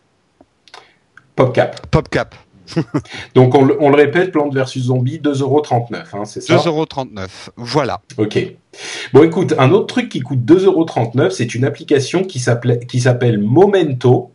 PopCap. 1.42 1.87
PopCap. 1.88 2.35
Donc 3.35 3.55
on, 3.55 3.64
le 3.64 3.96
répète, 3.96 4.31
Plante 4.31 4.55
versus 4.55 4.85
Zombie, 4.85 5.18
2,39€, 5.18 5.96
hein, 6.12 6.24
c'est 6.24 6.40
ça 6.40 6.57
2,39€, 6.57 7.28
voilà. 7.57 8.00
Ok. 8.16 8.38
Bon 9.12 9.24
écoute, 9.24 9.55
un 9.59 9.72
autre 9.72 9.87
truc 9.87 10.09
qui 10.09 10.20
coûte 10.20 10.40
2,39€, 10.40 11.31
c'est 11.31 11.55
une 11.55 11.64
application 11.64 12.22
qui 12.22 12.38
s'appelle 12.38 13.38
Momento. 13.38 14.31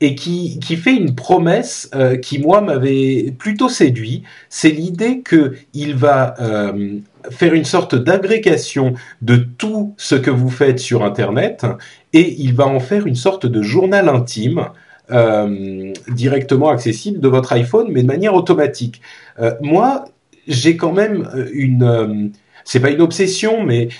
et 0.00 0.14
qui, 0.14 0.60
qui 0.60 0.76
fait 0.76 0.94
une 0.94 1.16
promesse 1.16 1.90
euh, 1.96 2.16
qui, 2.16 2.38
moi, 2.38 2.60
m'avait 2.60 3.34
plutôt 3.36 3.68
séduit. 3.68 4.22
C'est 4.48 4.70
l'idée 4.70 5.24
qu'il 5.28 5.96
va 5.96 6.34
euh, 6.40 7.00
faire 7.30 7.52
une 7.52 7.64
sorte 7.64 7.96
d'agrégation 7.96 8.94
de 9.22 9.36
tout 9.36 9.94
ce 9.96 10.14
que 10.14 10.30
vous 10.30 10.50
faites 10.50 10.78
sur 10.78 11.02
Internet 11.02 11.66
et 12.12 12.36
il 12.38 12.54
va 12.54 12.68
en 12.68 12.78
faire 12.78 13.08
une 13.08 13.16
sorte 13.16 13.46
de 13.46 13.60
journal 13.60 14.08
intime. 14.08 14.68
Euh, 15.12 15.92
directement 16.08 16.68
accessible 16.68 17.20
de 17.20 17.28
votre 17.28 17.52
iPhone, 17.52 17.86
mais 17.92 18.02
de 18.02 18.08
manière 18.08 18.34
automatique. 18.34 19.00
Euh, 19.38 19.54
moi, 19.60 20.06
j'ai 20.48 20.76
quand 20.76 20.90
même 20.90 21.28
une 21.52 21.84
euh, 21.84 22.28
c'est 22.64 22.80
pas 22.80 22.90
une 22.90 23.00
obsession, 23.00 23.62
mais 23.62 23.90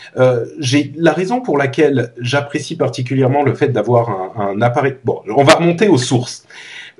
j'ai 0.58 0.92
la 0.96 1.12
raison 1.12 1.40
pour 1.40 1.56
laquelle 1.56 2.12
j'apprécie 2.18 2.74
particulièrement 2.74 3.44
le 3.44 3.54
fait 3.54 3.68
d'avoir 3.68 4.10
un, 4.36 4.60
appareil. 4.60 4.96
Bon, 5.04 5.22
on 5.28 5.44
va 5.44 5.54
remonter 5.54 5.86
aux 5.86 5.98
sources. 5.98 6.44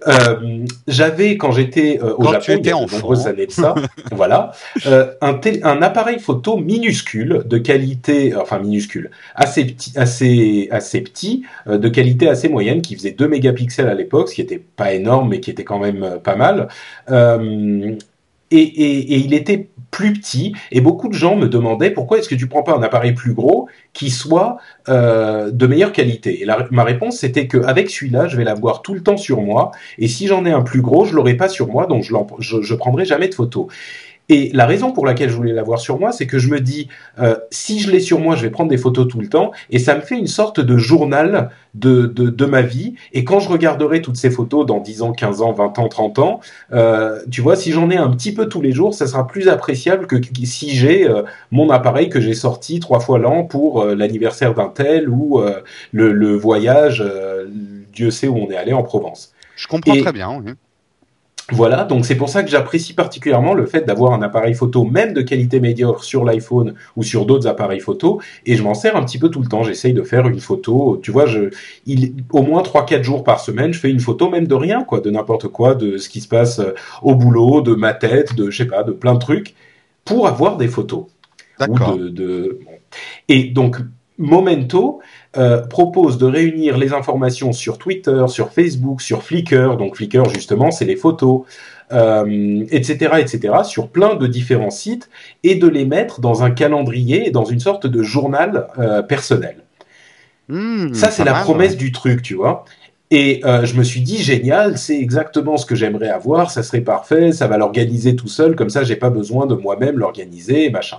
Euh, 0.07 0.64
j'avais 0.86 1.36
quand 1.36 1.53
j'étais 1.53 1.99
euh, 2.03 2.14
au 2.14 2.22
Quand 2.22 2.32
Japon, 2.32 2.44
tu 2.44 2.53
étais 2.53 2.70
il 2.70 2.72
y 2.72 2.72
a 2.72 2.84
de 2.84 2.92
nombreuses 2.92 3.26
années 3.26 3.47
de 3.47 3.51
ça, 3.51 3.74
voilà, 4.12 4.53
euh, 4.86 5.12
un, 5.20 5.82
appareil 5.82 6.18
photo 6.18 6.59
minuscule 6.59 7.42
de 7.47 7.59
qualité, 7.59 8.34
enfin 8.34 8.59
minuscule, 8.59 9.11
assez 9.34 9.64
petit, 9.64 9.99
assez 9.99 10.68
assez 10.70 11.01
petit, 11.01 11.44
de 11.66 11.88
qualité 11.88 12.28
assez 12.28 12.49
moyenne, 12.49 12.82
qui 12.82 12.94
faisait 12.94 13.12
2 13.12 13.26
mégapixels 13.26 13.88
à 13.88 13.94
l'époque, 13.94 14.28
ce 14.28 14.34
qui 14.34 14.42
était 14.42 14.59
pas 14.59 14.92
énorme, 14.92 15.30
mais 15.30 15.40
qui 15.40 15.51
était 15.51 15.64
quand 15.64 15.78
même 15.78 16.18
pas 16.22 16.36
mal. 16.36 16.68
Et, 18.53 18.59
et, 18.59 19.14
et 19.14 19.16
il 19.16 19.34
était 19.34 19.68
plus 19.97 20.12
petit, 20.18 20.53
et 20.74 20.80
beaucoup 20.82 21.09
de 21.09 21.18
gens 21.22 21.36
me 21.42 21.49
demandaient 21.49 21.92
pourquoi 21.99 22.18
est-ce 22.18 22.28
que 22.32 22.38
tu 22.42 22.49
prends 22.53 22.62
pas 22.68 22.74
un 22.80 22.82
appareil 22.82 23.14
plus 23.22 23.34
gros 23.40 23.66
qui 23.99 24.11
soit 24.11 24.59
euh, 24.88 25.51
de 25.61 25.66
meilleure 25.66 25.92
qualité? 25.92 26.30
Et 26.42 26.47
ma 26.70 26.84
réponse 26.84 27.14
c'était 27.22 27.47
que 27.53 27.59
avec 27.72 27.88
celui-là, 27.94 28.28
je 28.28 28.36
vais 28.36 28.44
l'avoir 28.44 28.82
tout 28.84 28.94
le 28.99 29.03
temps 29.03 29.16
sur 29.28 29.40
moi, 29.40 29.62
et 30.03 30.09
si 30.14 30.26
j'en 30.26 30.44
ai 30.44 30.53
un 30.61 30.64
plus 30.70 30.82
gros, 30.82 31.07
je 31.09 31.14
l'aurai 31.16 31.34
pas 31.42 31.49
sur 31.49 31.66
moi, 31.68 31.86
donc 31.86 32.03
je, 32.03 32.12
je, 32.40 32.57
je 32.61 32.74
prendrai 32.74 33.05
jamais 33.07 33.28
de 33.28 33.34
photos. 33.34 33.66
Et 34.29 34.51
la 34.53 34.66
raison 34.66 34.93
pour 34.93 35.07
laquelle 35.07 35.31
je 35.31 35.37
voulais 35.37 35.53
l'avoir 35.53 35.79
sur 35.79 36.01
moi, 36.01 36.11
c'est 36.11 36.27
que 36.27 36.39
je 36.39 36.49
me 36.49 36.61
dis, 36.61 36.89
euh, 37.20 37.37
si 37.51 37.79
je 37.79 37.91
l'ai 37.91 38.01
sur 38.01 38.18
moi, 38.18 38.35
je 38.35 38.43
vais 38.43 38.51
prendre 38.51 38.70
des 38.70 38.77
photos 38.77 39.07
tout 39.07 39.20
le 39.20 39.29
temps, 39.29 39.53
et 39.70 39.79
ça 39.79 39.95
me 39.95 40.01
fait 40.01 40.18
une 40.18 40.27
sorte 40.27 40.59
de 40.61 40.77
journal 40.77 41.51
de, 41.74 42.07
de, 42.07 42.31
de 42.31 42.45
ma 42.47 42.62
vie. 42.62 42.95
Et 43.12 43.22
quand 43.24 43.39
je 43.39 43.49
regarderai 43.49 44.03
toutes 44.03 44.16
ces 44.16 44.31
photos 44.31 44.66
dans 44.66 44.81
10 44.81 45.03
ans, 45.03 45.12
15 45.12 45.43
ans, 45.43 45.53
20 45.53 45.79
ans, 45.79 45.89
30 45.89 46.18
ans, 46.18 46.41
euh, 46.72 47.20
tu 47.31 47.41
vois, 47.41 47.55
si 47.55 47.70
j'en 47.70 47.89
ai 47.91 47.97
un 47.97 48.09
petit 48.11 48.35
peu 48.35 48.49
tous 48.49 48.61
les 48.62 48.72
jours, 48.72 48.95
ça 48.95 49.07
sera 49.07 49.27
plus 49.27 49.49
appréciable 49.49 50.07
que 50.07 50.16
que 50.16 50.27
si 50.45 50.70
j'ai 50.70 51.09
euh, 51.09 51.22
mon 51.53 51.70
appareil 51.70 52.09
que 52.09 52.20
j'ai 52.20 52.35
sorti 52.35 52.81
trois 52.81 53.01
fois 53.01 53.18
l'an 53.18 53.45
pour 53.45 53.85
l'anniversaire 53.85 54.55
d'un 54.55 54.68
tel 54.68 55.09
ou 55.09 55.41
le, 55.93 56.12
le 56.12 56.37
voyage, 56.37 57.05
Dieu 57.93 58.11
sait 58.11 58.29
où 58.29 58.37
on 58.37 58.51
est 58.51 58.57
allé 58.57 58.72
en 58.72 58.83
Provence. 58.83 59.33
Je 59.57 59.68
comprends 59.68 59.95
Et- 59.95 60.01
très 60.01 60.12
bien. 60.12 60.41
oui. 60.45 60.53
Voilà, 61.53 61.84
donc 61.84 62.05
c'est 62.05 62.16
pour 62.16 62.28
ça 62.28 62.42
que 62.42 62.51
j'apprécie 62.51 62.92
particulièrement 62.92 63.55
le 63.55 63.66
fait 63.66 63.82
d'avoir 63.82 64.12
un 64.12 64.22
appareil 64.22 64.55
photo, 64.55 64.84
même 64.84 65.12
de 65.12 65.22
qualité 65.22 65.61
médiocre, 65.61 66.03
sur 66.03 66.24
l'iPhone 66.24 66.74
ou 66.97 67.05
sur 67.05 67.24
d'autres 67.24 67.47
appareils 67.47 67.78
photo, 67.78 68.20
et 68.47 68.57
je 68.57 68.62
m'en 68.64 68.74
sers 68.74 68.97
un 68.97 69.05
petit 69.05 69.18
peu 69.18 69.28
tout 69.28 69.40
le 69.40 69.47
temps. 69.47 69.62
J'essaye 69.62 69.92
de 69.92 70.03
faire 70.03 70.26
une 70.26 70.40
photo, 70.40 70.99
tu 71.01 71.12
vois, 71.12 71.26
je, 71.26 71.51
il, 71.86 72.14
au 72.32 72.42
moins 72.42 72.62
3-4 72.62 73.05
jours 73.05 73.22
par 73.22 73.38
semaine, 73.38 73.72
je 73.72 73.78
fais 73.78 73.90
une 73.90 74.01
photo 74.01 74.28
même 74.28 74.49
de 74.49 74.55
rien, 74.57 74.82
quoi, 74.82 75.01
de 75.01 75.09
n'importe 75.09 75.47
quoi, 75.47 75.76
de 75.76 75.99
ce 75.99 76.09
qui 76.09 76.20
se 76.20 76.26
passe 76.26 76.59
euh, 76.59 76.74
au 77.03 77.14
boulot, 77.14 77.61
de 77.61 77.76
ma 77.76 77.94
tête, 77.94 78.34
de, 78.34 78.51
je 78.51 78.57
sais 78.57 78.68
pas, 78.68 78.82
de 78.82 78.90
plein 78.90 79.14
de 79.14 79.20
trucs, 79.20 79.55
pour 80.05 80.26
avoir 80.26 80.57
des 80.57 80.68
photos. 80.68 81.05
D'accord. 81.61 81.97
De, 81.97 82.09
de... 82.09 82.59
bon. 82.64 82.72
Et 83.28 83.44
donc, 83.44 83.78
Momento 84.18 85.01
euh, 85.37 85.66
propose 85.66 86.18
de 86.18 86.26
réunir 86.26 86.78
les 86.78 86.93
informations 86.93 87.53
sur 87.53 87.78
Twitter, 87.78 88.24
sur 88.28 88.51
Facebook, 88.53 89.01
sur 89.01 89.22
Flickr. 89.22 89.76
Donc 89.76 89.97
Flickr, 89.97 90.28
justement, 90.30 90.70
c'est 90.70 90.84
les 90.84 90.97
photos, 90.97 91.43
euh, 91.93 92.64
etc., 92.70 93.16
etc., 93.18 93.55
sur 93.64 93.89
plein 93.89 94.16
de 94.16 94.26
différents 94.26 94.70
sites 94.70 95.09
et 95.45 95.55
de 95.55 95.68
les 95.68 95.84
mettre 95.84 96.20
dans 96.20 96.43
un 96.43 96.51
calendrier 96.51 97.28
et 97.28 97.30
dans 97.30 97.45
une 97.45 97.61
sorte 97.61 97.87
de 97.87 98.03
journal 98.03 98.68
euh, 98.78 99.03
personnel. 99.03 99.57
Hmm, 100.49 100.93
Ça, 100.95 101.11
c'est 101.11 101.24
la 101.24 101.32
mal, 101.32 101.43
promesse 101.43 101.76
du 101.76 101.93
truc, 101.93 102.22
tu 102.22 102.34
vois. 102.34 102.64
Et 103.11 103.41
euh, 103.45 103.64
je 103.64 103.76
me 103.76 103.84
suis 103.84 104.01
dit, 104.01 104.18
génial, 104.18 104.78
c'est 104.78 104.99
exactement 104.99 105.57
ce 105.57 105.64
que 105.64 105.76
j'aimerais 105.76 106.09
avoir, 106.09 106.51
ça 106.51 106.62
serait 106.62 106.80
parfait, 106.80 107.30
ça 107.30 107.47
va 107.47 107.57
l'organiser 107.57 108.16
tout 108.16 108.28
seul, 108.28 108.57
comme 108.57 108.70
ça, 108.70 108.82
j'ai 108.82 108.97
pas 108.97 109.11
besoin 109.11 109.47
de 109.47 109.55
moi-même 109.55 109.99
l'organiser, 109.99 110.70
machin. 110.70 110.99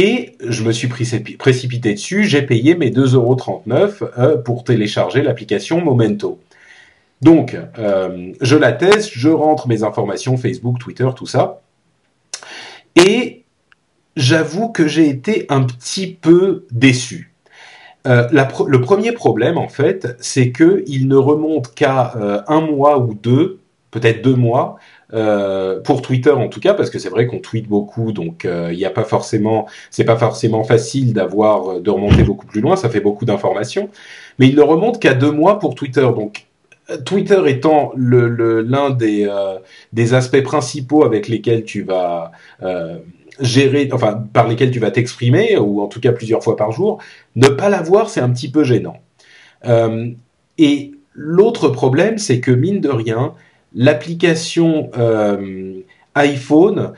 Et 0.00 0.36
je 0.38 0.62
me 0.62 0.70
suis 0.70 0.86
précipi- 0.86 1.36
précipité 1.36 1.92
dessus, 1.92 2.22
j'ai 2.22 2.42
payé 2.42 2.76
mes 2.76 2.90
2,39€ 2.90 4.04
euh, 4.16 4.36
pour 4.36 4.62
télécharger 4.62 5.22
l'application 5.22 5.80
Momento. 5.80 6.38
Donc, 7.20 7.58
euh, 7.80 8.32
je 8.40 8.54
la 8.54 8.70
teste, 8.70 9.10
je 9.12 9.28
rentre 9.28 9.66
mes 9.66 9.82
informations 9.82 10.36
Facebook, 10.36 10.78
Twitter, 10.78 11.08
tout 11.16 11.26
ça. 11.26 11.62
Et 12.94 13.42
j'avoue 14.14 14.68
que 14.68 14.86
j'ai 14.86 15.08
été 15.08 15.46
un 15.48 15.64
petit 15.64 16.06
peu 16.06 16.64
déçu. 16.70 17.32
Euh, 18.06 18.28
le 18.30 18.80
premier 18.80 19.10
problème, 19.10 19.58
en 19.58 19.68
fait, 19.68 20.16
c'est 20.20 20.52
que 20.52 20.84
il 20.86 21.08
ne 21.08 21.16
remonte 21.16 21.74
qu'à 21.74 22.44
un 22.46 22.60
mois 22.60 23.00
ou 23.00 23.14
deux, 23.14 23.58
peut-être 23.90 24.22
deux 24.22 24.36
mois, 24.36 24.78
euh, 25.14 25.80
pour 25.80 26.02
Twitter 26.02 26.30
en 26.30 26.48
tout 26.48 26.60
cas, 26.60 26.74
parce 26.74 26.90
que 26.90 26.98
c'est 26.98 27.08
vrai 27.08 27.26
qu'on 27.26 27.38
tweet 27.38 27.68
beaucoup, 27.68 28.12
donc 28.12 28.44
euh, 28.44 28.68
il 28.72 28.78
n'y 28.78 28.84
a 28.84 28.90
pas 28.90 29.04
forcément, 29.04 29.66
c'est 29.90 30.04
pas 30.04 30.16
forcément 30.16 30.64
facile 30.64 31.14
d'avoir, 31.14 31.72
euh, 31.72 31.80
de 31.80 31.90
remonter 31.90 32.22
beaucoup 32.22 32.46
plus 32.46 32.60
loin, 32.60 32.76
ça 32.76 32.90
fait 32.90 33.00
beaucoup 33.00 33.24
d'informations, 33.24 33.88
mais 34.38 34.48
il 34.48 34.56
ne 34.56 34.62
remonte 34.62 35.00
qu'à 35.00 35.14
deux 35.14 35.32
mois 35.32 35.58
pour 35.58 35.74
Twitter, 35.74 36.08
donc 36.14 36.46
euh, 36.90 36.98
Twitter 36.98 37.40
étant 37.46 37.92
l'un 37.96 38.90
des, 38.90 39.26
euh, 39.26 39.58
des 39.92 40.14
aspects 40.14 40.42
principaux 40.42 41.04
avec 41.04 41.28
lesquels 41.28 41.64
tu 41.64 41.82
vas 41.82 42.32
euh, 42.62 42.98
gérer, 43.40 43.88
enfin 43.92 44.24
par 44.32 44.48
lesquels 44.48 44.70
tu 44.70 44.78
vas 44.78 44.90
t'exprimer, 44.90 45.56
ou 45.56 45.80
en 45.80 45.86
tout 45.86 46.00
cas 46.00 46.12
plusieurs 46.12 46.42
fois 46.42 46.56
par 46.56 46.72
jour, 46.72 46.98
ne 47.36 47.48
pas 47.48 47.68
l'avoir, 47.68 48.10
c'est 48.10 48.20
un 48.20 48.30
petit 48.30 48.50
peu 48.50 48.64
gênant. 48.64 48.98
Euh, 49.64 50.10
et 50.58 50.92
l'autre 51.14 51.68
problème, 51.68 52.18
c'est 52.18 52.40
que 52.40 52.50
mine 52.50 52.80
de 52.80 52.88
rien, 52.88 53.34
l'application 53.78 54.90
euh, 54.98 55.80
iPhone, 56.16 56.94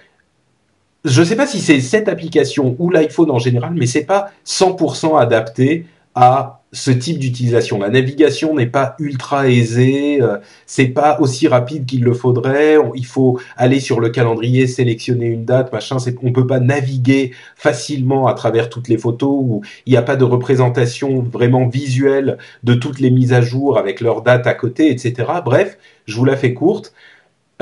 je 1.04 1.20
ne 1.20 1.26
sais 1.26 1.36
pas 1.36 1.46
si 1.46 1.60
c'est 1.60 1.78
cette 1.80 2.08
application 2.08 2.74
ou 2.78 2.90
l'iPhone 2.90 3.30
en 3.30 3.38
général, 3.38 3.74
mais 3.74 3.86
c'est 3.86 4.04
pas 4.06 4.30
100% 4.46 5.20
adapté 5.20 5.84
à 6.14 6.59
ce 6.72 6.92
type 6.92 7.18
d'utilisation. 7.18 7.80
La 7.80 7.88
navigation 7.88 8.54
n'est 8.54 8.66
pas 8.66 8.94
ultra 9.00 9.48
aisée, 9.48 10.22
euh, 10.22 10.36
c'est 10.66 10.86
pas 10.86 11.18
aussi 11.20 11.48
rapide 11.48 11.84
qu'il 11.84 12.04
le 12.04 12.14
faudrait. 12.14 12.76
On- 12.76 12.94
il 12.94 13.06
faut 13.06 13.40
aller 13.56 13.80
sur 13.80 13.98
le 13.98 14.08
calendrier, 14.10 14.68
sélectionner 14.68 15.26
une 15.26 15.44
date, 15.44 15.72
machin. 15.72 15.98
C'est, 15.98 16.14
on 16.22 16.32
peut 16.32 16.46
pas 16.46 16.60
naviguer 16.60 17.32
facilement 17.56 18.28
à 18.28 18.34
travers 18.34 18.68
toutes 18.68 18.88
les 18.88 18.98
photos 18.98 19.30
où 19.32 19.62
il 19.86 19.90
n'y 19.90 19.96
a 19.96 20.02
pas 20.02 20.16
de 20.16 20.24
représentation 20.24 21.22
vraiment 21.22 21.66
visuelle 21.66 22.38
de 22.62 22.74
toutes 22.74 23.00
les 23.00 23.10
mises 23.10 23.32
à 23.32 23.40
jour 23.40 23.76
avec 23.76 24.00
leurs 24.00 24.22
dates 24.22 24.46
à 24.46 24.54
côté, 24.54 24.90
etc. 24.90 25.28
Bref, 25.44 25.76
je 26.06 26.16
vous 26.16 26.24
la 26.24 26.36
fais 26.36 26.54
courte. 26.54 26.92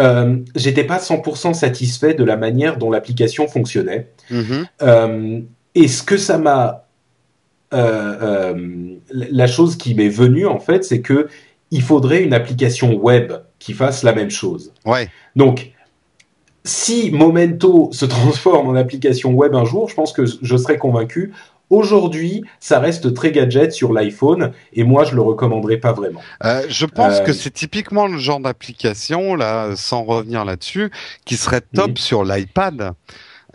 Euh, 0.01 0.37
j'étais 0.55 0.85
pas 0.85 0.99
100% 0.99 1.55
satisfait 1.55 2.15
de 2.15 2.25
la 2.25 2.37
manière 2.37 2.77
dont 2.77 2.91
l'application 2.91 3.49
fonctionnait. 3.49 4.09
Mhm. 4.31 4.67
Euh, 4.83 5.41
et 5.75 5.89
ce 5.89 6.03
que 6.03 6.17
ça 6.17 6.39
m'a, 6.39 6.85
euh, 7.75 8.55
euh, 8.55 8.95
la 9.11 9.47
chose 9.47 9.77
qui 9.77 9.95
m'est 9.95 10.09
venue 10.09 10.47
en 10.47 10.59
fait, 10.59 10.85
c'est 10.85 11.01
que 11.01 11.29
il 11.71 11.83
faudrait 11.83 12.23
une 12.23 12.33
application 12.33 12.95
web 12.95 13.33
qui 13.59 13.75
fasse 13.75 14.03
la 14.03 14.15
même 14.15 14.31
chose. 14.31 14.73
Ouais. 14.87 15.11
Donc, 15.37 15.73
si 16.65 17.11
Momento 17.11 17.91
se 17.93 18.07
transforme 18.07 18.69
en 18.69 18.75
application 18.75 19.33
web 19.33 19.55
un 19.55 19.65
jour, 19.65 19.89
je 19.89 19.95
pense 19.95 20.13
que 20.13 20.25
je 20.27 20.57
serais 20.57 20.79
convaincu. 20.79 21.33
Aujourd'hui, 21.71 22.43
ça 22.61 22.79
reste 22.79 23.13
très 23.13 23.31
gadget 23.31 23.73
sur 23.73 23.93
l'iPhone 23.93 24.53
et 24.73 24.85
moi, 24.85 25.05
je 25.05 25.15
le 25.15 25.21
recommanderais 25.21 25.77
pas 25.77 25.93
vraiment. 25.93 26.23
Euh, 26.43 26.63
je 26.71 26.87
pense 26.87 27.19
Euh, 27.21 27.25
que 27.25 27.35
c'est 27.35 27.51
typiquement 27.51 28.07
le 28.07 28.17
genre 28.17 28.41
d'application, 28.41 29.35
là, 29.35 29.77
sans 29.77 30.03
revenir 30.05 30.47
là-dessus, 30.47 30.91
qui 31.27 31.37
serait 31.37 31.61
top 31.75 31.99
sur 31.99 32.25
l'iPad. 32.25 32.93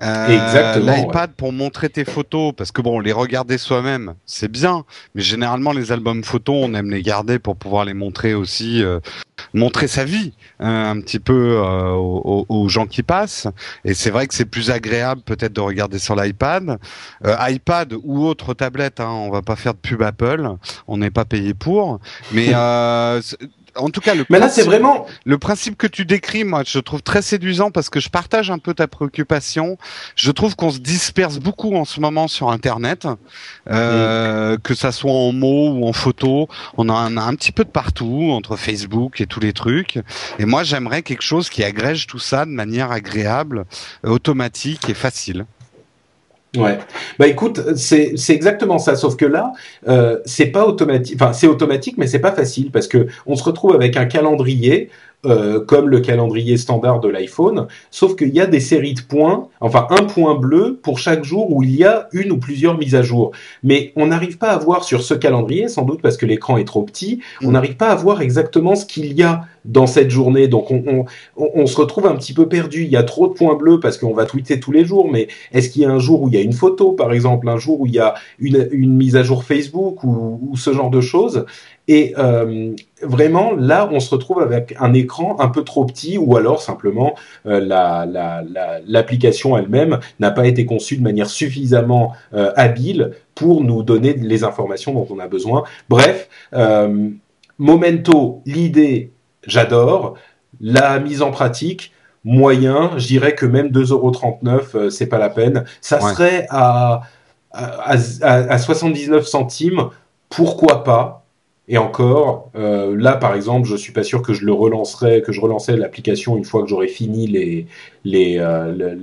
Euh, 0.01 0.27
Exactement, 0.27 0.95
L'iPad 0.95 1.31
pour 1.33 1.53
montrer 1.53 1.87
tes 1.89 2.03
photos, 2.03 2.51
parce 2.57 2.71
que 2.71 2.81
bon, 2.81 2.99
les 2.99 3.11
regarder 3.11 3.59
soi-même, 3.59 4.15
c'est 4.25 4.49
bien, 4.51 4.85
mais 5.13 5.21
généralement 5.21 5.71
les 5.71 5.91
albums 5.91 6.23
photos, 6.23 6.55
on 6.67 6.73
aime 6.73 6.89
les 6.89 7.03
garder 7.03 7.37
pour 7.37 7.55
pouvoir 7.55 7.85
les 7.85 7.93
montrer 7.93 8.33
aussi, 8.33 8.83
euh, 8.83 8.99
montrer 9.53 9.87
sa 9.87 10.03
vie 10.03 10.33
hein, 10.59 10.91
un 10.97 10.99
petit 11.01 11.19
peu 11.19 11.57
euh, 11.57 11.91
aux, 11.91 12.45
aux 12.49 12.69
gens 12.69 12.87
qui 12.87 13.03
passent. 13.03 13.47
Et 13.85 13.93
c'est 13.93 14.09
vrai 14.09 14.25
que 14.25 14.33
c'est 14.33 14.45
plus 14.45 14.71
agréable 14.71 15.21
peut-être 15.21 15.53
de 15.53 15.61
regarder 15.61 15.99
sur 15.99 16.15
l'iPad, 16.15 16.79
Euh, 17.25 17.35
iPad 17.49 17.93
ou 18.03 18.25
autre 18.25 18.53
tablette. 18.55 18.99
Hein, 18.99 19.09
on 19.09 19.29
va 19.29 19.41
pas 19.43 19.55
faire 19.55 19.73
de 19.75 19.79
pub 19.79 20.01
Apple, 20.01 20.49
on 20.87 20.97
n'est 20.97 21.11
pas 21.11 21.25
payé 21.25 21.53
pour, 21.53 21.99
mais 22.31 22.49
euh, 22.55 23.21
en 23.75 23.89
tout 23.89 24.01
cas, 24.01 24.15
le 24.15 24.25
Mais 24.29 24.39
là, 24.39 24.49
c'est 24.49 24.63
vraiment 24.63 25.05
le 25.25 25.37
principe 25.37 25.77
que 25.77 25.87
tu 25.87 26.05
décris. 26.05 26.43
Moi, 26.43 26.63
je 26.65 26.79
trouve 26.79 27.01
très 27.01 27.21
séduisant 27.21 27.71
parce 27.71 27.89
que 27.89 27.99
je 27.99 28.09
partage 28.09 28.51
un 28.51 28.59
peu 28.59 28.73
ta 28.73 28.87
préoccupation. 28.87 29.77
Je 30.15 30.31
trouve 30.31 30.55
qu'on 30.55 30.71
se 30.71 30.79
disperse 30.79 31.39
beaucoup 31.39 31.75
en 31.75 31.85
ce 31.85 31.99
moment 31.99 32.27
sur 32.27 32.49
Internet, 32.51 33.07
euh, 33.69 34.57
que 34.63 34.73
ça 34.75 34.91
soit 34.91 35.11
en 35.11 35.31
mots 35.31 35.73
ou 35.73 35.87
en 35.87 35.93
photos. 35.93 36.47
On 36.77 36.89
en 36.89 37.17
a 37.17 37.21
un 37.21 37.35
petit 37.35 37.51
peu 37.51 37.63
de 37.63 37.69
partout 37.69 38.29
entre 38.31 38.55
Facebook 38.55 39.21
et 39.21 39.25
tous 39.25 39.39
les 39.39 39.53
trucs. 39.53 39.99
Et 40.39 40.45
moi, 40.45 40.63
j'aimerais 40.63 41.01
quelque 41.01 41.23
chose 41.23 41.49
qui 41.49 41.63
agrège 41.63 42.07
tout 42.07 42.19
ça 42.19 42.45
de 42.45 42.51
manière 42.51 42.91
agréable, 42.91 43.65
automatique 44.03 44.89
et 44.89 44.93
facile. 44.93 45.45
Ouais. 46.55 46.77
Bah 47.17 47.27
écoute, 47.27 47.75
c'est 47.75 48.13
c'est 48.15 48.33
exactement 48.33 48.77
ça. 48.77 48.95
Sauf 48.95 49.15
que 49.15 49.25
là, 49.25 49.53
euh, 49.87 50.19
c'est 50.25 50.47
pas 50.47 50.67
automatique. 50.67 51.15
Enfin, 51.19 51.33
c'est 51.33 51.47
automatique, 51.47 51.97
mais 51.97 52.05
c'est 52.05 52.19
pas 52.19 52.31
facile 52.31 52.69
parce 52.71 52.87
que 52.87 53.07
on 53.25 53.35
se 53.35 53.43
retrouve 53.43 53.73
avec 53.73 53.97
un 53.97 54.05
calendrier 54.05 54.89
euh, 55.25 55.63
comme 55.63 55.87
le 55.87 56.01
calendrier 56.01 56.57
standard 56.57 56.99
de 56.99 57.07
l'iPhone, 57.07 57.67
sauf 57.91 58.17
qu'il 58.17 58.35
y 58.35 58.41
a 58.41 58.45
des 58.45 58.59
séries 58.59 58.93
de 58.93 58.99
points, 58.99 59.47
enfin 59.61 59.87
un 59.89 60.03
point 60.03 60.35
bleu 60.35 60.77
pour 60.83 60.99
chaque 60.99 61.23
jour 61.23 61.49
où 61.49 61.63
il 61.63 61.73
y 61.73 61.85
a 61.85 62.09
une 62.11 62.33
ou 62.33 62.37
plusieurs 62.37 62.77
mises 62.77 62.93
à 62.93 63.03
jour. 63.03 63.31
Mais 63.63 63.93
on 63.95 64.07
n'arrive 64.07 64.37
pas 64.37 64.49
à 64.49 64.57
voir 64.57 64.83
sur 64.83 65.01
ce 65.01 65.13
calendrier, 65.13 65.69
sans 65.69 65.83
doute 65.83 66.01
parce 66.01 66.17
que 66.17 66.25
l'écran 66.25 66.57
est 66.57 66.65
trop 66.65 66.83
petit, 66.83 67.21
on 67.41 67.47
mm. 67.47 67.51
n'arrive 67.53 67.77
pas 67.77 67.87
à 67.87 67.95
voir 67.95 68.21
exactement 68.21 68.75
ce 68.75 68.85
qu'il 68.85 69.13
y 69.13 69.23
a 69.23 69.45
dans 69.65 69.87
cette 69.87 70.09
journée. 70.09 70.47
Donc 70.47 70.71
on, 71.35 71.65
se 71.65 71.77
retrouve 71.77 72.07
un 72.07 72.15
petit 72.15 72.33
peu 72.33 72.47
perdu. 72.47 72.83
Il 72.83 72.89
y 72.89 72.97
a 72.97 73.03
trop 73.03 73.27
de 73.27 73.33
points 73.33 73.55
bleus 73.55 73.79
parce 73.79 73.97
qu'on 73.97 74.13
va 74.13 74.25
tweeter 74.25 74.59
tous 74.59 74.71
les 74.71 74.85
jours, 74.85 75.09
mais 75.09 75.27
est-ce 75.51 75.69
qu'il 75.69 75.81
y 75.81 75.85
a 75.85 75.91
un 75.91 75.99
jour 75.99 76.21
où 76.21 76.27
il 76.27 76.35
y 76.35 76.37
a 76.37 76.41
une 76.41 76.53
photo, 76.53 76.91
par 76.91 77.13
exemple, 77.13 77.47
un 77.49 77.57
jour 77.57 77.81
où 77.81 77.85
il 77.85 77.93
y 77.93 77.99
a 77.99 78.15
une, 78.39 78.95
mise 78.95 79.15
à 79.15 79.23
jour 79.23 79.43
Facebook 79.43 80.03
ou, 80.03 80.53
ce 80.55 80.73
genre 80.73 80.89
de 80.89 81.01
choses? 81.01 81.45
Et 81.89 82.13
euh, 82.17 82.73
vraiment, 83.01 83.53
là, 83.53 83.89
on 83.91 83.99
se 83.99 84.09
retrouve 84.09 84.41
avec 84.41 84.73
un 84.79 84.93
écran 84.93 85.35
un 85.39 85.49
peu 85.49 85.63
trop 85.63 85.85
petit, 85.85 86.17
ou 86.17 86.37
alors 86.37 86.61
simplement 86.61 87.15
euh, 87.45 87.59
l'application 88.85 89.57
elle-même 89.57 89.99
n'a 90.19 90.31
pas 90.31 90.47
été 90.47 90.65
conçue 90.65 90.95
de 90.95 91.03
manière 91.03 91.29
suffisamment 91.29 92.13
euh, 92.33 92.53
habile 92.55 93.11
pour 93.35 93.63
nous 93.63 93.83
donner 93.83 94.13
les 94.13 94.43
informations 94.45 94.93
dont 94.93 95.07
on 95.09 95.19
a 95.19 95.27
besoin. 95.27 95.63
Bref, 95.89 96.29
Momento, 97.59 98.41
l'idée, 98.45 99.12
j'adore. 99.47 100.15
La 100.61 100.99
mise 100.99 101.21
en 101.21 101.31
pratique, 101.31 101.91
moyen, 102.23 102.91
je 102.97 103.07
dirais 103.07 103.35
que 103.35 103.45
même 103.45 103.69
2,39€, 103.69 104.89
c'est 104.89 105.07
pas 105.07 105.17
la 105.17 105.29
peine. 105.29 105.65
Ça 105.81 105.99
serait 105.99 106.47
à, 106.49 107.01
à, 107.51 107.93
à 108.21 108.57
79 108.57 109.25
centimes, 109.25 109.89
pourquoi 110.29 110.83
pas? 110.83 111.23
Et 111.69 111.77
encore, 111.77 112.51
euh, 112.55 112.93
là 112.97 113.13
par 113.13 113.35
exemple, 113.35 113.67
je 113.67 113.77
suis 113.77 113.93
pas 113.93 114.03
sûr 114.03 114.21
que 114.21 114.33
je 114.33 114.45
le 114.45 114.51
relancerai, 114.51 115.21
que 115.21 115.31
je 115.31 115.39
relancerai 115.39 115.77
l'application 115.77 116.35
une 116.35 116.43
fois 116.43 116.61
que 116.61 116.67
j'aurai 116.67 116.89
fini 116.89 117.25
les 117.25 117.67
les 118.03 118.37
euh, 118.37 118.93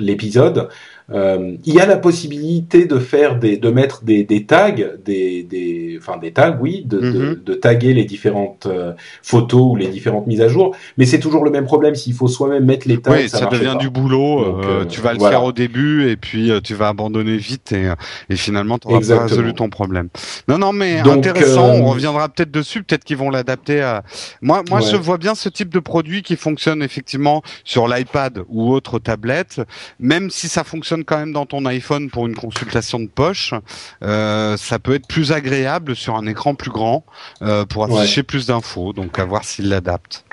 l'épisode. 0.00 0.68
Euh, 1.14 1.56
il 1.64 1.74
y 1.74 1.80
a 1.80 1.86
la 1.86 1.96
possibilité 1.96 2.86
de 2.86 2.98
faire 2.98 3.38
des, 3.38 3.56
de 3.56 3.70
mettre 3.70 4.04
des, 4.04 4.24
des 4.24 4.44
tags, 4.44 4.72
des, 5.04 5.42
des, 5.42 5.98
enfin 5.98 6.18
des 6.18 6.32
tags, 6.32 6.58
oui, 6.60 6.84
de, 6.86 6.98
mhm. 6.98 7.42
de, 7.44 7.54
taguer 7.54 7.94
les 7.94 8.04
différentes 8.04 8.66
euh, 8.66 8.92
photos 9.22 9.72
ou 9.72 9.76
les 9.76 9.88
différentes 9.88 10.26
mises 10.26 10.40
à 10.40 10.48
jour. 10.48 10.74
Mais 10.96 11.06
c'est 11.06 11.20
toujours 11.20 11.44
le 11.44 11.50
même 11.50 11.64
problème. 11.64 11.94
S'il 11.94 12.14
faut 12.14 12.28
soi-même 12.28 12.64
mettre 12.64 12.88
les 12.88 13.00
tags, 13.00 13.12
oui, 13.12 13.28
ça, 13.28 13.46
devient 13.46 13.76
du 13.78 13.90
boulot. 13.90 14.62
Euh, 14.62 14.84
tu 14.84 15.00
vas 15.00 15.12
le 15.12 15.20
faire 15.20 15.44
au 15.44 15.52
début 15.52 16.08
et 16.08 16.16
puis 16.16 16.50
tu 16.64 16.74
vas 16.74 16.88
abandonner 16.88 17.36
vite 17.36 17.72
et, 17.72 17.90
et 18.28 18.36
finalement 18.36 18.78
tu 18.78 18.88
n'auras 18.88 19.06
pas 19.06 19.22
résolu 19.24 19.54
ton 19.54 19.68
problème. 19.68 20.08
Non, 20.48 20.58
non, 20.58 20.72
mais 20.72 21.00
intéressant. 21.00 21.70
On 21.72 21.86
reviendra 21.86 22.28
peut-être 22.28 22.50
dessus. 22.50 22.82
Peut-être 22.82 23.04
qu'ils 23.04 23.16
vont 23.16 23.30
l'adapter 23.30 23.80
à. 23.80 24.02
Moi, 24.40 24.62
moi, 24.68 24.80
je 24.80 24.96
vois 24.96 25.18
bien 25.18 25.34
ce 25.34 25.48
type 25.48 25.68
de 25.70 25.80
produit 25.80 26.22
qui 26.22 26.36
fonctionne 26.36 26.82
effectivement 26.82 27.42
sur 27.64 27.88
l'iPad 27.88 28.42
ou 28.48 28.72
autre 28.72 28.98
tablette, 28.98 29.60
même 29.98 30.30
si 30.30 30.48
ça 30.48 30.64
fonctionne 30.64 31.01
quand 31.04 31.18
même 31.18 31.32
dans 31.32 31.46
ton 31.46 31.64
iPhone 31.66 32.10
pour 32.10 32.26
une 32.26 32.34
consultation 32.34 33.00
de 33.00 33.08
poche, 33.08 33.54
euh, 34.02 34.56
ça 34.56 34.78
peut 34.78 34.94
être 34.94 35.06
plus 35.06 35.32
agréable 35.32 35.96
sur 35.96 36.16
un 36.16 36.26
écran 36.26 36.54
plus 36.54 36.70
grand 36.70 37.04
euh, 37.42 37.64
pour 37.64 37.84
afficher 37.84 38.22
plus 38.22 38.46
d'infos. 38.46 38.92
Donc 38.92 39.18
à 39.18 39.24
voir 39.24 39.44
s'il 39.44 39.68
l'adapte. 39.68 40.24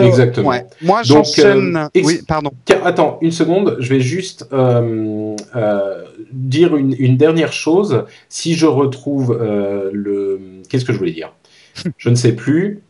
Exactement. 0.00 0.52
Moi, 0.80 1.02
j'enchaîne. 1.02 1.76
Euh, 1.76 2.02
oui, 2.02 2.20
pardon. 2.26 2.50
Tiens, 2.64 2.80
attends 2.84 3.18
une 3.20 3.32
seconde. 3.32 3.76
Je 3.78 3.88
vais 3.90 4.00
juste 4.00 4.46
euh, 4.52 5.36
euh, 5.54 6.04
dire 6.32 6.76
une, 6.76 6.94
une, 6.98 7.16
dernière 7.16 7.52
chose. 7.52 8.04
Si 8.28 8.54
je 8.54 8.66
retrouve 8.66 9.36
euh, 9.38 9.90
le, 9.92 10.40
qu'est-ce 10.68 10.84
que 10.84 10.92
je 10.92 10.98
voulais 10.98 11.12
dire? 11.12 11.32
Je 11.98 12.08
ne 12.08 12.14
sais 12.14 12.32
plus. 12.32 12.82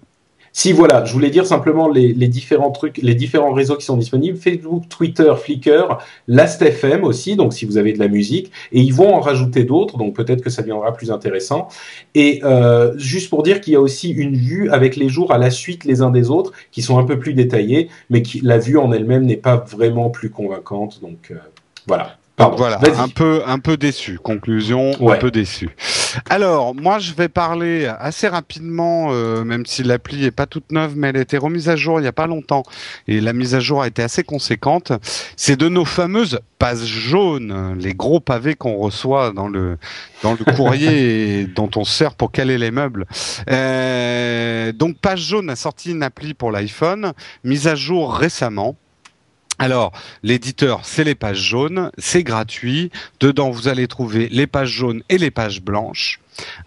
Si 0.55 0.73
voilà, 0.73 1.05
je 1.05 1.13
voulais 1.13 1.31
dire 1.31 1.47
simplement 1.47 1.89
les, 1.89 2.13
différents 2.29 2.71
trucs, 2.71 2.99
les 2.99 3.15
différents 3.15 3.53
réseaux 3.53 3.77
qui 3.77 3.87
sont 3.87 3.97
disponibles 3.97 4.37
Facebook, 4.37 4.85
Twitter, 4.89 5.33
Flickr, 5.37 5.99
Last.fm 6.29 7.05
aussi. 7.05 7.37
Donc 7.37 7.55
si 7.55 7.65
vous 7.65 7.79
avez 7.79 7.93
de 7.95 7.99
la 7.99 8.09
musique, 8.09 8.53
et 8.71 8.81
ils 8.81 8.93
vont 8.93 9.15
en 9.15 9.21
rajouter 9.21 9.65
d'autres, 9.65 9.97
donc 9.97 10.15
peut-être 10.15 10.43
que 10.43 10.51
ça 10.51 10.61
deviendra 10.61 10.93
plus 10.93 11.11
intéressant. 11.11 11.69
Et 12.15 12.41
euh, 12.45 12.93
juste 12.99 13.31
pour 13.31 13.43
dire 13.43 13.61
qu'il 13.63 13.73
y 13.73 13.77
a 13.77 13.81
aussi 13.81 14.11
une 14.11 14.37
vue 14.37 14.69
avec 14.71 14.97
les 14.97 15.09
jours 15.09 15.33
à 15.33 15.39
la 15.39 15.51
suite 15.51 15.85
les 15.85 16.03
uns 16.03 16.11
des 16.11 16.29
autres, 16.29 16.53
qui 16.71 16.83
sont 16.83 16.99
un 16.99 17.05
peu 17.05 17.19
plus 17.19 17.33
détaillés, 17.33 17.89
mais 18.11 18.21
qui 18.21 18.41
la 18.41 18.59
vue 18.59 18.77
en 18.77 18.93
elle-même 18.93 19.25
n'est 19.25 19.37
pas 19.37 19.57
vraiment 19.57 20.11
plus 20.11 20.29
convaincante. 20.29 21.01
Donc 21.01 21.31
euh, 21.31 21.37
voilà 21.87 22.19
voilà, 22.39 22.81
un 22.99 23.09
peu, 23.09 23.43
un 23.47 23.59
peu 23.59 23.77
déçu. 23.77 24.19
Conclusion, 24.19 24.93
un 25.09 25.17
peu 25.17 25.31
déçu. 25.31 25.71
Alors, 26.29 26.75
moi, 26.75 26.99
je 26.99 27.13
vais 27.13 27.29
parler 27.29 27.87
assez 27.87 28.29
rapidement, 28.29 29.09
euh, 29.11 29.45
même 29.45 29.67
si 29.67 29.83
l'appli 29.83 30.25
est 30.25 30.31
pas 30.31 30.47
toute 30.47 30.73
neuve, 30.73 30.95
mais 30.97 31.09
elle 31.09 31.17
a 31.17 31.21
été 31.21 31.39
remise 31.39 31.69
à 31.69 31.77
jour 31.77 32.01
il 32.01 32.05
y 32.05 32.09
a 32.09 32.13
pas 32.13 32.27
longtemps, 32.27 32.63
et 33.09 33.21
la 33.21 33.33
mise 33.33 33.55
à 33.55 33.61
jour 33.61 33.83
a 33.83 33.87
été 33.87 34.03
assez 34.03 34.23
conséquente. 34.23 34.93
C'est 35.37 35.57
de 35.57 35.69
nos 35.69 35.85
fameuses 35.85 36.41
pages 36.59 36.85
jaunes, 36.85 37.77
les 37.79 37.95
gros 37.95 38.21
pavés 38.21 38.55
qu'on 38.55 38.77
reçoit 38.77 39.33
dans 39.33 39.49
le 39.49 39.79
dans 40.23 40.33
le 40.33 40.45
courrier 40.55 41.47
dont 41.57 41.71
on 41.77 41.85
sert 41.85 42.15
pour 42.15 42.31
caler 42.31 42.59
les 42.59 42.71
meubles. 42.71 43.07
Euh, 43.51 44.73
donc, 44.73 44.99
page 44.99 45.21
jaune 45.27 45.51
a 45.51 45.57
sorti 45.57 45.91
une 45.91 46.03
appli 46.03 46.35
pour 46.35 46.53
l'iPhone, 46.53 47.13
mise 47.45 47.69
à 47.69 47.75
jour 47.75 48.15
récemment. 48.15 48.77
Alors, 49.63 49.93
l'éditeur, 50.25 50.81
c'est 50.83 51.05
les 51.05 51.15
pages 51.15 51.41
jaunes, 51.41 51.93
c'est 51.97 52.25
gratuit. 52.25 52.91
Dedans, 53.21 53.53
vous 53.53 53.69
allez 53.69 53.87
trouver 53.87 54.29
les 54.29 54.49
pages 54.49 54.71
jaunes 54.71 55.05
et 55.09 55.19
les 55.19 55.31
pages 55.31 55.63
blanches. 55.63 56.19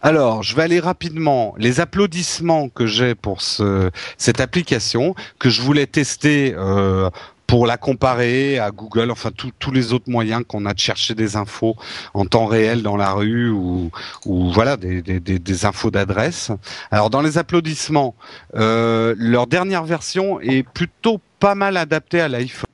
Alors, 0.01 0.43
je 0.43 0.55
vais 0.55 0.61
aller 0.63 0.79
rapidement. 0.79 1.53
Les 1.57 1.81
applaudissements 1.81 2.69
que 2.69 2.85
j'ai 2.85 3.13
pour 3.13 3.41
ce, 3.41 3.91
cette 4.17 4.39
application, 4.39 5.13
que 5.39 5.49
je 5.49 5.61
voulais 5.61 5.87
tester 5.87 6.53
euh, 6.55 7.09
pour 7.47 7.67
la 7.67 7.75
comparer 7.75 8.59
à 8.59 8.71
Google, 8.71 9.11
enfin 9.11 9.31
tous 9.35 9.71
les 9.71 9.91
autres 9.91 10.09
moyens 10.09 10.43
qu'on 10.47 10.65
a 10.65 10.73
de 10.73 10.79
chercher 10.79 11.15
des 11.15 11.35
infos 11.35 11.75
en 12.13 12.25
temps 12.25 12.45
réel 12.45 12.81
dans 12.81 12.95
la 12.95 13.11
rue 13.11 13.49
ou, 13.49 13.91
voilà 14.25 14.77
des 14.77 15.65
infos 15.65 15.91
d'adresse. 15.91 16.51
Alors 16.91 17.09
dans 17.09 17.21
les 17.21 17.37
applaudissements, 17.37 18.15
euh, 18.55 19.13
leur 19.17 19.47
dernière 19.47 19.83
version 19.83 20.39
est 20.39 20.63
plutôt 20.63 21.19
pas 21.39 21.55
mal 21.55 21.77
adaptée 21.77 22.21
à 22.21 22.29
l'iPhone 22.29 22.64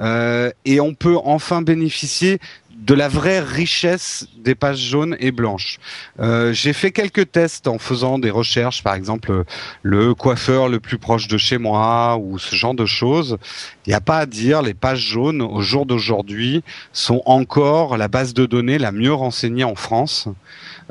euh, 0.00 0.50
et 0.64 0.80
on 0.80 0.94
peut 0.94 1.16
enfin 1.24 1.62
bénéficier 1.62 2.38
de 2.78 2.94
la 2.94 3.08
vraie 3.08 3.40
richesse 3.40 4.28
des 4.38 4.54
pages 4.54 4.78
jaunes 4.78 5.16
et 5.18 5.32
blanches. 5.32 5.78
Euh, 6.20 6.52
j'ai 6.52 6.72
fait 6.72 6.92
quelques 6.92 7.32
tests 7.32 7.68
en 7.68 7.78
faisant 7.78 8.18
des 8.18 8.30
recherches, 8.30 8.82
par 8.82 8.94
exemple 8.94 9.44
le 9.82 10.14
coiffeur 10.14 10.68
le 10.68 10.78
plus 10.78 10.98
proche 10.98 11.26
de 11.26 11.38
chez 11.38 11.58
moi 11.58 12.18
ou 12.18 12.38
ce 12.38 12.54
genre 12.54 12.74
de 12.74 12.86
choses. 12.86 13.38
Il 13.86 13.90
n'y 13.90 13.94
a 13.94 14.00
pas 14.00 14.18
à 14.18 14.26
dire, 14.26 14.62
les 14.62 14.74
pages 14.74 15.00
jaunes 15.00 15.42
au 15.42 15.62
jour 15.62 15.86
d'aujourd'hui 15.86 16.62
sont 16.92 17.22
encore 17.24 17.96
la 17.96 18.08
base 18.08 18.34
de 18.34 18.46
données 18.46 18.78
la 18.78 18.92
mieux 18.92 19.14
renseignée 19.14 19.64
en 19.64 19.74
France 19.74 20.28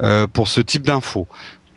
euh, 0.01 0.27
pour 0.27 0.47
ce 0.47 0.61
type 0.61 0.83
d'infos 0.83 1.27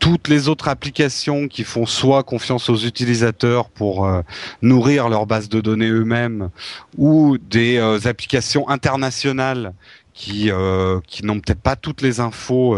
toutes 0.09 0.29
les 0.29 0.49
autres 0.49 0.69
applications 0.69 1.49
qui 1.49 1.65
font 1.65 1.85
soit 1.85 2.23
confiance 2.23 2.71
aux 2.71 2.79
utilisateurs 2.79 3.69
pour 3.69 4.07
euh, 4.07 4.23
nourrir 4.63 5.11
leur 5.11 5.27
base 5.27 5.51
de 5.51 5.61
données 5.61 5.91
eux-mêmes 5.91 6.49
ou 6.97 7.37
des 7.37 7.77
euh, 7.77 7.99
applications 8.07 8.71
internationales 8.71 9.75
qui 10.15 10.51
euh, 10.51 10.99
qui 11.07 11.27
n'ont 11.27 11.39
peut-être 11.41 11.61
pas 11.61 11.77
toutes 11.77 12.01
les 12.01 12.21
infos 12.21 12.77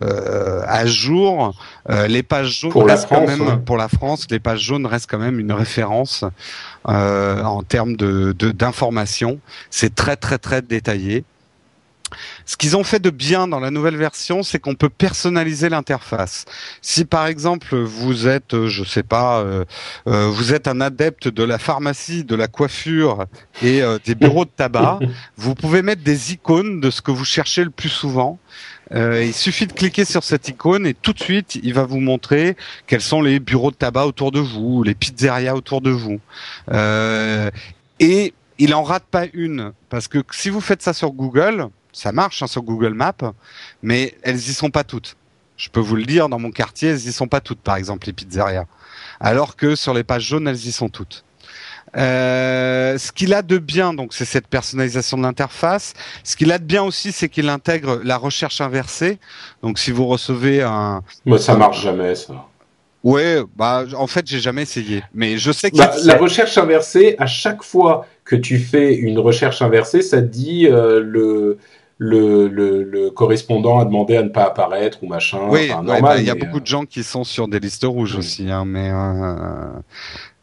à 0.00 0.86
jour. 0.86 1.54
les 1.88 2.22
pages 2.22 2.60
jaunes 2.60 2.70
pour 2.70 2.86
la 2.86 2.98
France, 2.98 3.08
quand 3.08 3.26
même 3.26 3.64
pour 3.64 3.76
la 3.78 3.88
France, 3.88 4.26
les 4.30 4.38
pages 4.38 4.60
jaunes 4.60 4.86
restent 4.86 5.10
quand 5.10 5.18
même 5.18 5.40
une 5.40 5.52
référence 5.52 6.24
en 6.84 7.62
termes 7.62 7.96
de 7.96 8.32
d'information. 8.32 9.40
C'est 9.70 9.94
très 9.94 10.16
très 10.16 10.38
très 10.38 10.60
détaillé. 10.60 11.24
Ce 12.44 12.56
qu'ils 12.56 12.76
ont 12.76 12.84
fait 12.84 13.00
de 13.00 13.10
bien 13.10 13.48
dans 13.48 13.60
la 13.60 13.70
nouvelle 13.70 13.96
version, 13.96 14.42
c'est 14.42 14.58
qu'on 14.58 14.74
peut 14.74 14.88
personnaliser 14.88 15.68
l'interface. 15.68 16.44
Si 16.82 17.04
par 17.04 17.26
exemple 17.26 17.76
vous 17.76 18.26
êtes, 18.26 18.54
euh, 18.54 18.68
je 18.68 18.84
sais 18.84 19.02
pas, 19.02 19.40
euh, 19.40 19.64
euh, 20.06 20.28
vous 20.28 20.52
êtes 20.52 20.68
un 20.68 20.80
adepte 20.80 21.28
de 21.28 21.42
la 21.42 21.58
pharmacie, 21.58 22.24
de 22.24 22.34
la 22.34 22.48
coiffure 22.48 23.26
et 23.62 23.82
des 24.04 24.14
bureaux 24.14 24.44
de 24.44 24.50
tabac, 24.50 25.00
vous 25.36 25.54
pouvez 25.54 25.82
mettre 25.82 26.02
des 26.02 26.32
icônes 26.32 26.80
de 26.80 26.90
ce 26.90 27.02
que 27.02 27.10
vous 27.10 27.24
cherchez 27.24 27.64
le 27.64 27.70
plus 27.70 27.88
souvent. 27.88 28.38
il 28.92 29.34
suffit 29.34 29.66
de 29.66 29.72
cliquer 29.72 30.04
sur 30.04 30.24
cette 30.24 30.48
icône 30.48 30.86
et 30.86 30.94
tout 30.94 31.12
de 31.12 31.20
suite, 31.20 31.58
il 31.62 31.74
va 31.74 31.84
vous 31.84 32.00
montrer 32.00 32.56
quels 32.86 33.00
sont 33.00 33.22
les 33.22 33.38
bureaux 33.38 33.70
de 33.70 33.76
tabac 33.76 34.06
autour 34.06 34.32
de 34.32 34.40
vous, 34.40 34.82
les 34.82 34.94
pizzerias 34.94 35.54
autour 35.54 35.80
de 35.80 35.90
vous. 35.90 36.20
et 38.00 38.34
il 38.60 38.74
en 38.74 38.82
rate 38.82 39.04
pas 39.10 39.24
une 39.32 39.72
parce 39.88 40.06
que 40.06 40.18
si 40.30 40.50
vous 40.50 40.60
faites 40.60 40.82
ça 40.82 40.92
sur 40.92 41.12
Google, 41.12 41.68
ça 41.92 42.12
marche 42.12 42.42
hein, 42.42 42.46
sur 42.46 42.62
Google 42.62 42.94
Maps, 42.94 43.32
mais 43.82 44.14
elles 44.22 44.36
y 44.36 44.52
sont 44.52 44.70
pas 44.70 44.84
toutes. 44.84 45.16
Je 45.56 45.68
peux 45.68 45.80
vous 45.80 45.96
le 45.96 46.04
dire, 46.04 46.28
dans 46.28 46.38
mon 46.38 46.50
quartier, 46.50 46.90
elles 46.90 47.06
y 47.06 47.12
sont 47.12 47.28
pas 47.28 47.40
toutes, 47.40 47.60
par 47.60 47.76
exemple 47.76 48.06
les 48.06 48.12
pizzerias. 48.12 48.66
Alors 49.20 49.56
que 49.56 49.76
sur 49.76 49.92
les 49.92 50.04
pages 50.04 50.24
jaunes, 50.24 50.48
elles 50.48 50.66
y 50.66 50.72
sont 50.72 50.88
toutes. 50.88 51.24
Euh, 51.96 52.98
ce 52.98 53.12
qu'il 53.12 53.34
a 53.34 53.42
de 53.42 53.58
bien, 53.58 53.92
donc, 53.92 54.14
c'est 54.14 54.24
cette 54.24 54.46
personnalisation 54.46 55.18
de 55.18 55.22
l'interface. 55.22 55.94
Ce 56.24 56.36
qu'il 56.36 56.52
a 56.52 56.58
de 56.58 56.64
bien 56.64 56.82
aussi, 56.82 57.12
c'est 57.12 57.28
qu'il 57.28 57.48
intègre 57.48 58.00
la 58.04 58.16
recherche 58.16 58.60
inversée. 58.60 59.18
Donc, 59.62 59.78
si 59.78 59.90
vous 59.90 60.06
recevez 60.06 60.62
un, 60.62 61.02
moi, 61.26 61.38
ça 61.38 61.56
marche 61.56 61.82
jamais, 61.82 62.14
ça. 62.14 62.46
Ouais, 63.02 63.38
bah, 63.56 63.84
en 63.96 64.06
fait, 64.06 64.26
j'ai 64.26 64.40
jamais 64.40 64.62
essayé, 64.62 65.02
mais 65.14 65.38
je 65.38 65.52
sais 65.52 65.70
que 65.70 65.78
bah, 65.78 65.90
la 66.04 66.18
recherche 66.18 66.58
inversée, 66.58 67.16
à 67.18 67.26
chaque 67.26 67.62
fois 67.62 68.06
que 68.24 68.36
tu 68.36 68.58
fais 68.58 68.94
une 68.94 69.18
recherche 69.18 69.62
inversée, 69.62 70.02
ça 70.02 70.20
dit 70.20 70.66
euh, 70.66 71.00
le 71.02 71.58
le, 72.02 72.48
le, 72.48 73.10
correspondant 73.10 73.78
a 73.78 73.84
demandé 73.84 74.16
à 74.16 74.22
ne 74.22 74.30
pas 74.30 74.44
apparaître 74.44 75.02
ou 75.02 75.06
machin. 75.06 75.40
Oui, 75.50 75.70
bah, 75.84 76.16
il 76.18 76.24
y 76.24 76.30
a 76.30 76.34
beaucoup 76.34 76.56
euh, 76.56 76.60
de 76.60 76.66
gens 76.66 76.86
qui 76.86 77.02
sont 77.02 77.24
sur 77.24 77.46
des 77.46 77.60
listes 77.60 77.84
rouges 77.84 78.16
aussi, 78.16 78.50
hein, 78.50 78.64
mais 78.64 78.90
euh, 78.90 79.68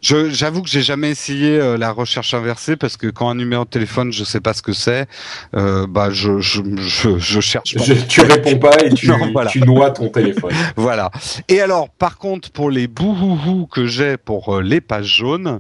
j'avoue 0.02 0.62
que 0.62 0.70
j'ai 0.70 0.82
jamais 0.82 1.10
essayé 1.10 1.60
euh, 1.60 1.78
la 1.78 1.92
recherche 1.92 2.34
inversée 2.34 2.76
parce 2.76 2.98
que 2.98 3.08
quand 3.08 3.30
un 3.30 3.36
numéro 3.36 3.66
de 3.66 3.70
téléphone, 3.70 4.12
je 4.14 4.24
sais 4.24 4.40
pas 4.40 4.54
ce 4.54 4.62
que 4.62 4.74
c'est, 4.74 5.08
euh, 5.56 5.88
bah 5.88 6.10
je, 6.12 6.40
je, 6.40 6.62
je, 6.78 7.18
je 7.18 7.40
cherche 7.40 7.76
pas. 7.76 7.84
tu 8.08 8.22
réponds 8.22 8.60
pas 8.60 8.84
et 8.84 8.90
tu, 8.94 9.12
tu 9.50 9.62
noies 9.62 9.92
ton 9.92 10.10
téléphone. 10.10 10.52
voilà. 10.76 11.12
Et 11.48 11.62
alors, 11.62 11.90
par 11.90 12.18
contre, 12.18 12.52
pour 12.52 12.70
les 12.70 12.88
bouhouhou 12.88 13.68
que 13.68 13.88
j'ai 13.88 14.18
pour 14.18 14.56
euh, 14.56 14.62
les 14.62 14.82
pages 14.82 15.18
jaunes, 15.18 15.60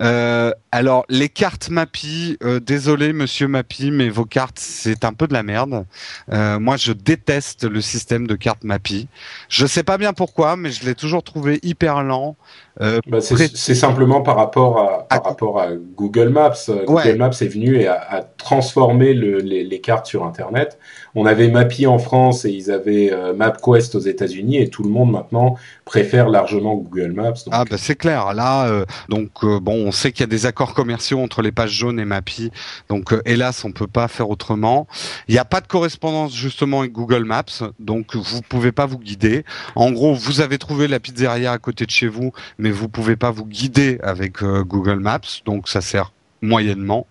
euh, 0.00 0.52
alors 0.72 1.04
les 1.08 1.28
cartes 1.28 1.68
Mappy, 1.68 2.36
désolé 2.62 3.12
Monsieur 3.12 3.48
Mappy, 3.48 3.90
mais 3.90 4.08
vos 4.08 4.24
cartes 4.24 4.58
c'est 4.58 5.04
un 5.04 5.12
peu 5.12 5.28
de 5.28 5.32
la 5.32 5.42
merde. 5.42 5.84
moi, 6.30 6.76
je 6.76 6.92
déteste 6.92 7.64
le 7.64 7.80
système 7.80 8.26
de 8.26 8.34
cartes 8.34 8.64
Mappy. 8.64 9.08
Je 9.48 9.66
sais 9.66 9.82
pas 9.82 9.98
bien 9.98 10.12
pourquoi, 10.12 10.56
mais 10.56 10.70
je 10.70 10.84
l'ai 10.84 10.94
toujours 10.94 11.22
trouvé 11.22 11.60
hyper 11.62 12.02
lent. 12.02 12.36
Euh, 12.80 12.98
bah 13.06 13.20
c'est 13.20 13.74
simplement 13.74 14.20
par 14.22 14.34
rapport 14.34 14.78
à, 14.80 15.06
par 15.08 15.22
rapport 15.22 15.60
à 15.60 15.68
Google 15.74 16.30
Maps. 16.30 16.54
Google 16.86 17.16
Maps 17.16 17.30
est 17.30 17.46
venu 17.46 17.76
et 17.76 17.86
a, 17.86 17.94
a 17.94 18.22
transformé 18.22 19.14
le, 19.14 19.38
les, 19.38 19.62
les, 19.62 19.80
cartes 19.80 20.06
sur 20.06 20.24
Internet. 20.24 20.78
On 21.14 21.26
avait 21.26 21.48
Mappy 21.48 21.86
en 21.86 21.98
France 21.98 22.44
et 22.44 22.50
ils 22.50 22.70
avaient 22.70 23.12
euh, 23.12 23.34
MapQuest 23.34 23.94
aux 23.94 24.00
États-Unis 24.00 24.58
et 24.58 24.68
tout 24.68 24.82
le 24.82 24.88
monde 24.88 25.12
maintenant 25.12 25.56
préfère 25.84 26.28
largement 26.28 26.74
Google 26.74 27.12
Maps. 27.12 27.34
Ah 27.52 27.64
bah 27.64 27.76
c'est 27.78 27.94
clair. 27.94 28.34
Là, 28.34 28.66
euh, 28.66 28.84
donc 29.08 29.30
euh, 29.44 29.60
bon, 29.60 29.86
on 29.86 29.92
sait 29.92 30.10
qu'il 30.10 30.20
y 30.20 30.24
a 30.24 30.28
des 30.28 30.46
accords 30.46 30.74
commerciaux 30.74 31.20
entre 31.20 31.42
les 31.42 31.52
pages 31.52 31.70
jaunes 31.70 32.00
et 32.00 32.04
Mappy. 32.04 32.50
Donc 32.88 33.14
hélas, 33.26 33.64
on 33.64 33.72
peut 33.72 33.86
pas 33.86 34.08
faire 34.08 34.28
autrement. 34.30 34.88
Il 35.28 35.34
n'y 35.34 35.38
a 35.38 35.44
pas 35.44 35.60
de 35.60 35.68
correspondance 35.68 36.34
justement 36.34 36.80
avec 36.80 36.92
Google 36.92 37.24
Maps, 37.24 37.44
donc 37.78 38.16
vous 38.16 38.42
pouvez 38.42 38.72
pas 38.72 38.86
vous 38.86 38.98
guider. 38.98 39.44
En 39.76 39.92
gros, 39.92 40.14
vous 40.14 40.40
avez 40.40 40.58
trouvé 40.58 40.88
la 40.88 40.98
pizzeria 40.98 41.52
à 41.52 41.58
côté 41.58 41.86
de 41.86 41.90
chez 41.90 42.08
vous 42.08 42.32
mais 42.58 42.70
vous 42.70 42.88
pouvez 42.88 43.16
pas 43.16 43.30
vous 43.30 43.46
guider 43.46 43.98
avec 44.02 44.42
Google 44.42 44.98
Maps, 44.98 45.20
donc 45.44 45.68
ça 45.68 45.80
sert 45.80 46.13
moyennement. 46.44 47.06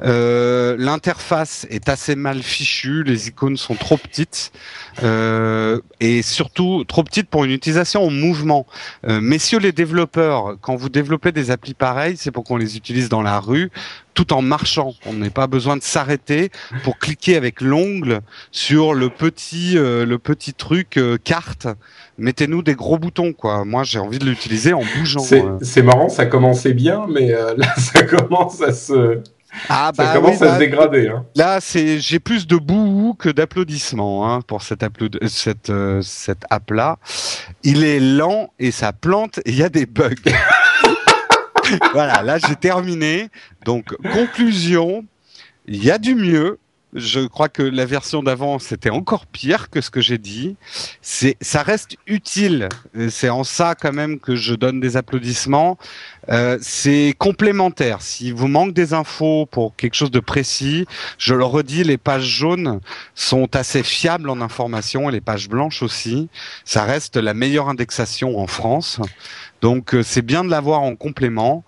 Euh, 0.00 0.76
l'interface 0.78 1.66
est 1.70 1.88
assez 1.88 2.16
mal 2.16 2.42
fichue, 2.42 3.02
les 3.04 3.28
icônes 3.28 3.56
sont 3.56 3.74
trop 3.74 3.96
petites 3.96 4.52
euh, 5.02 5.80
et 6.00 6.22
surtout 6.22 6.84
trop 6.84 7.04
petites 7.04 7.28
pour 7.28 7.44
une 7.44 7.50
utilisation 7.50 8.04
en 8.04 8.10
mouvement. 8.10 8.66
messieurs 9.06 9.58
les 9.58 9.72
développeurs, 9.72 10.56
quand 10.60 10.76
vous 10.76 10.88
développez 10.88 11.32
des 11.32 11.50
applis 11.50 11.74
pareilles, 11.74 12.16
c'est 12.16 12.30
pour 12.30 12.44
qu'on 12.44 12.56
les 12.56 12.76
utilise 12.76 13.08
dans 13.08 13.22
la 13.22 13.40
rue 13.40 13.70
tout 14.14 14.32
en 14.32 14.42
marchant. 14.42 14.94
On 15.06 15.12
n'a 15.12 15.30
pas 15.30 15.46
besoin 15.46 15.76
de 15.76 15.82
s'arrêter 15.82 16.50
pour 16.82 16.98
cliquer 16.98 17.36
avec 17.36 17.60
l'ongle 17.60 18.20
sur 18.50 18.94
le 18.94 19.10
petit 19.10 19.74
le 19.74 20.16
petit 20.16 20.54
truc 20.54 20.98
carte 21.24 21.66
mettez-nous 22.18 22.62
des 22.62 22.74
gros 22.74 22.98
boutons, 22.98 23.32
quoi. 23.32 23.64
Moi, 23.64 23.82
j'ai 23.84 23.98
envie 23.98 24.18
de 24.18 24.26
l'utiliser 24.26 24.72
en 24.72 24.82
bougeant. 24.96 25.24
C'est 25.62 25.82
marrant, 25.82 26.08
ça 26.08 26.26
commençait 26.26 26.74
bien, 26.74 27.06
mais 27.08 27.32
euh, 27.32 27.54
là, 27.56 27.74
ça 27.76 28.02
commence 28.02 28.60
à 28.62 28.72
se. 28.72 29.20
Ah 29.68 29.92
bah 29.96 30.06
ça 30.06 30.14
commence 30.14 30.42
à 30.42 30.54
se 30.54 30.58
dégrader. 30.58 31.06
Hein. 31.06 31.24
Là, 31.36 31.60
c'est 31.60 32.00
j'ai 32.00 32.18
plus 32.18 32.48
de 32.48 32.56
bouhou 32.56 33.14
que 33.14 33.28
d'applaudissements 33.28 34.28
hein, 34.28 34.40
pour 34.40 34.62
cette, 34.62 34.84
cette, 35.28 35.70
euh, 35.70 36.02
cette 36.02 36.42
app 36.50 36.72
là. 36.72 36.98
Il 37.62 37.84
est 37.84 38.00
lent 38.00 38.50
et 38.58 38.72
ça 38.72 38.92
plante 38.92 39.38
et 39.44 39.50
il 39.50 39.56
y 39.56 39.62
a 39.62 39.68
des 39.68 39.86
bugs. 39.86 40.10
voilà, 41.92 42.22
là 42.22 42.38
j'ai 42.38 42.56
terminé. 42.56 43.28
Donc 43.64 43.94
conclusion, 44.12 45.04
il 45.66 45.84
y 45.84 45.90
a 45.90 45.98
du 45.98 46.14
mieux, 46.14 46.58
je 46.94 47.20
crois 47.20 47.48
que 47.48 47.62
la 47.62 47.84
version 47.84 48.22
d'avant 48.22 48.58
c'était 48.58 48.90
encore 48.90 49.26
pire 49.26 49.68
que 49.68 49.80
ce 49.80 49.90
que 49.90 50.00
j'ai 50.00 50.18
dit. 50.18 50.56
C'est, 51.02 51.36
ça 51.40 51.62
reste 51.62 51.96
utile. 52.06 52.68
C'est 53.10 53.28
en 53.28 53.44
ça 53.44 53.74
quand 53.74 53.92
même 53.92 54.20
que 54.20 54.36
je 54.36 54.54
donne 54.54 54.80
des 54.80 54.96
applaudissements. 54.96 55.76
Euh, 56.30 56.56
c'est 56.60 57.14
complémentaire. 57.18 58.00
Si 58.00 58.30
vous 58.30 58.48
manque 58.48 58.72
des 58.72 58.94
infos 58.94 59.46
pour 59.46 59.74
quelque 59.76 59.94
chose 59.94 60.10
de 60.10 60.20
précis, 60.20 60.86
je 61.18 61.34
le 61.34 61.44
redis, 61.44 61.84
les 61.84 61.98
pages 61.98 62.24
jaunes 62.24 62.80
sont 63.14 63.54
assez 63.56 63.82
fiables 63.82 64.30
en 64.30 64.40
information 64.40 65.08
et 65.08 65.12
les 65.12 65.20
pages 65.20 65.48
blanches 65.48 65.82
aussi. 65.82 66.28
Ça 66.64 66.84
reste 66.84 67.16
la 67.16 67.34
meilleure 67.34 67.68
indexation 67.68 68.38
en 68.38 68.46
France. 68.46 69.00
Donc 69.60 69.94
euh, 69.94 70.02
c'est 70.02 70.22
bien 70.22 70.44
de 70.44 70.50
l'avoir 70.50 70.82
en 70.82 70.94
complément. 70.94 71.64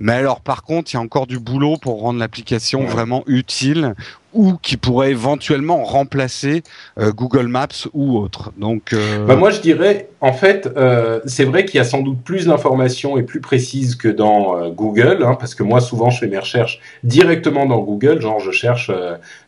Mais 0.00 0.14
alors, 0.14 0.40
par 0.40 0.62
contre, 0.62 0.92
il 0.92 0.94
y 0.94 0.96
a 0.96 1.00
encore 1.02 1.26
du 1.26 1.38
boulot 1.38 1.76
pour 1.76 2.00
rendre 2.00 2.18
l'application 2.18 2.86
vraiment 2.86 3.22
utile 3.26 3.94
ou 4.32 4.54
qui 4.62 4.76
pourrait 4.76 5.10
éventuellement 5.10 5.84
remplacer 5.84 6.62
euh, 6.98 7.12
Google 7.12 7.48
Maps 7.48 7.88
ou 7.92 8.16
autre. 8.18 8.52
Donc, 8.56 8.92
euh... 8.92 9.26
bah 9.26 9.36
moi 9.36 9.50
je 9.50 9.60
dirais, 9.60 10.08
en 10.20 10.32
fait, 10.32 10.68
euh, 10.76 11.20
c'est 11.24 11.44
vrai 11.44 11.64
qu'il 11.64 11.78
y 11.78 11.80
a 11.80 11.84
sans 11.84 12.00
doute 12.00 12.22
plus 12.22 12.46
d'informations 12.46 13.18
et 13.18 13.22
plus 13.22 13.40
précises 13.40 13.96
que 13.96 14.08
dans 14.08 14.56
euh, 14.56 14.70
Google, 14.70 15.24
hein, 15.24 15.36
parce 15.38 15.54
que 15.54 15.62
moi 15.62 15.80
souvent 15.80 16.10
je 16.10 16.20
fais 16.20 16.28
mes 16.28 16.38
recherches 16.38 16.80
directement 17.02 17.66
dans 17.66 17.80
Google, 17.80 18.20
genre 18.20 18.38
je 18.38 18.50
cherche 18.50 18.90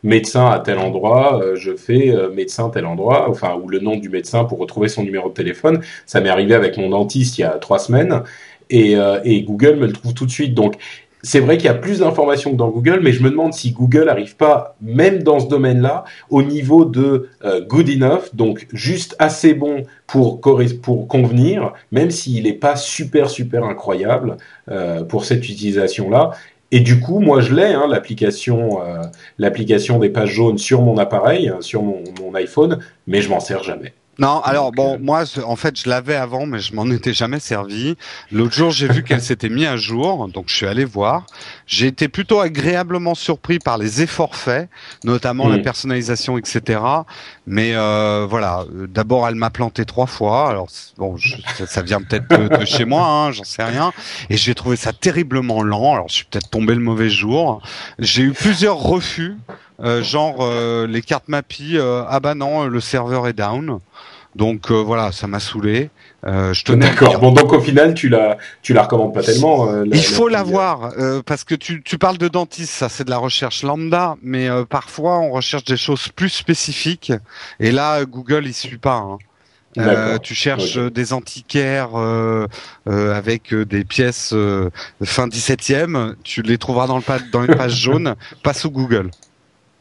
médecin 0.02 0.50
à 0.50 0.58
tel 0.58 0.78
endroit, 0.78 1.40
je 1.54 1.74
fais 1.74 2.14
médecin 2.34 2.66
à 2.66 2.70
tel 2.70 2.86
endroit, 2.86 3.28
enfin 3.28 3.58
ou 3.62 3.68
le 3.68 3.78
nom 3.78 3.96
du 3.96 4.08
médecin 4.08 4.44
pour 4.44 4.58
retrouver 4.58 4.88
son 4.88 5.02
numéro 5.02 5.28
de 5.28 5.34
téléphone. 5.34 5.80
Ça 6.06 6.20
m'est 6.20 6.28
arrivé 6.28 6.54
avec 6.54 6.76
mon 6.76 6.90
dentiste 6.90 7.38
il 7.38 7.42
y 7.42 7.44
a 7.44 7.50
trois 7.50 7.78
semaines. 7.78 8.22
Et, 8.70 8.96
et, 9.24 9.42
Google 9.42 9.76
me 9.76 9.86
le 9.86 9.92
trouve 9.92 10.14
tout 10.14 10.24
de 10.24 10.30
suite. 10.30 10.54
Donc 10.54 10.76
c'est 11.22 11.40
vrai 11.40 11.56
qu'il 11.56 11.66
y 11.66 11.68
a 11.68 11.74
plus 11.74 12.00
d'informations 12.00 12.50
que 12.50 12.56
dans 12.56 12.68
Google, 12.68 13.00
mais 13.02 13.12
je 13.12 13.22
me 13.22 13.30
demande 13.30 13.54
si 13.54 13.70
Google 13.70 14.06
n'arrive 14.06 14.36
pas, 14.36 14.76
même 14.80 15.22
dans 15.22 15.38
ce 15.38 15.46
domaine-là, 15.46 16.04
au 16.30 16.42
niveau 16.42 16.84
de 16.84 17.28
euh, 17.44 17.60
good 17.64 17.88
enough, 17.88 18.34
donc 18.34 18.66
juste 18.72 19.14
assez 19.18 19.54
bon 19.54 19.84
pour, 20.06 20.40
convenir, 20.40 21.72
même 21.92 22.10
s'il 22.10 22.42
n'est 22.44 22.52
pas 22.52 22.76
super, 22.76 23.30
super 23.30 23.64
incroyable 23.64 24.36
euh, 24.68 25.04
pour 25.04 25.24
cette 25.24 25.48
utilisation-là. 25.48 26.32
Et 26.72 26.80
du 26.80 26.98
coup, 26.98 27.20
moi, 27.20 27.40
je 27.40 27.54
l'ai, 27.54 27.72
hein, 27.72 27.86
l'application, 27.88 28.82
euh, 28.82 29.02
l'application 29.38 29.98
des 29.98 30.08
pages 30.08 30.30
jaunes 30.30 30.58
sur 30.58 30.82
mon 30.82 30.98
appareil, 30.98 31.52
sur 31.60 31.82
mon, 31.82 32.02
mon 32.20 32.34
iPhone, 32.34 32.80
mais 33.06 33.20
je 33.20 33.28
m'en 33.28 33.40
sers 33.40 33.62
jamais. 33.62 33.92
Non, 34.18 34.40
alors 34.42 34.72
bon, 34.72 34.94
euh, 34.94 34.98
moi, 35.00 35.24
en 35.44 35.56
fait, 35.56 35.80
je 35.80 35.88
l'avais 35.88 36.16
avant, 36.16 36.44
mais 36.44 36.58
je 36.58 36.74
m'en 36.74 36.86
étais 36.90 37.14
jamais 37.14 37.40
servi. 37.40 37.96
L'autre 38.30 38.52
jour, 38.52 38.70
j'ai 38.70 38.86
vu 38.86 39.02
qu'elle 39.04 39.22
s'était 39.22 39.48
mise 39.48 39.66
à 39.66 39.76
jour, 39.76 40.28
donc 40.28 40.44
je 40.48 40.54
suis 40.54 40.66
allé 40.66 40.84
voir. 40.84 41.24
J'ai 41.66 41.86
été 41.86 42.08
plutôt 42.08 42.40
agréablement 42.40 43.14
surpris 43.14 43.58
par 43.58 43.78
les 43.78 44.02
efforts 44.02 44.36
faits, 44.36 44.68
notamment 45.04 45.48
la 45.48 45.56
mm. 45.56 45.62
personnalisation, 45.62 46.36
etc. 46.36 46.80
Mais 47.46 47.74
euh, 47.74 48.26
voilà, 48.28 48.66
d'abord, 48.70 49.26
elle 49.26 49.34
m'a 49.34 49.48
planté 49.48 49.86
trois 49.86 50.06
fois. 50.06 50.50
Alors 50.50 50.68
bon, 50.98 51.16
ça, 51.66 51.80
vient 51.80 52.02
peut-être 52.02 52.28
de, 52.28 52.64
chez 52.66 52.84
moi, 52.84 53.06
hein, 53.06 53.32
j'en 53.32 53.44
sais 53.44 53.64
rien. 53.64 53.92
Et 54.28 54.36
j'ai 54.36 54.54
trouvé 54.54 54.76
ça 54.76 54.92
terriblement 54.92 55.62
lent. 55.62 55.94
Alors, 55.94 56.08
je 56.08 56.16
suis 56.16 56.24
peut-être 56.26 56.50
tombé 56.50 56.74
le 56.74 56.80
mauvais 56.80 57.08
jour. 57.08 57.62
J'ai 57.98 58.22
eu 58.22 58.32
plusieurs 58.32 58.76
refus. 58.76 59.36
Euh, 59.80 60.02
genre 60.02 60.48
les 60.86 61.02
cartes 61.02 61.28
Mappy, 61.28 61.78
ah 61.78 62.20
bah 62.20 62.34
non, 62.34 62.66
le 62.66 62.80
serveur 62.80 63.26
est 63.28 63.32
down. 63.32 63.78
Donc 64.34 64.70
voilà, 64.70 65.12
ça 65.12 65.26
m'a 65.26 65.40
saoulé. 65.40 65.90
Euh, 66.24 66.54
je 66.54 66.64
te 66.64 66.72
D'accord. 66.72 67.18
Bon, 67.18 67.32
donc 67.32 67.52
au 67.52 67.60
final, 67.60 67.94
tu 67.94 68.08
la, 68.08 68.38
tu 68.62 68.72
la 68.72 68.82
recommandes 68.82 69.12
pas 69.12 69.22
tellement. 69.22 69.68
Euh, 69.68 69.84
Il 69.92 70.02
faut 70.02 70.28
l'avoir 70.28 70.92
euh, 70.96 71.20
parce 71.24 71.42
que 71.42 71.54
tu, 71.54 71.82
tu 71.82 71.98
parles 71.98 72.18
de 72.18 72.28
dentiste, 72.28 72.72
ça 72.72 72.88
c'est 72.88 73.04
de 73.04 73.10
la 73.10 73.18
recherche 73.18 73.64
lambda, 73.64 74.16
mais 74.22 74.48
euh, 74.48 74.64
parfois 74.64 75.18
on 75.18 75.32
recherche 75.32 75.64
des 75.64 75.76
choses 75.76 76.08
plus 76.08 76.28
spécifiques. 76.28 77.12
Et 77.58 77.72
là, 77.72 78.04
Google 78.04 78.46
il 78.46 78.54
suit 78.54 78.78
pas. 78.78 78.96
Hein. 78.96 79.18
Euh, 79.78 80.18
tu 80.18 80.34
cherches 80.34 80.76
des 80.76 81.14
antiquaires 81.14 81.98
euh, 81.98 82.46
avec 82.86 83.54
des 83.54 83.84
pièces 83.84 84.34
fin 85.02 85.26
17e, 85.26 86.14
tu 86.22 86.42
les 86.42 86.58
trouveras 86.58 86.86
dans, 86.86 86.98
le 86.98 87.30
dans 87.32 87.40
les 87.40 87.56
pages 87.56 87.80
jaunes, 87.80 88.14
pas 88.42 88.52
sous 88.52 88.70
Google. 88.70 89.10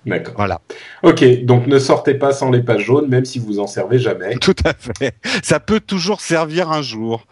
D'accord. 0.06 0.34
Voilà. 0.36 0.62
Ok, 1.04 1.44
donc 1.44 1.68
ne 1.68 1.78
sortez 1.78 2.16
pas 2.16 2.34
sans 2.34 2.50
les 2.50 2.64
pages 2.64 2.86
jaunes, 2.86 3.08
même 3.08 3.26
si 3.26 3.38
vous 3.38 3.60
en 3.60 3.68
servez 3.68 4.00
jamais. 4.00 4.36
Tout 4.42 4.56
à 4.66 4.74
fait. 4.74 5.14
Ça 5.44 5.60
peut 5.60 5.80
toujours 5.80 6.22
servir 6.22 6.72
un 6.72 6.82
jour. 6.82 7.28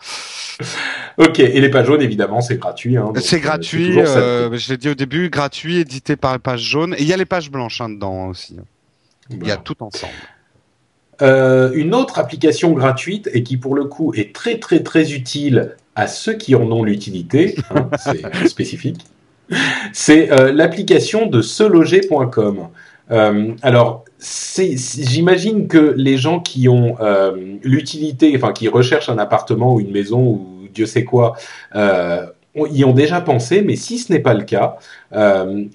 ok, 1.18 1.40
et 1.40 1.60
les 1.60 1.70
pages 1.70 1.88
jaunes, 1.88 2.02
évidemment, 2.02 2.42
c'est 2.42 2.58
gratuit. 2.58 2.98
Hein, 2.98 3.12
c'est 3.16 3.38
euh, 3.38 3.40
gratuit, 3.40 4.00
euh, 4.00 4.56
je 4.56 4.72
l'ai 4.72 4.78
dit 4.78 4.90
au 4.90 4.96
début, 4.96 5.30
gratuit, 5.30 5.78
édité 5.78 6.16
par 6.16 6.34
les 6.34 6.40
pages 6.40 6.62
jaunes. 6.62 6.94
Et 6.98 7.02
il 7.02 7.08
y 7.08 7.14
a 7.14 7.18
les 7.18 7.26
pages 7.26 7.50
blanches 7.50 7.82
hein, 7.82 7.90
dedans 7.90 8.28
aussi. 8.28 8.58
Il 9.32 9.48
y 9.48 9.52
a 9.52 9.58
tout 9.58 9.82
ensemble. 9.82 10.14
Euh, 11.22 11.72
une 11.74 11.94
autre 11.94 12.18
application 12.18 12.72
gratuite 12.72 13.30
et 13.34 13.44
qui 13.44 13.58
pour 13.58 13.76
le 13.76 13.86
coup 13.86 14.14
est 14.14 14.34
très 14.34 14.58
très 14.58 14.84
très 14.84 15.12
utile 15.12 15.76
à 15.96 16.08
ceux 16.08 16.34
qui 16.34 16.56
en 16.56 16.72
ont 16.72 16.84
l'utilité, 16.84 17.58
hein, 17.72 17.90
c'est 18.00 18.48
spécifique, 18.48 19.06
c'est 19.94 20.32
euh, 20.32 20.52
l'application 20.52 21.26
de 21.26 21.42
seloger.com. 21.42 22.70
Euh, 23.12 23.54
alors, 23.62 24.06
j'imagine 24.20 25.68
que 25.68 25.94
les 25.98 26.18
gens 26.18 26.40
qui 26.40 26.70
ont 26.70 26.98
euh, 27.00 27.56
l'utilité, 27.64 28.34
enfin 28.36 28.54
qui 28.54 28.68
recherchent 28.68 29.10
un 29.10 29.18
appartement 29.18 29.76
ou 29.76 29.80
une 29.80 29.92
maison 29.92 30.22
ou 30.22 30.68
Dieu 30.74 30.86
sait 30.86 31.04
quoi, 31.04 31.34
y 32.72 32.84
ont 32.84 32.94
déjà 32.94 33.22
pensé, 33.22 33.62
mais 33.62 33.76
si 33.76 33.98
ce 33.98 34.12
n'est 34.12 34.20
pas 34.20 34.34
le 34.34 34.44
cas, 34.44 34.78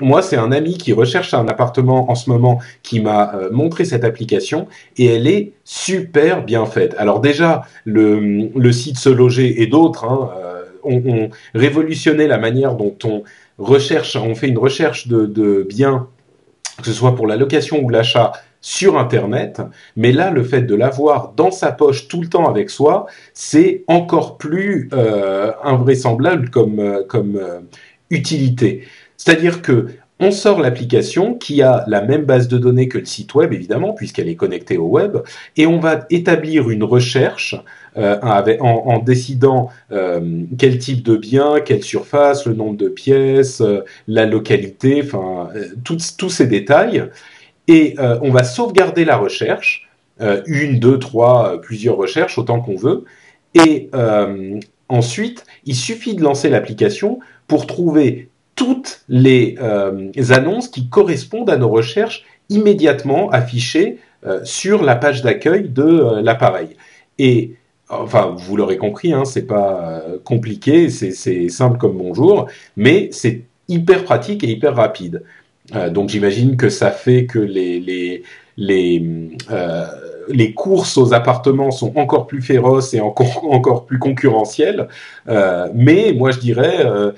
moi 0.01 0.22
c'est 0.22 0.37
un 0.37 0.53
ami 0.53 0.77
qui 0.77 0.93
recherche 0.93 1.35
un 1.35 1.49
appartement 1.49 2.11
en 2.11 2.14
ce 2.14 2.31
moment 2.31 2.61
qui 2.83 3.01
m'a 3.01 3.33
montré 3.51 3.85
cette 3.85 4.05
application 4.05 4.68
et 4.97 5.07
elle 5.07 5.27
est 5.27 5.53
super 5.64 6.45
bien 6.45 6.66
faite. 6.66 6.95
Alors 6.99 7.20
déjà 7.20 7.62
le, 7.85 8.70
site 8.70 8.99
Se 8.99 9.09
Loger 9.09 9.62
et 9.62 9.66
d'autres 9.66 10.05
hein, 10.05 10.31
ont, 10.85 11.31
révolutionné 11.55 12.27
la 12.27 12.39
manière 12.39 12.75
dont 12.75 12.97
on 13.05 13.25
recherche, 13.59 14.17
on 14.17 14.35
fait 14.35 14.49
une 14.49 14.59
recherche 14.59 15.09
de, 15.09 15.27
de 15.27 15.63
biens, 15.69 16.09
que 16.79 16.87
ce 16.87 16.93
soit 16.93 17.15
pour 17.15 17.27
la 17.27 17.37
location 17.37 17.83
ou 17.83 17.89
l'achat, 17.89 18.33
sur 18.65 18.99
Internet, 18.99 19.61
mais 19.95 20.11
là, 20.11 20.31
le 20.31 20.43
fait 20.43 20.63
de 20.63 20.75
l'avoir 20.75 21.35
dans 21.37 21.51
sa 21.51 21.71
poche 21.71 22.09
tout 22.09 22.23
le 22.23 22.29
temps 22.29 22.49
avec 22.49 22.71
soi, 22.71 23.05
c'est 23.35 23.85
encore 23.89 24.39
plus 24.39 24.89
euh, 24.95 25.53
invraisemblable 25.63 26.49
comme, 26.49 26.79
euh, 26.79 27.03
euh, 27.15 27.61
utilité. 28.09 28.85
C'est-à-dire 29.19 29.61
que 29.61 29.89
on 30.19 30.31
sort 30.31 30.61
l'application 30.61 31.35
qui 31.35 31.61
a 31.61 31.85
la 31.89 32.01
même 32.01 32.25
base 32.25 32.49
de 32.49 32.57
données 32.57 32.89
que 32.89 32.97
le 32.97 33.05
site 33.05 33.35
web, 33.35 33.53
évidemment, 33.53 33.93
puisqu'elle 33.93 34.31
est 34.31 34.37
connectée 34.37 34.79
au 34.79 34.87
web, 34.87 35.19
et 35.59 35.67
on 35.67 35.79
va 35.79 36.07
établir 36.09 36.71
une 36.71 36.85
recherche 36.85 37.57
euh, 37.97 38.18
en, 38.61 38.99
décidant 38.99 39.70
euh, 39.92 40.42
quel 40.59 40.78
type 40.78 41.05
de 41.05 41.16
bien, 41.16 41.61
quelle 41.64 41.84
surface, 41.84 42.45
le 42.45 42.55
nombre 42.55 42.76
de 42.76 42.88
pièces, 42.88 43.61
euh, 43.61 43.84
la 44.09 44.26
localité, 44.26 45.01
enfin, 45.05 45.51
tous 45.84 46.28
ces 46.28 46.47
détails. 46.49 47.09
Et 47.68 47.95
on 47.99 48.30
va 48.30 48.45
sauvegarder 48.45 49.05
la 49.07 49.16
recherche, 49.16 49.88
une, 50.20 50.80
deux, 50.80 50.99
trois, 50.99 51.61
plusieurs 51.62 51.97
recherches, 51.97 52.36
autant 52.36 52.61
qu'on 52.61 52.76
veut. 52.76 53.05
Et 53.55 53.88
ensuite, 54.90 55.47
il 55.64 55.74
suffit 55.74 56.14
de 56.14 56.22
lancer 56.22 56.51
l'application 56.51 57.20
pour 57.47 57.66
trouver 57.66 58.28
toutes 58.55 59.03
les, 59.09 59.57
annonces 60.30 60.68
qui 60.68 60.90
correspondent 60.90 61.49
à 61.49 61.57
nos 61.57 61.70
recherches 61.70 62.24
immédiatement 62.51 63.30
affichées 63.30 63.99
sur 64.42 64.82
la 64.82 64.97
page 64.97 65.22
d'accueil 65.22 65.70
de 65.70 66.20
l'appareil. 66.20 66.76
Et 67.18 67.55
enfin, 67.89 68.35
vous 68.37 68.57
l'aurez 68.57 68.76
compris, 68.76 69.12
hein, 69.12 69.24
c'est 69.24 69.47
pas 69.47 70.03
compliqué, 70.24 70.91
c'est 70.91 71.49
simple 71.49 71.78
comme 71.78 71.99
bonjour, 71.99 72.49
mais 72.76 73.09
c'est 73.12 73.43
hyper 73.68 74.05
pratique 74.05 74.45
et 74.45 74.51
hyper 74.51 74.74
rapide. 74.76 75.22
donc 75.91 76.11
j'imagine 76.11 76.57
que 76.57 76.68
ça 76.68 76.91
fait 76.91 77.26
que 77.26 77.39
les 77.39 78.22
les 80.28 80.53
courses 80.53 80.97
aux 80.97 81.12
appartements 81.12 81.70
sont 81.70 81.97
encore 81.97 82.26
plus 82.26 82.43
féroces 82.43 82.95
et 82.95 83.01
encore, 83.01 83.87
plus 83.87 83.99
concurrentielles. 83.99 84.89
Euh, 85.28 85.68
mais 85.74 86.12
moi, 86.12 86.30
je 86.30 86.39
dirais, 86.39 86.85
euh, 86.85 87.12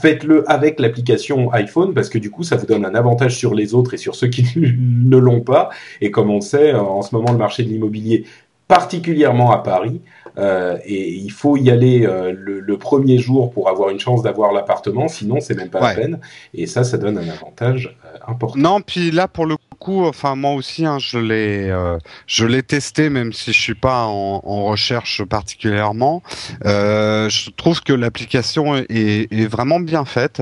faites-le 0.00 0.50
avec 0.50 0.80
l'application 0.80 1.52
iPhone 1.52 1.94
parce 1.94 2.08
que 2.08 2.18
du 2.18 2.30
coup, 2.30 2.42
ça 2.42 2.56
vous 2.56 2.66
donne 2.66 2.84
un 2.84 2.94
avantage 2.94 3.36
sur 3.36 3.54
les 3.54 3.74
autres 3.74 3.94
et 3.94 3.98
sur 3.98 4.14
ceux 4.14 4.28
qui 4.28 4.46
ne 4.56 5.16
l'ont 5.16 5.40
pas. 5.40 5.70
Et 6.00 6.10
comme 6.10 6.30
on 6.30 6.40
sait, 6.40 6.72
en 6.74 7.02
ce 7.02 7.14
moment, 7.14 7.32
le 7.32 7.38
marché 7.38 7.62
de 7.62 7.68
l'immobilier, 7.68 8.24
particulièrement 8.72 9.52
à 9.52 9.58
Paris, 9.58 10.00
euh, 10.38 10.78
et 10.86 11.10
il 11.10 11.30
faut 11.30 11.58
y 11.58 11.70
aller 11.70 12.06
euh, 12.06 12.32
le, 12.34 12.60
le, 12.60 12.78
premier 12.78 13.18
jour 13.18 13.50
pour 13.50 13.68
avoir 13.68 13.90
une 13.90 14.00
chance 14.00 14.22
d'avoir 14.22 14.50
l'appartement, 14.52 15.06
sinon 15.08 15.40
c'est 15.40 15.54
même 15.54 15.68
pas 15.68 15.80
la 15.80 15.94
peine. 15.94 16.20
Et 16.54 16.66
ça, 16.66 16.82
ça 16.82 16.96
donne 16.96 17.18
un 17.18 17.28
avantage 17.28 17.94
euh, 18.06 18.16
important. 18.26 18.58
Non, 18.58 18.80
puis 18.80 19.10
là 19.10 19.28
pour 19.28 19.44
le 19.44 19.56
coup, 19.82 20.04
enfin 20.04 20.36
moi 20.36 20.52
aussi, 20.52 20.86
hein, 20.86 20.98
je 21.00 21.18
l'ai, 21.18 21.68
euh, 21.68 21.98
je 22.28 22.46
l'ai 22.46 22.62
testé, 22.62 23.10
même 23.10 23.32
si 23.32 23.52
je 23.52 23.60
suis 23.60 23.74
pas 23.74 24.04
en, 24.04 24.40
en 24.44 24.64
recherche 24.66 25.24
particulièrement. 25.24 26.22
Euh, 26.64 27.28
je 27.28 27.50
trouve 27.50 27.80
que 27.82 27.92
l'application 27.92 28.76
est, 28.76 28.86
est, 28.88 29.46
vraiment 29.50 29.80
bien 29.80 30.04
faite. 30.04 30.40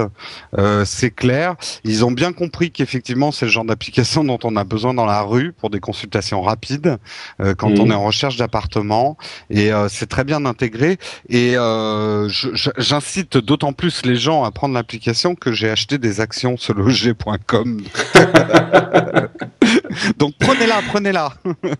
Euh, 0.58 0.84
c'est 0.84 1.10
clair. 1.10 1.56
Ils 1.84 2.04
ont 2.04 2.10
bien 2.10 2.32
compris 2.32 2.70
qu'effectivement 2.70 3.32
c'est 3.32 3.46
le 3.46 3.50
genre 3.50 3.64
d'application 3.64 4.24
dont 4.30 4.38
on 4.44 4.56
a 4.56 4.64
besoin 4.64 4.92
dans 4.92 5.06
la 5.06 5.22
rue 5.22 5.52
pour 5.52 5.70
des 5.70 5.80
consultations 5.80 6.42
rapides 6.42 6.98
quand 7.56 7.78
on 7.78 7.86
mmh. 7.86 7.92
est 7.92 7.94
en 7.94 8.04
recherche 8.04 8.36
d'appartement. 8.36 9.16
Et 9.48 9.70
c'est 9.88 10.08
très 10.08 10.24
bien 10.24 10.44
intégré. 10.44 10.98
Et 11.30 11.54
j'incite 12.28 13.38
d'autant 13.38 13.72
plus 13.72 14.04
les 14.04 14.16
gens 14.16 14.44
à 14.44 14.50
prendre 14.50 14.74
l'application 14.74 15.34
que 15.34 15.52
j'ai 15.52 15.70
acheté 15.70 15.96
des 15.96 16.20
actions 16.20 16.58
sur 16.58 16.74
loger.com. 16.74 17.82
Donc 20.18 20.34
prenez-la, 20.38 20.80
prenez-la. 20.88 21.32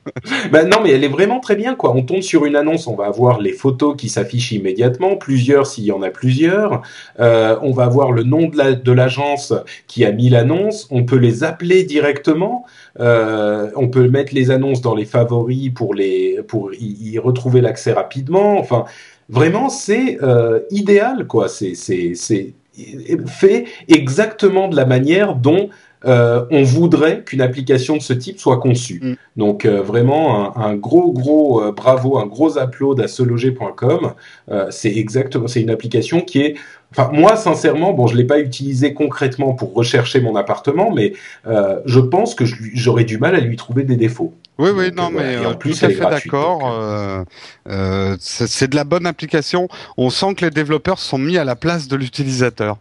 ben 0.53 0.69
non, 0.69 0.79
mais 0.83 0.91
elle 0.91 1.05
est 1.05 1.09
vraiment 1.09 1.41
très 1.41 1.57
bien 1.57 1.75
quoi. 1.75 1.93
On 1.95 2.03
tombe 2.03 2.23
sur 2.23 2.45
une 2.47 2.57
annonce, 2.57 2.87
on 2.87 2.95
va 2.95 3.07
avoir 3.07 3.41
les 3.41 3.53
photos 3.53 3.97
qui 3.97 4.09
s'affichent 4.09 4.53
immédiatement, 4.53 5.17
plusieurs 5.17 5.67
s'il 5.67 5.85
y 5.85 5.93
en 5.93 6.03
a 6.03 6.11
plusieurs. 6.11 6.83
Euh, 7.19 7.57
on 7.63 7.73
va 7.73 7.85
avoir 7.85 8.13
le 8.13 8.23
nom 8.23 8.49
de 8.49 8.93
l'agence 8.93 9.53
qui 9.87 10.05
a 10.05 10.13
mis 10.13 10.29
l'annonce. 10.29 10.89
On 10.91 11.05
peut 11.05 11.17
les 11.17 11.45
appeler 11.45 11.85
directement. 11.85 12.65
Euh, 12.99 13.71
on 13.77 13.89
peut 13.89 14.09
mettre 14.09 14.35
les 14.35 14.51
annonces 14.51 14.81
dans 14.81 14.95
les 14.95 15.05
favoris 15.05 15.71
pour 15.75 15.95
les 15.95 16.41
pour 16.47 16.73
y, 16.75 17.19
retrouver 17.19 17.61
l'accès 17.61 17.93
rapidement. 17.93 18.59
Enfin, 18.59 18.85
vraiment, 19.29 19.69
c'est 19.69 20.19
euh, 20.23 20.61
idéal 20.71 21.27
quoi. 21.27 21.49
C'est 21.49 21.75
fait 23.27 23.65
exactement 23.89 24.69
de 24.69 24.77
la 24.77 24.87
manière 24.87 25.35
dont 25.35 25.69
euh, 26.07 26.45
on 26.51 26.63
voudrait 26.63 27.25
qu'une 27.25 27.41
application 27.41 27.97
de 27.97 28.03
ce 28.03 28.13
type 28.13 28.39
soit 28.39 28.59
conçue. 28.59 29.01
Mm. 29.03 29.15
Donc 29.37 29.65
euh, 29.65 29.83
vraiment 29.83 30.57
un, 30.57 30.75
gros 30.75 31.13
gros 31.13 31.63
euh, 31.63 31.73
bravo, 31.73 32.19
un 32.19 32.27
gros 32.27 32.59
upload 32.59 33.01
à 33.01 33.09
seloger.com. 33.09 34.15
c'est 34.71 34.97
exactement, 34.97 35.47
c'est 35.47 35.63
une 35.63 35.71
application 35.71 36.21
qui 36.21 36.41
est 36.41 36.55
Enfin, 36.93 37.09
moi, 37.13 37.37
sincèrement, 37.37 37.93
bon, 37.93 38.09
je 38.09 38.17
l'ai 38.17 38.25
pas 38.25 38.41
utilisé 38.41 38.95
concrètement 38.95 39.53
pour 39.53 39.75
rechercher 39.75 40.21
mon 40.21 40.35
appartement, 40.35 40.91
mais 40.91 41.13
je 41.47 42.01
pense 42.01 42.35
que 42.35 42.45
j'aurais 42.45 43.05
du 43.05 43.17
mal 43.17 43.37
à 43.37 43.39
lui 43.39 43.55
trouver 43.55 43.85
des 43.85 43.95
défauts. 43.95 44.35
Oui, 44.61 44.71
oui, 44.75 44.91
non, 44.95 45.11
mais 45.11 45.39
en 45.47 45.55
plus, 45.55 45.79
tout 45.79 45.87
à 45.87 45.89
fait 45.89 46.11
d'accord. 46.11 46.71
Euh, 46.71 47.25
euh, 47.71 48.17
c'est 48.21 48.69
de 48.69 48.77
la 48.77 48.85
bonne 48.85 49.07
application. 49.07 49.69
On 49.97 50.11
sent 50.11 50.35
que 50.35 50.45
les 50.45 50.51
développeurs 50.51 50.99
sont 50.99 51.17
mis 51.17 51.39
à 51.39 51.45
la 51.45 51.57
place 51.57 51.89
de 51.89 51.97
l'utilisateur. 51.97 52.77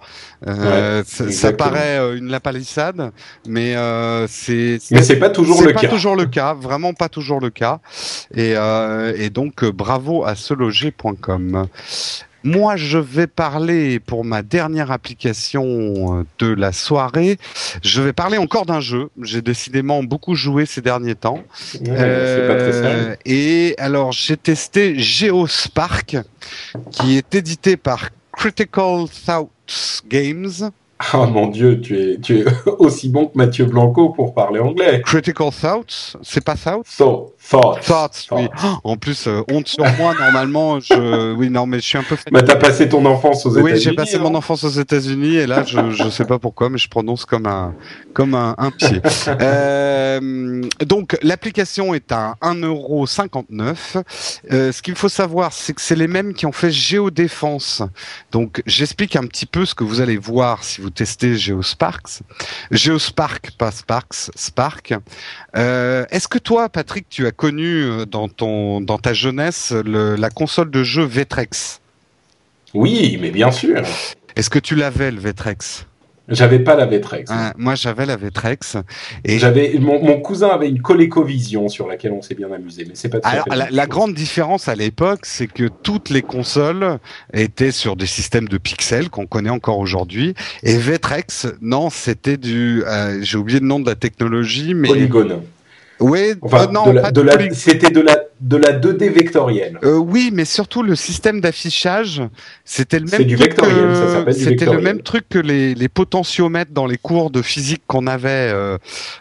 Euh, 0.46 1.04
ça, 1.06 1.54
paraît 1.54 2.18
une 2.18 2.30
lapalissade, 2.30 3.12
mais 3.48 3.76
c'est. 4.28 4.80
Mais 4.92 5.04
c'est 5.04 5.20
pas 5.20 5.30
toujours 5.30 5.64
le 5.64 5.72
pas 5.72 5.88
toujours 5.88 6.18
le 6.18 6.26
cas, 6.26 6.54
vraiment 6.54 6.94
pas 6.94 7.08
toujours 7.08 7.40
le 7.40 7.50
cas. 7.50 7.80
Et, 8.36 8.56
et 9.16 9.30
donc, 9.30 9.64
bravo 9.64 10.26
à 10.26 10.36
seloger.com. 10.36 11.68
Moi, 12.44 12.78
je 12.78 12.98
vais 12.98 13.28
parler 13.28 14.00
pour 14.00 14.24
ma 14.24 14.42
dernière 14.42 14.92
application 14.92 16.20
euh, 16.20 16.24
de 16.40 16.48
la 16.54 16.72
soirée. 16.72 17.38
Je 17.84 18.02
vais 18.02 18.14
parler 18.14 18.38
encore 18.38 18.66
d'un 18.66 18.80
jeu. 18.80 19.10
J'ai 19.22 19.42
décidément 19.42 20.04
beaucoup 20.04 20.36
joué 20.36 20.66
ces 20.66 20.82
derniers 20.82 21.16
temps. 21.16 21.44
euh, 21.88 23.16
et 23.26 23.76
alors, 23.78 24.12
j'ai 24.14 24.38
testé 24.38 24.98
Geospark, 25.00 26.18
qui 26.92 27.18
est 27.18 27.36
édité 27.36 27.76
par 27.78 28.10
Critical 28.32 29.06
Thoughts 29.26 30.04
Games. 30.08 30.72
Oh 31.14 31.26
mon 31.28 31.48
dieu, 31.48 31.80
tu 31.80 31.98
es, 31.98 32.18
tu 32.20 32.40
es 32.40 32.46
aussi 32.80 33.10
bon 33.10 33.28
que 33.28 33.38
Mathieu 33.38 33.66
Blanco 33.66 34.10
pour 34.10 34.34
parler 34.34 34.60
anglais. 34.60 35.02
Critical 35.06 35.50
Thoughts, 35.52 36.18
c'est 36.22 36.44
pas 36.44 36.56
Thoughts? 36.56 36.84
So, 36.86 37.34
thoughts. 37.50 37.80
Thoughts, 37.82 38.28
oui. 38.32 38.48
En 38.84 38.98
plus, 38.98 39.28
euh, 39.28 39.42
honte 39.52 39.68
sur 39.68 39.86
moi, 39.98 40.14
normalement, 40.20 40.80
je, 40.80 41.34
oui, 41.34 41.50
non, 41.50 41.66
mais 41.66 41.80
je 41.80 41.86
suis 41.86 41.98
un 41.98 42.04
peu 42.04 42.16
Bah, 42.32 42.42
t'as 42.42 42.56
passé 42.56 42.88
ton 42.90 43.06
enfance 43.06 43.46
aux 43.46 43.52
États-Unis. 43.52 43.74
Oui, 43.74 43.80
j'ai 43.80 43.94
passé 43.94 44.16
hein. 44.18 44.22
mon 44.22 44.36
enfance 44.36 44.64
aux 44.64 44.70
États-Unis 44.70 45.36
et 45.36 45.48
là, 45.48 45.64
je, 45.64 45.92
je 45.92 46.10
sais 46.10 46.26
pas 46.26 46.40
pourquoi, 46.40 46.70
mais 46.70 46.78
je 46.78 46.88
prononce 46.88 47.26
comme 47.26 47.46
un, 47.46 47.74
comme 48.14 48.36
un, 48.36 48.56
un 48.58 48.72
pied. 48.72 49.02
euh, 49.28 50.62
donc, 50.86 51.18
l'application 51.22 51.94
est 51.94 52.12
à 52.12 52.36
1,59€. 52.42 54.04
Euh, 54.52 54.72
ce 54.72 54.82
qu'il 54.82 54.96
faut 54.96 55.10
savoir, 55.10 55.54
c'est 55.54 55.74
que 55.74 55.82
c'est 55.82 55.96
les 55.96 56.08
mêmes 56.08 56.34
qui 56.34 56.46
ont 56.46 56.52
fait 56.52 56.72
Géodéfense. 56.72 57.84
Donc, 58.32 58.62
j'explique 58.66 59.16
un 59.16 59.26
petit 59.26 59.46
peu 59.46 59.66
ce 59.66 59.76
que 59.76 59.84
vous 59.84 60.02
allez 60.02 60.18
voir 60.18 60.64
si 60.64 60.82
vous 60.82 60.90
testez 60.90 61.36
Geosparks. 61.36 62.22
Geospark, 62.72 63.52
pas 63.58 63.72
Sparks, 63.72 64.32
Spark. 64.36 64.94
Euh, 65.56 66.06
Est-ce 66.12 66.28
que 66.28 66.38
toi, 66.38 66.70
Patrick, 66.70 67.08
tu 67.10 67.26
as 67.26 67.32
connu 67.40 67.84
euh, 67.84 68.06
dans 68.06 68.28
ton, 68.28 68.82
dans 68.82 68.98
ta 68.98 69.14
jeunesse 69.14 69.72
le, 69.72 70.16
la 70.18 70.30
console 70.30 70.70
de 70.70 70.84
jeu 70.84 71.06
Vtrex 71.06 71.80
Oui, 72.74 73.18
mais 73.22 73.32
bien 73.32 73.50
sûr. 73.50 73.82
Est-ce 74.36 74.50
que 74.50 74.60
tu 74.60 74.76
l'avais 74.76 75.10
le 75.10 75.20
Vtrex? 75.20 75.86
J'avais 76.28 76.60
pas 76.60 76.76
la 76.76 76.86
Vtrex. 76.86 77.32
Ah, 77.34 77.54
Moi, 77.58 77.74
j'avais 77.76 78.06
la 78.06 78.18
Vtrex. 78.18 78.78
Et 79.26 79.40
J'avais 79.40 79.80
mon, 79.80 80.04
mon 80.04 80.20
cousin 80.20 80.50
avait 80.50 80.70
une 80.70 80.82
ColecoVision 80.82 81.70
sur 81.70 81.88
laquelle 81.88 82.12
on 82.12 82.22
s'est 82.22 82.36
bien 82.36 82.52
amusé, 82.52 82.86
mais 82.88 82.94
c'est 82.94 83.10
pas. 83.10 83.20
Tout 83.20 83.28
à 83.28 83.32
Alors, 83.32 83.46
fait 83.46 83.72
la, 83.72 83.88
grande 83.88 84.14
différence 84.14 84.68
à 84.68 84.76
l'époque, 84.76 85.22
c'est 85.24 85.48
que 85.48 85.68
toutes 85.82 86.10
les 86.10 86.22
consoles 86.22 87.00
étaient 87.34 87.72
sur 87.72 87.96
des 87.96 88.06
systèmes 88.06 88.48
de 88.48 88.60
pixels 88.60 89.10
qu'on 89.10 89.26
connaît 89.26 89.50
encore 89.50 89.80
aujourd'hui. 89.80 90.36
Et 90.62 90.78
Vtrex, 90.78 91.48
non, 91.62 91.90
c'était 91.90 92.38
du, 92.38 92.84
euh, 92.86 93.20
j'ai 93.24 93.38
oublié 93.38 93.60
le 93.60 93.66
nom 93.66 93.80
de 93.80 93.88
la 93.88 93.96
technologie, 93.96 94.76
mais 94.76 94.90
polygone. 94.90 95.42
Oui, 96.00 96.36
Enfin, 96.42 96.64
euh, 96.64 96.72
non, 96.72 96.86
de 96.88 96.92
la- 96.92 97.12
de 97.12 97.22
la- 97.22 97.54
c'était 97.54 97.90
de 97.92 98.02
la 98.02 98.19
de 98.42 98.56
la 98.58 98.72
2D 98.72 99.10
vectorielle. 99.12 99.80
Euh, 99.84 99.98
oui, 99.98 100.32
mais 100.34 100.46
surtout 100.46 100.82
le 100.82 100.96
système 100.96 101.42
d'affichage, 101.42 102.22
c'était 102.64 103.00
le 103.00 103.06
même 103.06 103.24
du 103.24 103.36
truc 103.36 103.48
vectoriel, 103.50 103.76
que- 104.26 104.34
du 104.34 104.40
c'était 104.44 104.66
le 104.66 104.80
même 104.82 105.02
truc 105.02 105.26
que 105.30 105.40
les, 105.40 105.76
les 105.76 105.90
potentiomètres 105.90 106.72
dans 106.72 106.86
les 106.86 106.98
cours 106.98 107.32
de 107.32 107.42
physique 107.42 107.82
qu'on 107.88 108.08
avait. 108.08 108.30
euh, 108.54 108.78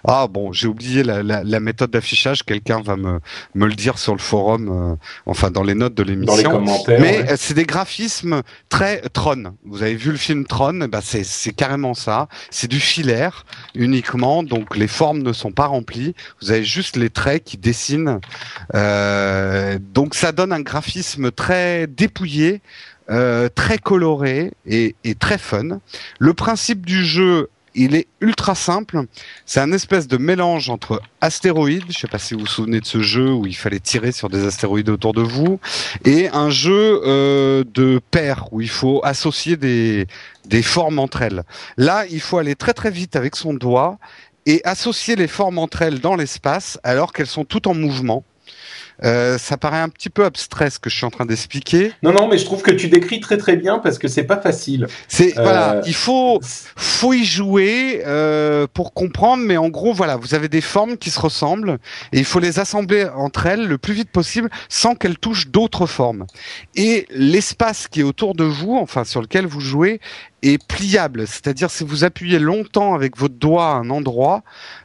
Ah 0.06 0.26
bon, 0.28 0.52
j'ai 0.52 0.68
oublié 0.68 1.02
la, 1.02 1.22
la, 1.22 1.42
la 1.42 1.60
méthode 1.60 1.90
d'affichage. 1.90 2.44
Quelqu'un 2.44 2.80
va 2.80 2.96
me 2.96 3.18
me 3.54 3.66
le 3.66 3.74
dire 3.74 3.98
sur 3.98 4.12
le 4.12 4.20
forum, 4.20 4.68
euh, 4.92 4.96
enfin 5.26 5.50
dans 5.50 5.62
les 5.64 5.74
notes 5.74 5.94
de 5.94 6.04
Dans 6.04 6.10
les 6.10 6.16
l'émission. 6.16 6.50
commentaires. 6.50 7.00
Mais 7.00 7.18
ouais. 7.22 7.32
euh, 7.32 7.36
c'est 7.36 7.54
des 7.54 7.64
graphismes 7.66 8.42
très 8.68 9.00
Tron. 9.12 9.54
Vous 9.64 9.82
avez 9.82 9.94
vu 9.96 10.10
le 10.12 10.16
film 10.16 10.44
Tron 10.46 10.86
bah 10.90 11.00
c'est 11.02 11.24
c'est 11.24 11.52
carrément 11.52 11.94
ça. 11.94 12.28
C'est 12.50 12.68
du 12.68 12.78
filaire 12.80 13.44
uniquement, 13.74 14.42
donc 14.42 14.76
les 14.76 14.86
formes 14.88 15.22
ne 15.22 15.32
sont 15.32 15.50
pas 15.52 15.66
remplies. 15.66 16.14
Vous 16.40 16.50
avez 16.52 16.64
juste 16.64 16.96
les 16.96 17.10
traits 17.10 17.42
qui 17.44 17.56
dessinent. 17.56 18.20
Euh, 18.74 19.06
donc 19.78 20.14
ça 20.14 20.32
donne 20.32 20.52
un 20.52 20.60
graphisme 20.60 21.30
très 21.30 21.86
dépouillé, 21.86 22.60
euh, 23.10 23.48
très 23.48 23.78
coloré 23.78 24.52
et, 24.66 24.94
très 25.18 25.38
fun. 25.38 25.80
Le 26.18 26.34
principe 26.34 26.84
du 26.84 27.04
jeu, 27.06 27.48
il 27.74 27.94
est 27.94 28.06
ultra 28.20 28.54
simple. 28.54 29.04
C'est 29.46 29.60
un 29.60 29.72
espèce 29.72 30.08
de 30.08 30.18
mélange 30.18 30.68
entre 30.68 31.00
astéroïdes, 31.22 31.84
je 31.88 31.98
sais 31.98 32.06
pas 32.06 32.18
si 32.18 32.34
vous 32.34 32.40
vous 32.40 32.46
souvenez 32.46 32.80
de 32.80 32.86
ce 32.86 33.00
jeu 33.00 33.32
où 33.32 33.46
il 33.46 33.56
fallait 33.56 33.80
tirer 33.80 34.12
sur 34.12 34.28
des 34.28 34.44
astéroïdes 34.44 34.90
autour 34.90 35.14
de 35.14 35.22
vous, 35.22 35.58
et 36.04 36.28
un 36.28 36.50
jeu 36.50 37.00
euh, 37.06 37.64
de 37.72 37.98
paires 38.10 38.52
où 38.52 38.60
il 38.60 38.68
faut 38.68 39.00
associer 39.04 39.56
des 39.56 40.06
formes 40.62 40.98
entre 40.98 41.22
elles. 41.22 41.44
Là, 41.78 42.04
il 42.10 42.20
faut 42.20 42.36
aller 42.36 42.56
très 42.56 42.74
très 42.74 42.90
vite 42.90 43.16
avec 43.16 43.36
son 43.36 43.54
doigt 43.54 43.98
et 44.44 44.60
associer 44.64 45.16
les 45.16 45.28
formes 45.28 45.58
entre 45.58 45.80
elles 45.80 46.00
dans 46.00 46.14
l'espace 46.14 46.78
alors 46.82 47.14
qu'elles 47.14 47.26
sont 47.26 47.46
toutes 47.46 47.66
en 47.66 47.74
mouvement. 47.74 48.22
Euh, 49.04 49.38
ça 49.38 49.56
paraît 49.56 49.80
un 49.80 49.88
petit 49.88 50.10
peu 50.10 50.24
abstrait 50.24 50.70
ce 50.70 50.78
que 50.78 50.90
je 50.90 50.96
suis 50.96 51.06
en 51.06 51.10
train 51.10 51.26
d'expliquer. 51.26 51.92
Non, 52.02 52.12
non, 52.12 52.28
mais 52.28 52.38
je 52.38 52.44
trouve 52.44 52.62
que 52.62 52.70
tu 52.70 52.88
décris 52.88 53.20
très 53.20 53.36
très 53.36 53.56
bien 53.56 53.78
parce 53.78 53.98
que 53.98 54.08
c'est 54.08 54.24
pas 54.24 54.38
facile. 54.38 54.86
C'est 55.06 55.38
Euh, 55.38 55.42
voilà, 55.42 55.80
il 55.86 55.94
faut 55.94 56.40
faut 56.42 57.12
y 57.12 57.24
jouer 57.24 58.02
euh, 58.06 58.66
pour 58.72 58.92
comprendre, 58.92 59.42
mais 59.44 59.56
en 59.56 59.68
gros 59.68 59.92
voilà, 59.92 60.16
vous 60.16 60.34
avez 60.34 60.48
des 60.48 60.60
formes 60.60 60.96
qui 60.96 61.10
se 61.10 61.20
ressemblent 61.20 61.78
et 62.12 62.18
il 62.18 62.24
faut 62.24 62.40
les 62.40 62.58
assembler 62.58 63.06
entre 63.14 63.46
elles 63.46 63.66
le 63.66 63.78
plus 63.78 63.94
vite 63.94 64.10
possible 64.10 64.50
sans 64.68 64.94
qu'elles 64.94 65.18
touchent 65.18 65.48
d'autres 65.48 65.86
formes. 65.86 66.26
Et 66.74 67.06
l'espace 67.10 67.88
qui 67.88 68.00
est 68.00 68.04
autour 68.04 68.34
de 68.34 68.44
vous, 68.44 68.76
enfin 68.76 69.04
sur 69.04 69.20
lequel 69.20 69.46
vous 69.46 69.60
jouez, 69.60 70.00
est 70.42 70.64
pliable, 70.64 71.26
c'est-à-dire 71.26 71.70
si 71.70 71.84
vous 71.84 72.04
appuyez 72.04 72.38
longtemps 72.38 72.94
avec 72.94 73.16
votre 73.16 73.34
doigt 73.34 73.70
à 73.70 73.74
un 73.74 73.90
endroit, 73.90 74.42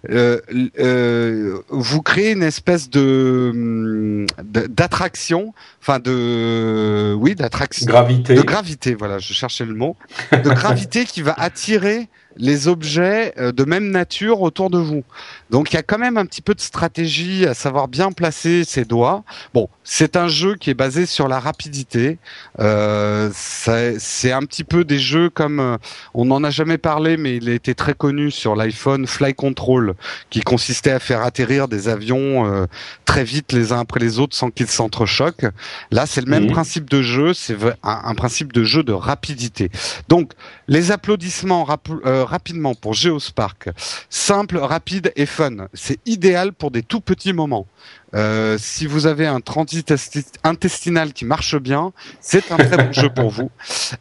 euh, 0.09 0.39
euh, 0.79 1.59
vous 1.69 2.01
créez 2.01 2.31
une 2.31 2.43
espèce 2.43 2.89
de 2.89 3.51
hum, 3.53 3.82
de- 3.83 4.67
d'attraction, 4.67 5.53
enfin 5.81 5.99
de 5.99 7.13
oui 7.17 7.35
d'attraction 7.35 7.85
Gravité. 7.85 8.35
de 8.35 8.41
gravité, 8.41 8.95
voilà, 8.95 9.19
je 9.19 9.33
cherchais 9.33 9.65
le 9.65 9.75
mot, 9.75 9.95
de 10.31 10.37
gravité 10.49 11.05
qui 11.05 11.21
va 11.21 11.33
attirer 11.37 12.07
les 12.37 12.67
objets 12.67 13.33
euh, 13.37 13.51
de 13.51 13.63
même 13.63 13.89
nature 13.91 14.41
autour 14.41 14.69
de 14.69 14.77
vous. 14.77 15.03
Donc 15.49 15.71
il 15.71 15.75
y 15.75 15.79
a 15.79 15.83
quand 15.83 15.99
même 15.99 16.17
un 16.17 16.25
petit 16.25 16.41
peu 16.41 16.53
de 16.53 16.61
stratégie 16.61 17.45
à 17.45 17.53
savoir 17.53 17.87
bien 17.87 18.11
placer 18.11 18.63
ses 18.63 18.85
doigts. 18.85 19.23
Bon, 19.53 19.69
c'est 19.83 20.15
un 20.15 20.27
jeu 20.27 20.55
qui 20.55 20.69
est 20.69 20.73
basé 20.75 21.05
sur 21.05 21.27
la 21.27 21.39
rapidité. 21.39 22.17
Euh, 22.59 23.29
c'est 23.33 24.31
un 24.31 24.41
petit 24.41 24.63
peu 24.63 24.83
des 24.83 24.99
jeux 24.99 25.29
comme 25.29 25.59
euh, 25.59 25.77
on 26.13 26.25
n'en 26.25 26.43
a 26.43 26.49
jamais 26.49 26.77
parlé, 26.77 27.17
mais 27.17 27.37
il 27.37 27.49
a 27.49 27.53
été 27.53 27.75
très 27.75 27.93
connu 27.93 28.31
sur 28.31 28.55
l'iPhone 28.55 29.07
Fly 29.07 29.33
Control, 29.33 29.95
qui 30.29 30.41
consistait 30.41 30.91
à 30.91 30.99
faire 30.99 31.21
atterrir 31.23 31.67
des 31.67 31.89
avions 31.89 32.45
euh, 32.45 32.65
très 33.05 33.23
vite 33.23 33.51
les 33.51 33.71
uns 33.71 33.79
après 33.79 33.99
les 33.99 34.19
autres 34.19 34.35
sans 34.35 34.49
qu'ils 34.49 34.67
s'entrechoquent. 34.67 35.47
Là, 35.91 36.05
c'est 36.05 36.21
le 36.21 36.29
même 36.29 36.47
principe 36.47 36.89
de 36.89 37.01
jeu, 37.01 37.33
c'est 37.33 37.57
un, 37.83 38.01
un 38.03 38.15
principe 38.15 38.53
de 38.53 38.63
jeu 38.63 38.83
de 38.83 38.93
rapidité. 38.93 39.69
Donc, 40.09 40.31
les 40.73 40.91
applaudissements 40.91 41.63
rap- 41.65 41.87
euh, 42.05 42.23
rapidement 42.25 42.73
pour 42.73 42.93
Geospark. 42.95 43.69
Simple, 44.09 44.57
rapide 44.57 45.11
et 45.15 45.27
fun. 45.27 45.67
C'est 45.73 45.99
idéal 46.07 46.51
pour 46.51 46.71
des 46.71 46.81
tout 46.81 46.99
petits 46.99 47.31
moments. 47.31 47.67
Euh, 48.15 48.57
si 48.59 48.87
vous 48.87 49.05
avez 49.05 49.27
un 49.27 49.39
transit 49.39 49.89
esti- 49.91 50.25
intestinal 50.43 51.13
qui 51.13 51.25
marche 51.25 51.55
bien, 51.57 51.93
c'est 52.21 52.51
un 52.51 52.57
très 52.57 52.77
bon 52.77 52.91
jeu 52.91 53.09
pour 53.09 53.29
vous. 53.29 53.49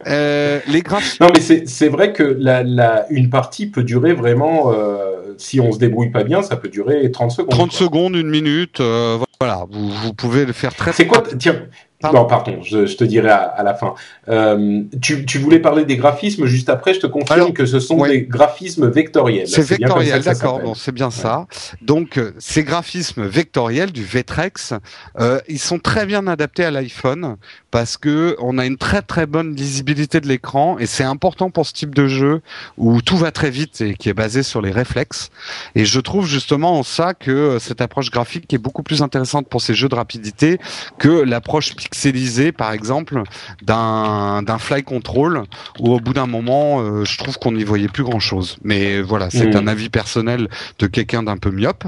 Euh, 0.07 0.61
les 0.67 0.81
graphiques. 0.83 1.21
Non, 1.21 1.29
mais 1.35 1.41
c'est 1.67 1.89
vrai 1.89 2.13
que 2.15 2.23
la, 2.23 2.63
la, 2.63 3.07
une 3.11 3.29
partie 3.29 3.67
peut 3.67 3.83
durer 3.85 4.15
vraiment, 4.15 4.73
euh, 4.73 5.35
si 5.39 5.61
on 5.61 5.73
se 5.73 5.79
débrouille 5.79 6.11
pas 6.11 6.25
bien, 6.25 6.43
ça 6.43 6.57
peut 6.57 6.69
durer 6.69 7.11
30 7.11 7.31
secondes. 7.33 7.51
30 7.51 7.71
quoi. 7.71 7.79
secondes, 7.79 8.15
une 8.17 8.29
minute, 8.31 8.81
euh, 8.81 9.19
voilà, 9.43 9.67
vous, 9.69 9.89
vous 9.89 10.15
pouvez 10.15 10.45
le 10.45 10.53
faire 10.53 10.73
très 10.73 10.93
C'est 10.93 11.09
quoi. 11.09 11.25
Tiens. 11.37 11.63
Pardon. 12.01 12.23
Non, 12.23 12.27
pardon, 12.27 12.63
je, 12.63 12.85
je 12.85 12.97
te 12.97 13.05
dirai 13.05 13.29
à, 13.29 13.43
à 13.43 13.63
la 13.63 13.75
fin. 13.75 13.95
Euh, 14.29 14.83
tu, 15.01 15.25
tu 15.25 15.39
voulais 15.39 15.61
parler 15.61 15.85
des 15.85 15.97
graphismes 15.97 16.47
juste 16.47 16.69
après. 16.69 16.95
Je 16.95 17.01
te 17.01 17.07
confirme 17.07 17.41
Alors, 17.41 17.55
que 17.55 17.65
ce 17.65 17.79
sont 17.79 17.97
ouais. 17.97 18.09
des 18.09 18.23
graphismes 18.23 18.91
vectoriels. 18.91 19.47
C'est 19.47 19.63
vectoriel, 19.63 20.21
d'accord, 20.21 20.59
bon, 20.59 20.75
c'est 20.75 20.91
bien 20.91 21.13
ça. 21.13 21.47
Donc, 21.81 22.19
euh, 22.19 22.33
ces 22.41 22.65
graphismes 22.65 23.25
vectoriels 23.25 23.93
du 23.93 24.03
Vtrex, 24.03 24.75
euh, 25.21 25.41
ils 25.49 25.61
sont 25.61 25.79
très 25.79 26.05
bien 26.05 26.27
adaptés 26.27 26.65
à 26.65 26.73
l'iPhone 26.73 27.37
parce 27.71 27.97
que 27.97 28.37
on 28.41 28.59
a 28.59 28.67
une 28.67 28.77
très 28.77 29.03
très 29.03 29.27
bonne 29.27 29.55
lisibilité 29.55 30.21
de 30.21 30.27
l'écran 30.27 30.79
et 30.81 30.87
c'est 30.87 31.05
important 31.05 31.51
pour 31.51 31.67
ce 31.67 31.73
type 31.73 31.95
de 31.95 32.09
jeu 32.09 32.43
où 32.77 33.01
tout 33.01 33.17
va 33.17 33.31
très 33.31 33.51
vite 33.51 33.81
et 33.81 33.95
qui 33.95 34.09
est 34.09 34.15
basé 34.15 34.43
sur 34.43 34.61
les 34.61 34.73
réflexes. 34.73 35.31
Et 35.77 35.85
je 35.85 36.01
trouve 36.01 36.27
justement 36.27 36.81
en 36.81 36.83
ça 36.83 37.15
que 37.15 37.31
euh, 37.31 37.59
cette 37.61 37.81
approche 37.81 38.11
graphique 38.11 38.53
est 38.53 38.59
beaucoup 38.59 38.83
plus 38.83 39.03
intéressante 39.03 39.23
pour 39.41 39.63
ces 39.63 39.75
jeux 39.75 39.89
de 39.89 39.95
rapidité 39.95 40.59
que 40.99 41.09
l'approche 41.09 41.75
pixelisée, 41.75 42.53
par 42.53 42.73
exemple, 42.73 43.23
d'un 43.63 44.43
d'un 44.43 44.59
fly 44.59 44.83
control 44.83 45.45
où 45.81 45.93
au 45.95 46.01
bout 46.01 46.13
d'un 46.13 46.27
moment, 46.27 46.81
euh, 46.81 47.05
je 47.05 47.17
trouve 47.19 47.39
qu'on 47.39 47.53
n'y 47.53 47.65
voyait 47.65 47.89
plus 47.89 48.05
grand 48.05 48.21
chose. 48.21 48.57
Mais 48.63 49.01
voilà, 49.01 49.31
c'est 49.31 49.47
Mhm. 49.47 49.57
un 49.57 49.67
avis 49.67 49.89
personnel 49.89 50.49
de 50.79 50.87
quelqu'un 50.87 51.23
d'un 51.23 51.37
peu 51.37 51.51
myope. 51.51 51.85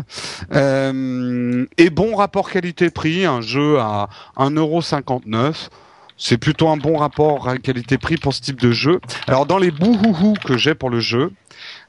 Euh, 0.53 1.67
et 1.79 1.91
bon 1.91 2.15
rapport 2.17 2.51
qualité-prix, 2.51 3.25
un 3.27 3.41
jeu 3.41 3.79
à 3.79 4.09
1,59€. 4.37 5.69
C'est 6.17 6.39
plutôt 6.39 6.69
un 6.69 6.77
bon 6.77 6.97
rapport 6.97 7.49
qualité-prix 7.63 8.19
pour 8.19 8.33
ce 8.35 8.41
type 8.41 8.61
de 8.61 8.71
jeu. 8.71 9.01
Alors 9.27 9.47
dans 9.47 9.59
les 9.59 9.73
bouhouhou 9.73 10.35
que 10.45 10.57
j'ai 10.57 10.77
pour 10.77 10.89
le 10.89 11.01
jeu, 11.01 11.33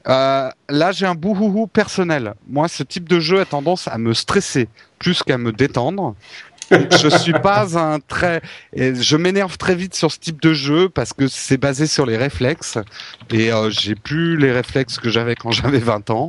euh, 0.08 0.50
là 0.68 0.92
j'ai 0.92 1.06
un 1.06 1.14
bouhouhou 1.14 1.66
personnel. 1.66 2.34
Moi, 2.48 2.68
ce 2.68 2.82
type 2.82 3.08
de 3.08 3.20
jeu 3.20 3.40
a 3.40 3.44
tendance 3.44 3.88
à 3.88 3.98
me 3.98 4.14
stresser 4.14 4.68
plus 4.98 5.22
qu'à 5.22 5.38
me 5.38 5.52
détendre. 5.52 6.14
Je 6.70 7.08
suis 7.18 7.32
pas 7.32 7.78
un 7.78 8.00
très, 8.00 8.42
je 8.74 9.16
m'énerve 9.16 9.56
très 9.56 9.74
vite 9.74 9.94
sur 9.94 10.10
ce 10.10 10.18
type 10.18 10.40
de 10.40 10.52
jeu 10.52 10.88
parce 10.88 11.12
que 11.12 11.28
c'est 11.28 11.56
basé 11.56 11.86
sur 11.86 12.06
les 12.06 12.16
réflexes 12.16 12.78
et 13.30 13.52
euh, 13.52 13.70
j'ai 13.70 13.94
plus 13.94 14.36
les 14.36 14.52
réflexes 14.52 14.98
que 14.98 15.08
j'avais 15.10 15.34
quand 15.34 15.50
j'avais 15.50 15.78
20 15.78 16.10
ans 16.10 16.28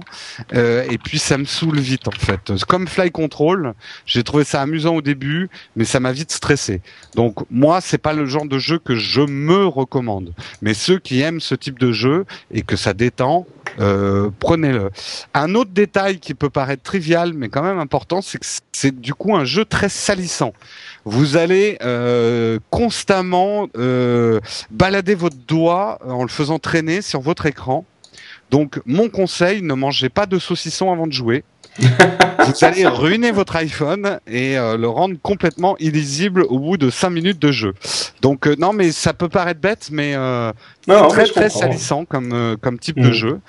euh, 0.54 0.86
et 0.90 0.98
puis 0.98 1.20
ça 1.20 1.38
me 1.38 1.46
saoule 1.46 1.80
vite 1.80 2.08
en 2.08 2.12
fait. 2.12 2.52
Comme 2.68 2.88
Fly 2.88 3.12
Control, 3.12 3.74
j'ai 4.06 4.24
trouvé 4.24 4.44
ça 4.44 4.62
amusant 4.62 4.96
au 4.96 5.02
début, 5.02 5.50
mais 5.76 5.86
ça 5.86 6.00
m'a 6.00 6.12
vite 6.12 6.32
stressé. 6.32 6.82
Donc 7.16 7.40
moi, 7.50 7.82
c'est 7.82 7.98
pas 7.98 8.14
le 8.14 8.26
genre 8.26 8.46
de 8.46 8.60
jeu 8.60 8.80
que 8.80 8.96
je 8.96 9.22
me 9.22 9.66
recommande. 9.66 10.34
Mais 10.62 10.74
ceux 10.74 11.00
qui 11.00 11.22
aiment 11.22 11.42
ce 11.42 11.56
type 11.56 11.80
de 11.80 11.92
jeu 11.92 12.26
et 12.52 12.62
que 12.62 12.76
ça 12.76 12.94
détend, 12.94 13.46
euh, 13.80 14.30
prenez-le. 14.40 14.90
Un 15.34 15.56
autre 15.56 15.72
détail 15.72 16.20
qui 16.20 16.34
peut 16.34 16.50
paraître 16.50 16.84
trivial, 16.84 17.34
mais 17.34 17.50
quand 17.50 17.64
même 17.64 17.80
important, 17.80 18.22
c'est 18.22 18.40
que 18.40 18.46
c'est 18.72 19.00
du 19.00 19.14
coup 19.14 19.36
un 19.36 19.46
jeu 19.46 19.66
très 19.66 19.90
salissant. 19.90 20.27
Vous 21.06 21.38
allez 21.38 21.78
euh, 21.82 22.60
constamment 22.70 23.68
euh, 23.78 24.40
balader 24.72 25.16
votre 25.16 25.38
doigt 25.48 26.00
en 26.06 26.24
le 26.24 26.30
faisant 26.30 26.60
traîner 26.60 27.02
sur 27.02 27.22
votre 27.22 27.46
écran. 27.46 27.86
Donc, 28.52 28.80
mon 28.86 29.10
conseil, 29.10 29.62
ne 29.62 29.74
mangez 29.74 30.10
pas 30.10 30.26
de 30.26 30.40
saucisson 30.40 30.92
avant 30.92 31.08
de 31.08 31.12
jouer. 31.12 31.44
vous 31.80 32.66
allez 32.66 32.88
ruiner 32.88 33.32
votre 33.32 33.56
iPhone 33.56 34.20
et 34.28 34.58
euh, 34.58 34.78
le 34.78 34.88
rendre 34.88 35.16
complètement 35.22 35.78
illisible 35.78 36.44
au 36.44 36.60
bout 36.60 36.78
de 36.78 36.90
5 36.90 37.10
minutes 37.10 37.40
de 37.40 37.52
jeu. 37.52 37.74
Donc 38.22 38.48
euh, 38.48 38.56
non, 38.58 38.74
mais 38.74 38.92
ça 38.92 39.14
peut 39.14 39.30
paraître 39.30 39.60
bête, 39.60 39.90
mais 39.92 40.14
euh, 40.16 40.52
très 41.10 41.26
très 41.26 41.50
salissant 41.50 42.06
comme 42.06 42.58
comme 42.62 42.80
type 42.80 43.00
de 43.00 43.10
mm. 43.10 43.14
jeu. 43.14 43.40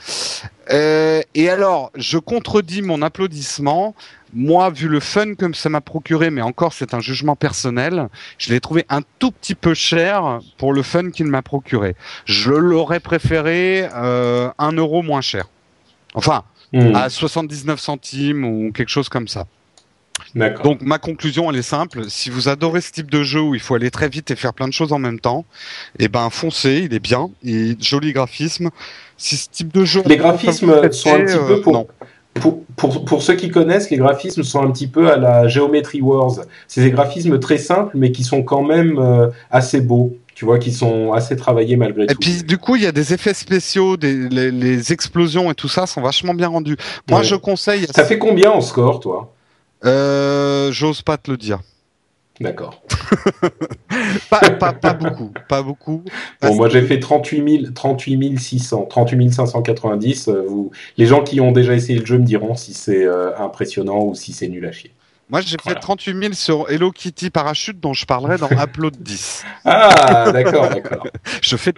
et 0.70 1.49
alors, 1.49 1.91
je 1.95 2.18
contredis 2.18 2.83
mon 2.83 3.03
applaudissement. 3.03 3.95
Moi, 4.35 4.70
vu 4.70 4.89
le 4.89 5.01
fun 5.01 5.35
que 5.35 5.53
ça 5.55 5.68
m'a 5.68 5.81
procuré, 5.81 6.31
mais 6.31 6.43
encore 6.43 6.72
c'est 6.72 6.95
un 6.95 7.01
jugement 7.01 7.37
personnel, 7.37 8.09
je 8.39 8.51
l'ai 8.51 8.61
trouvé 8.61 8.85
un 8.89 9.01
tout 9.18 9.31
petit 9.31 9.55
peu 9.55 9.74
cher 9.74 10.41
pour 10.59 10.72
le 10.72 10.83
fun 10.83 11.11
qu'il 11.11 11.26
m'a 11.26 11.43
procuré. 11.43 11.97
Je 12.24 12.53
l'aurais 12.53 13.01
préféré 13.01 13.89
un 13.93 14.72
euro 14.72 15.03
moins 15.03 15.20
cher. 15.22 15.47
Enfin, 16.14 16.45
Hmm. 16.72 16.95
à 16.95 17.09
79 17.09 17.81
centimes 17.81 18.45
ou 18.45 18.72
quelque 18.72 18.91
chose 18.91 19.09
comme 19.09 19.26
ça. 19.26 19.47
Donc 20.62 20.83
ma 20.83 20.99
conclusion 20.99 21.51
elle 21.51 21.57
est 21.57 21.62
simple, 21.62 22.11
si 22.11 22.29
vous 22.29 22.49
adorez 22.49 22.83
ce 22.83 22.93
type 22.93 23.11
de 23.11 23.22
jeu 23.22 23.41
où 23.41 23.55
il 23.55 23.61
faut 23.61 23.74
aller 23.74 23.91
très 23.91 24.09
vite 24.09 24.31
et 24.31 24.37
faire 24.37 24.53
plein 24.53 24.68
de 24.68 24.72
choses 24.72 24.93
en 24.93 24.99
même 24.99 25.20
temps, 25.20 25.47
eh 25.99 26.09
ben 26.09 26.29
foncez, 26.29 26.83
il 26.85 26.93
est 26.93 27.01
bien, 27.01 27.31
il 27.43 27.76
joli 27.81 28.12
graphisme. 28.12 28.68
Si 29.16 29.37
ce 29.37 29.49
type 29.49 29.72
de 29.72 29.85
jeu 29.85 30.03
Les 30.05 30.16
graphismes 30.18 30.66
sont 30.93 31.14
un 31.14 31.20
petit 31.29 31.37
peu 31.37 31.55
euh, 31.55 31.62
pour, 31.62 31.89
pour, 32.39 32.62
pour, 32.76 33.05
pour, 33.05 33.22
ceux 33.22 33.34
qui 33.34 33.51
connaissent, 33.51 33.91
les 33.91 33.97
graphismes 33.97 34.43
sont 34.43 34.62
un 34.62 34.70
petit 34.70 34.86
peu 34.86 35.11
à 35.11 35.16
la 35.16 35.49
Geometry 35.49 36.01
Wars. 36.01 36.41
C'est 36.66 36.82
des 36.82 36.91
graphismes 36.91 37.39
très 37.39 37.59
simples 37.59 37.97
mais 37.97 38.12
qui 38.12 38.24
sont 38.24 38.43
quand 38.43 38.62
même 38.62 38.99
euh, 38.99 39.28
assez 39.51 39.80
beaux 39.80 40.16
tu 40.39 40.45
vois, 40.45 40.61
qui 40.61 40.72
sont 40.72 41.12
assez 41.14 41.34
travaillés 41.34 41.74
malgré 41.74 42.07
tout. 42.07 42.12
Et 42.12 42.14
puis 42.14 42.45
du 42.45 42.59
coup, 42.59 42.76
il 42.76 42.82
y 42.82 42.86
a 42.86 42.93
des 42.93 43.12
effets 43.12 43.34
spéciaux, 43.34 43.97
des, 43.97 44.28
les, 44.28 44.93
explosions 44.93 45.51
et 45.51 45.55
tout 45.55 45.66
ça 45.66 45.84
sont 45.89 46.01
vachement 46.01 46.32
bien 46.32 46.47
rendus. 46.47 46.76
Moi, 47.11 47.24
je 47.24 47.34
conseille. 47.34 47.89
Ça 47.93 48.05
fait 48.05 48.18
combien 48.18 48.53
en 48.53 48.61
score, 48.61 49.01
toi? 49.01 49.34
Euh, 49.84 50.70
J'ose 50.70 51.03
pas 51.03 51.16
te 51.16 51.28
le 51.28 51.39
dire. 51.39 51.59
D'accord. 52.41 52.82
pas, 54.30 54.51
pas, 54.51 54.72
pas, 54.72 54.93
beaucoup, 54.95 55.32
pas 55.49 55.62
beaucoup. 55.62 56.05
Bon, 56.41 56.55
moi 56.55 56.68
j'ai 56.68 56.82
fait 56.82 57.01
38, 57.01 57.74
38 57.74 58.39
600, 58.39 58.86
38 58.89 59.32
590. 59.32 60.28
vous... 60.47 60.70
Les 60.97 61.07
gens 61.07 61.22
qui 61.22 61.41
ont 61.41 61.53
déjà 61.53 61.74
essayé 61.74 61.99
le 61.99 62.07
jeu 62.07 62.18
me 62.18 62.24
diront 62.24 62.55
si 62.55 62.74
c'est 62.74 63.05
euh, 63.05 63.36
impressionnant 63.39 64.05
ou 64.05 64.14
si 64.14 64.32
c'est 64.32 64.49
nul 64.49 64.64
à 64.66 64.72
chier. 64.72 64.93
Moi, 65.31 65.43
j'ai 65.43 65.57
fait 65.62 65.74
38 65.74 66.22
000 66.22 66.33
sur 66.33 66.70
Hello 66.70 66.91
Kitty 66.91 67.29
Parachute, 67.29 67.79
dont 67.79 67.93
je 67.93 68.07
parlerai 68.07 68.39
dans 68.39 68.49
Upload 68.64 68.97
10. 68.99 69.45
Ah, 69.66 70.33
d'accord, 70.33 70.70
d'accord. 70.70 71.07
je 71.43 71.57
fais 71.57 71.74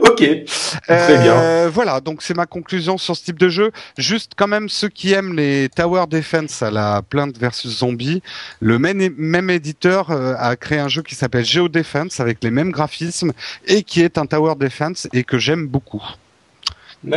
Ok, 0.00 0.16
très 0.16 1.18
bien. 1.18 1.34
Euh, 1.34 1.70
voilà, 1.72 2.00
donc 2.00 2.22
c'est 2.22 2.34
ma 2.34 2.46
conclusion 2.46 2.98
sur 2.98 3.16
ce 3.16 3.24
type 3.24 3.38
de 3.38 3.48
jeu. 3.48 3.70
Juste 3.96 4.32
quand 4.36 4.48
même 4.48 4.68
ceux 4.68 4.88
qui 4.88 5.12
aiment 5.12 5.36
les 5.36 5.68
Tower 5.68 6.06
Defense 6.08 6.60
à 6.60 6.72
la 6.72 7.02
plainte 7.02 7.38
versus 7.38 7.78
zombie, 7.78 8.20
le 8.58 8.80
même, 8.80 9.14
même 9.16 9.48
éditeur 9.48 10.10
euh, 10.10 10.34
a 10.36 10.56
créé 10.56 10.80
un 10.80 10.88
jeu 10.88 11.02
qui 11.02 11.14
s'appelle 11.14 11.44
Geo 11.44 11.68
Defense 11.68 12.18
avec 12.18 12.42
les 12.42 12.50
mêmes 12.50 12.72
graphismes 12.72 13.32
et 13.66 13.84
qui 13.84 14.02
est 14.02 14.18
un 14.18 14.26
Tower 14.26 14.54
Defense 14.56 15.06
et 15.12 15.22
que 15.22 15.38
j'aime 15.38 15.68
beaucoup. 15.68 16.02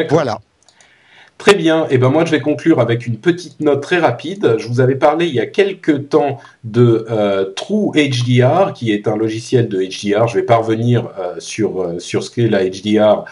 Voilà. 0.10 0.40
Très 1.42 1.56
bien. 1.56 1.86
Et 1.86 1.96
eh 1.96 1.98
ben 1.98 2.10
moi, 2.10 2.24
je 2.24 2.30
vais 2.30 2.40
conclure 2.40 2.80
avec 2.80 3.08
une 3.08 3.18
petite 3.18 3.62
note 3.62 3.82
très 3.82 3.98
rapide. 3.98 4.58
Je 4.60 4.68
vous 4.68 4.80
avais 4.80 4.94
parlé 4.94 5.26
il 5.26 5.34
y 5.34 5.40
a 5.40 5.48
quelques 5.48 6.10
temps 6.10 6.38
de 6.64 7.08
euh, 7.10 7.46
True 7.56 7.90
HDR, 7.96 8.74
qui 8.74 8.92
est 8.92 9.08
un 9.08 9.16
logiciel 9.18 9.68
de 9.68 9.82
HDR. 9.82 10.28
Je 10.28 10.36
vais 10.36 10.46
pas 10.46 10.58
revenir 10.58 11.10
euh, 11.18 11.34
sur 11.40 11.82
euh, 11.82 11.98
sur 11.98 12.22
ce 12.22 12.30
qu'est 12.30 12.48
la 12.48 12.64
HDR. 12.70 13.26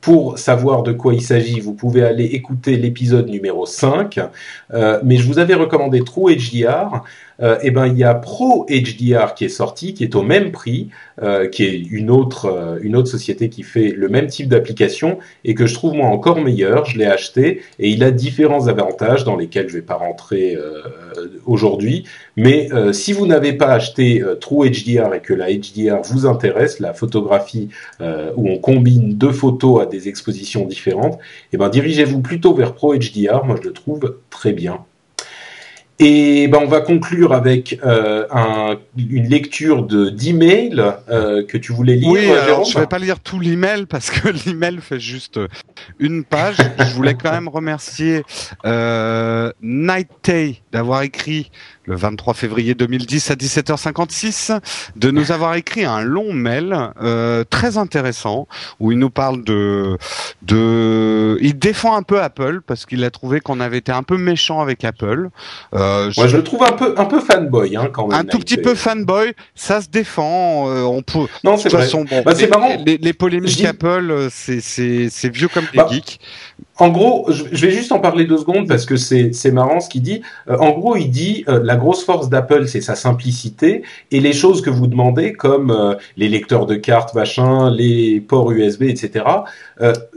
pour 0.00 0.38
savoir 0.38 0.84
de 0.84 0.92
quoi 0.92 1.14
il 1.14 1.20
s'agit, 1.20 1.58
vous 1.58 1.74
pouvez 1.74 2.04
aller 2.04 2.26
écouter 2.26 2.76
l'épisode 2.76 3.28
numéro 3.28 3.66
5. 3.66 4.20
mais 5.02 5.16
je 5.16 5.26
vous 5.26 5.40
avais 5.40 5.54
recommandé 5.54 6.04
True 6.04 6.36
HDR 6.36 7.02
euh, 7.42 7.58
eh 7.62 7.70
ben 7.70 7.86
il 7.86 7.98
y 7.98 8.04
a 8.04 8.14
Pro 8.14 8.66
HDR 8.70 9.34
qui 9.34 9.44
est 9.44 9.48
sorti, 9.48 9.94
qui 9.94 10.04
est 10.04 10.14
au 10.14 10.22
même 10.22 10.52
prix, 10.52 10.90
euh, 11.22 11.48
qui 11.48 11.64
est 11.64 11.76
une 11.76 12.10
autre 12.10 12.46
euh, 12.46 12.78
une 12.82 12.96
autre 12.96 13.08
société 13.08 13.48
qui 13.48 13.62
fait 13.62 13.90
le 13.90 14.08
même 14.08 14.28
type 14.28 14.48
d'application 14.48 15.18
et 15.44 15.54
que 15.54 15.66
je 15.66 15.74
trouve 15.74 15.94
moi 15.94 16.08
encore 16.08 16.40
meilleur. 16.40 16.84
Je 16.84 16.98
l'ai 16.98 17.06
acheté 17.06 17.62
et 17.78 17.88
il 17.88 18.04
a 18.04 18.10
différents 18.10 18.68
avantages 18.68 19.24
dans 19.24 19.36
lesquels 19.36 19.68
je 19.68 19.74
vais 19.74 19.82
pas 19.82 19.94
rentrer 19.94 20.56
aujourd'hui. 21.46 22.04
Mais 22.36 22.68
si 22.92 23.12
vous 23.12 23.26
n'avez 23.26 23.52
pas 23.52 23.72
acheté 23.72 24.22
True 24.40 24.68
HDR 24.68 25.14
et 25.14 25.20
que 25.20 25.34
la 25.34 25.52
HDR 25.52 26.02
vous 26.02 26.26
intéresse, 26.26 26.80
la 26.80 26.94
photographie 26.94 27.68
où 28.00 28.48
on 28.48 28.58
combine 28.58 29.14
deux 29.14 29.32
photos 29.32 29.82
à 29.82 29.86
des 29.86 30.08
expositions 30.08 30.66
différentes, 30.66 31.18
eh 31.52 31.56
ben 31.56 31.68
dirigez-vous 31.68 32.20
plutôt 32.20 32.54
vers 32.54 32.74
Pro 32.74 32.94
HDR. 32.94 33.44
Moi 33.44 33.56
je 33.60 33.68
le 33.68 33.72
trouve 33.72 34.18
très 34.30 34.52
bien. 34.52 34.84
Et 35.98 36.48
ben 36.48 36.58
on 36.62 36.66
va 36.66 36.80
conclure 36.80 37.32
avec 37.32 37.78
euh, 37.84 38.26
un, 38.30 38.76
une 38.96 39.28
lecture 39.28 39.84
de 39.84 40.08
d'email 40.08 40.82
euh, 41.08 41.44
que 41.44 41.58
tu 41.58 41.72
voully 41.72 41.96
lire. 41.96 42.08
Oui, 42.10 42.30
alors, 42.30 42.64
je 42.64 42.78
vais 42.78 42.86
pas 42.86 42.98
lire 42.98 43.20
tout 43.20 43.38
l'email 43.38 43.86
parce 43.86 44.10
que 44.10 44.28
l'email 44.46 44.78
fait 44.80 44.98
juste 44.98 45.38
une 45.98 46.24
page. 46.24 46.56
je 46.78 46.94
voulais 46.94 47.14
quand 47.14 47.30
même 47.30 47.48
remercier 47.48 48.24
euh, 48.64 49.52
Night 49.62 50.08
Tay 50.22 50.62
d'avoir 50.72 51.02
écrit 51.02 51.50
le 51.84 51.96
23 51.96 52.34
février 52.34 52.74
2010 52.74 53.30
à 53.30 53.34
17h56 53.34 54.60
de 54.96 55.10
nous 55.10 55.32
avoir 55.32 55.54
écrit 55.54 55.84
un 55.84 56.02
long 56.02 56.32
mail 56.32 56.92
euh, 57.02 57.44
très 57.48 57.78
intéressant 57.78 58.46
où 58.80 58.92
il 58.92 58.98
nous 58.98 59.10
parle 59.10 59.44
de 59.44 59.98
de 60.42 61.38
il 61.40 61.58
défend 61.58 61.96
un 61.96 62.02
peu 62.02 62.20
Apple 62.20 62.60
parce 62.66 62.86
qu'il 62.86 63.02
a 63.04 63.10
trouvé 63.10 63.40
qu'on 63.40 63.60
avait 63.60 63.78
été 63.78 63.92
un 63.92 64.02
peu 64.02 64.16
méchant 64.16 64.60
avec 64.60 64.84
Apple. 64.84 65.30
Euh, 65.74 66.10
Moi 66.16 66.26
je... 66.26 66.36
le 66.36 66.44
trouve 66.44 66.62
un 66.62 66.72
peu 66.72 66.94
un 66.96 67.04
peu 67.04 67.20
fanboy 67.20 67.76
hein, 67.76 67.88
quand 67.92 68.08
même. 68.08 68.18
Un 68.18 68.24
tout 68.24 68.38
petit 68.38 68.56
peu 68.56 68.74
fanboy, 68.74 69.34
ça 69.54 69.80
se 69.80 69.88
défend. 69.88 70.68
Euh, 70.68 70.82
on 70.82 71.02
peut. 71.02 71.26
Non 71.44 71.56
c'est 71.56 71.70
bon, 71.70 72.04
bah, 72.24 72.32
les. 72.32 72.52
Les, 72.84 72.98
les, 72.98 73.12
polémiques 73.12 73.64
Apple, 73.64 74.10
euh, 74.10 74.28
c'est 74.30 74.60
c'est 74.60 75.08
c'est 75.10 75.28
vieux 75.28 75.48
comme 75.48 75.66
des 75.72 75.78
bah, 75.78 75.88
geeks. 75.90 76.20
En 76.78 76.88
gros, 76.88 77.26
je 77.30 77.66
vais 77.66 77.70
juste 77.70 77.92
en 77.92 78.00
parler 78.00 78.24
deux 78.24 78.38
secondes 78.38 78.66
parce 78.66 78.86
que 78.86 78.96
c'est 78.96 79.52
marrant 79.52 79.80
ce 79.80 79.88
qu'il 79.88 80.02
dit. 80.02 80.22
Euh, 80.48 80.56
en 80.56 80.70
gros, 80.70 80.96
il 80.96 81.10
dit 81.10 81.44
euh, 81.48 81.60
la 81.62 81.76
grosse 81.76 82.04
force 82.04 82.30
d'Apple, 82.30 82.66
c'est 82.66 82.80
sa 82.80 82.94
simplicité 82.94 83.82
et 84.10 84.20
les 84.20 84.32
choses 84.32 84.62
que 84.62 84.70
vous 84.70 84.86
demandez, 84.86 85.32
comme 85.32 85.70
euh, 85.70 85.94
les 86.16 86.28
lecteurs 86.28 86.66
de 86.66 86.74
cartes, 86.74 87.14
machin, 87.14 87.70
les 87.70 88.20
ports 88.20 88.50
USB, 88.50 88.84
etc. 88.84 89.24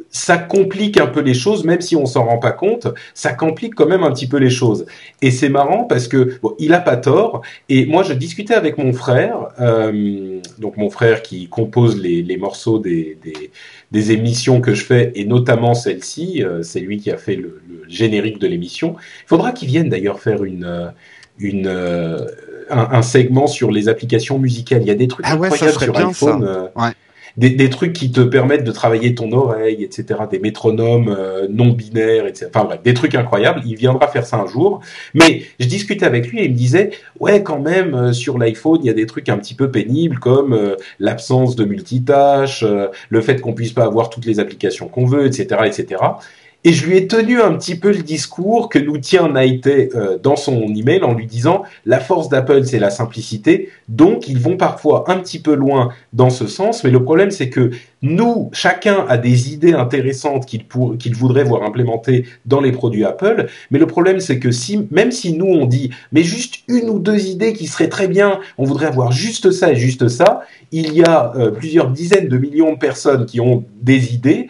ça 0.10 0.38
complique 0.38 0.98
un 0.98 1.08
peu 1.08 1.20
les 1.20 1.34
choses, 1.34 1.66
même 1.66 1.82
si 1.82 1.98
on 1.98 2.06
s'en 2.06 2.24
rend 2.24 2.38
pas 2.38 2.54
compte. 2.54 2.88
Ça 3.14 3.34
complique 3.34 3.76
quand 3.76 3.88
même 3.88 4.04
un 4.04 4.12
petit 4.12 4.28
peu 4.28 4.38
les 4.38 4.50
choses. 4.50 4.86
Et 5.22 5.32
c'est 5.32 5.50
marrant 5.50 5.84
parce 5.84 6.08
que 6.08 6.40
bon, 6.42 6.56
il 6.58 6.74
a 6.74 6.80
pas 6.80 6.96
tort. 6.96 7.42
Et 7.68 7.86
moi, 7.86 8.04
je 8.04 8.14
discutais 8.14 8.54
avec 8.54 8.78
mon 8.78 8.94
frère, 8.94 9.50
donc 10.58 10.78
mon 10.78 10.90
frère 10.90 11.22
qui 11.22 11.48
compose 11.50 12.00
les, 12.00 12.22
les 12.22 12.38
morceaux 12.38 12.80
des, 12.80 13.18
des 13.24 13.52
des 13.92 14.12
émissions 14.12 14.62
que 14.62 14.74
je 14.74 14.84
fais, 14.84 15.12
et 15.16 15.26
notamment 15.26 15.74
celle-ci. 15.74 16.44
Euh, 16.44 16.64
c'est 16.64 16.80
lui 16.80 16.98
qui 16.98 17.12
a 17.12 17.18
fait 17.18 17.36
le, 17.36 17.62
générique 17.88 18.40
de 18.40 18.48
l'émission. 18.48 18.96
Il 18.98 19.28
faudra 19.28 19.52
qu'il 19.52 19.68
vienne 19.68 19.90
d'ailleurs 19.90 20.20
faire 20.20 20.44
une, 20.44 20.66
euh, 20.66 20.88
une, 21.38 21.68
euh, 21.68 22.26
un, 22.70 23.02
segment 23.04 23.48
sur 23.48 23.72
les 23.72 23.90
applications 23.90 24.40
musicales. 24.40 24.82
Il 24.82 24.88
y 24.88 24.92
a 24.92 24.96
des 24.96 25.08
trucs 25.08 25.26
ah 25.30 25.34
incroyables 25.34 25.80
sur 25.80 25.98
iPhone 25.98 26.70
des, 27.38 27.50
des, 27.50 27.70
trucs 27.70 27.94
qui 27.94 28.12
te 28.12 28.22
permettent 28.22 28.64
de 28.64 28.72
travailler 28.72 29.16
ton 29.16 29.32
oreille, 29.32 29.84
etc. 29.84 30.20
Des 30.30 30.40
métronomes 30.40 31.10
euh, 31.10 31.48
non 31.50 31.70
binaires, 31.70 32.28
etc. 32.28 32.48
Enfin 32.54 32.66
bref, 32.66 32.82
des 32.84 32.94
trucs 32.94 33.16
incroyables. 33.16 33.62
Il 33.66 33.76
viendra 33.76 34.08
faire 34.08 34.26
ça 34.26 34.38
un 34.38 34.48
jour. 34.48 34.80
Mais 35.14 35.44
je 35.60 35.68
discutais 35.68 36.06
avec 36.06 36.28
lui 36.28 36.40
et 36.40 36.46
il 36.46 36.52
me 36.52 36.58
disait, 36.58 36.92
ouais, 37.20 37.44
quand 37.44 37.60
même, 37.60 37.94
euh, 37.94 38.14
sur 38.14 38.38
l'iPhone, 38.38 38.80
il 38.82 38.88
y 38.88 38.90
a 38.90 38.94
des 38.94 39.06
trucs 39.06 39.30
un 39.30 39.38
petit 39.38 39.54
peu 39.54 39.72
pénibles 39.72 40.20
comme 40.20 40.54
euh, 40.54 40.76
l'absence 41.00 41.56
de 41.56 41.66
multitâche, 41.66 42.64
le 43.10 43.22
fait 43.22 43.42
qu'on 43.42 43.54
puisse 43.54 43.74
pas 43.74 43.84
avoir 43.84 44.10
toutes 44.10 44.26
les 44.26 44.40
applications 44.40 44.88
qu'on 44.88 45.06
veut, 45.06 45.26
etc., 45.26 45.62
etc. 45.66 46.02
Et 46.68 46.74
je 46.74 46.88
lui 46.88 46.98
ai 46.98 47.06
tenu 47.06 47.40
un 47.42 47.54
petit 47.54 47.76
peu 47.76 47.92
le 47.92 48.02
discours 48.02 48.70
que 48.70 48.80
nous 48.80 48.98
tient 48.98 49.30
Naïté 49.30 49.90
euh, 49.94 50.18
dans 50.18 50.36
son 50.36 50.64
email 50.76 51.04
en 51.04 51.14
lui 51.14 51.28
disant 51.28 51.62
la 51.86 52.00
force 52.00 52.28
d'Apple 52.28 52.66
c'est 52.66 52.80
la 52.80 52.90
simplicité, 52.90 53.70
donc 53.88 54.28
ils 54.28 54.40
vont 54.40 54.58
parfois 54.58 55.04
un 55.08 55.18
petit 55.18 55.38
peu 55.38 55.54
loin 55.54 55.90
dans 56.12 56.32
ce 56.32 56.48
sens, 56.48 56.84
mais 56.84 56.90
le 56.90 57.04
problème 57.04 57.30
c'est 57.30 57.52
que 57.52 57.70
nous, 58.02 58.50
chacun 58.52 59.06
a 59.08 59.20
des 59.20 59.54
idées 59.54 59.74
intéressantes 59.74 60.48
qu'il 60.48 61.16
voudrait 61.16 61.44
voir 61.44 61.62
implémentées 61.62 62.26
dans 62.48 62.62
les 62.62 62.72
produits 62.72 63.06
Apple, 63.06 63.46
mais 63.70 63.78
le 63.78 63.86
problème 63.86 64.20
c'est 64.20 64.40
que 64.40 64.50
si 64.50 64.88
même 64.90 65.12
si 65.12 65.34
nous 65.34 65.46
on 65.46 65.68
dit 65.68 65.92
mais 66.12 66.24
juste 66.24 66.64
une 66.68 66.90
ou 66.90 66.98
deux 66.98 67.28
idées 67.28 67.54
qui 67.54 67.68
seraient 67.68 67.90
très 67.90 68.08
bien, 68.08 68.40
on 68.58 68.64
voudrait 68.64 68.88
avoir 68.88 69.12
juste 69.12 69.52
ça 69.52 69.72
et 69.72 69.76
juste 69.76 70.08
ça, 70.08 70.42
il 70.72 70.96
y 70.96 71.04
a 71.04 71.32
euh, 71.36 71.52
plusieurs 71.52 71.92
dizaines 71.92 72.28
de 72.28 72.38
millions 72.40 72.74
de 72.74 72.80
personnes 72.80 73.28
qui 73.28 73.40
ont 73.40 73.64
des 73.84 74.16
idées 74.16 74.48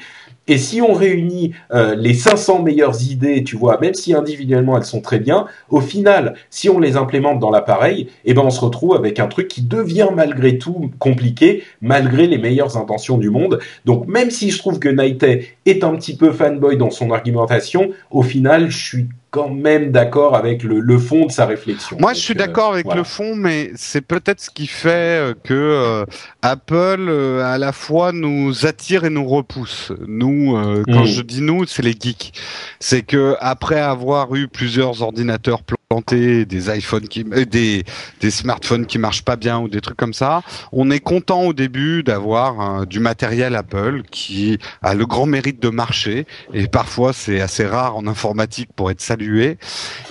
et 0.48 0.58
si 0.58 0.82
on 0.82 0.94
réunit 0.94 1.54
euh, 1.74 1.96
les 1.96 2.14
500 2.14 2.62
meilleures 2.62 3.02
idées, 3.04 3.44
tu 3.44 3.56
vois, 3.56 3.80
même 3.80 3.94
si 3.94 4.14
individuellement 4.14 4.78
elles 4.78 4.86
sont 4.86 5.02
très 5.02 5.20
bien, 5.20 5.46
au 5.70 5.82
final, 5.82 6.36
si 6.50 6.70
on 6.70 6.80
les 6.80 6.98
implémente 6.98 7.40
dans 7.40 7.50
l'appareil, 7.50 8.10
eh 8.26 8.34
ben 8.34 8.44
on 8.44 8.52
se 8.52 8.62
retrouve 8.62 8.96
avec 8.96 9.20
un 9.20 9.28
truc 9.28 9.48
qui 9.48 9.62
devient 9.62 10.10
malgré 10.14 10.58
tout 10.58 10.92
compliqué, 11.00 11.64
malgré 11.82 12.28
les 12.28 12.38
meilleures 12.38 12.78
intentions 12.78 13.18
du 13.18 13.30
monde. 13.30 13.60
Donc 13.86 14.08
même 14.08 14.30
si 14.30 14.52
je 14.52 14.60
trouve 14.60 14.80
que 14.80 14.90
Naïté 14.90 15.50
est 15.66 15.84
un 15.84 15.96
petit 15.96 16.16
peu 16.16 16.32
fanboy 16.32 16.78
dans 16.78 16.92
son 16.92 17.12
argumentation, 17.12 17.90
au 18.12 18.22
final, 18.22 18.70
je 18.70 18.86
suis 18.86 19.08
quand 19.36 19.50
même 19.50 19.92
d'accord 19.92 20.34
avec 20.34 20.64
le, 20.64 20.98
fond 20.98 21.26
de 21.26 21.32
sa 21.32 21.46
réflexion. 21.46 21.98
Moi, 22.00 22.14
je 22.14 22.20
suis 22.20 22.36
d'accord 22.36 22.72
avec 22.72 22.94
le 22.96 23.04
fond, 23.04 23.36
mais 23.36 23.70
c'est 23.76 24.00
peut-être 24.00 24.40
ce 24.40 24.50
qui 24.50 24.66
fait 24.66 25.20
euh, 25.20 25.34
que 25.44 25.54
euh, 25.54 26.06
Apple, 26.42 27.08
euh, 27.10 27.44
à 27.44 27.58
la 27.58 27.74
fois, 27.74 28.14
nous 28.14 28.66
attire 28.66 29.04
et 29.04 29.10
nous 29.10 29.26
repousse. 29.28 29.92
Nous, 30.08 30.54
quand 30.88 31.04
mm. 31.04 31.08
je 31.08 31.22
dis 31.22 31.42
nous, 31.42 31.66
c'est 31.66 31.84
les 31.84 31.96
geeks. 32.00 32.32
C'est 32.80 33.02
que 33.02 33.36
après 33.42 33.82
avoir 33.82 34.34
eu 34.36 34.48
plusieurs 34.48 35.02
ordinateurs 35.02 35.64
plantés, 35.90 36.46
des 36.46 36.76
iPhones 36.76 37.08
qui, 37.08 37.24
des, 37.24 37.84
des 38.22 38.32
smartphones 38.32 38.86
qui 38.86 38.98
marchent 38.98 39.24
pas 39.24 39.36
bien 39.36 39.60
ou 39.60 39.68
des 39.68 39.82
trucs 39.82 39.98
comme 39.98 40.14
ça, 40.14 40.42
on 40.72 40.90
est 40.92 41.00
content 41.00 41.44
au 41.44 41.54
début 41.54 42.04
d'avoir 42.04 42.86
du 42.86 43.00
matériel 43.00 43.56
Apple 43.56 44.04
qui 44.12 44.58
a 44.82 44.94
le 44.94 45.06
grand 45.06 45.26
mérite 45.26 45.62
de 45.62 45.70
marcher. 45.70 46.26
Et 46.54 46.68
parfois, 46.68 47.14
c'est 47.14 47.42
assez 47.42 47.66
rare 47.66 47.98
en 47.98 48.08
informatique 48.08 48.70
pour 48.76 48.92
être 48.92 49.02
salué 49.02 49.58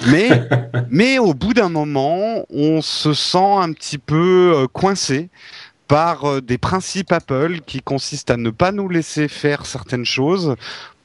mais, 0.07 0.29
mais 0.91 1.18
au 1.18 1.35
bout 1.35 1.55
d'un 1.55 1.68
moment, 1.68 2.45
on 2.51 2.83
se 2.83 3.12
sent 3.12 3.39
un 3.39 3.72
petit 3.72 3.99
peu 3.99 4.55
euh, 4.57 4.66
coincé 4.66 5.29
par 5.89 6.25
euh, 6.25 6.41
des 6.41 6.59
principes 6.59 7.12
Apple 7.12 7.61
qui 7.66 7.81
consistent 7.81 8.31
à 8.31 8.37
ne 8.37 8.51
pas 8.51 8.72
nous 8.72 8.89
laisser 8.89 9.29
faire 9.29 9.66
certaines 9.66 10.05
choses 10.05 10.57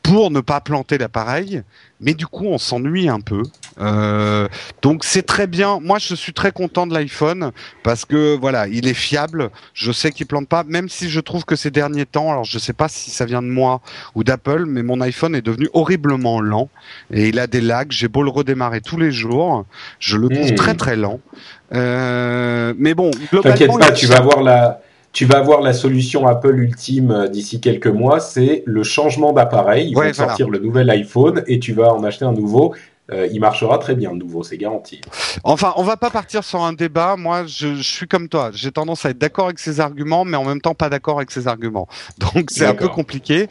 pour 0.04 0.32
ne 0.32 0.40
pas 0.40 0.62
planter 0.62 0.98
l'appareil, 0.98 1.62
mais 2.02 2.14
du 2.14 2.28
coup 2.28 2.46
on 2.46 2.58
s'ennuie 2.58 3.10
un 3.10 3.20
peu. 3.20 3.44
Euh, 3.80 4.48
donc 4.82 5.04
c'est 5.04 5.24
très 5.24 5.48
bien. 5.48 5.80
Moi 5.82 5.98
je 6.00 6.16
suis 6.16 6.34
très 6.34 6.52
content 6.52 6.88
de 6.88 6.94
l'iPhone 6.94 7.52
parce 7.84 8.06
que 8.06 8.38
voilà, 8.38 8.68
il 8.68 8.88
est 8.88 8.94
fiable. 8.94 9.50
Je 9.74 9.92
sais 9.92 10.12
qu'il 10.12 10.26
plante 10.26 10.48
pas, 10.48 10.64
même 10.64 10.90
si 10.90 11.10
je 11.10 11.20
trouve 11.20 11.46
que 11.46 11.56
ces 11.56 11.72
derniers 11.72 12.06
temps, 12.06 12.32
alors 12.32 12.44
je 12.44 12.60
sais 12.60 12.74
pas 12.74 12.88
si 12.88 13.12
ça 13.12 13.26
vient 13.26 13.42
de 13.42 13.48
moi 13.48 13.82
ou 14.16 14.24
d'Apple, 14.24 14.66
mais 14.66 14.84
mon 14.84 15.02
iPhone 15.02 15.36
est 15.36 15.42
devenu 15.42 15.70
horriblement 15.74 16.42
lent 16.42 16.70
et 17.12 17.30
il 17.30 17.40
a 17.40 17.48
des 17.48 17.62
lags. 17.62 17.92
J'ai 17.92 18.08
beau 18.08 18.24
le 18.24 18.30
redémarrer 18.30 18.82
tous 18.82 18.98
les 18.98 19.12
jours, 19.12 19.66
je 20.00 20.18
le 20.18 20.30
trouve 20.30 20.52
hmm. 20.52 20.56
très 20.56 20.76
très 20.76 20.96
lent. 20.96 21.20
Euh, 21.74 22.74
mais 22.78 22.94
bon, 22.94 23.12
t'inquiète 23.32 23.72
pas, 23.78 23.92
tu 23.92 24.08
vas 24.08 24.22
voir 24.22 24.42
la 24.42 24.82
tu 25.12 25.26
vas 25.26 25.40
avoir 25.40 25.62
la 25.62 25.74
solution 25.74 26.28
Apple 26.28 26.60
ultime 26.60 27.12
euh, 27.12 27.28
d'ici 27.28 27.60
quelques 27.60 27.88
mois, 27.88 28.20
c'est 28.20 28.64
le 28.66 28.84
changement 28.84 29.34
d'appareil. 29.34 29.90
Ils 29.90 29.96
vont 29.96 30.14
sortir 30.14 30.50
le 30.50 30.60
nouvel 30.60 30.90
iPhone 30.90 31.44
et 31.48 31.60
tu 31.60 31.74
vas 31.74 31.94
en 31.94 32.04
acheter 32.04 32.26
un 32.26 32.34
nouveau 32.34 32.76
euh, 33.12 33.28
il 33.32 33.40
marchera 33.40 33.78
très 33.78 33.96
bien 33.96 34.12
de 34.12 34.18
nouveau, 34.18 34.44
c'est 34.44 34.58
garanti. 34.58 35.02
Enfin, 35.44 35.74
on 35.78 35.84
va 35.84 35.98
pas 35.98 36.10
partir 36.10 36.44
sur 36.44 36.62
un 36.62 36.74
débat. 36.74 37.16
Moi, 37.16 37.46
je, 37.46 37.76
je 37.76 37.82
suis 37.82 38.08
comme 38.08 38.30
toi. 38.30 38.52
J'ai 38.54 38.72
tendance 38.72 39.06
à 39.06 39.10
être 39.10 39.18
d'accord 39.18 39.46
avec 39.46 39.60
ses 39.60 39.80
arguments, 39.80 40.26
mais 40.26 40.38
en 40.38 40.46
même 40.46 40.62
temps 40.62 40.76
pas 40.76 40.90
d'accord 40.90 41.18
avec 41.18 41.32
ses 41.32 41.48
arguments. 41.48 41.88
Donc 42.18 42.52
c'est 42.52 42.66
un 42.66 42.76
peu 42.76 42.88
compliqué. 42.88 43.48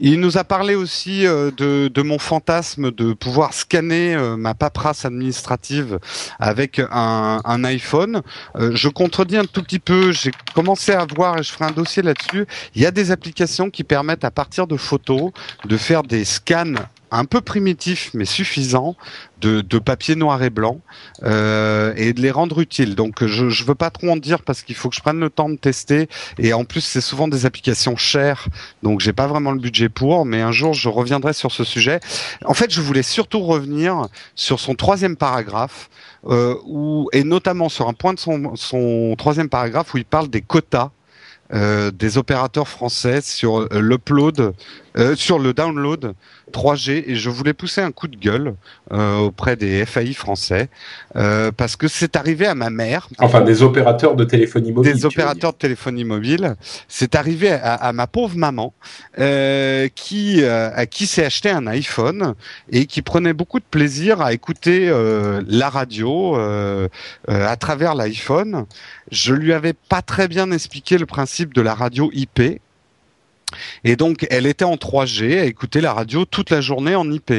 Il 0.00 0.20
nous 0.20 0.38
a 0.38 0.44
parlé 0.44 0.74
aussi 0.74 1.26
euh, 1.26 1.50
de, 1.50 1.88
de, 1.88 2.02
mon 2.02 2.18
fantasme 2.18 2.90
de 2.90 3.12
pouvoir 3.12 3.52
scanner 3.52 4.14
euh, 4.14 4.36
ma 4.36 4.54
paperasse 4.54 5.04
administrative 5.04 5.98
avec 6.38 6.80
un, 6.90 7.40
un 7.44 7.64
iPhone. 7.64 8.22
je 8.58 8.88
contredis 8.88 9.36
un 9.36 9.44
tout 9.44 9.62
petit 9.62 9.78
peu. 9.78 10.12
J'ai 10.12 10.30
commencé 10.54 10.92
à 10.92 11.06
voir 11.14 11.38
et 11.38 11.42
je 11.42 11.52
ferai 11.52 11.66
un 11.66 11.70
dossier 11.70 12.02
là-dessus. 12.02 12.46
Il 12.74 12.82
y 12.82 12.86
a 12.86 12.90
des 12.90 13.10
applications 13.10 13.70
qui 13.70 13.84
permettent 13.84 14.24
à 14.24 14.30
partir 14.30 14.66
de 14.66 14.76
photos 14.76 15.32
de 15.64 15.76
faire 15.76 16.02
des 16.02 16.24
scans 16.24 16.74
un 17.10 17.24
peu 17.24 17.40
primitif 17.40 18.10
mais 18.14 18.24
suffisant 18.24 18.96
de, 19.40 19.60
de 19.60 19.78
papier 19.78 20.16
noir 20.16 20.42
et 20.42 20.50
blanc 20.50 20.80
euh, 21.22 21.92
et 21.96 22.12
de 22.12 22.20
les 22.20 22.30
rendre 22.30 22.60
utiles. 22.60 22.94
Donc 22.94 23.24
je 23.24 23.44
ne 23.44 23.66
veux 23.66 23.74
pas 23.74 23.90
trop 23.90 24.08
en 24.08 24.16
dire 24.16 24.42
parce 24.42 24.62
qu'il 24.62 24.74
faut 24.74 24.88
que 24.88 24.96
je 24.96 25.00
prenne 25.00 25.20
le 25.20 25.30
temps 25.30 25.48
de 25.48 25.56
tester 25.56 26.08
et 26.38 26.52
en 26.52 26.64
plus 26.64 26.80
c'est 26.80 27.00
souvent 27.00 27.28
des 27.28 27.46
applications 27.46 27.96
chères 27.96 28.48
donc 28.82 29.00
j'ai 29.00 29.12
pas 29.12 29.26
vraiment 29.26 29.52
le 29.52 29.60
budget 29.60 29.88
pour. 29.88 30.24
Mais 30.24 30.40
un 30.40 30.52
jour 30.52 30.74
je 30.74 30.88
reviendrai 30.88 31.32
sur 31.32 31.52
ce 31.52 31.64
sujet. 31.64 32.00
En 32.44 32.54
fait 32.54 32.72
je 32.72 32.80
voulais 32.80 33.02
surtout 33.02 33.40
revenir 33.40 34.08
sur 34.34 34.60
son 34.60 34.74
troisième 34.74 35.16
paragraphe 35.16 35.90
euh, 36.26 36.56
où, 36.66 37.08
et 37.12 37.22
notamment 37.22 37.68
sur 37.68 37.88
un 37.88 37.92
point 37.92 38.14
de 38.14 38.18
son, 38.18 38.56
son 38.56 39.14
troisième 39.18 39.48
paragraphe 39.48 39.94
où 39.94 39.98
il 39.98 40.04
parle 40.04 40.28
des 40.28 40.40
quotas 40.40 40.90
euh, 41.52 41.90
des 41.90 42.16
opérateurs 42.16 42.66
français 42.66 43.20
sur 43.20 43.68
l'upload, 43.70 44.54
euh, 44.96 45.16
sur 45.16 45.38
le 45.38 45.52
download 45.52 46.14
3G 46.52 47.04
et 47.06 47.16
je 47.16 47.30
voulais 47.30 47.52
pousser 47.52 47.80
un 47.80 47.90
coup 47.90 48.08
de 48.08 48.16
gueule 48.16 48.54
euh, 48.92 49.16
auprès 49.18 49.56
des 49.56 49.84
FAI 49.84 50.12
français 50.12 50.68
euh, 51.16 51.50
parce 51.50 51.76
que 51.76 51.88
c'est 51.88 52.16
arrivé 52.16 52.46
à 52.46 52.54
ma 52.54 52.70
mère. 52.70 53.08
Enfin, 53.18 53.40
des 53.40 53.62
opérateurs 53.62 54.14
de 54.14 54.24
téléphonie 54.24 54.72
mobile. 54.72 54.92
Des 54.92 55.04
opérateurs 55.04 55.52
de 55.52 55.58
téléphonie 55.58 56.04
mobile. 56.04 56.54
C'est 56.88 57.14
arrivé 57.14 57.50
à, 57.50 57.74
à, 57.74 57.92
ma 57.92 58.06
pauvre 58.06 58.36
maman 58.36 58.72
euh, 59.18 59.88
qui 59.94 60.44
à 60.44 60.86
qui 60.86 61.06
s'est 61.06 61.24
acheté 61.24 61.50
un 61.50 61.66
iPhone 61.66 62.34
et 62.70 62.86
qui 62.86 63.02
prenait 63.02 63.32
beaucoup 63.32 63.58
de 63.58 63.64
plaisir 63.68 64.20
à 64.20 64.32
écouter 64.32 64.92
la 65.48 65.68
radio 65.68 66.36
à 67.28 67.56
travers 67.56 67.94
l'iPhone. 67.94 68.66
Je 69.10 69.34
lui 69.34 69.52
avais 69.52 69.72
pas 69.72 70.02
très 70.02 70.28
bien 70.28 70.50
expliqué 70.50 70.98
le 70.98 71.06
principe 71.06 71.54
de 71.54 71.62
la 71.62 71.74
radio 71.74 72.10
IP 72.12 72.60
et 73.84 73.96
donc, 73.96 74.26
elle 74.30 74.46
était 74.46 74.64
en 74.64 74.76
3G 74.76 75.40
à 75.40 75.44
écouter 75.44 75.80
la 75.80 75.92
radio 75.92 76.24
toute 76.24 76.50
la 76.50 76.60
journée 76.60 76.94
en 76.94 77.10
IP. 77.10 77.30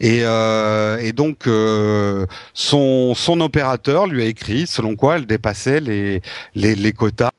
Et, 0.00 0.20
euh, 0.22 0.98
et 0.98 1.12
donc, 1.12 1.46
euh, 1.46 2.26
son, 2.54 3.14
son 3.14 3.40
opérateur 3.40 4.06
lui 4.06 4.22
a 4.22 4.26
écrit 4.26 4.66
selon 4.66 4.94
quoi 4.94 5.16
elle 5.16 5.26
dépassait 5.26 5.80
les, 5.80 6.22
les, 6.54 6.74
les 6.74 6.92
quotas. 6.92 7.30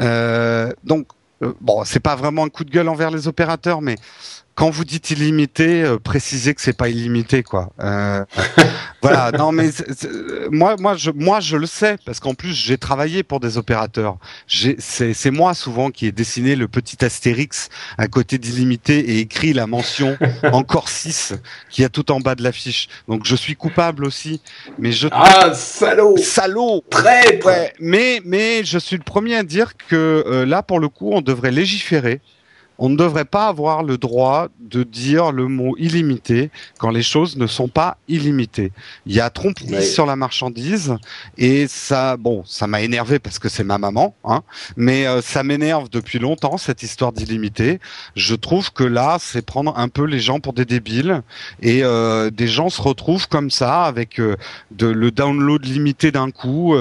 Euh, 0.00 0.72
donc, 0.84 1.08
euh, 1.42 1.52
bon, 1.60 1.84
c'est 1.84 2.00
pas 2.00 2.16
vraiment 2.16 2.44
un 2.44 2.48
coup 2.48 2.64
de 2.64 2.70
gueule 2.70 2.88
envers 2.88 3.10
les 3.10 3.26
opérateurs, 3.28 3.80
mais 3.80 3.96
quand 4.54 4.70
vous 4.70 4.84
dites 4.84 5.10
illimité, 5.10 5.82
euh, 5.82 5.98
précisez 5.98 6.54
que 6.54 6.60
c'est 6.60 6.76
pas 6.76 6.88
illimité, 6.88 7.42
quoi. 7.42 7.70
Euh, 7.80 8.24
voilà. 9.02 9.32
Non, 9.32 9.52
mais 9.52 9.70
moi, 10.50 10.76
moi, 10.78 10.96
je, 10.96 11.10
moi, 11.10 11.40
je 11.40 11.56
le 11.56 11.66
sais 11.66 11.96
parce 12.04 12.20
qu'en 12.20 12.34
plus, 12.34 12.52
j'ai 12.52 12.76
travaillé 12.76 13.22
pour 13.22 13.40
des 13.40 13.56
opérateurs. 13.56 14.18
C'est 14.46 15.30
moi 15.30 15.54
souvent 15.54 15.90
qui 15.90 16.06
ai 16.06 16.12
dessiné 16.12 16.56
le 16.56 16.68
petit 16.68 17.02
astérix 17.04 17.68
à 17.96 18.08
côté 18.08 18.38
d'illimité 18.38 18.98
et 18.98 19.18
écrit 19.20 19.52
la 19.52 19.66
mention 19.66 20.18
encore 20.52 20.88
6 20.88 21.34
qui 21.70 21.84
a 21.84 21.88
tout 21.88 22.10
en 22.12 22.20
bas 22.20 22.34
de 22.34 22.42
l'affiche. 22.42 22.88
Donc, 23.08 23.24
je 23.24 23.36
suis 23.36 23.56
coupable 23.56 24.04
aussi. 24.04 24.42
Mais 24.78 24.92
je 24.92 25.08
ah 25.12 25.54
salaud, 25.54 26.16
salaud, 26.16 26.84
très 26.90 27.42
ouais, 27.44 27.72
mais 27.80 28.20
mais 28.24 28.64
je 28.64 28.78
suis 28.78 28.96
le 28.96 29.02
premier 29.02 29.36
à 29.36 29.42
dire 29.42 29.76
que 29.76 30.24
euh, 30.26 30.44
là, 30.44 30.62
pour 30.62 30.80
le 30.80 30.88
coup, 30.88 31.10
on 31.12 31.20
devrait 31.20 31.50
légiférer 31.50 32.20
on 32.80 32.88
ne 32.88 32.96
devrait 32.96 33.26
pas 33.26 33.46
avoir 33.46 33.82
le 33.82 33.98
droit 33.98 34.48
de 34.58 34.82
dire 34.82 35.32
le 35.32 35.46
mot 35.48 35.76
illimité 35.78 36.50
quand 36.78 36.90
les 36.90 37.02
choses 37.02 37.36
ne 37.36 37.46
sont 37.46 37.68
pas 37.68 37.98
illimitées. 38.08 38.72
Il 39.04 39.14
y 39.14 39.20
a 39.20 39.28
tromperie 39.28 39.84
sur 39.84 40.06
la 40.06 40.16
marchandise 40.16 40.96
et 41.36 41.68
ça, 41.68 42.16
bon, 42.16 42.42
ça 42.46 42.66
m'a 42.66 42.80
énervé 42.80 43.18
parce 43.18 43.38
que 43.38 43.50
c'est 43.50 43.64
ma 43.64 43.76
maman, 43.76 44.14
hein, 44.24 44.42
mais 44.76 45.06
euh, 45.06 45.20
ça 45.20 45.42
m'énerve 45.44 45.90
depuis 45.90 46.18
longtemps 46.18 46.56
cette 46.56 46.82
histoire 46.82 47.12
d'illimité. 47.12 47.80
Je 48.16 48.34
trouve 48.34 48.72
que 48.72 48.84
là, 48.84 49.18
c'est 49.20 49.44
prendre 49.44 49.76
un 49.76 49.88
peu 49.88 50.04
les 50.04 50.20
gens 50.20 50.40
pour 50.40 50.54
des 50.54 50.64
débiles 50.64 51.22
et 51.60 51.84
euh, 51.84 52.30
des 52.30 52.48
gens 52.48 52.70
se 52.70 52.80
retrouvent 52.80 53.28
comme 53.28 53.50
ça 53.50 53.84
avec 53.84 54.18
euh, 54.18 54.36
de, 54.70 54.86
le 54.86 55.10
download 55.10 55.66
limité 55.66 56.12
d'un 56.12 56.30
coup 56.30 56.74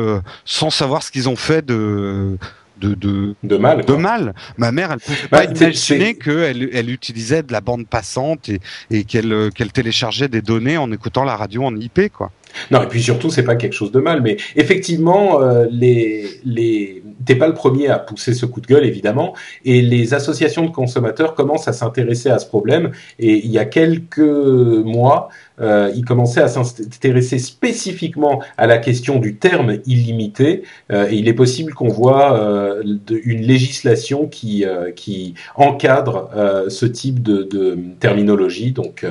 sans 0.46 0.70
savoir 0.70 1.04
ce 1.04 1.12
qu'ils 1.12 1.28
ont 1.28 1.36
fait 1.36 1.66
de 1.66 2.38
de, 2.80 2.94
de, 2.94 3.36
de 3.44 3.58
mal. 3.58 3.86
De 3.86 3.94
mal. 3.94 4.34
Ma 4.58 4.72
mère, 4.72 4.92
elle 4.92 5.00
pouvait 5.00 5.18
bah, 5.32 5.46
pas 5.46 5.52
imaginer 5.52 6.16
qu'elle 6.16 6.70
elle 6.74 6.90
utilisait 6.90 7.44
de 7.44 7.52
la 7.52 7.62
bande 7.62 7.88
passante 7.88 8.50
et, 8.50 8.60
et 8.92 9.04
qu'elle 9.04 9.52
qu'elle 9.54 9.72
téléchargeait 9.72 10.28
des 10.28 10.42
données 10.42 10.78
en 10.78 10.92
écoutant 10.92 11.24
la 11.24 11.36
radio 11.36 11.64
en 11.64 11.76
IP, 11.76 12.12
quoi. 12.12 12.32
Non, 12.72 12.84
et 12.84 12.88
puis 12.88 13.02
surtout, 13.02 13.30
c'est 13.30 13.44
pas 13.44 13.56
quelque 13.56 13.74
chose 13.74 13.92
de 13.92 14.00
mal, 14.00 14.22
mais 14.22 14.38
effectivement, 14.56 15.42
euh, 15.42 15.66
les, 15.72 16.26
les, 16.46 17.04
t'es 17.26 17.36
pas 17.36 17.48
le 17.48 17.54
premier 17.54 17.88
à 17.88 18.00
pousser 18.00 18.34
ce 18.34 18.46
coup 18.46 18.62
de 18.62 18.68
gueule 18.68 18.86
évidemment, 18.86 19.34
et 19.66 19.82
les 19.82 20.14
associations 20.14 20.66
de 20.66 20.72
consommateurs 20.72 21.34
commencent 21.34 21.68
à 21.68 21.74
s'intéresser 21.74 22.30
à 22.30 22.40
ce 22.40 22.48
problème. 22.48 22.92
Et 23.18 23.46
il 23.46 23.52
y 23.52 23.58
a 23.58 23.66
quelques 23.66 24.20
mois, 24.20 25.30
euh, 25.62 25.92
ils 25.96 26.06
commençaient 26.06 26.42
à 26.42 26.48
s'intéresser 26.48 27.40
spécifiquement 27.40 28.42
à 28.58 28.68
la 28.68 28.78
question 28.78 29.20
du 29.20 29.36
terme 29.38 29.78
illimité. 29.86 30.64
Euh, 30.92 31.10
et 31.10 31.16
il 31.16 31.28
est 31.28 31.34
possible 31.34 31.74
qu'on 31.74 31.90
voit 31.90 32.40
euh, 32.40 32.84
une 33.24 33.42
législation 33.42 34.28
qui 34.28 34.66
qui 34.96 35.34
encadre 35.56 36.30
ce 36.70 36.86
type 36.86 37.22
de, 37.22 37.44
de 37.44 37.78
terminologie. 38.00 38.72
Donc 38.72 39.06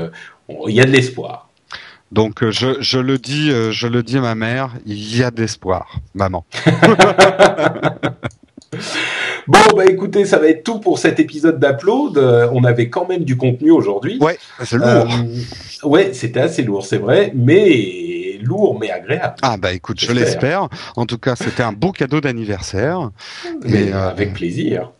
il 0.66 0.74
y 0.74 0.80
a 0.80 0.84
de 0.84 0.90
l'espoir. 0.90 1.47
Donc 2.11 2.42
euh, 2.42 2.50
je, 2.50 2.80
je, 2.80 2.98
le 2.98 3.18
dis, 3.18 3.50
euh, 3.50 3.70
je 3.70 3.86
le 3.86 4.02
dis 4.02 4.16
à 4.18 4.20
ma 4.20 4.34
mère, 4.34 4.74
il 4.86 5.16
y 5.16 5.22
a 5.22 5.30
d'espoir, 5.30 6.00
maman. 6.14 6.44
bon 9.46 9.59
bah 9.76 9.84
écoutez, 9.86 10.24
ça 10.24 10.38
va 10.38 10.48
être 10.48 10.64
tout 10.64 10.80
pour 10.80 10.98
cet 10.98 11.20
épisode 11.20 11.61
d'Upload. 11.61 12.16
Euh, 12.16 12.48
on 12.52 12.64
avait 12.64 12.88
quand 12.88 13.06
même 13.06 13.24
du 13.24 13.36
contenu 13.36 13.70
aujourd'hui. 13.70 14.18
Ouais, 14.20 14.38
c'est 14.64 14.76
lourd. 14.76 15.06
ouais, 15.84 16.14
c'était 16.14 16.40
assez 16.40 16.62
lourd, 16.62 16.84
c'est 16.84 16.98
vrai, 16.98 17.32
mais 17.34 18.27
lourd 18.39 18.78
mais 18.78 18.91
agréable. 18.91 19.36
Ah 19.43 19.57
bah 19.57 19.72
écoute, 19.72 20.01
je 20.01 20.12
l'espère. 20.12 20.68
En 20.97 21.07
tout 21.07 21.18
cas, 21.18 21.36
c'était 21.36 21.62
un 21.62 21.72
beau 21.72 21.93
cadeau 21.93 22.20
d'anniversaire. 22.20 23.11
Mais, 23.64 23.93
avec 23.93 24.34
plaisir. 24.34 24.93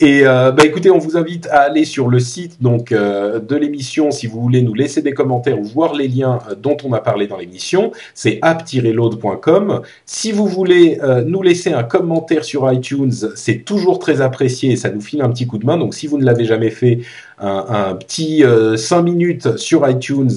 Et 0.00 0.26
euh, 0.26 0.50
bah 0.50 0.64
écoutez, 0.64 0.90
on 0.90 0.98
vous 0.98 1.16
invite 1.16 1.46
à 1.48 1.60
aller 1.60 1.84
sur 1.84 2.08
le 2.08 2.18
site 2.18 2.62
donc 2.62 2.92
euh, 2.92 3.38
de 3.38 3.56
l'émission 3.56 4.10
si 4.10 4.26
vous 4.26 4.40
voulez 4.40 4.62
nous 4.62 4.74
laisser 4.74 5.02
des 5.02 5.12
commentaires 5.12 5.58
ou 5.58 5.64
voir 5.64 5.94
les 5.94 6.08
liens 6.08 6.38
euh, 6.50 6.54
dont 6.54 6.76
on 6.84 6.92
a 6.92 7.00
parlé 7.00 7.26
dans 7.26 7.36
l'émission. 7.36 7.92
C'est 8.14 8.38
app-load.com. 8.42 9.82
Si 10.06 10.32
vous 10.32 10.46
voulez 10.46 10.98
euh, 11.02 11.22
nous 11.22 11.42
laisser 11.42 11.72
un 11.72 11.82
commentaire 11.82 12.44
sur 12.44 12.70
iTunes, 12.72 13.12
c'est 13.34 13.64
toujours 13.64 13.98
très 13.98 14.20
apprécié 14.20 14.72
et 14.72 14.76
ça 14.76 14.90
nous 14.90 15.00
file 15.00 15.22
un 15.22 15.28
petit 15.28 15.46
coup 15.46 15.58
de 15.58 15.66
main. 15.66 15.76
Donc 15.76 15.94
si 15.94 16.06
vous 16.06 16.18
ne 16.18 16.24
l'avez 16.24 16.44
jamais 16.44 16.70
fait, 16.70 17.00
un, 17.38 17.94
petit 17.94 18.44
5 18.76 19.02
minutes 19.02 19.56
sur 19.56 19.88
iTunes, 19.88 20.30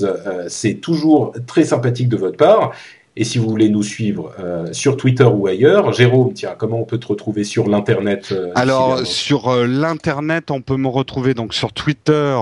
c'est 0.48 0.76
toujours 0.76 1.34
très 1.48 1.64
sympathique 1.64 2.10
de 2.10 2.17
votre 2.17 2.38
part. 2.38 2.72
Et 3.17 3.24
si 3.24 3.37
vous 3.37 3.50
voulez 3.50 3.70
nous 3.70 3.82
suivre 3.82 4.33
euh, 4.39 4.74
sur 4.74 4.97
Twitter 4.97 5.24
ou 5.24 5.47
ailleurs, 5.47 5.93
Jérôme, 5.93 6.33
tiens, 6.33 6.54
comment 6.58 6.82
on 6.82 6.83
peut 6.83 6.97
te 6.97 7.08
retrouver 7.08 7.46
sur 7.46 7.70
l'internet 7.70 8.33
euh, 8.33 8.51
Alors 8.55 9.00
sur 9.05 9.47
euh, 9.47 9.66
l'internet, 9.66 10.51
on 10.51 10.62
peut 10.62 10.75
me 10.75 10.89
retrouver 10.89 11.33
donc 11.33 11.54
sur 11.54 11.71
Twitter. 11.71 12.37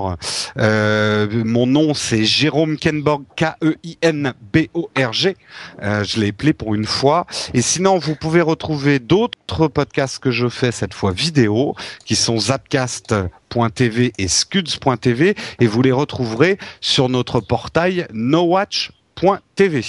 mon 0.58 1.68
nom 1.68 1.94
c'est 1.94 2.24
Jérôme 2.24 2.78
Kenborg, 2.78 3.22
K-E-I-N-B-O-R-G. 3.36 5.36
je 5.82 6.20
l'ai 6.20 6.30
appelé 6.30 6.54
pour 6.54 6.74
une 6.74 6.86
fois. 6.86 7.28
Et 7.54 7.62
sinon, 7.62 8.00
vous 8.00 8.16
pouvez 8.16 8.42
retrouver 8.42 8.98
d'autres 8.98 9.68
podcasts 9.68 10.18
que 10.18 10.32
je 10.32 10.50
fais 10.50 10.72
cette 10.72 10.96
fois 10.96 11.12
vidéo, 11.12 11.76
qui 12.06 12.16
sont 12.16 12.40
Zapcast.tv 12.40 14.14
et 14.18 14.28
Scuds.tv, 14.28 15.36
et 15.60 15.68
vous 15.68 15.82
les 15.84 15.92
retrouverez 15.92 16.58
sur 16.82 17.10
notre 17.10 17.42
portail 17.42 18.08
nowatch.tv. 18.12 19.84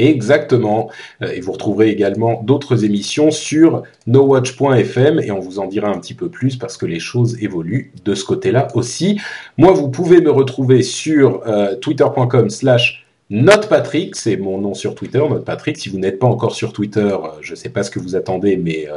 Exactement. 0.00 0.90
Euh, 1.22 1.30
et 1.30 1.40
vous 1.40 1.52
retrouverez 1.52 1.90
également 1.90 2.42
d'autres 2.42 2.84
émissions 2.84 3.30
sur 3.30 3.82
nowatch.fm 4.06 5.20
et 5.20 5.30
on 5.30 5.40
vous 5.40 5.58
en 5.58 5.66
dira 5.66 5.88
un 5.90 5.98
petit 5.98 6.14
peu 6.14 6.30
plus 6.30 6.56
parce 6.56 6.78
que 6.78 6.86
les 6.86 7.00
choses 7.00 7.36
évoluent 7.42 7.92
de 8.04 8.14
ce 8.14 8.24
côté-là 8.24 8.68
aussi. 8.74 9.20
Moi, 9.58 9.72
vous 9.72 9.90
pouvez 9.90 10.22
me 10.22 10.30
retrouver 10.30 10.82
sur 10.82 11.42
euh, 11.46 11.74
twitter.com 11.76 12.48
slash 12.48 13.06
NotePatrick, 13.28 14.16
c'est 14.16 14.38
mon 14.38 14.58
nom 14.58 14.72
sur 14.74 14.94
Twitter, 14.94 15.18
NotePatrick. 15.18 15.76
Si 15.76 15.90
vous 15.90 15.98
n'êtes 15.98 16.18
pas 16.18 16.26
encore 16.26 16.54
sur 16.54 16.72
Twitter, 16.72 17.00
euh, 17.00 17.28
je 17.42 17.52
ne 17.52 17.56
sais 17.56 17.68
pas 17.68 17.82
ce 17.82 17.90
que 17.90 18.00
vous 18.00 18.16
attendez, 18.16 18.56
mais 18.56 18.88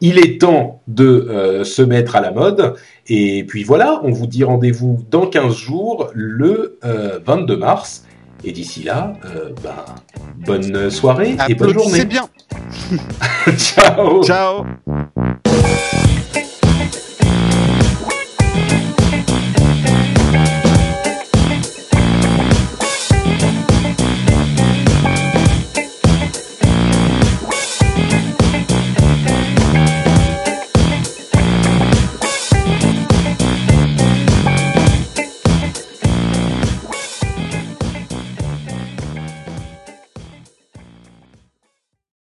il 0.00 0.18
est 0.18 0.40
temps 0.40 0.80
de 0.88 1.62
se 1.62 1.82
mettre 1.82 2.16
à 2.16 2.22
la 2.22 2.32
mode. 2.32 2.74
Et 3.06 3.44
puis 3.44 3.64
voilà, 3.64 4.00
on 4.02 4.10
vous 4.10 4.26
dit 4.26 4.44
rendez-vous 4.44 5.04
dans 5.10 5.26
15 5.26 5.54
jours, 5.54 6.10
le 6.14 6.78
22 6.82 7.56
mars. 7.56 8.07
Et 8.44 8.52
d'ici 8.52 8.84
là, 8.84 9.14
euh, 9.24 9.50
ben, 9.62 9.84
bonne 10.46 10.90
soirée 10.90 11.36
et 11.48 11.54
bonne 11.54 11.72
journée. 11.72 11.98
C'est 11.98 12.04
bien. 12.06 12.28
Ciao. 13.56 14.22
Ciao. 14.22 14.64